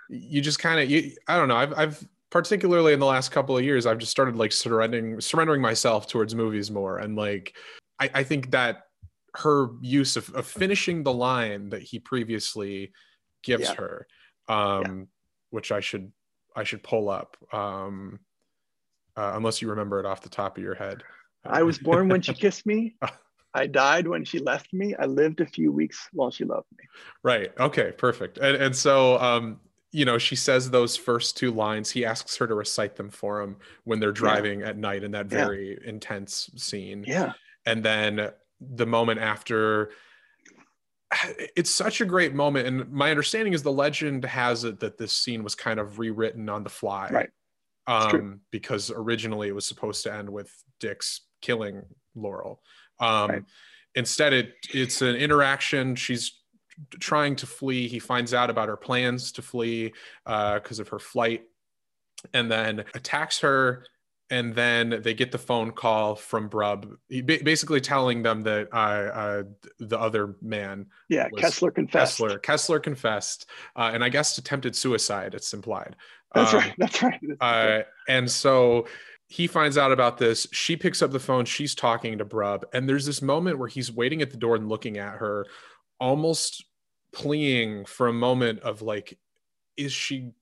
You 0.09 0.41
just 0.41 0.59
kind 0.59 0.81
of. 0.81 0.91
You. 0.91 1.13
I 1.29 1.37
don't 1.37 1.49
know. 1.49 1.57
I've 1.57 1.73
I've 1.79 2.09
particularly 2.31 2.93
in 2.93 3.01
the 3.01 3.07
last 3.07 3.31
couple 3.31 3.57
of 3.57 3.65
years, 3.65 3.87
I've 3.87 3.99
just 3.99 4.11
started 4.11 4.37
like 4.37 4.53
surrendering 4.53 5.21
surrendering 5.21 5.63
myself 5.63 6.07
towards 6.09 6.35
movies 6.35 6.71
more, 6.71 6.99
and 6.99 7.17
like, 7.17 7.55
I 8.01 8.11
I 8.15 8.23
think 8.23 8.51
that 8.51 8.83
her 9.37 9.69
use 9.81 10.17
of, 10.17 10.29
of 10.35 10.47
finishing 10.47 11.03
the 11.05 11.13
line 11.13 11.71
that 11.71 11.83
he 11.83 11.99
previously 11.99 12.93
gives 13.43 13.65
Yeah. 13.69 13.75
her, 13.77 14.07
um, 14.49 15.09
which 15.51 15.73
I 15.73 15.81
should 15.81 16.13
I 16.55 16.65
should 16.65 16.83
pull 16.83 17.09
up, 17.09 17.37
um, 17.53 18.21
uh, 19.17 19.33
unless 19.35 19.63
you 19.63 19.69
remember 19.69 20.01
it 20.01 20.07
off 20.07 20.21
the 20.23 20.29
top 20.29 20.57
of 20.57 20.63
your 20.63 20.75
head. 20.75 21.03
I 21.45 21.63
was 21.63 21.79
born 21.79 22.09
when 22.09 22.23
she 22.23 22.33
kissed 22.45 22.67
me. 22.67 22.97
I 23.55 23.67
died 23.67 24.09
when 24.09 24.25
she 24.25 24.39
left 24.41 24.73
me. 24.73 24.95
I 24.97 25.07
lived 25.07 25.41
a 25.41 25.47
few 25.47 25.71
weeks 25.71 26.09
while 26.13 26.31
she 26.31 26.45
loved 26.45 26.67
me. 26.77 26.85
Right. 27.23 27.53
Okay. 27.59 27.93
Perfect. 27.93 28.39
And 28.39 28.57
and 28.57 28.75
so 28.75 29.19
um, 29.21 29.61
you 29.93 30.05
know, 30.05 30.19
she 30.19 30.35
says 30.35 30.71
those 30.71 30.97
first 30.97 31.37
two 31.37 31.53
lines. 31.53 31.91
He 31.91 32.05
asks 32.05 32.37
her 32.39 32.49
to 32.49 32.55
recite 32.55 32.97
them 32.97 33.11
for 33.11 33.41
him 33.41 33.57
when 33.85 34.01
they're 34.01 34.11
driving 34.11 34.63
at 34.63 34.77
night 34.77 35.05
in 35.05 35.13
that 35.13 35.31
Yeah. 35.31 35.45
very 35.45 35.79
intense 35.85 36.51
scene. 36.57 37.05
Yeah. 37.07 37.33
And 37.65 37.85
then 37.85 38.31
the 38.61 38.87
moment 38.87 39.21
after 39.21 39.91
it's 41.55 41.71
such 41.71 42.01
a 42.01 42.05
great 42.05 42.35
moment. 42.35 42.67
And 42.67 42.91
my 42.91 43.11
understanding 43.11 43.53
is 43.53 43.63
the 43.63 43.71
legend 43.71 44.25
has 44.25 44.65
it 44.65 44.81
that 44.81 44.99
this 44.99 45.13
scene 45.13 45.45
was 45.45 45.55
kind 45.55 45.79
of 45.79 46.01
rewritten 46.01 46.49
on 46.49 46.65
the 46.65 46.71
fly. 46.71 47.09
Right. 47.11 47.31
Um, 47.87 48.41
because 48.51 48.91
originally 48.95 49.49
it 49.49 49.55
was 49.55 49.67
supposed 49.67 50.03
to 50.05 50.15
end 50.15 50.31
with 50.31 50.51
Dix 50.81 51.23
killing 51.43 51.83
Laurel. 52.15 52.63
Um, 53.01 53.31
Right. 53.31 53.45
Instead, 53.97 54.33
it 54.33 54.55
it's 54.73 55.03
an 55.03 55.15
interaction. 55.15 55.95
She's 55.95 56.41
trying 56.99 57.37
to 57.37 57.47
flee. 57.47 57.87
He 57.87 58.01
finds 58.01 58.35
out 58.35 58.51
about 58.51 58.69
her 58.69 58.77
plans 58.77 59.31
to 59.33 59.43
flee 59.43 59.93
because 60.25 60.81
of 60.81 60.89
her 60.89 60.99
flight, 60.99 61.45
and 62.33 62.51
then 62.51 62.85
attacks 62.95 63.39
her. 63.41 63.87
And 64.35 64.53
then 64.55 65.01
they 65.03 65.15
get 65.15 65.31
the 65.31 65.39
phone 65.39 65.71
call 65.71 66.17
from 66.17 66.51
Brub, 66.51 66.97
basically 67.27 67.81
telling 67.81 68.23
them 68.25 68.43
that 68.43 68.69
uh, 68.73 68.77
uh, 68.77 69.43
the 69.79 69.99
other 69.99 70.35
man, 70.43 70.87
Yeah. 71.09 71.29
Kessler 71.39 71.71
confessed. 71.71 72.19
Kessler, 72.19 72.39
Kessler 72.41 72.81
confessed, 72.81 73.49
uh, 73.77 73.91
and 73.95 74.03
I 74.03 74.09
guess 74.09 74.37
attempted 74.39 74.75
suicide. 74.75 75.35
It's 75.35 75.55
implied. 75.55 75.95
That's 76.35 76.53
Um, 76.53 76.61
right. 76.61 76.75
That's 76.79 77.01
right. 77.03 77.21
uh, 77.41 77.83
and 78.09 78.29
so 78.29 78.89
he 79.29 79.47
finds 79.47 79.79
out 79.79 79.93
about 79.93 80.19
this. 80.19 80.49
She 80.53 80.77
picks 80.77 81.01
up 81.01 81.13
the 81.13 81.21
phone. 81.21 81.45
She's 81.45 81.75
talking 81.75 82.19
to 82.19 82.25
Brub. 82.25 82.65
And 82.73 82.89
there's 82.89 83.07
this 83.07 83.23
moment 83.23 83.59
where 83.61 83.69
he's 83.69 83.93
waiting 83.93 84.21
at 84.21 84.33
the 84.33 84.37
door 84.37 84.57
and 84.57 84.69
looking 84.69 84.99
at 84.99 85.15
her, 85.19 85.47
almost 86.01 86.65
pleading 87.13 87.85
for 87.85 88.09
a 88.09 88.13
moment 88.13 88.61
of 88.61 88.83
like, 88.83 89.17
is 89.77 89.93
she, 89.93 90.33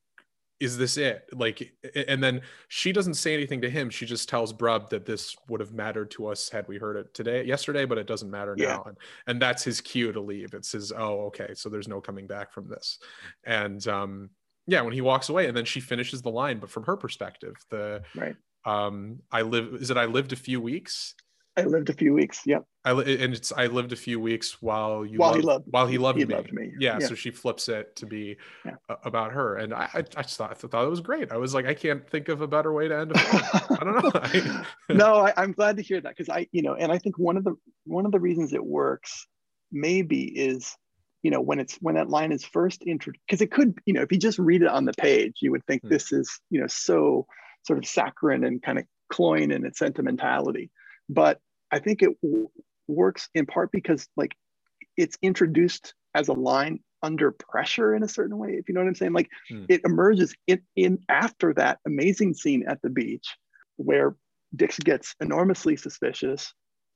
is 0.63 0.77
this 0.77 0.97
it? 0.97 1.25
Like, 1.33 1.73
and 2.07 2.23
then 2.23 2.41
she 2.69 2.91
doesn't 2.91 3.15
say 3.15 3.33
anything 3.33 3.61
to 3.61 3.69
him. 3.69 3.89
She 3.89 4.05
just 4.05 4.29
tells 4.29 4.53
Brub 4.53 4.89
that 4.89 5.05
this 5.05 5.35
would 5.49 5.59
have 5.59 5.73
mattered 5.73 6.09
to 6.11 6.27
us 6.27 6.49
had 6.49 6.67
we 6.67 6.77
heard 6.77 6.95
it 6.97 7.13
today, 7.13 7.43
yesterday, 7.43 7.85
but 7.85 7.97
it 7.97 8.07
doesn't 8.07 8.31
matter 8.31 8.55
Yeah. 8.57 8.67
now. 8.77 8.83
And, 8.87 8.97
and 9.27 9.41
that's 9.41 9.63
his 9.63 9.81
cue 9.81 10.11
to 10.11 10.21
leave. 10.21 10.53
It's 10.53 10.71
his, 10.71 10.91
oh, 10.91 11.25
okay. 11.27 11.53
So 11.53 11.69
there's 11.69 11.87
no 11.87 12.01
coming 12.01 12.27
back 12.27 12.51
from 12.53 12.67
this. 12.69 12.99
And, 13.45 13.85
um, 13.87 14.29
yeah, 14.65 14.81
when 14.81 14.93
he 14.93 15.01
walks 15.01 15.29
away 15.29 15.47
and 15.47 15.55
then 15.57 15.65
she 15.65 15.81
finishes 15.81 16.21
the 16.21 16.31
line, 16.31 16.59
but 16.59 16.69
from 16.69 16.83
her 16.83 16.95
perspective, 16.95 17.55
the, 17.69 18.01
right. 18.15 18.35
um 18.65 19.19
i 19.29 19.41
live 19.41 19.73
is 19.73 19.91
it 19.91 19.97
i 19.97 20.05
lived 20.05 20.31
a 20.31 20.37
few 20.37 20.61
weeks 20.61 21.15
I 21.55 21.63
lived 21.63 21.89
a 21.89 21.93
few 21.93 22.13
weeks. 22.13 22.41
Yep. 22.45 22.63
i 22.85 22.91
and 22.91 23.33
it's 23.33 23.51
i 23.53 23.67
lived 23.67 23.91
a 23.93 23.95
few 23.95 24.19
weeks 24.19 24.61
while 24.61 25.05
you 25.05 25.19
While 25.19 25.35
he 25.35 25.41
loved, 25.41 25.45
loved- 25.45 25.71
while 25.71 25.87
he 25.87 25.97
loved 25.97 26.17
he 26.19 26.25
me. 26.25 26.33
loved 26.35 26.51
me. 26.53 26.71
Yeah, 26.79 26.97
Yeah. 26.99 27.07
so 27.07 27.15
she 27.15 27.29
flips 27.31 27.69
it 27.69 27.95
to 27.97 28.05
be 28.07 28.37
Yeah. 28.65 28.75
a- 28.89 28.97
about 29.05 29.31
her 29.33 29.55
and 29.57 29.73
i 29.73 29.87
i, 29.93 30.01
just 30.01 30.37
thought, 30.37 30.51
I 30.51 30.55
thought 30.55 30.83
it 30.85 30.89
was 30.89 30.99
great 31.01 31.31
i 31.31 31.37
was 31.37 31.53
like 31.53 31.65
i 31.67 31.73
can't 31.75 32.07
think 32.09 32.27
of 32.29 32.41
a 32.41 32.47
better 32.47 32.73
way 32.73 32.87
to 32.87 32.97
end 32.97 33.11
i 33.15 33.77
don't 33.83 34.03
know 34.03 34.11
I- 34.15 34.65
no, 34.93 35.15
I, 35.27 35.33
I'm 35.37 35.51
glad 35.53 35.77
to 35.77 35.83
hear 35.83 36.01
that 36.01 36.09
because 36.17 36.29
I, 36.29 36.47
you 36.51 36.61
know, 36.63 36.73
and 36.75 36.91
I 36.91 36.97
think 36.97 37.17
one 37.17 37.37
of 37.37 37.43
the 37.43 37.55
one 37.85 38.05
of 38.05 38.11
the 38.11 38.19
reasons 38.19 38.51
it 38.53 38.65
works 38.65 39.27
maybe 39.71 40.23
is, 40.25 40.75
you 41.21 41.31
know, 41.31 41.41
when 41.41 41.59
it's 41.59 41.75
when 41.81 41.95
that 41.95 42.09
line 42.09 42.31
is 42.31 42.43
first 42.43 42.81
introduced, 42.83 43.23
because 43.27 43.41
it 43.41 43.51
could, 43.51 43.77
you 43.85 43.93
know, 43.93 44.01
if 44.01 44.11
you 44.11 44.17
just 44.17 44.39
read 44.39 44.61
it 44.61 44.67
on 44.67 44.85
the 44.85 44.93
page, 44.93 45.37
you 45.41 45.51
would 45.51 45.65
think 45.65 45.81
Hmm. 45.83 45.89
this 45.89 46.11
is, 46.11 46.39
you 46.49 46.59
know, 46.59 46.67
so 46.67 47.27
sort 47.65 47.79
of 47.79 47.85
saccharine 47.85 48.43
and 48.43 48.61
kind 48.61 48.77
of 48.79 48.85
cloying 49.09 49.51
in 49.51 49.65
its 49.65 49.79
sentimentality. 49.79 50.69
But 51.09 51.39
I 51.71 51.79
think 51.79 52.01
it 52.01 52.11
w- 52.21 52.49
works 52.87 53.29
in 53.33 53.45
part 53.45 53.71
because 53.71 54.07
like 54.15 54.35
it's 54.97 55.17
introduced 55.21 55.93
as 56.15 56.27
a 56.27 56.33
line 56.33 56.79
under 57.01 57.31
pressure 57.31 57.95
in 57.95 58.03
a 58.03 58.07
certain 58.07 58.37
way, 58.37 58.51
if 58.51 58.69
you 58.69 58.75
know 58.75 58.81
what 58.81 58.87
I'm 58.87 58.95
saying. 58.95 59.13
Like 59.13 59.29
Hmm. 59.49 59.65
it 59.67 59.81
emerges 59.85 60.33
in, 60.47 60.61
in 60.75 60.99
after 61.09 61.53
that 61.55 61.79
amazing 61.85 62.33
scene 62.33 62.65
at 62.67 62.81
the 62.81 62.89
beach 62.89 63.35
where 63.77 64.15
Dix 64.55 64.79
gets 64.79 65.15
enormously 65.19 65.75
suspicious, 65.75 66.53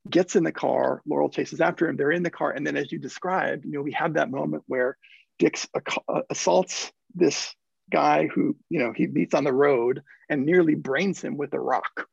gets 0.09 0.35
in 0.35 0.43
the 0.43 0.51
car, 0.51 1.01
Laurel 1.07 1.29
chases 1.29 1.59
after 1.59 1.87
him, 1.89 1.97
they're 1.97 2.11
in 2.11 2.23
the 2.23 2.29
car, 2.29 2.51
and 2.51 2.65
then 2.65 2.77
as 2.77 2.91
you 2.91 2.99
described, 2.99 3.65
you 3.65 3.71
know, 3.71 3.81
we 3.81 3.91
have 3.93 4.13
that 4.13 4.31
moment 4.31 4.63
where 4.67 4.97
Dix 5.39 5.67
uh, 5.75 6.21
assaults 6.29 6.91
this 7.13 7.53
guy 7.91 8.27
who, 8.27 8.55
you 8.69 8.79
know, 8.79 8.93
he 8.95 9.07
meets 9.07 9.33
on 9.33 9.43
the 9.43 9.53
road 9.53 10.03
and 10.29 10.45
nearly 10.45 10.75
brains 10.75 11.21
him 11.21 11.37
with 11.37 11.53
a 11.53 11.59
rock, 11.59 12.07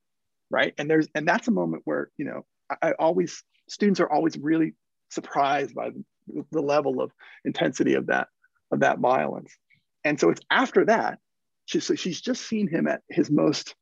right? 0.50 0.74
And 0.78 0.88
there's 0.90 1.08
and 1.14 1.26
that's 1.26 1.48
a 1.48 1.52
moment 1.52 1.82
where, 1.84 2.10
you 2.16 2.24
know, 2.24 2.44
I, 2.70 2.90
I 2.90 2.92
always 2.92 3.42
students 3.68 4.00
are 4.00 4.10
always 4.10 4.36
really 4.38 4.74
surprised 5.10 5.74
by 5.74 5.90
the, 5.90 6.44
the 6.50 6.60
level 6.60 7.00
of 7.00 7.12
intensity 7.44 7.94
of 7.94 8.06
that 8.06 8.28
of 8.70 8.80
that 8.80 8.98
violence. 8.98 9.56
And 10.04 10.18
so 10.18 10.30
it's 10.30 10.42
after 10.50 10.84
that, 10.86 11.18
she's 11.66 11.84
so 11.84 11.94
she's 11.94 12.20
just 12.20 12.46
seen 12.46 12.68
him 12.68 12.86
at 12.86 13.02
his 13.08 13.30
most 13.30 13.74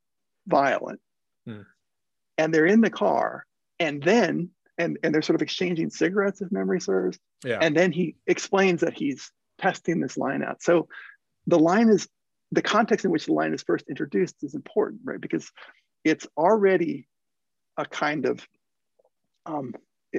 violent. 0.47 1.01
Hmm. 1.47 1.62
And 2.39 2.52
they're 2.52 2.66
in 2.66 2.80
the 2.80 2.90
car, 2.90 3.44
and 3.78 4.02
then 4.02 4.51
and 4.78 4.98
and 5.02 5.14
they're 5.14 5.22
sort 5.22 5.36
of 5.36 5.43
exchanging 5.43 5.90
cigarettes, 5.90 6.40
if 6.40 6.51
memory 6.51 6.80
serves. 6.80 7.18
yeah 7.44 7.59
And 7.60 7.76
then 7.76 7.93
he 7.93 8.16
explains 8.26 8.80
that 8.80 8.94
he's 8.94 9.30
testing 9.59 10.01
this 10.01 10.16
line 10.16 10.43
out. 10.43 10.62
So 10.62 10.89
the 11.47 11.59
line 11.59 11.89
is 11.89 12.09
the 12.51 12.62
context 12.62 13.05
in 13.05 13.10
which 13.10 13.26
the 13.26 13.32
line 13.32 13.55
is 13.55 13.62
first 13.62 13.86
introduced 13.89 14.36
is 14.43 14.55
important, 14.55 15.02
right? 15.05 15.20
Because 15.20 15.51
it's 16.04 16.26
already 16.36 17.08
a 17.76 17.84
kind 17.84 18.26
of 18.26 18.46
um, 19.46 19.74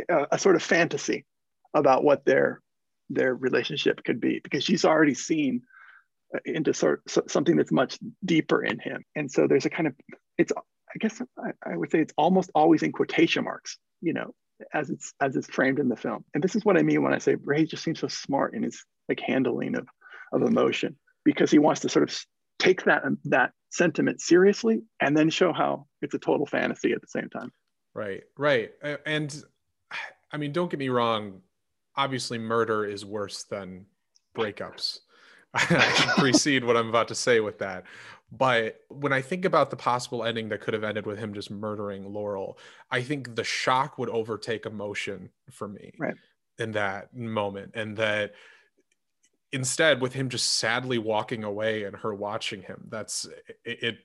a, 0.09 0.27
a 0.31 0.39
sort 0.39 0.55
of 0.55 0.63
fantasy 0.63 1.25
about 1.73 2.03
what 2.03 2.25
their 2.25 2.61
their 3.09 3.35
relationship 3.35 4.03
could 4.03 4.19
be, 4.19 4.39
because 4.43 4.63
she's 4.63 4.85
already 4.85 5.13
seen 5.13 5.61
uh, 6.33 6.39
into 6.45 6.73
sort 6.73 7.01
something 7.27 7.55
that's 7.55 7.71
much 7.71 7.99
deeper 8.23 8.63
in 8.63 8.79
him, 8.79 9.03
and 9.15 9.31
so 9.31 9.47
there's 9.47 9.65
a 9.65 9.69
kind 9.69 9.87
of 9.87 9.95
it's 10.37 10.51
I 10.93 10.97
guess 10.99 11.21
I, 11.37 11.51
I 11.65 11.77
would 11.77 11.91
say 11.91 11.99
it's 11.99 12.13
almost 12.17 12.51
always 12.53 12.83
in 12.83 12.91
quotation 12.91 13.43
marks, 13.43 13.77
you 14.01 14.13
know, 14.13 14.33
as 14.73 14.89
it's 14.89 15.13
as 15.19 15.35
it's 15.35 15.47
framed 15.47 15.79
in 15.79 15.89
the 15.89 15.95
film. 15.95 16.23
And 16.33 16.43
this 16.43 16.55
is 16.55 16.63
what 16.65 16.77
I 16.77 16.83
mean 16.83 17.01
when 17.03 17.13
I 17.13 17.17
say 17.17 17.35
Ray 17.35 17.65
just 17.65 17.83
seems 17.83 17.99
so 17.99 18.07
smart 18.07 18.53
in 18.53 18.63
his 18.63 18.83
like 19.09 19.19
handling 19.19 19.75
of 19.75 19.87
of 20.31 20.43
emotion 20.43 20.97
because 21.23 21.51
he 21.51 21.59
wants 21.59 21.81
to 21.81 21.89
sort 21.89 22.03
of 22.03 22.15
take 22.63 22.83
that 22.83 23.03
that 23.25 23.51
sentiment 23.69 24.21
seriously 24.21 24.81
and 24.99 25.17
then 25.17 25.29
show 25.29 25.51
how 25.51 25.85
it's 26.01 26.13
a 26.13 26.19
total 26.19 26.45
fantasy 26.45 26.91
at 26.93 27.01
the 27.01 27.07
same 27.07 27.29
time. 27.29 27.51
Right, 27.93 28.23
right. 28.37 28.71
And 29.05 29.43
I 30.31 30.37
mean, 30.37 30.51
don't 30.51 30.69
get 30.69 30.79
me 30.79 30.89
wrong. 30.89 31.41
Obviously, 31.95 32.37
murder 32.37 32.85
is 32.85 33.05
worse 33.05 33.43
than 33.43 33.85
breakups. 34.35 34.99
I 35.53 35.93
should 35.93 36.09
precede 36.17 36.63
what 36.63 36.75
I'm 36.75 36.89
about 36.89 37.07
to 37.09 37.15
say 37.15 37.39
with 37.39 37.59
that. 37.59 37.83
But 38.31 38.79
when 38.89 39.13
I 39.13 39.21
think 39.21 39.45
about 39.45 39.69
the 39.69 39.75
possible 39.75 40.23
ending 40.23 40.49
that 40.49 40.61
could 40.61 40.73
have 40.73 40.83
ended 40.83 41.05
with 41.05 41.19
him 41.19 41.35
just 41.35 41.51
murdering 41.51 42.11
Laurel, 42.11 42.57
I 42.89 43.03
think 43.03 43.35
the 43.35 43.43
shock 43.43 43.99
would 43.99 44.09
overtake 44.09 44.65
emotion 44.65 45.29
for 45.51 45.67
me 45.67 45.91
Right. 45.99 46.15
in 46.57 46.71
that 46.71 47.15
moment. 47.15 47.73
And 47.75 47.95
that 47.97 48.33
instead, 49.53 50.01
with 50.01 50.13
him 50.13 50.27
just 50.29 50.51
sadly 50.57 50.97
walking 50.97 51.43
away 51.43 51.83
and 51.83 51.95
her 51.95 52.13
watching 52.13 52.61
him, 52.61 52.87
that's 52.89 53.25
it. 53.63 53.79
it 53.83 53.97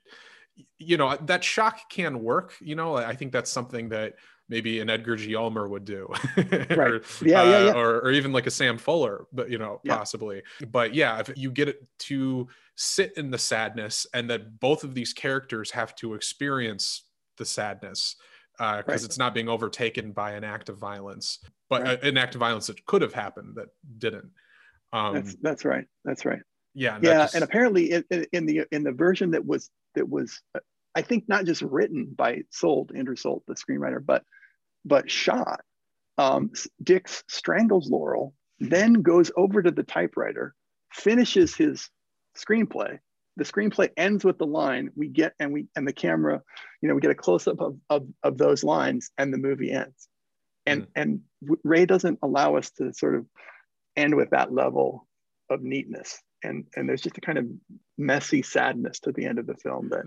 you 0.79 0.97
know 0.97 1.16
that 1.23 1.45
shock 1.45 1.89
can 1.89 2.20
work 2.20 2.53
you 2.61 2.75
know 2.75 2.97
i 2.97 3.15
think 3.15 3.31
that's 3.31 3.49
something 3.49 3.89
that 3.91 4.15
maybe 4.49 4.81
an 4.81 4.91
edgar 4.91 5.15
g 5.15 5.37
ulmer 5.37 5.69
would 5.69 5.85
do 5.85 6.09
Right. 6.37 6.77
or, 6.77 7.03
Yeah, 7.23 7.43
yeah, 7.66 7.70
uh, 7.70 7.75
or, 7.75 8.01
or 8.01 8.11
even 8.11 8.33
like 8.33 8.49
a 8.49 8.51
sam 8.51 8.77
fuller 8.77 9.27
but 9.33 9.51
you 9.51 9.59
know 9.59 9.81
Yeah. 9.85 9.97
possibly 9.97 10.43
but 10.73 10.95
yeah 10.95 11.20
if 11.20 11.31
you 11.37 11.53
get 11.53 11.69
it 11.69 11.87
to 12.11 12.49
sit 12.75 13.12
in 13.16 13.31
the 13.31 13.39
sadness 13.39 14.05
and 14.15 14.29
that 14.31 14.59
both 14.59 14.83
of 14.83 14.95
these 14.95 15.12
characters 15.12 15.70
have 15.70 15.95
to 15.97 16.15
experience 16.15 17.05
the 17.37 17.45
sadness 17.45 18.16
because 18.59 18.85
Right. 18.89 19.05
it's 19.05 19.16
not 19.19 19.35
being 19.35 19.49
overtaken 19.49 20.11
by 20.11 20.33
an 20.33 20.43
act 20.43 20.69
of 20.70 20.77
violence 20.77 21.39
but 21.69 21.83
Right. 21.83 22.03
a- 22.03 22.09
an 22.09 22.16
act 22.16 22.35
of 22.35 22.41
violence 22.41 22.66
that 22.66 22.85
could 22.85 23.03
have 23.03 23.15
happened 23.15 23.55
that 23.55 23.69
didn't 23.99 24.33
um 24.93 25.15
That's 25.15 25.36
that's 25.43 25.65
right. 25.65 25.86
That's 26.05 26.24
right. 26.24 26.40
yeah 26.74 26.98
yeah 27.02 27.23
just- 27.23 27.35
and 27.35 27.44
apparently 27.44 27.93
in, 27.93 28.05
in, 28.32 28.47
the 28.47 28.65
in 28.70 28.82
the 28.85 28.93
version 28.93 29.32
that 29.32 29.44
was 29.44 29.70
that 29.94 30.09
was 30.09 30.40
uh, 30.55 30.60
i 30.94 31.02
think 31.02 31.24
not 31.28 31.44
just 31.44 31.62
written 31.62 32.06
by 32.15 32.43
Solt 32.51 32.90
andrew 32.94 33.16
Solt 33.16 33.43
the 33.47 33.55
screenwriter 33.55 34.05
but 34.05 34.23
but 34.85 35.10
shot 35.10 35.60
um, 36.19 36.51
dix 36.82 37.23
strangles 37.28 37.89
laurel 37.89 38.35
then 38.59 38.94
goes 38.94 39.31
over 39.36 39.62
to 39.62 39.70
the 39.70 39.82
typewriter 39.85 40.55
finishes 40.93 41.55
his 41.55 41.89
screenplay 42.36 42.98
the 43.36 43.44
screenplay 43.44 43.89
ends 43.97 44.24
with 44.24 44.36
the 44.39 44.47
line 44.47 44.90
we 44.97 45.09
get 45.09 45.32
and 45.39 45.52
we 45.52 45.66
and 45.77 45.86
the 45.86 45.93
camera 45.93 46.43
you 46.81 46.89
know 46.89 46.94
we 46.94 47.01
get 47.01 47.10
a 47.10 47.15
close-up 47.15 47.60
of, 47.60 47.78
of, 47.89 48.06
of 48.23 48.36
those 48.39 48.65
lines 48.65 49.10
and 49.19 49.32
the 49.32 49.39
movie 49.39 49.70
ends 49.70 50.09
and 50.66 50.86
and 50.97 51.20
ray 51.65 51.86
doesn't 51.86 52.19
allow 52.23 52.56
us 52.56 52.70
to 52.70 52.93
sort 52.93 53.15
of 53.15 53.27
end 53.99 54.15
with 54.15 54.31
that 54.31 54.53
level 54.53 55.07
of 55.51 55.62
neatness. 55.62 56.19
And 56.45 56.66
and 56.77 56.89
there's 56.89 57.03
just 57.03 57.19
a 57.19 57.20
kind 57.20 57.39
of 57.39 57.47
messy 57.99 58.43
sadness 58.43 59.01
to 59.01 59.12
the 59.12 59.25
end 59.27 59.39
of 59.39 59.47
the 59.47 59.57
film 59.57 59.89
that 59.91 60.05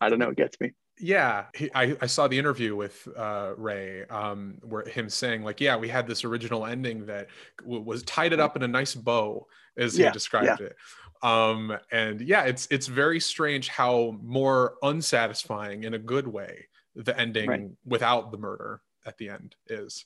i 0.00 0.08
don't 0.08 0.18
know 0.18 0.28
it 0.30 0.36
gets 0.36 0.60
me. 0.60 0.72
Yeah. 0.98 1.46
He, 1.54 1.70
I, 1.74 1.96
I 2.02 2.06
saw 2.06 2.28
the 2.28 2.38
interview 2.38 2.76
with 2.76 3.08
uh, 3.16 3.54
ray 3.56 4.04
um, 4.06 4.58
where 4.62 4.84
him 4.86 5.08
saying 5.08 5.42
like 5.42 5.60
yeah 5.60 5.76
we 5.76 5.88
had 5.88 6.06
this 6.06 6.24
original 6.24 6.66
ending 6.66 7.06
that 7.06 7.28
w- 7.62 7.82
was 7.82 8.02
tied 8.02 8.32
it 8.34 8.40
up 8.40 8.54
in 8.56 8.62
a 8.62 8.68
nice 8.68 8.94
bow 8.94 9.46
as 9.76 9.96
he 9.96 10.02
Yeah, 10.02 10.10
described 10.12 10.60
it. 10.60 10.76
Um, 11.22 11.76
and 11.90 12.20
yeah 12.20 12.42
it's 12.44 12.68
it's 12.70 12.86
very 12.86 13.20
strange 13.20 13.68
how 13.68 14.18
more 14.22 14.74
unsatisfying 14.82 15.84
in 15.84 15.94
a 15.94 15.98
good 15.98 16.26
way 16.26 16.68
the 16.94 17.18
ending 17.18 17.48
Right. 17.48 17.70
without 17.86 18.30
the 18.30 18.38
murder 18.38 18.82
at 19.06 19.16
the 19.16 19.30
end 19.30 19.56
is. 19.68 20.04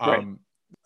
Right. 0.00 0.26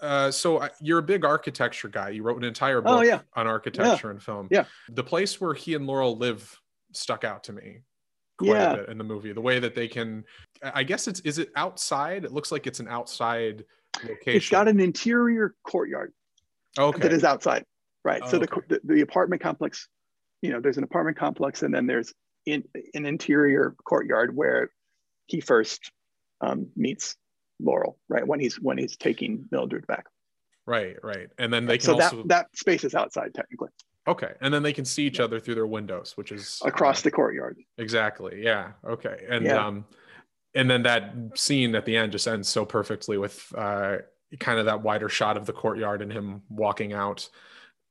Uh, 0.01 0.31
so 0.31 0.61
I- 0.61 0.71
you're 0.81 0.99
a 0.99 1.03
big 1.03 1.25
architecture 1.25 1.89
guy 1.89 2.11
you 2.11 2.23
wrote 2.23 2.37
an 2.37 2.45
entire 2.45 2.81
book 2.81 2.99
Oh, 2.99 3.03
yeah. 3.03 3.21
on 3.35 3.47
architecture 3.47 4.11
and 4.11 4.23
film 4.23 4.49
Yeah. 4.51 4.65
the 4.89 5.05
place 5.05 5.41
where 5.41 5.55
he 5.55 5.75
and 5.75 5.87
laurel 5.87 6.17
live 6.17 6.59
stuck 6.93 7.25
out 7.25 7.45
to 7.45 7.53
me 7.53 7.83
quite 8.39 8.49
Yeah. 8.49 8.73
a 8.73 8.77
bit 8.79 8.89
in 8.91 8.99
the 8.99 9.05
movie. 9.05 9.33
The 9.33 9.41
way 9.41 9.59
that 9.59 9.75
they 9.75 9.89
can, 9.89 10.25
I 10.63 10.83
guess 10.83 11.09
it's 11.09 11.21
is 11.21 11.39
it 11.39 11.51
outside? 11.57 12.25
It 12.25 12.33
looks 12.33 12.53
like 12.53 12.67
it's 12.67 12.81
an 12.81 12.89
outside 12.89 13.65
location. 14.03 14.37
it's 14.37 14.49
got 14.51 14.69
an 14.69 14.79
interior 14.81 15.55
courtyard 15.63 16.13
okay. 16.79 17.01
that 17.01 17.13
is 17.15 17.25
outside 17.25 17.65
right 18.05 18.23
so 18.29 18.37
Oh, 18.37 18.41
the, 18.41 18.53
okay. 18.53 18.67
the 18.69 18.81
the 18.95 19.01
apartment 19.01 19.41
complex 19.41 19.89
you 20.43 20.51
know 20.51 20.61
there's 20.61 20.77
an 20.77 20.85
apartment 20.85 21.17
complex 21.17 21.63
and 21.63 21.73
then 21.75 21.87
there's 21.87 22.13
in 22.45 22.63
an 22.93 23.07
interior 23.07 23.75
courtyard 23.85 24.37
where 24.37 24.71
he 25.27 25.41
first 25.41 25.91
um, 26.43 26.69
meets 26.77 27.17
laurel 27.61 27.99
right 28.09 28.27
when 28.27 28.41
he's 28.41 28.57
when 28.57 28.79
he's 28.79 28.97
taking 28.97 29.47
mildred 29.51 29.87
back. 29.87 30.07
Right, 30.67 30.97
right, 31.03 31.29
and 31.39 31.53
then 31.53 31.67
they 31.67 31.79
can 31.79 31.87
so 31.87 31.95
also 31.95 32.17
that 32.17 32.29
that 32.29 32.57
space 32.57 32.85
is 32.85 32.95
outside 32.95 33.35
technically. 33.35 33.71
Okay, 34.09 34.33
and 34.41 34.53
then 34.53 34.63
they 34.63 34.73
can 34.73 34.85
see 34.85 35.05
each 35.05 35.21
other 35.21 35.41
through 35.41 35.55
their 35.57 35.67
windows, 35.67 36.17
which 36.17 36.33
is 36.33 36.61
across 36.65 37.01
uh, 37.01 37.05
the 37.05 37.11
courtyard. 37.11 37.59
Exactly, 37.79 38.43
yeah, 38.43 38.73
okay, 38.87 39.25
and 39.29 39.47
Yeah. 39.47 39.67
um, 39.67 39.85
and 40.55 40.71
then 40.71 40.83
that 40.85 41.15
scene 41.35 41.75
at 41.75 41.85
the 41.85 41.97
end 41.97 42.13
just 42.13 42.27
ends 42.27 42.49
so 42.49 42.65
perfectly 42.65 43.19
with 43.19 43.53
uh, 43.57 43.99
kind 44.41 44.59
of 44.59 44.67
that 44.67 44.83
wider 44.83 45.09
shot 45.09 45.37
of 45.37 45.47
the 45.47 45.53
courtyard 45.53 46.03
and 46.03 46.13
him 46.13 46.43
walking 46.49 46.93
out. 46.93 47.29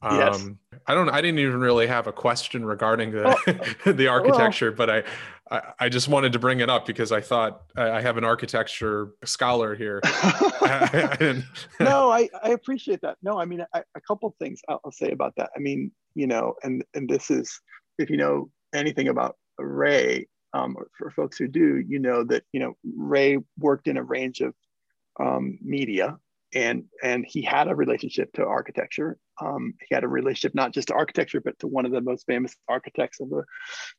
Um, 0.01 0.17
Yes. 0.17 0.47
I 0.87 0.93
don't. 0.93 1.09
I 1.09 1.21
didn't 1.21 1.39
even 1.39 1.59
really 1.59 1.87
have 1.87 2.05
a 2.05 2.11
question 2.11 2.63
regarding 2.65 3.11
the 3.11 3.35
the 3.85 4.07
architecture, 4.07 4.71
but 4.71 4.89
I, 4.89 5.03
I 5.49 5.61
I 5.79 5.89
just 5.89 6.07
wanted 6.07 6.33
to 6.33 6.39
bring 6.39 6.59
it 6.59 6.69
up 6.69 6.85
because 6.85 7.11
I 7.11 7.21
thought 7.21 7.63
I 7.75 7.91
I 7.91 8.01
have 8.01 8.17
an 8.17 8.23
architecture 8.23 9.13
scholar 9.23 9.73
here. 9.75 10.01
And- 11.19 11.45
no, 11.79 12.11
I, 12.19 12.29
I 12.43 12.49
appreciate 12.49 13.01
that. 13.01 13.17
No, 13.23 13.39
I 13.39 13.45
mean, 13.45 13.65
I, 13.73 13.83
a 13.95 14.01
couple 14.01 14.35
things 14.39 14.61
I'll, 14.67 14.79
I'll 14.85 14.91
say 14.91 15.11
about 15.11 15.33
that. 15.37 15.49
I 15.55 15.59
mean, 15.59 15.91
you 16.13 16.27
know, 16.27 16.53
and 16.63 16.83
and 16.93 17.09
this 17.09 17.31
is 17.31 17.59
if 17.97 18.09
you 18.09 18.17
know 18.17 18.49
anything 18.73 19.07
about 19.07 19.37
Ray, 19.57 20.27
um, 20.53 20.75
or 20.77 20.87
for 20.97 21.09
folks 21.09 21.37
who 21.37 21.47
do, 21.47 21.83
you 21.87 21.97
know 21.99 22.23
that 22.25 22.43
you 22.51 22.59
know 22.59 22.73
Ray 22.95 23.39
worked 23.57 23.87
in 23.87 23.97
a 23.97 24.03
range 24.03 24.41
of 24.41 24.53
um, 25.19 25.57
media, 25.63 26.17
and 26.53 26.83
and 27.03 27.25
he 27.27 27.41
had 27.41 27.67
a 27.67 27.75
relationship 27.75 28.33
to 28.33 28.45
architecture. 28.45 29.17
Um, 29.41 29.73
he 29.87 29.93
had 29.93 30.03
a 30.03 30.07
relationship 30.07 30.55
not 30.55 30.73
just 30.73 30.89
to 30.89 30.93
architecture, 30.93 31.41
but 31.41 31.57
to 31.59 31.67
one 31.67 31.85
of 31.85 31.91
the 31.91 32.01
most 32.01 32.25
famous 32.25 32.55
architects 32.67 33.19
of 33.19 33.29
the 33.29 33.43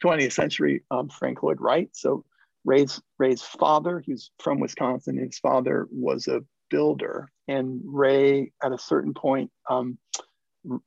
20th 0.03 0.33
century, 0.33 0.83
um, 0.91 1.09
Frank 1.09 1.43
Lloyd 1.43 1.61
Wright. 1.61 1.89
So 1.93 2.25
Ray's 2.65 3.01
Ray's 3.19 3.43
father, 3.43 4.03
he's 4.05 4.31
from 4.43 4.61
Wisconsin. 4.61 5.19
His 5.19 5.39
father 5.39 5.87
was 5.91 6.27
a 6.27 6.43
builder, 6.69 7.31
and 7.47 7.81
Ray, 7.85 8.53
at 8.63 8.73
a 8.73 8.79
certain 8.79 9.15
point, 9.15 9.51
um, 9.71 9.99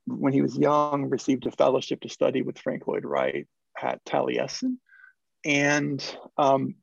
when 0.05 0.33
he 0.33 0.41
was 0.41 0.57
young, 0.57 1.09
received 1.09 1.47
a 1.47 1.51
fellowship 1.51 2.01
to 2.01 2.09
study 2.09 2.41
with 2.41 2.59
Frank 2.59 2.85
Lloyd 2.87 3.05
Wright 3.05 3.47
at 3.81 4.03
Taliesin, 4.03 4.77
and 5.45 6.03
um, 6.37 6.75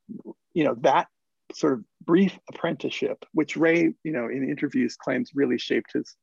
you 0.55 0.65
know 0.65 0.77
that 0.81 1.09
sort 1.55 1.75
of 1.75 1.85
brief 2.05 2.39
apprenticeship, 2.51 3.25
which 3.33 3.57
Ray, 3.57 3.93
you 4.03 4.13
know, 4.13 4.29
in 4.29 4.49
interviews 4.49 4.97
claims 4.97 5.33
really 5.35 5.59
shaped 5.59 5.93
his 5.93 6.17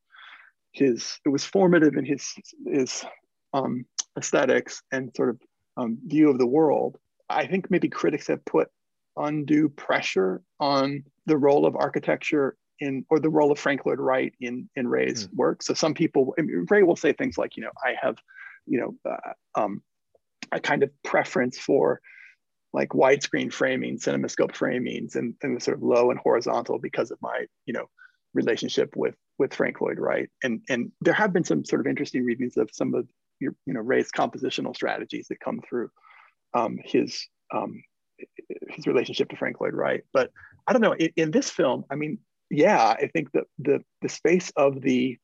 his. 0.74 1.20
It 1.26 1.30
was 1.30 1.46
formative 1.46 1.96
in 1.96 2.06
his 2.06 2.34
his 2.66 3.06
um, 3.54 3.86
aesthetics 4.18 4.82
and 4.92 5.12
sort 5.16 5.30
of 5.30 5.40
um, 5.78 5.98
view 6.06 6.30
of 6.30 6.38
the 6.38 6.48
world. 6.48 6.98
I 7.30 7.48
think 7.48 7.72
maybe 7.72 7.90
critics 7.90 8.28
have 8.28 8.44
put 8.46 8.68
undue 9.18 9.70
pressure 9.70 10.42
on 10.60 11.04
the 11.26 11.38
role 11.38 11.66
of 11.66 11.76
architecture 11.76 12.58
in, 12.80 13.06
or 13.10 13.20
the 13.20 13.30
role 13.30 13.52
of 13.52 13.60
Frank 13.60 13.86
Lloyd 13.86 14.00
Wright 14.00 14.34
in 14.40 14.70
in 14.76 14.88
Ray's 14.88 15.30
work. 15.34 15.64
So 15.64 15.74
some 15.74 15.94
people, 15.94 16.34
I 16.38 16.42
mean, 16.42 16.66
Ray 16.70 16.84
will 16.84 16.96
say 16.96 17.14
things 17.14 17.38
like, 17.38 17.56
you 17.56 17.64
know, 17.64 17.72
I 17.84 17.96
have, 18.02 18.18
you 18.66 18.80
know, 18.80 19.12
uh, 19.12 19.62
um, 19.62 19.82
a 20.52 20.60
kind 20.60 20.84
of 20.84 20.92
preference 21.04 21.58
for 21.58 22.02
like 22.74 22.90
widescreen 22.90 23.54
framing, 23.54 24.00
cinemascope 24.00 24.52
framings, 24.52 25.16
and, 25.16 25.36
and 25.44 25.62
sort 25.62 25.78
of 25.78 25.84
low 25.84 26.10
and 26.10 26.20
horizontal 26.20 26.80
because 26.80 27.12
of 27.12 27.20
my, 27.22 27.46
you 27.66 27.74
know, 27.74 27.86
relationship 28.34 28.96
with 28.96 29.16
with 29.40 29.54
Frank 29.54 29.82
Lloyd 29.82 30.00
Wright. 30.00 30.30
And 30.44 30.62
and 30.70 30.92
there 31.02 31.14
have 31.14 31.34
been 31.34 31.44
some 31.44 31.66
sort 31.66 31.82
of 31.82 31.88
interesting 31.88 32.26
readings 32.26 32.58
of 32.58 32.70
some 32.74 32.94
of 32.94 33.08
your, 33.40 33.56
you 33.66 33.74
know, 33.74 33.82
Ray's 33.82 34.12
compositional 34.12 34.76
strategies 34.76 35.28
that 35.30 35.40
come 35.40 35.60
through 35.68 35.90
um, 36.54 36.78
his 36.84 37.28
um, 37.54 37.84
his 38.70 38.88
relationship 38.88 39.30
to 39.30 39.38
Frank 39.38 39.60
Lloyd 39.60 39.74
Wright. 39.74 40.04
But 40.14 40.32
I 40.68 40.74
don't 40.74 40.82
know. 40.82 40.94
In, 40.94 41.10
in 41.16 41.32
this 41.32 41.50
film, 41.50 41.86
I 41.90 41.96
mean, 41.96 42.20
yeah, 42.50 42.90
I 42.90 43.08
think 43.08 43.32
that 43.34 43.46
the 43.60 43.84
the 44.02 44.10
space 44.10 44.52
of 44.56 44.82
the 44.82 45.18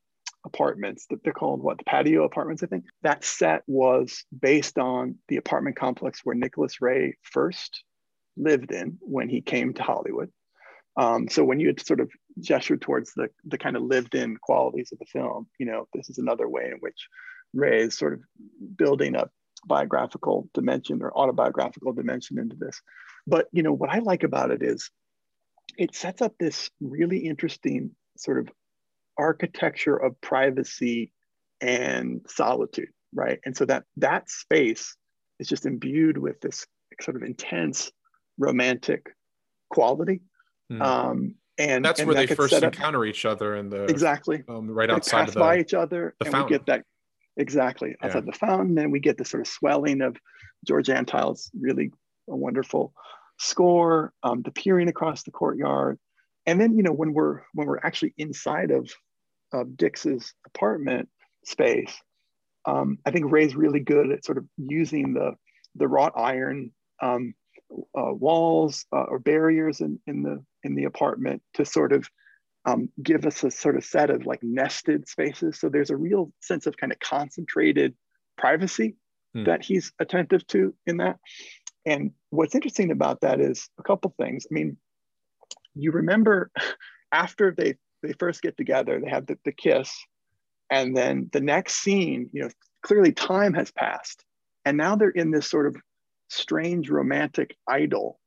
apartments 0.46 1.06
that 1.10 1.22
they're 1.24 1.34
called 1.34 1.62
what 1.62 1.78
the 1.78 1.84
patio 1.84 2.24
apartments 2.24 2.64
i 2.64 2.66
think 2.66 2.86
that 3.02 3.26
set 3.26 3.62
was 3.68 4.24
based 4.42 4.78
on 4.78 5.16
the 5.28 5.36
apartment 5.36 5.76
complex 5.76 6.22
where 6.24 6.34
nicholas 6.36 6.82
ray 6.82 7.14
first 7.24 7.84
lived 8.38 8.72
in 8.72 8.98
when 9.02 9.28
he 9.28 9.42
came 9.42 9.74
to 9.74 9.84
hollywood 9.84 10.32
um, 10.98 11.30
so 11.30 11.44
when 11.44 11.60
you 11.60 11.68
had 11.68 11.86
sort 11.86 12.00
of 12.00 12.10
gestured 12.42 12.82
towards 12.82 13.14
the, 13.14 13.30
the 13.46 13.58
kind 13.58 13.76
of 13.76 13.84
lived 13.84 14.16
in 14.16 14.38
qualities 14.38 14.92
of 14.92 15.00
the 15.00 15.06
film. 15.06 15.48
You 15.60 15.66
know 15.66 15.88
this 15.94 16.10
is 16.10 16.18
another 16.18 16.48
way 16.48 16.66
in 16.66 16.78
which 16.80 17.08
ray 17.54 17.82
is 17.82 17.98
sort 17.98 18.14
of 18.14 18.22
building 18.76 19.16
a 19.16 19.30
biographical 19.66 20.50
dimension 20.54 21.02
or 21.02 21.18
autobiographical 21.18 21.94
dimension 21.94 22.40
into 22.40 22.56
this. 22.56 22.82
But 23.28 23.48
you 23.52 23.64
know 23.64 23.74
what 23.74 23.90
i 23.90 24.00
like 24.00 24.24
about 24.24 24.52
it 24.52 24.64
is 24.64 24.90
it 25.78 25.96
sets 25.96 26.22
up 26.22 26.34
this 26.40 26.70
really 26.82 27.20
interesting 27.20 27.92
sort 28.18 28.40
of 28.40 28.50
architecture 29.18 29.96
of 29.96 30.20
privacy 30.22 31.12
and 31.62 32.22
solitude 32.28 32.90
right? 33.14 33.40
And 33.46 33.56
so 33.56 33.66
that 33.66 33.84
that 33.98 34.30
space 34.30 34.96
is 35.40 35.48
just 35.48 35.66
imbued 35.66 36.18
with 36.18 36.40
this 36.42 36.66
sort 37.02 37.16
of 37.16 37.24
intense 37.24 37.92
romantic 38.38 39.08
quality. 39.70 40.22
Hmm. 40.70 40.82
um 40.82 41.36
and 41.60 41.84
That's 41.86 42.00
and 42.00 42.08
where 42.08 42.16
they 42.16 42.26
first 42.26 42.54
encounter 42.54 43.06
each 43.06 43.26
other 43.26 43.56
in 43.58 43.70
the 43.70 43.84
exactly. 43.86 44.44
um, 44.48 44.70
right 44.72 44.90
They 44.90 44.96
outside 44.96 45.20
pass 45.20 45.28
of 45.30 45.34
the 45.36 45.40
by 45.42 45.60
each 45.60 45.74
other 45.74 46.16
the 46.20 46.26
and 46.28 46.44
we 46.44 46.50
get 46.50 46.66
that 46.68 46.84
exactly 47.38 47.96
Yeah. 48.02 48.08
outside 48.08 48.26
the 48.26 48.32
fountain 48.32 48.78
and 48.80 48.92
we 48.92 49.00
get 49.00 49.18
the 49.18 49.26
sort 49.26 49.42
of 49.42 49.48
swelling 49.48 50.02
of 50.02 50.18
george 50.66 50.90
antheil's 50.90 51.52
really 51.60 51.92
a 52.30 52.36
wonderful 52.36 52.94
score 53.38 54.12
um, 54.24 54.42
the 54.42 54.52
peering 54.52 54.90
across 54.90 55.24
the 55.24 55.32
courtyard. 55.32 55.98
And 56.46 56.60
then 56.60 56.76
you 56.76 56.84
know 56.84 56.92
when 56.92 57.14
we're 57.14 57.42
when 57.54 57.68
we're 57.68 57.80
actually 57.80 58.14
inside 58.18 58.72
of 58.72 58.90
of 59.54 59.78
dix's 59.78 60.34
apartment 60.46 61.10
space 61.46 61.94
um, 62.66 62.98
i 63.06 63.12
think 63.12 63.32
ray's 63.32 63.56
really 63.56 63.80
good 63.80 64.12
at 64.12 64.26
sort 64.26 64.38
of 64.38 64.46
using 64.58 65.14
the 65.14 65.34
the 65.76 65.88
wrought 65.88 66.14
iron 66.16 66.72
um, 67.02 67.34
uh, 67.98 68.14
walls 68.14 68.86
uh, 68.92 69.04
or 69.04 69.20
barriers 69.20 69.80
in, 69.82 70.00
in 70.08 70.24
the 70.24 70.44
in 70.64 70.76
the 70.76 70.86
apartment 70.86 71.42
to 71.56 71.66
sort 71.66 71.94
of 71.94 72.10
um, 72.66 72.90
give 73.02 73.26
us 73.26 73.44
a 73.44 73.52
sort 73.52 73.78
of 73.78 73.86
set 73.86 74.10
of 74.10 74.26
like 74.26 74.44
nested 74.44 75.08
spaces. 75.08 75.60
So 75.60 75.70
there's 75.70 75.90
a 75.90 75.98
real 75.98 76.32
sense 76.42 76.66
of 76.66 76.78
kind 76.78 76.92
of 76.92 77.00
concentrated 77.00 77.96
privacy 78.38 78.96
hmm. 79.34 79.46
that 79.46 79.64
he's 79.64 79.92
attentive 80.00 80.46
to 80.48 80.74
in 80.86 80.98
that. 80.98 81.18
And 81.86 82.12
what's 82.30 82.56
interesting 82.56 82.92
about 82.92 83.22
that 83.22 83.40
is 83.40 83.70
a 83.80 83.84
couple 83.84 84.14
things. 84.20 84.46
I 84.50 84.54
mean, 84.54 84.78
you 85.76 85.92
remember 85.92 86.52
after 87.12 87.54
they 87.56 87.76
they 88.02 88.14
first 88.14 88.42
get 88.42 88.56
together, 88.56 89.00
they 89.00 89.10
have 89.10 89.26
the, 89.26 89.38
the 89.44 89.52
kiss, 89.52 89.94
and 90.70 90.96
then 90.96 91.30
the 91.34 91.42
next 91.42 91.76
scene, 91.76 92.30
you 92.32 92.44
know, 92.44 92.50
clearly 92.82 93.12
time 93.12 93.54
has 93.54 93.72
passed, 93.72 94.24
and 94.66 94.78
now 94.78 94.96
they're 94.96 95.10
in 95.10 95.32
this 95.32 95.50
sort 95.50 95.68
of 95.68 95.76
strange 96.30 96.90
romantic 96.90 97.58
idyll 97.68 98.19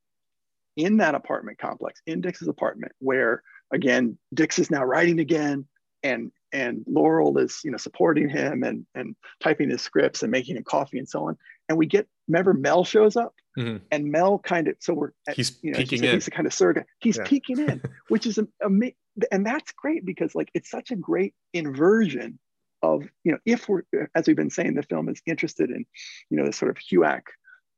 in 0.77 0.99
that 0.99 1.15
apartment 1.15 1.59
complex, 1.59 2.01
in 2.07 2.21
Dix's 2.21 2.49
apartment, 2.49 2.93
where 2.99 3.43
again, 3.73 4.19
Dix 4.33 4.59
is 4.59 4.71
now 4.71 4.85
writing 4.85 5.21
again, 5.21 5.67
and 6.03 6.33
and 6.53 6.85
Laurel 6.87 7.39
is 7.39 7.61
you 7.65 7.71
know 7.71 7.79
supporting 7.79 8.29
him 8.29 8.63
and 8.63 8.87
and 8.95 9.17
typing 9.43 9.71
his 9.71 9.83
scripts 9.83 10.23
and 10.23 10.31
making 10.31 10.57
him 10.57 10.65
coffee 10.65 10.99
and 10.99 11.09
so 11.09 11.29
on. 11.29 11.37
And 11.69 11.79
we 11.79 11.87
get 11.87 12.07
remember 12.29 12.55
Mel 12.55 12.85
shows 12.85 13.17
up, 13.17 13.35
mm-hmm. 13.59 13.79
and 13.91 14.11
Mel 14.11 14.39
kind 14.39 14.69
of 14.69 14.77
so 14.81 14.95
we're 14.95 15.13
at, 15.29 15.37
he's 15.37 15.59
you 15.63 15.73
know 15.73 15.79
peeking 15.79 16.05
in. 16.05 16.15
He's 16.15 16.27
the 16.27 16.31
kind 16.31 16.47
of 16.47 16.53
surrogate. 16.53 16.87
He's 17.01 17.17
yeah. 17.17 17.25
peeking 17.25 17.59
in, 17.59 17.83
which 18.09 18.27
is 18.27 18.39
amazing, 18.63 18.97
and 19.31 19.47
that's 19.47 19.73
great 19.73 20.05
because 20.05 20.35
like 20.35 20.51
it's 20.55 20.71
such 20.71 20.91
a 20.91 20.97
great 20.97 21.35
inversion 21.53 22.39
of 22.83 23.05
you 23.25 23.33
know 23.33 23.39
if 23.47 23.69
we're 23.69 23.83
as 24.15 24.27
we've 24.27 24.37
been 24.37 24.51
saying 24.51 24.75
the 24.75 24.83
film 24.83 25.09
is 25.09 25.23
interested 25.27 25.71
in 25.71 25.87
you 26.31 26.37
know 26.37 26.45
this 26.45 26.57
sort 26.57 26.71
of 26.71 26.77
HUAC 26.77 27.23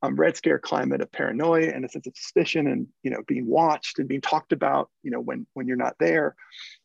um, 0.04 0.16
red 0.16 0.36
scare 0.36 0.58
climate 0.58 1.00
of 1.00 1.10
paranoia 1.10 1.68
and 1.68 1.84
a 1.84 1.88
sense 1.88 2.06
of 2.06 2.16
suspicion 2.16 2.66
and 2.66 2.86
you 3.02 3.10
know 3.10 3.22
being 3.26 3.46
watched 3.46 3.98
and 3.98 4.08
being 4.08 4.20
talked 4.20 4.52
about 4.52 4.90
you 5.02 5.10
know 5.10 5.20
when 5.20 5.46
when 5.54 5.66
you're 5.66 5.76
not 5.76 5.96
there. 5.98 6.34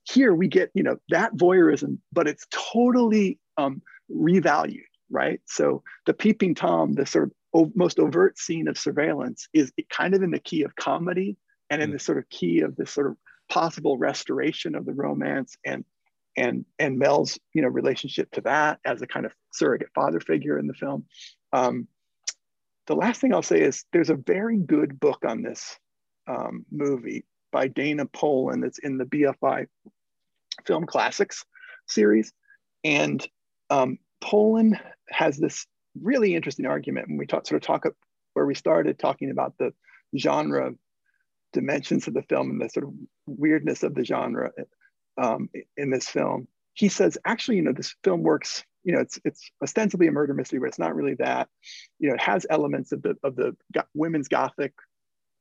Here 0.03 0.33
we 0.33 0.47
get 0.47 0.71
you 0.73 0.83
know 0.83 0.97
that 1.09 1.35
voyeurism 1.35 1.99
but 2.11 2.27
it's 2.27 2.45
totally 2.51 3.39
um, 3.57 3.81
revalued 4.11 4.83
right? 5.11 5.41
So 5.45 5.83
the 6.05 6.13
peeping 6.13 6.55
tom 6.55 6.93
the 6.93 7.05
sort 7.05 7.31
of 7.53 7.75
most 7.75 7.99
overt 7.99 8.37
scene 8.37 8.67
of 8.67 8.77
surveillance 8.77 9.47
is 9.53 9.71
kind 9.89 10.13
of 10.13 10.21
in 10.23 10.31
the 10.31 10.39
key 10.39 10.63
of 10.63 10.75
comedy 10.75 11.35
and 11.69 11.81
in 11.81 11.89
mm. 11.89 11.93
the 11.93 11.99
sort 11.99 12.19
of 12.19 12.29
key 12.29 12.61
of 12.61 12.75
this 12.75 12.91
sort 12.91 13.07
of 13.07 13.17
possible 13.49 13.97
restoration 13.97 14.75
of 14.75 14.85
the 14.85 14.93
romance 14.93 15.57
and 15.65 15.83
and 16.37 16.63
and 16.77 16.99
mel's 16.99 17.39
you 17.53 17.61
know 17.63 17.67
relationship 17.67 18.29
to 18.31 18.41
that 18.41 18.79
as 18.85 19.01
a 19.01 19.07
kind 19.07 19.25
of 19.25 19.33
surrogate 19.51 19.89
father 19.95 20.19
figure 20.19 20.57
in 20.57 20.67
the 20.67 20.73
film. 20.73 21.05
Um, 21.51 21.87
the 22.89 22.95
last 22.95 23.21
thing 23.21 23.35
I'll 23.35 23.43
say 23.43 23.61
is 23.61 23.85
there's 23.93 24.09
a 24.09 24.15
very 24.15 24.57
good 24.57 24.99
book 24.99 25.19
on 25.23 25.43
this 25.43 25.77
um, 26.27 26.65
movie 26.71 27.23
by 27.51 27.67
Dana 27.67 28.07
Polan 28.07 28.63
that's 28.63 28.79
in 28.79 28.97
the 28.97 29.05
BFI 29.05 29.67
Film 30.65 30.87
Classics 30.87 31.45
series. 31.87 32.33
And 32.83 33.25
um, 33.69 33.99
Polan 34.23 34.79
has 35.09 35.37
this 35.37 35.67
really 36.01 36.35
interesting 36.35 36.65
argument 36.65 37.09
when 37.09 37.17
we 37.17 37.27
talk, 37.27 37.45
sort 37.45 37.61
of 37.61 37.67
talk 37.67 37.85
up 37.85 37.93
where 38.33 38.47
we 38.47 38.55
started 38.55 38.97
talking 38.97 39.29
about 39.29 39.53
the 39.59 39.71
genre 40.17 40.71
dimensions 41.53 42.07
of 42.07 42.15
the 42.15 42.23
film 42.23 42.49
and 42.49 42.59
the 42.59 42.69
sort 42.69 42.87
of 42.87 42.93
weirdness 43.27 43.83
of 43.83 43.93
the 43.93 44.03
genre 44.03 44.49
um, 45.21 45.47
in 45.77 45.91
this 45.91 46.07
film. 46.07 46.47
He 46.73 46.89
says, 46.89 47.19
actually, 47.23 47.57
you 47.57 47.63
know, 47.63 47.73
this 47.73 47.93
film 48.03 48.23
works 48.23 48.63
you 48.83 48.93
know, 48.93 48.99
it's 48.99 49.19
it's 49.25 49.51
ostensibly 49.61 50.07
a 50.07 50.11
murder 50.11 50.33
mystery, 50.33 50.59
but 50.59 50.67
it's 50.67 50.79
not 50.79 50.95
really 50.95 51.15
that. 51.15 51.49
You 51.99 52.09
know, 52.09 52.15
it 52.15 52.21
has 52.21 52.45
elements 52.49 52.91
of 52.91 53.01
the 53.01 53.15
of 53.23 53.35
the 53.35 53.55
women's 53.93 54.27
gothic 54.27 54.73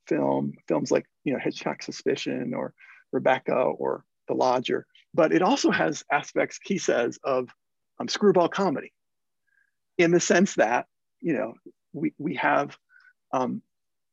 film, 0.07 0.55
films 0.67 0.91
like 0.91 1.07
you 1.25 1.33
know 1.33 1.39
Hitchcock 1.39 1.83
Suspicion 1.83 2.55
or 2.55 2.75
Rebecca 3.13 3.55
or 3.55 4.05
The 4.27 4.35
Lodger, 4.35 4.87
but 5.15 5.33
it 5.33 5.43
also 5.43 5.71
has 5.71 6.05
aspects, 6.11 6.59
he 6.63 6.79
says, 6.79 7.19
of 7.25 7.49
um, 7.99 8.09
screwball 8.09 8.49
comedy, 8.49 8.93
in 9.97 10.11
the 10.11 10.21
sense 10.21 10.55
that 10.55 10.87
you 11.21 11.35
know 11.35 11.55
we 11.93 12.13
we 12.19 12.35
have 12.35 12.77
um, 13.33 13.63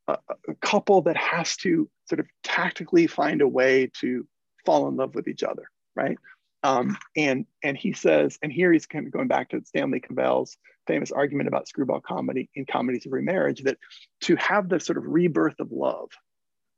a, 0.08 0.18
a 0.48 0.56
couple 0.62 1.02
that 1.04 1.18
has 1.18 1.56
to 1.58 1.90
sort 2.08 2.20
of 2.20 2.28
tactically 2.44 3.08
find 3.08 3.42
a 3.42 3.48
way 3.48 3.90
to 4.02 4.28
fall 4.66 4.88
in 4.88 4.96
love 4.96 5.16
with 5.16 5.28
each 5.28 5.44
other, 5.44 5.70
right? 5.96 6.18
Um, 6.66 6.98
and 7.16 7.46
and 7.62 7.78
he 7.78 7.94
says, 7.94 8.40
and 8.42 8.52
here 8.52 8.74
he's 8.74 8.88
kind 8.88 9.06
of 9.06 9.14
going 9.14 9.28
back 9.28 9.50
to 9.50 9.62
Stanley 9.66 10.00
Cavell's 10.00 10.58
famous 10.88 11.12
argument 11.12 11.48
about 11.48 11.68
screwball 11.68 12.02
comedy 12.02 12.50
in 12.56 12.66
comedies 12.66 13.06
of 13.06 13.12
remarriage 13.12 13.62
that 13.64 13.78
to 14.22 14.36
have 14.38 14.68
the 14.68 14.80
sort 14.80 14.98
of 14.98 15.04
rebirth 15.06 15.60
of 15.60 15.72
love, 15.72 16.10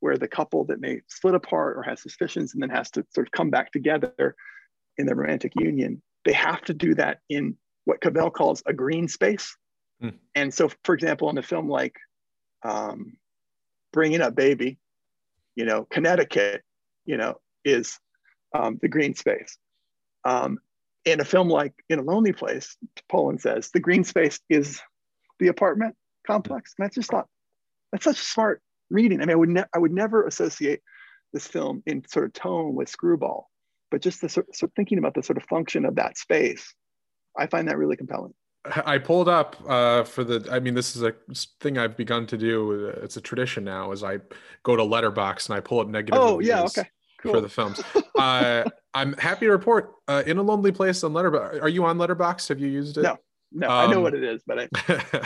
where 0.01 0.17
the 0.17 0.27
couple 0.27 0.65
that 0.65 0.81
may 0.81 0.99
split 1.07 1.35
apart 1.35 1.77
or 1.77 1.83
has 1.83 2.01
suspicions 2.01 2.53
and 2.53 2.61
then 2.61 2.69
has 2.69 2.91
to 2.91 3.05
sort 3.15 3.27
of 3.27 3.31
come 3.31 3.49
back 3.49 3.71
together 3.71 4.35
in 4.97 5.05
their 5.05 5.15
romantic 5.15 5.53
union, 5.55 6.01
they 6.25 6.33
have 6.33 6.61
to 6.63 6.73
do 6.73 6.93
that 6.95 7.19
in 7.29 7.55
what 7.85 8.01
Cavell 8.01 8.29
calls 8.29 8.61
a 8.65 8.73
green 8.73 9.07
space. 9.07 9.55
Mm. 10.03 10.15
And 10.35 10.53
so, 10.53 10.69
for 10.83 10.95
example, 10.95 11.29
in 11.29 11.37
a 11.37 11.41
film 11.41 11.69
like 11.69 11.95
um, 12.61 13.15
Bringing 13.93 14.19
Up 14.19 14.35
Baby, 14.35 14.79
you 15.55 15.63
know, 15.63 15.85
Connecticut, 15.85 16.63
you 17.05 17.15
know, 17.15 17.35
is 17.63 17.97
um, 18.53 18.79
the 18.81 18.89
green 18.89 19.15
space. 19.15 19.57
Um, 20.27 20.59
in 21.05 21.21
a 21.21 21.25
film 21.25 21.47
like 21.47 21.73
In 21.87 21.99
a 21.99 22.01
Lonely 22.01 22.33
Place, 22.33 22.75
Polan 23.09 23.39
says 23.39 23.69
the 23.73 23.79
green 23.79 24.03
space 24.03 24.41
is 24.49 24.81
the 25.39 25.47
apartment 25.47 25.95
complex. 26.25 26.75
And 26.77 26.85
I 26.85 26.89
just 26.89 27.09
thought 27.09 27.27
that's 27.91 28.03
such 28.03 28.17
smart 28.17 28.61
reading. 28.89 29.21
I 29.21 29.25
mean, 29.25 29.31
I 29.31 29.35
would, 29.35 29.49
ne- 29.49 29.63
I 29.73 29.79
would 29.79 29.93
never 29.93 30.27
associate 30.27 30.81
this 31.31 31.47
film 31.47 31.81
in 31.85 32.05
sort 32.09 32.25
of 32.25 32.33
tone 32.33 32.75
with 32.75 32.89
Screwball, 32.89 33.49
but 33.89 34.01
just 34.01 34.19
the 34.19 34.27
sort, 34.27 34.47
of 34.61 34.71
thinking 34.75 34.97
about 34.97 35.13
the 35.13 35.23
sort 35.23 35.37
of 35.37 35.43
function 35.43 35.85
of 35.85 35.95
that 35.95 36.17
space, 36.17 36.73
I 37.37 37.47
find 37.47 37.69
that 37.69 37.77
really 37.77 37.95
compelling. 37.95 38.33
I 38.85 38.97
pulled 38.97 39.29
up 39.29 39.55
uh, 39.65 40.03
for 40.03 40.25
the. 40.25 40.45
I 40.51 40.59
mean, 40.59 40.73
this 40.73 40.97
is 40.97 41.01
a 41.01 41.13
thing 41.61 41.77
I've 41.77 41.95
begun 41.95 42.27
to 42.27 42.37
do. 42.37 42.91
It's 43.01 43.15
a 43.15 43.21
tradition 43.21 43.63
now. 43.63 43.93
Is 43.93 44.03
I 44.03 44.19
go 44.63 44.75
to 44.75 44.83
Letterboxd 44.83 45.47
and 45.47 45.57
I 45.57 45.61
pull 45.61 45.79
up 45.79 45.87
negative. 45.87 46.19
Oh 46.21 46.39
yeah, 46.39 46.63
okay 46.63 46.89
cool. 47.17 47.33
for 47.33 47.41
the 47.41 47.49
films. 47.49 47.81
uh, 48.19 48.63
I'm 48.93 49.13
happy 49.13 49.45
to 49.45 49.51
report 49.51 49.93
uh, 50.07 50.23
in 50.25 50.37
a 50.37 50.41
lonely 50.41 50.71
place 50.71 51.03
on 51.03 51.13
Letterboxd. 51.13 51.61
Are 51.61 51.69
you 51.69 51.85
on 51.85 51.97
Letterboxd? 51.97 52.49
Have 52.49 52.59
you 52.59 52.67
used 52.67 52.97
it? 52.97 53.03
No. 53.03 53.17
No, 53.51 53.67
um, 53.67 53.73
I 53.73 53.91
know 53.91 53.97
um, 53.97 54.03
what 54.03 54.13
it 54.13 54.23
is, 54.23 54.41
but 54.45 54.59
I. 54.59 55.21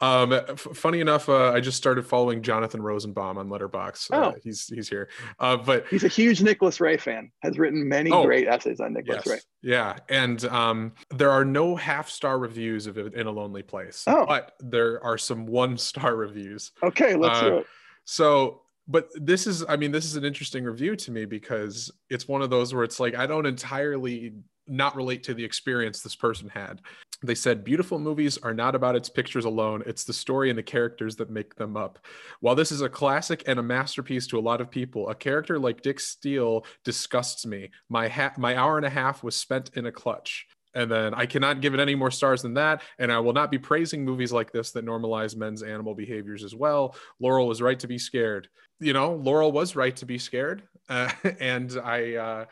um, 0.22 0.32
f- 0.32 0.60
funny 0.60 1.00
enough, 1.00 1.28
uh, 1.28 1.50
I 1.50 1.58
just 1.58 1.76
started 1.76 2.06
following 2.06 2.40
Jonathan 2.42 2.80
Rosenbaum 2.80 3.38
on 3.38 3.48
Letterboxd. 3.48 4.12
Uh, 4.12 4.32
oh, 4.32 4.34
he's 4.42 4.68
he's 4.68 4.88
here. 4.88 5.08
Uh, 5.40 5.56
but 5.56 5.84
he's 5.88 6.04
a 6.04 6.08
huge 6.08 6.42
Nicholas 6.42 6.80
Ray 6.80 6.96
fan. 6.96 7.32
Has 7.42 7.58
written 7.58 7.88
many 7.88 8.12
oh, 8.12 8.24
great 8.24 8.46
essays 8.46 8.78
on 8.78 8.92
Nicholas 8.92 9.24
yes, 9.26 9.34
Ray. 9.34 9.40
Yeah, 9.62 9.96
and 10.08 10.44
um, 10.44 10.92
there 11.10 11.30
are 11.30 11.44
no 11.44 11.74
half 11.74 12.08
star 12.08 12.38
reviews 12.38 12.86
of 12.86 12.98
it 12.98 13.14
in 13.14 13.26
a 13.26 13.32
lonely 13.32 13.62
place. 13.62 14.04
Oh. 14.06 14.26
but 14.26 14.52
there 14.60 15.02
are 15.02 15.18
some 15.18 15.46
one 15.46 15.76
star 15.76 16.14
reviews. 16.14 16.70
Okay, 16.84 17.16
let's 17.16 17.42
uh, 17.42 17.56
it. 17.56 17.66
So 18.04 18.62
but 18.88 19.08
this 19.14 19.46
is 19.46 19.64
i 19.68 19.76
mean 19.76 19.92
this 19.92 20.04
is 20.04 20.16
an 20.16 20.24
interesting 20.24 20.64
review 20.64 20.96
to 20.96 21.10
me 21.10 21.24
because 21.24 21.90
it's 22.10 22.28
one 22.28 22.42
of 22.42 22.50
those 22.50 22.74
where 22.74 22.84
it's 22.84 23.00
like 23.00 23.14
i 23.14 23.26
don't 23.26 23.46
entirely 23.46 24.32
not 24.68 24.96
relate 24.96 25.22
to 25.24 25.34
the 25.34 25.44
experience 25.44 26.00
this 26.00 26.16
person 26.16 26.48
had. 26.48 26.80
They 27.22 27.34
said 27.34 27.64
beautiful 27.64 27.98
movies 27.98 28.36
are 28.38 28.52
not 28.52 28.74
about 28.74 28.96
its 28.96 29.08
pictures 29.08 29.44
alone. 29.44 29.82
It's 29.86 30.04
the 30.04 30.12
story 30.12 30.50
and 30.50 30.58
the 30.58 30.62
characters 30.62 31.16
that 31.16 31.30
make 31.30 31.54
them 31.54 31.76
up. 31.76 31.98
While 32.40 32.54
this 32.54 32.72
is 32.72 32.82
a 32.82 32.88
classic 32.88 33.44
and 33.46 33.58
a 33.58 33.62
masterpiece 33.62 34.26
to 34.28 34.38
a 34.38 34.40
lot 34.40 34.60
of 34.60 34.70
people 34.70 35.08
a 35.08 35.14
character 35.14 35.58
like 35.58 35.82
dix 35.82 36.08
steele 36.08 36.66
disgusts 36.84 37.46
me. 37.46 37.70
My 37.88 38.08
ha- 38.08 38.34
my 38.36 38.56
hour 38.56 38.76
and 38.76 38.86
a 38.86 38.90
half 38.90 39.22
was 39.22 39.34
spent 39.34 39.70
in 39.74 39.86
a 39.86 39.92
clutch 39.92 40.46
and 40.76 40.90
then 40.90 41.14
I 41.14 41.24
cannot 41.24 41.62
give 41.62 41.72
it 41.72 41.80
any 41.80 41.94
more 41.94 42.10
stars 42.10 42.42
than 42.42 42.52
that. 42.54 42.82
And 42.98 43.10
I 43.10 43.18
will 43.18 43.32
not 43.32 43.50
be 43.50 43.58
praising 43.58 44.04
movies 44.04 44.30
like 44.30 44.52
this 44.52 44.72
that 44.72 44.84
normalize 44.84 45.34
men's 45.34 45.62
animal 45.62 45.94
behaviors 45.94 46.44
as 46.44 46.54
well. 46.54 46.94
Laurel 47.18 47.48
was 47.48 47.62
right 47.62 47.80
to 47.80 47.88
be 47.88 47.96
scared. 47.96 48.48
You 48.78 48.92
know, 48.92 49.14
Laurel 49.14 49.52
was 49.52 49.74
right 49.74 49.96
to 49.96 50.04
be 50.04 50.18
scared. 50.18 50.64
Uh, 50.90 51.10
and 51.40 51.78
I, 51.82 52.16
uh, 52.16 52.44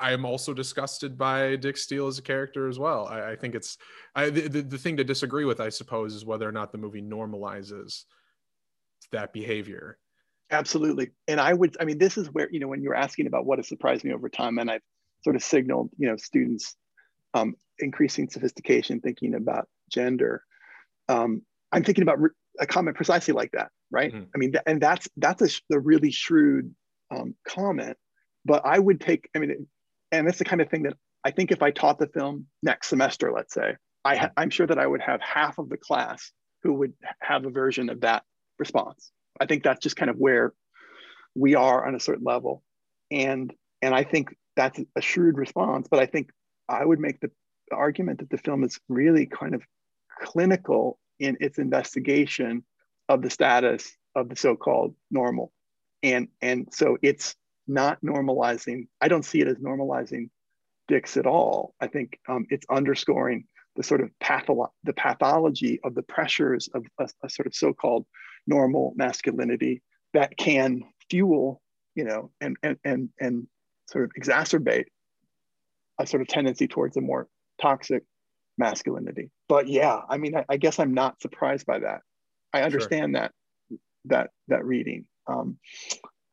I 0.00 0.12
am 0.12 0.24
also 0.24 0.54
disgusted 0.54 1.18
by 1.18 1.56
Dix 1.56 1.82
Steele 1.82 2.06
as 2.06 2.18
a 2.18 2.22
character 2.22 2.68
as 2.68 2.78
well. 2.78 3.06
I, 3.06 3.32
I 3.32 3.36
think 3.36 3.54
it's 3.54 3.76
I, 4.14 4.30
the, 4.30 4.48
the, 4.48 4.62
the 4.62 4.78
thing 4.78 4.96
to 4.96 5.04
disagree 5.04 5.44
with, 5.44 5.60
I 5.60 5.68
suppose, 5.68 6.14
is 6.14 6.24
whether 6.24 6.48
or 6.48 6.52
not 6.52 6.72
the 6.72 6.78
movie 6.78 7.02
normalizes 7.02 8.04
that 9.12 9.34
behavior. 9.34 9.98
Absolutely. 10.50 11.10
And 11.28 11.38
I 11.38 11.52
would, 11.52 11.76
I 11.78 11.84
mean, 11.84 11.98
this 11.98 12.16
is 12.16 12.28
where, 12.32 12.48
you 12.50 12.60
know, 12.60 12.68
when 12.68 12.80
you're 12.80 12.94
asking 12.94 13.26
about 13.26 13.44
what 13.44 13.58
has 13.58 13.68
surprised 13.68 14.04
me 14.04 14.14
over 14.14 14.30
time, 14.30 14.56
and 14.56 14.70
I've 14.70 14.80
sort 15.22 15.36
of 15.36 15.42
signaled, 15.42 15.90
you 15.98 16.08
know, 16.08 16.16
students 16.16 16.74
um, 17.38 17.54
increasing 17.78 18.28
sophistication, 18.28 19.00
thinking 19.00 19.34
about 19.34 19.68
gender. 19.90 20.42
Um, 21.08 21.42
I'm 21.72 21.84
thinking 21.84 22.02
about 22.02 22.20
re- 22.20 22.30
a 22.58 22.66
comment 22.66 22.96
precisely 22.96 23.34
like 23.34 23.52
that, 23.52 23.70
right? 23.90 24.12
Mm-hmm. 24.12 24.24
I 24.34 24.38
mean, 24.38 24.52
th- 24.52 24.64
and 24.66 24.80
that's 24.80 25.08
that's 25.16 25.42
a, 25.42 25.76
a 25.76 25.80
really 25.80 26.10
shrewd 26.10 26.74
um, 27.10 27.34
comment. 27.46 27.96
But 28.44 28.62
I 28.64 28.78
would 28.78 29.00
take, 29.00 29.28
I 29.34 29.38
mean, 29.40 29.66
and 30.12 30.26
that's 30.26 30.38
the 30.38 30.44
kind 30.44 30.62
of 30.62 30.70
thing 30.70 30.84
that 30.84 30.94
I 31.24 31.30
think 31.30 31.52
if 31.52 31.62
I 31.62 31.70
taught 31.70 31.98
the 31.98 32.06
film 32.06 32.46
next 32.62 32.88
semester, 32.88 33.32
let's 33.32 33.52
say, 33.52 33.76
I 34.04 34.16
ha- 34.16 34.30
I'm 34.36 34.50
sure 34.50 34.66
that 34.66 34.78
I 34.78 34.86
would 34.86 35.02
have 35.02 35.20
half 35.20 35.58
of 35.58 35.68
the 35.68 35.76
class 35.76 36.32
who 36.62 36.74
would 36.74 36.94
have 37.20 37.44
a 37.44 37.50
version 37.50 37.90
of 37.90 38.00
that 38.00 38.22
response. 38.58 39.10
I 39.40 39.46
think 39.46 39.62
that's 39.62 39.82
just 39.82 39.96
kind 39.96 40.10
of 40.10 40.16
where 40.16 40.54
we 41.34 41.54
are 41.54 41.86
on 41.86 41.94
a 41.94 42.00
certain 42.00 42.24
level. 42.24 42.62
And 43.10 43.52
and 43.82 43.94
I 43.94 44.02
think 44.04 44.34
that's 44.56 44.80
a 44.96 45.00
shrewd 45.00 45.38
response, 45.38 45.86
but 45.88 46.00
I 46.00 46.06
think 46.06 46.30
I 46.68 46.84
would 46.84 47.00
make 47.00 47.20
the 47.20 47.30
argument 47.72 48.20
that 48.20 48.30
the 48.30 48.38
film 48.38 48.64
is 48.64 48.78
really 48.88 49.26
kind 49.26 49.54
of 49.54 49.62
clinical 50.22 50.98
in 51.18 51.36
its 51.40 51.58
investigation 51.58 52.64
of 53.08 53.22
the 53.22 53.30
status 53.30 53.96
of 54.14 54.28
the 54.28 54.36
so-called 54.36 54.94
normal. 55.10 55.52
And 56.02 56.28
and 56.40 56.68
so 56.72 56.98
it's 57.02 57.34
not 57.66 58.00
normalizing, 58.02 58.88
I 59.00 59.08
don't 59.08 59.24
see 59.24 59.40
it 59.40 59.48
as 59.48 59.56
normalizing 59.56 60.30
Dix 60.88 61.18
at 61.18 61.26
all. 61.26 61.74
I 61.80 61.86
think 61.86 62.18
um, 62.28 62.46
it's 62.48 62.66
underscoring 62.70 63.44
the 63.76 63.82
sort 63.82 64.00
of 64.00 64.10
patholo- 64.20 64.72
the 64.84 64.94
pathology 64.94 65.80
of 65.84 65.94
the 65.94 66.02
pressures 66.02 66.68
of 66.74 66.86
a, 66.98 67.08
a 67.22 67.28
sort 67.28 67.46
of 67.46 67.54
so-called 67.54 68.06
normal 68.46 68.94
masculinity 68.96 69.82
that 70.14 70.36
can 70.38 70.82
fuel, 71.10 71.60
you 71.94 72.04
know, 72.04 72.30
and 72.40 72.56
and 72.62 72.78
and 72.84 73.10
and 73.20 73.46
sort 73.90 74.04
of 74.04 74.12
exacerbate 74.18 74.86
a 75.98 76.06
sort 76.06 76.20
of 76.20 76.28
tendency 76.28 76.68
towards 76.68 76.96
a 76.96 77.00
more 77.00 77.28
toxic 77.60 78.04
masculinity. 78.56 79.30
But 79.48 79.68
yeah, 79.68 80.00
I 80.08 80.18
mean, 80.18 80.36
I, 80.36 80.44
I 80.48 80.56
guess 80.56 80.78
I'm 80.78 80.94
not 80.94 81.20
surprised 81.20 81.66
by 81.66 81.80
that. 81.80 82.02
I 82.52 82.62
understand 82.62 83.14
sure. 83.14 83.20
that 83.20 83.32
that 84.06 84.30
that 84.48 84.64
reading, 84.64 85.04
um, 85.26 85.58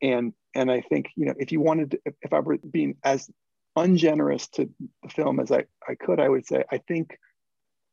and 0.02 0.32
and 0.54 0.70
I 0.70 0.80
think 0.80 1.10
you 1.14 1.26
know 1.26 1.34
if 1.38 1.52
you 1.52 1.60
wanted, 1.60 1.92
to, 1.92 2.00
if, 2.06 2.14
if 2.22 2.32
I 2.32 2.40
were 2.40 2.58
being 2.58 2.96
as 3.04 3.28
ungenerous 3.76 4.48
to 4.48 4.70
the 5.02 5.08
film 5.10 5.38
as 5.38 5.52
I, 5.52 5.64
I 5.86 5.94
could, 5.94 6.18
I 6.18 6.28
would 6.28 6.46
say 6.46 6.64
I 6.70 6.78
think 6.78 7.18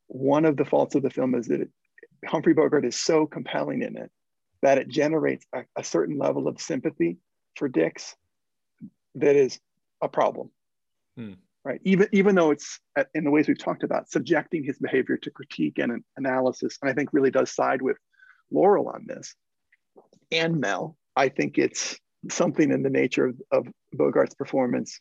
one 0.06 0.44
of 0.44 0.56
the 0.56 0.64
faults 0.64 0.94
of 0.94 1.02
the 1.02 1.10
film 1.10 1.34
is 1.34 1.46
that 1.48 1.60
it, 1.60 1.68
Humphrey 2.26 2.54
Bogart 2.54 2.86
is 2.86 2.96
so 2.96 3.26
compelling 3.26 3.82
in 3.82 3.96
it 3.96 4.10
that 4.62 4.78
it 4.78 4.88
generates 4.88 5.44
a, 5.54 5.64
a 5.76 5.84
certain 5.84 6.16
level 6.18 6.48
of 6.48 6.60
sympathy 6.60 7.18
for 7.56 7.68
Dix 7.68 8.16
that 9.16 9.36
is 9.36 9.60
a 10.00 10.08
problem. 10.08 10.50
Hmm. 11.16 11.34
Right. 11.64 11.80
Even 11.84 12.08
even 12.12 12.34
though 12.34 12.50
it's 12.50 12.78
uh, 12.98 13.04
in 13.14 13.24
the 13.24 13.30
ways 13.30 13.48
we've 13.48 13.58
talked 13.58 13.84
about, 13.84 14.10
subjecting 14.10 14.64
his 14.64 14.78
behavior 14.78 15.16
to 15.16 15.30
critique 15.30 15.78
and 15.78 16.04
analysis, 16.18 16.76
and 16.82 16.90
I 16.90 16.94
think 16.94 17.08
really 17.12 17.30
does 17.30 17.50
side 17.50 17.80
with 17.80 17.96
Laurel 18.50 18.88
on 18.88 19.06
this 19.06 19.34
and 20.30 20.60
Mel. 20.60 20.96
I 21.16 21.28
think 21.28 21.58
it's 21.58 21.98
something 22.30 22.70
in 22.70 22.82
the 22.82 22.90
nature 22.90 23.26
of, 23.26 23.40
of 23.50 23.68
Bogart's 23.94 24.34
performance 24.34 24.98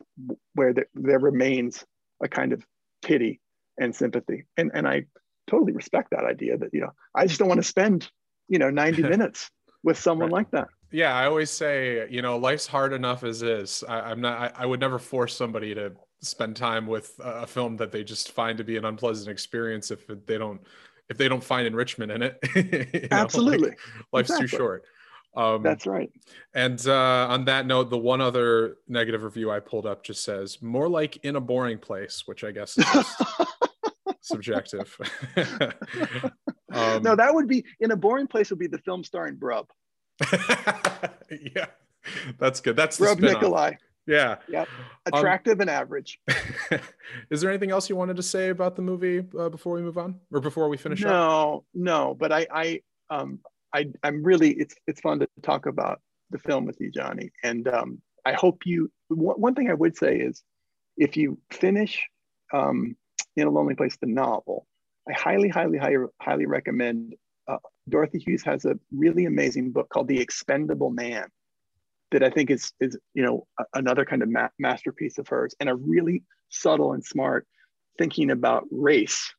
where 0.53 0.73
there, 0.73 0.87
there 0.93 1.19
remains 1.19 1.83
a 2.21 2.27
kind 2.27 2.53
of 2.53 2.65
pity 3.03 3.41
and 3.79 3.95
sympathy. 3.95 4.45
And, 4.57 4.71
and 4.73 4.87
I 4.87 5.05
totally 5.49 5.73
respect 5.73 6.11
that 6.11 6.25
idea 6.25 6.57
that, 6.57 6.69
you 6.73 6.81
know, 6.81 6.91
I 7.15 7.27
just 7.27 7.39
don't 7.39 7.47
want 7.47 7.59
to 7.59 7.67
spend, 7.67 8.09
you 8.47 8.59
know, 8.59 8.69
90 8.69 9.03
minutes 9.03 9.49
with 9.83 9.97
someone 9.97 10.27
right. 10.27 10.33
like 10.33 10.51
that. 10.51 10.67
Yeah. 10.91 11.15
I 11.15 11.25
always 11.25 11.49
say, 11.49 12.07
you 12.09 12.21
know, 12.21 12.37
life's 12.37 12.67
hard 12.67 12.93
enough 12.93 13.23
as 13.23 13.41
is. 13.41 13.83
I, 13.87 14.11
am 14.11 14.21
not, 14.21 14.39
I, 14.39 14.63
I 14.63 14.65
would 14.65 14.79
never 14.79 14.99
force 14.99 15.35
somebody 15.35 15.73
to 15.75 15.93
spend 16.23 16.55
time 16.55 16.87
with 16.87 17.13
a 17.23 17.45
film 17.45 17.77
that 17.77 17.91
they 17.91 18.03
just 18.03 18.31
find 18.31 18.57
to 18.57 18.63
be 18.63 18.77
an 18.77 18.85
unpleasant 18.85 19.29
experience 19.29 19.91
if 19.91 20.07
they 20.25 20.37
don't, 20.37 20.61
if 21.09 21.17
they 21.17 21.27
don't 21.27 21.43
find 21.43 21.67
enrichment 21.67 22.11
in 22.11 22.21
it. 22.23 22.39
know, 22.55 23.07
Absolutely. 23.11 23.69
Like, 23.69 23.79
life's 24.11 24.29
exactly. 24.29 24.47
too 24.47 24.57
short. 24.57 24.83
Um, 25.35 25.63
That's 25.63 25.87
right. 25.87 26.11
And 26.53 26.85
uh, 26.87 27.27
on 27.29 27.45
that 27.45 27.65
note, 27.65 27.89
the 27.89 27.97
one 27.97 28.21
other 28.21 28.77
negative 28.87 29.23
review 29.23 29.51
I 29.51 29.59
pulled 29.59 29.85
up 29.85 30.03
just 30.03 30.23
says 30.23 30.61
more 30.61 30.87
like 30.87 31.17
in 31.23 31.35
a 31.35 31.41
boring 31.41 31.79
place, 31.79 32.23
which 32.25 32.43
I 32.43 32.51
guess 32.51 32.77
is 32.77 32.85
subjective. 34.21 34.95
um, 36.71 37.01
no, 37.01 37.15
that 37.15 37.33
would 37.33 37.47
be 37.47 37.65
in 37.79 37.91
a 37.91 37.95
boring 37.95 38.27
place 38.27 38.51
would 38.51 38.59
be 38.59 38.67
the 38.67 38.77
film 38.79 39.03
starring 39.03 39.35
Brub. 39.35 39.65
yeah, 41.55 41.65
that's 42.37 42.59
good. 42.59 42.75
That's 42.75 42.99
Brub 42.99 43.19
Nikolai. 43.19 43.73
Yeah. 44.05 44.35
Yep. 44.47 44.67
Um, 44.67 44.85
Attractive 45.13 45.53
um, 45.53 45.61
and 45.61 45.69
average. 45.69 46.19
is 47.29 47.41
there 47.41 47.49
anything 47.49 47.71
else 47.71 47.89
you 47.89 47.95
wanted 47.95 48.17
to 48.17 48.23
say 48.23 48.49
about 48.49 48.75
the 48.75 48.81
movie 48.81 49.23
uh, 49.37 49.49
before 49.49 49.73
we 49.73 49.81
move 49.81 49.97
on, 49.97 50.19
or 50.31 50.41
before 50.41 50.69
we 50.69 50.77
finish 50.77 51.01
no, 51.01 51.09
up? 51.09 51.15
No, 51.15 51.63
no. 51.73 52.13
But 52.15 52.31
I, 52.31 52.47
I, 52.51 52.81
um, 53.09 53.39
I, 53.73 53.87
I'm 54.03 54.23
really 54.23 54.51
it's 54.51 54.75
it's 54.87 55.01
fun 55.01 55.19
to 55.19 55.27
talk 55.41 55.65
about 55.65 56.01
the 56.31 56.39
film 56.39 56.65
with 56.65 56.79
you, 56.79 56.91
Johnny. 56.91 57.31
And 57.43 57.67
um, 57.67 58.01
I 58.25 58.33
hope 58.33 58.61
you. 58.65 58.91
One, 59.07 59.39
one 59.39 59.55
thing 59.55 59.69
I 59.69 59.73
would 59.73 59.95
say 59.95 60.17
is, 60.17 60.43
if 60.97 61.15
you 61.17 61.37
finish 61.51 62.01
um, 62.53 62.95
in 63.35 63.47
a 63.47 63.51
lonely 63.51 63.75
place, 63.75 63.97
the 63.99 64.07
novel, 64.07 64.67
I 65.07 65.13
highly, 65.13 65.49
highly, 65.49 65.77
highly, 65.77 66.05
highly 66.21 66.45
recommend. 66.45 67.15
Uh, 67.47 67.57
Dorothy 67.89 68.19
Hughes 68.19 68.43
has 68.43 68.63
a 68.63 68.79
really 68.95 69.25
amazing 69.25 69.71
book 69.71 69.89
called 69.89 70.07
The 70.07 70.19
Expendable 70.19 70.89
Man, 70.89 71.27
that 72.13 72.23
I 72.23 72.29
think 72.29 72.49
is 72.49 72.71
is 72.79 72.97
you 73.13 73.23
know 73.23 73.45
another 73.73 74.05
kind 74.05 74.23
of 74.23 74.29
ma- 74.29 74.49
masterpiece 74.57 75.17
of 75.17 75.27
hers, 75.27 75.53
and 75.59 75.69
a 75.69 75.75
really 75.75 76.23
subtle 76.49 76.93
and 76.93 77.03
smart 77.03 77.45
thinking 77.97 78.31
about 78.31 78.65
race 78.71 79.33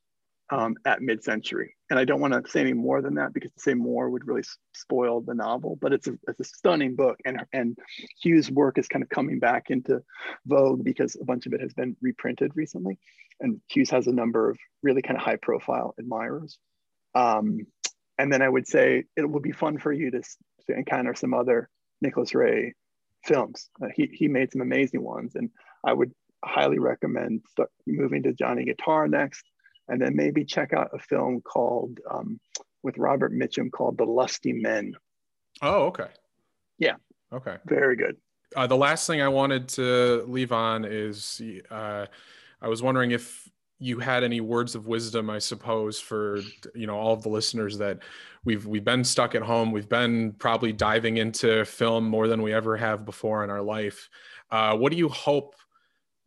um, 0.51 0.75
at 0.85 1.01
mid-century. 1.01 1.75
And 1.89 1.99
I 1.99 2.05
don't 2.05 2.19
want 2.19 2.33
to 2.33 2.49
say 2.49 2.61
any 2.61 2.73
more 2.73 3.01
than 3.01 3.15
that 3.15 3.33
because 3.33 3.51
to 3.51 3.59
say 3.59 3.73
more 3.73 4.09
would 4.09 4.27
really 4.27 4.43
spoil 4.73 5.21
the 5.21 5.33
novel. 5.33 5.77
But 5.81 5.93
it's 5.93 6.07
a, 6.07 6.13
it's 6.27 6.39
a 6.39 6.43
stunning 6.43 6.95
book, 6.95 7.17
and 7.25 7.43
and 7.53 7.77
Hughes' 8.21 8.51
work 8.51 8.77
is 8.77 8.87
kind 8.87 9.03
of 9.03 9.09
coming 9.09 9.39
back 9.39 9.69
into 9.69 10.01
vogue 10.45 10.83
because 10.83 11.17
a 11.19 11.25
bunch 11.25 11.45
of 11.45 11.53
it 11.53 11.61
has 11.61 11.73
been 11.73 11.95
reprinted 12.01 12.51
recently, 12.55 12.99
and 13.39 13.59
Hughes 13.67 13.89
has 13.89 14.07
a 14.07 14.13
number 14.13 14.49
of 14.49 14.57
really 14.83 15.01
kind 15.01 15.17
of 15.17 15.23
high-profile 15.23 15.95
admirers. 15.97 16.57
Um, 17.15 17.59
and 18.17 18.31
then 18.31 18.41
I 18.41 18.49
would 18.49 18.67
say 18.67 19.05
it 19.15 19.29
would 19.29 19.43
be 19.43 19.51
fun 19.51 19.77
for 19.77 19.91
you 19.91 20.11
to, 20.11 20.21
to 20.21 20.73
encounter 20.73 21.13
some 21.15 21.33
other 21.33 21.69
Nicholas 22.01 22.33
Ray 22.35 22.73
films. 23.23 23.69
Uh, 23.81 23.87
he 23.95 24.09
he 24.13 24.27
made 24.27 24.51
some 24.51 24.61
amazing 24.61 25.01
ones, 25.01 25.35
and 25.35 25.49
I 25.83 25.93
would 25.93 26.11
highly 26.43 26.79
recommend 26.79 27.41
moving 27.87 28.23
to 28.23 28.33
Johnny 28.33 28.65
Guitar 28.65 29.07
next 29.07 29.43
and 29.87 30.01
then 30.01 30.15
maybe 30.15 30.43
check 30.43 30.73
out 30.73 30.89
a 30.93 30.99
film 30.99 31.41
called 31.41 31.99
um, 32.09 32.39
with 32.83 32.97
Robert 32.97 33.33
Mitchum 33.33 33.71
called 33.71 33.97
The 33.97 34.05
Lusty 34.05 34.53
Men. 34.53 34.93
Oh, 35.61 35.85
okay. 35.85 36.07
Yeah. 36.77 36.95
Okay. 37.31 37.57
Very 37.65 37.95
good. 37.95 38.17
Uh, 38.55 38.67
the 38.67 38.77
last 38.77 39.07
thing 39.07 39.21
I 39.21 39.27
wanted 39.27 39.67
to 39.69 40.23
leave 40.27 40.51
on 40.51 40.85
is 40.85 41.41
uh, 41.69 42.05
I 42.61 42.67
was 42.67 42.81
wondering 42.81 43.11
if 43.11 43.49
you 43.79 43.99
had 43.99 44.23
any 44.23 44.41
words 44.41 44.75
of 44.75 44.87
wisdom, 44.87 45.29
I 45.29 45.39
suppose, 45.39 45.99
for 45.99 46.39
you 46.73 46.87
know 46.87 46.97
all 46.97 47.13
of 47.13 47.23
the 47.23 47.29
listeners 47.29 47.77
that 47.77 47.99
we've 48.43 48.65
we've 48.65 48.85
been 48.85 49.03
stuck 49.03 49.35
at 49.35 49.41
home. 49.41 49.71
We've 49.71 49.89
been 49.89 50.33
probably 50.33 50.73
diving 50.73 51.17
into 51.17 51.65
film 51.65 52.07
more 52.07 52.27
than 52.27 52.41
we 52.41 52.53
ever 52.53 52.77
have 52.77 53.05
before 53.05 53.43
in 53.43 53.49
our 53.49 53.61
life. 53.61 54.09
Uh, 54.51 54.75
what 54.77 54.91
do 54.91 54.97
you 54.97 55.09
hope 55.09 55.55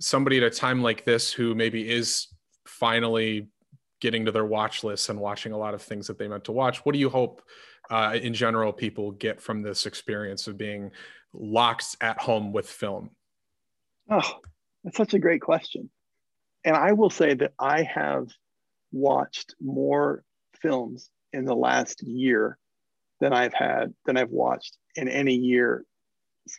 somebody 0.01 0.37
at 0.37 0.43
a 0.43 0.51
time 0.51 0.83
like 0.83 1.05
this 1.05 1.33
who 1.33 1.55
maybe 1.55 1.89
is 1.89 2.29
finally 2.67 3.49
getting 4.01 4.25
to 4.25 4.33
their 4.33 4.45
watch 4.45 4.85
list 4.85 5.09
and 5.09 5.19
watching 5.19 5.53
a 5.53 5.59
lot 5.59 5.75
of 5.75 5.83
things 5.83 6.07
that 6.07 6.19
they 6.19 6.29
meant 6.29 6.45
to 6.45 6.53
watch. 6.53 6.79
What 6.85 6.93
do 6.93 6.99
you 6.99 7.11
hope, 7.11 7.43
uh, 7.91 8.17
in 8.21 8.35
general, 8.35 8.73
people 8.73 9.11
get 9.13 9.41
from 9.41 9.63
this 9.63 9.87
experience 9.87 10.47
of 10.47 10.57
being 10.57 10.91
locked 11.33 11.97
at 12.01 12.19
home 12.19 12.53
with 12.53 12.69
film? 12.69 13.11
Oh, 14.11 14.39
that's 14.85 14.97
such 14.97 15.15
a 15.15 15.19
great 15.19 15.41
question. 15.41 15.91
And 16.69 16.77
I 16.77 16.93
will 16.93 17.09
say 17.09 17.33
that 17.33 17.55
I 17.59 17.83
have 17.83 18.29
watched 18.93 19.55
more 19.59 20.23
films 20.61 21.09
in 21.33 21.47
the 21.47 21.55
last 21.55 22.03
year 22.03 22.59
than 23.21 23.33
I've 23.33 23.55
had 23.55 23.95
than 24.05 24.19
I've 24.19 24.29
watched 24.29 24.77
in 24.95 25.09
any 25.09 25.35
year, 25.35 25.87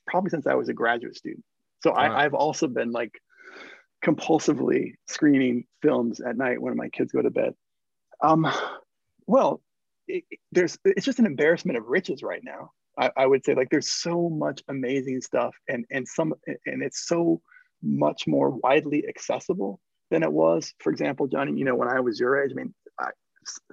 probably 0.07 0.31
since 0.31 0.47
I 0.47 0.55
was 0.55 0.67
a 0.67 0.73
graduate 0.73 1.15
student. 1.15 1.45
So 1.83 1.91
wow. 1.91 1.97
I, 1.97 2.25
I've 2.25 2.33
also 2.33 2.65
been 2.65 2.91
like 2.91 3.21
compulsively 4.03 4.93
screening 5.07 5.65
films 5.83 6.21
at 6.21 6.37
night 6.37 6.59
when 6.59 6.75
my 6.75 6.89
kids 6.89 7.11
go 7.11 7.21
to 7.21 7.29
bed. 7.29 7.53
Um, 8.19 8.51
well, 9.27 9.61
it, 10.07 10.23
there's 10.51 10.75
it's 10.85 11.05
just 11.05 11.19
an 11.19 11.27
embarrassment 11.27 11.77
of 11.77 11.85
riches 11.85 12.23
right 12.23 12.43
now. 12.43 12.71
I, 12.97 13.11
I, 13.15 13.27
would 13.27 13.45
say 13.45 13.53
like 13.53 13.69
there's 13.69 13.91
so 13.91 14.27
much 14.27 14.63
amazing 14.69 15.21
stuff, 15.21 15.55
and 15.67 15.85
and 15.91 16.07
some 16.07 16.33
and 16.65 16.81
it's 16.81 17.05
so 17.05 17.43
much 17.83 18.25
more 18.25 18.49
widely 18.49 19.07
accessible 19.07 19.79
than 20.09 20.23
it 20.23 20.31
was. 20.31 20.73
For 20.79 20.91
example, 20.91 21.27
Johnny, 21.27 21.53
you 21.57 21.65
know, 21.65 21.75
when 21.75 21.89
I 21.89 21.99
was 21.99 22.19
your 22.19 22.41
age, 22.41 22.51
I 22.51 22.55
mean, 22.55 22.73
I, 22.99 23.09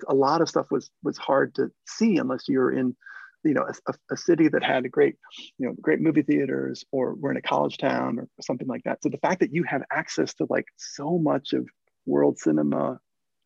a 0.09 0.15
lot 0.15 0.41
of 0.41 0.49
stuff 0.49 0.71
was 0.71 0.91
was 1.03 1.19
hard 1.19 1.55
to 1.57 1.71
see 1.87 2.17
unless 2.19 2.49
you 2.49 2.59
were 2.59 2.73
in 2.73 2.97
you 3.45 3.55
know 3.55 3.67
a, 3.87 3.95
a, 4.11 4.17
city 4.17 4.49
that 4.49 4.63
had 4.63 4.85
a 4.85 4.89
great 4.89 5.17
you 5.59 5.67
know 5.67 5.75
great 5.81 6.01
movie 6.01 6.23
theaters 6.23 6.85
or 6.91 7.15
we're 7.15 7.31
in 7.31 7.37
a 7.37 7.43
college 7.43 7.79
town 7.79 8.19
or 8.19 8.29
something 8.41 8.67
like 8.67 8.83
that 8.85 9.03
so 9.03 9.09
the 9.09 9.19
fact 9.19 9.41
that 9.41 9.55
you 9.55 9.63
have 9.63 9.83
access 9.93 10.35
to 10.35 10.47
like 10.49 10.67
so 10.77 11.19
much 11.19 11.53
of 11.53 11.69
world 12.07 12.39
cinema 12.39 12.99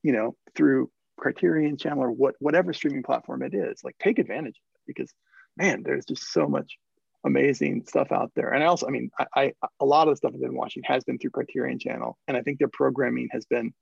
you 0.03 0.13
know 0.13 0.35
through 0.55 0.91
criterion 1.19 1.77
channel 1.77 2.03
or 2.03 2.11
what 2.11 2.35
whatever 2.39 2.73
streaming 2.73 3.03
platform 3.03 3.43
it 3.43 3.55
is 3.55 3.81
like 3.85 3.97
take 3.99 4.19
advantage 4.19 4.57
of 4.57 4.75
it 4.77 4.83
because 4.87 5.13
man 5.57 5.83
there's 5.83 6.07
just 6.07 6.33
so 6.33 6.47
much 6.47 6.79
amazing 7.25 7.85
stuff 7.87 8.13
out 8.13 8.31
there. 8.35 8.51
And 8.51 8.63
i 8.63 8.67
also 8.67 8.87
i 8.87 8.91
mean 8.91 9.11
I, 9.19 9.27
I 9.37 9.53
a 9.81 9.85
lot 9.85 10.09
of 10.09 10.13
the 10.13 10.17
stuff 10.17 10.33
i've 10.35 10.41
been 10.41 10.57
watching 10.57 10.83
has 10.85 11.05
been 11.05 11.19
through 11.19 11.31
criterion 11.31 11.79
channel. 11.79 12.19
And 12.29 12.37
i 12.37 12.43
think 12.43 12.59
their 12.59 12.69
programming 12.69 13.29
has 13.33 13.45
been 13.47 13.73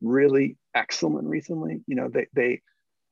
really 0.00 0.56
excellent 0.74 1.28
recently. 1.28 1.80
You 1.86 1.96
know 1.96 2.08
they 2.08 2.26
they 2.34 2.62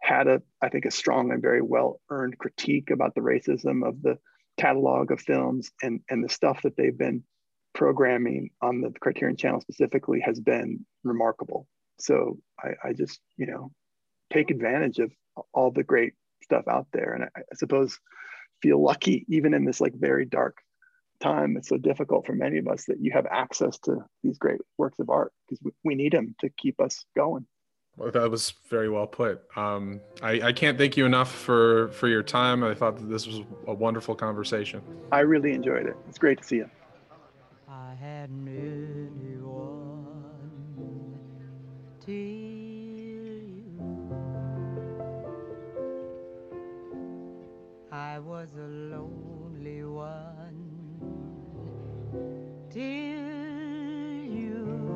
had 0.02 0.28
a, 0.28 0.42
I 0.62 0.68
think, 0.68 0.84
a 0.84 0.90
strong 0.90 1.32
and 1.32 1.42
very 1.42 1.62
well 1.62 2.00
earned 2.10 2.38
critique 2.38 2.90
about 2.90 3.14
the 3.14 3.22
racism 3.22 3.86
of 3.86 4.02
the 4.02 4.18
catalog 4.56 5.10
of 5.10 5.20
films. 5.20 5.70
And 5.82 6.00
and 6.10 6.24
the 6.24 6.28
stuff 6.28 6.62
that 6.62 6.76
they've 6.76 6.96
been 6.96 7.24
programming 7.74 8.50
on 8.62 8.80
the 8.80 8.92
Criterion 9.00 9.36
Channel 9.36 9.60
specifically 9.60 10.20
has 10.20 10.40
been 10.40 10.86
remarkable. 11.04 11.66
So 11.98 12.38
I, 12.62 12.88
I 12.88 12.92
just 12.92 13.20
you 13.36 13.46
know 13.46 13.72
take 14.32 14.50
advantage 14.50 14.98
of 14.98 15.12
all 15.52 15.70
the 15.70 15.84
great 15.84 16.14
stuff 16.42 16.68
out 16.68 16.86
there, 16.92 17.12
and 17.12 17.24
I, 17.24 17.40
I 17.40 17.54
suppose 17.54 17.98
feel 18.62 18.82
lucky 18.82 19.24
even 19.28 19.54
in 19.54 19.64
this 19.64 19.80
like 19.80 19.94
very 19.94 20.24
dark 20.24 20.58
time 21.20 21.56
it's 21.56 21.68
so 21.68 21.78
difficult 21.78 22.26
for 22.26 22.34
many 22.34 22.58
of 22.58 22.68
us 22.68 22.84
that 22.84 23.00
you 23.00 23.10
have 23.10 23.26
access 23.26 23.78
to 23.78 23.98
these 24.22 24.38
great 24.38 24.60
works 24.76 24.98
of 24.98 25.08
art 25.08 25.32
because 25.48 25.62
we, 25.62 25.70
we 25.84 25.94
need 25.94 26.12
them 26.12 26.34
to 26.40 26.50
keep 26.50 26.80
us 26.80 27.04
going 27.16 27.46
well, 27.96 28.10
that 28.10 28.30
was 28.30 28.52
very 28.68 28.90
well 28.90 29.06
put. 29.06 29.42
Um, 29.56 30.02
I, 30.22 30.40
I 30.42 30.52
can't 30.52 30.76
thank 30.76 30.98
you 30.98 31.06
enough 31.06 31.32
for 31.32 31.88
for 31.92 32.08
your 32.08 32.22
time. 32.22 32.62
I 32.62 32.74
thought 32.74 32.98
that 32.98 33.08
this 33.08 33.26
was 33.26 33.40
a 33.66 33.72
wonderful 33.72 34.14
conversation. 34.14 34.82
I 35.12 35.20
really 35.20 35.52
enjoyed 35.52 35.86
it. 35.86 35.96
It's 36.06 36.18
great 36.18 36.36
to 36.42 36.44
see 36.44 36.56
you. 36.56 36.68
I 37.68 37.94
hadn't 37.94 38.48
anyone 38.48 39.46
I 47.96 48.18
was 48.18 48.50
a 48.54 48.68
lonely 48.68 49.82
one 49.82 50.70
till 52.68 52.82
you. 54.34 54.90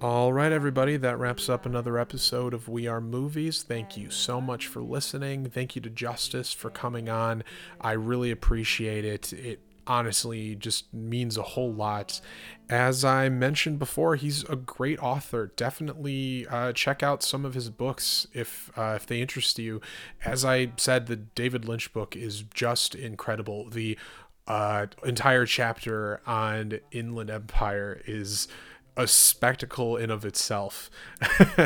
All 0.00 0.32
right, 0.32 0.52
everybody, 0.52 0.96
that 0.96 1.18
wraps 1.18 1.50
up 1.50 1.66
another 1.66 1.98
episode 1.98 2.54
of 2.54 2.66
We 2.66 2.86
Are 2.86 3.02
Movies. 3.02 3.62
Thank 3.62 3.98
you 3.98 4.08
so 4.08 4.40
much 4.40 4.68
for 4.68 4.80
listening. 4.80 5.50
Thank 5.50 5.76
you 5.76 5.82
to 5.82 5.90
Justice 5.90 6.54
for 6.54 6.70
coming 6.70 7.10
on. 7.10 7.44
I 7.78 7.92
really 7.92 8.30
appreciate 8.30 9.04
it. 9.04 9.34
It 9.34 9.60
honestly 9.86 10.54
just 10.54 10.92
means 10.92 11.36
a 11.36 11.42
whole 11.42 11.72
lot. 11.72 12.20
As 12.68 13.04
I 13.04 13.28
mentioned 13.28 13.78
before, 13.78 14.16
he's 14.16 14.44
a 14.44 14.56
great 14.56 14.98
author. 15.02 15.52
Definitely 15.56 16.46
uh, 16.48 16.72
check 16.72 17.02
out 17.02 17.22
some 17.22 17.44
of 17.44 17.54
his 17.54 17.70
books 17.70 18.26
if 18.32 18.70
uh, 18.76 18.94
if 18.96 19.06
they 19.06 19.20
interest 19.20 19.58
you. 19.58 19.80
As 20.24 20.44
I 20.44 20.72
said, 20.76 21.06
the 21.06 21.16
David 21.16 21.66
Lynch 21.66 21.92
book 21.92 22.16
is 22.16 22.42
just 22.42 22.94
incredible. 22.94 23.68
The 23.68 23.98
uh, 24.46 24.86
entire 25.04 25.46
chapter 25.46 26.20
on 26.26 26.80
Inland 26.90 27.30
Empire 27.30 28.00
is 28.06 28.48
a 28.96 29.06
spectacle 29.06 29.96
in 29.96 30.10
of 30.10 30.24
itself. 30.24 30.90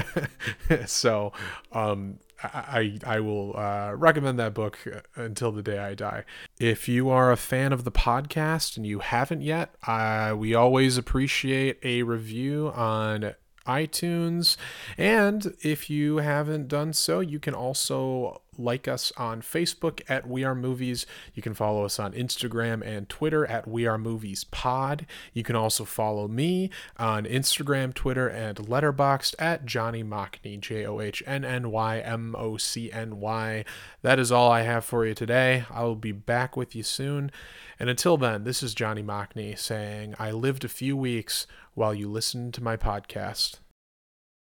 so, 0.86 1.32
um, 1.72 2.18
I 2.42 2.98
I 3.04 3.20
will 3.20 3.56
uh, 3.56 3.92
recommend 3.94 4.38
that 4.38 4.54
book 4.54 4.78
until 5.16 5.50
the 5.52 5.62
day 5.62 5.78
I 5.78 5.94
die. 5.94 6.24
If 6.58 6.88
you 6.88 7.10
are 7.10 7.32
a 7.32 7.36
fan 7.36 7.72
of 7.72 7.84
the 7.84 7.92
podcast 7.92 8.76
and 8.76 8.86
you 8.86 9.00
haven't 9.00 9.42
yet, 9.42 9.74
uh, 9.86 10.34
we 10.36 10.54
always 10.54 10.96
appreciate 10.96 11.78
a 11.82 12.02
review 12.04 12.72
on 12.74 13.34
iTunes. 13.66 14.56
And 14.96 15.54
if 15.62 15.90
you 15.90 16.16
haven't 16.18 16.68
done 16.68 16.92
so, 16.92 17.20
you 17.20 17.38
can 17.38 17.54
also 17.54 18.42
like 18.58 18.88
us 18.88 19.12
on 19.16 19.40
Facebook 19.40 20.00
at 20.08 20.28
We 20.28 20.44
Are 20.44 20.54
Movies. 20.54 21.06
You 21.34 21.42
can 21.42 21.54
follow 21.54 21.84
us 21.84 21.98
on 21.98 22.12
Instagram 22.12 22.84
and 22.84 23.08
Twitter 23.08 23.46
at 23.46 23.68
We 23.68 23.86
Are 23.86 23.98
Movies 23.98 24.44
Pod. 24.44 25.06
You 25.32 25.42
can 25.42 25.56
also 25.56 25.84
follow 25.84 26.28
me 26.28 26.70
on 26.96 27.24
Instagram, 27.24 27.94
Twitter, 27.94 28.28
and 28.28 28.58
Letterboxd 28.58 29.34
at 29.38 29.64
Johnny 29.64 30.02
Mockney, 30.02 30.58
J 30.60 30.84
O 30.86 31.00
H 31.00 31.22
N 31.26 31.44
N 31.44 31.70
Y 31.70 32.00
M 32.00 32.34
O 32.36 32.56
C 32.56 32.90
N 32.92 33.20
Y. 33.20 33.64
That 34.02 34.18
is 34.18 34.32
all 34.32 34.50
I 34.50 34.62
have 34.62 34.84
for 34.84 35.06
you 35.06 35.14
today. 35.14 35.64
I 35.70 35.84
will 35.84 35.96
be 35.96 36.12
back 36.12 36.56
with 36.56 36.74
you 36.74 36.82
soon. 36.82 37.30
And 37.78 37.88
until 37.88 38.16
then, 38.16 38.44
this 38.44 38.62
is 38.62 38.74
Johnny 38.74 39.02
Mockney 39.02 39.56
saying, 39.56 40.14
I 40.18 40.32
lived 40.32 40.64
a 40.64 40.68
few 40.68 40.96
weeks 40.96 41.46
while 41.74 41.94
you 41.94 42.10
listened 42.10 42.54
to 42.54 42.62
my 42.62 42.76
podcast. 42.76 43.58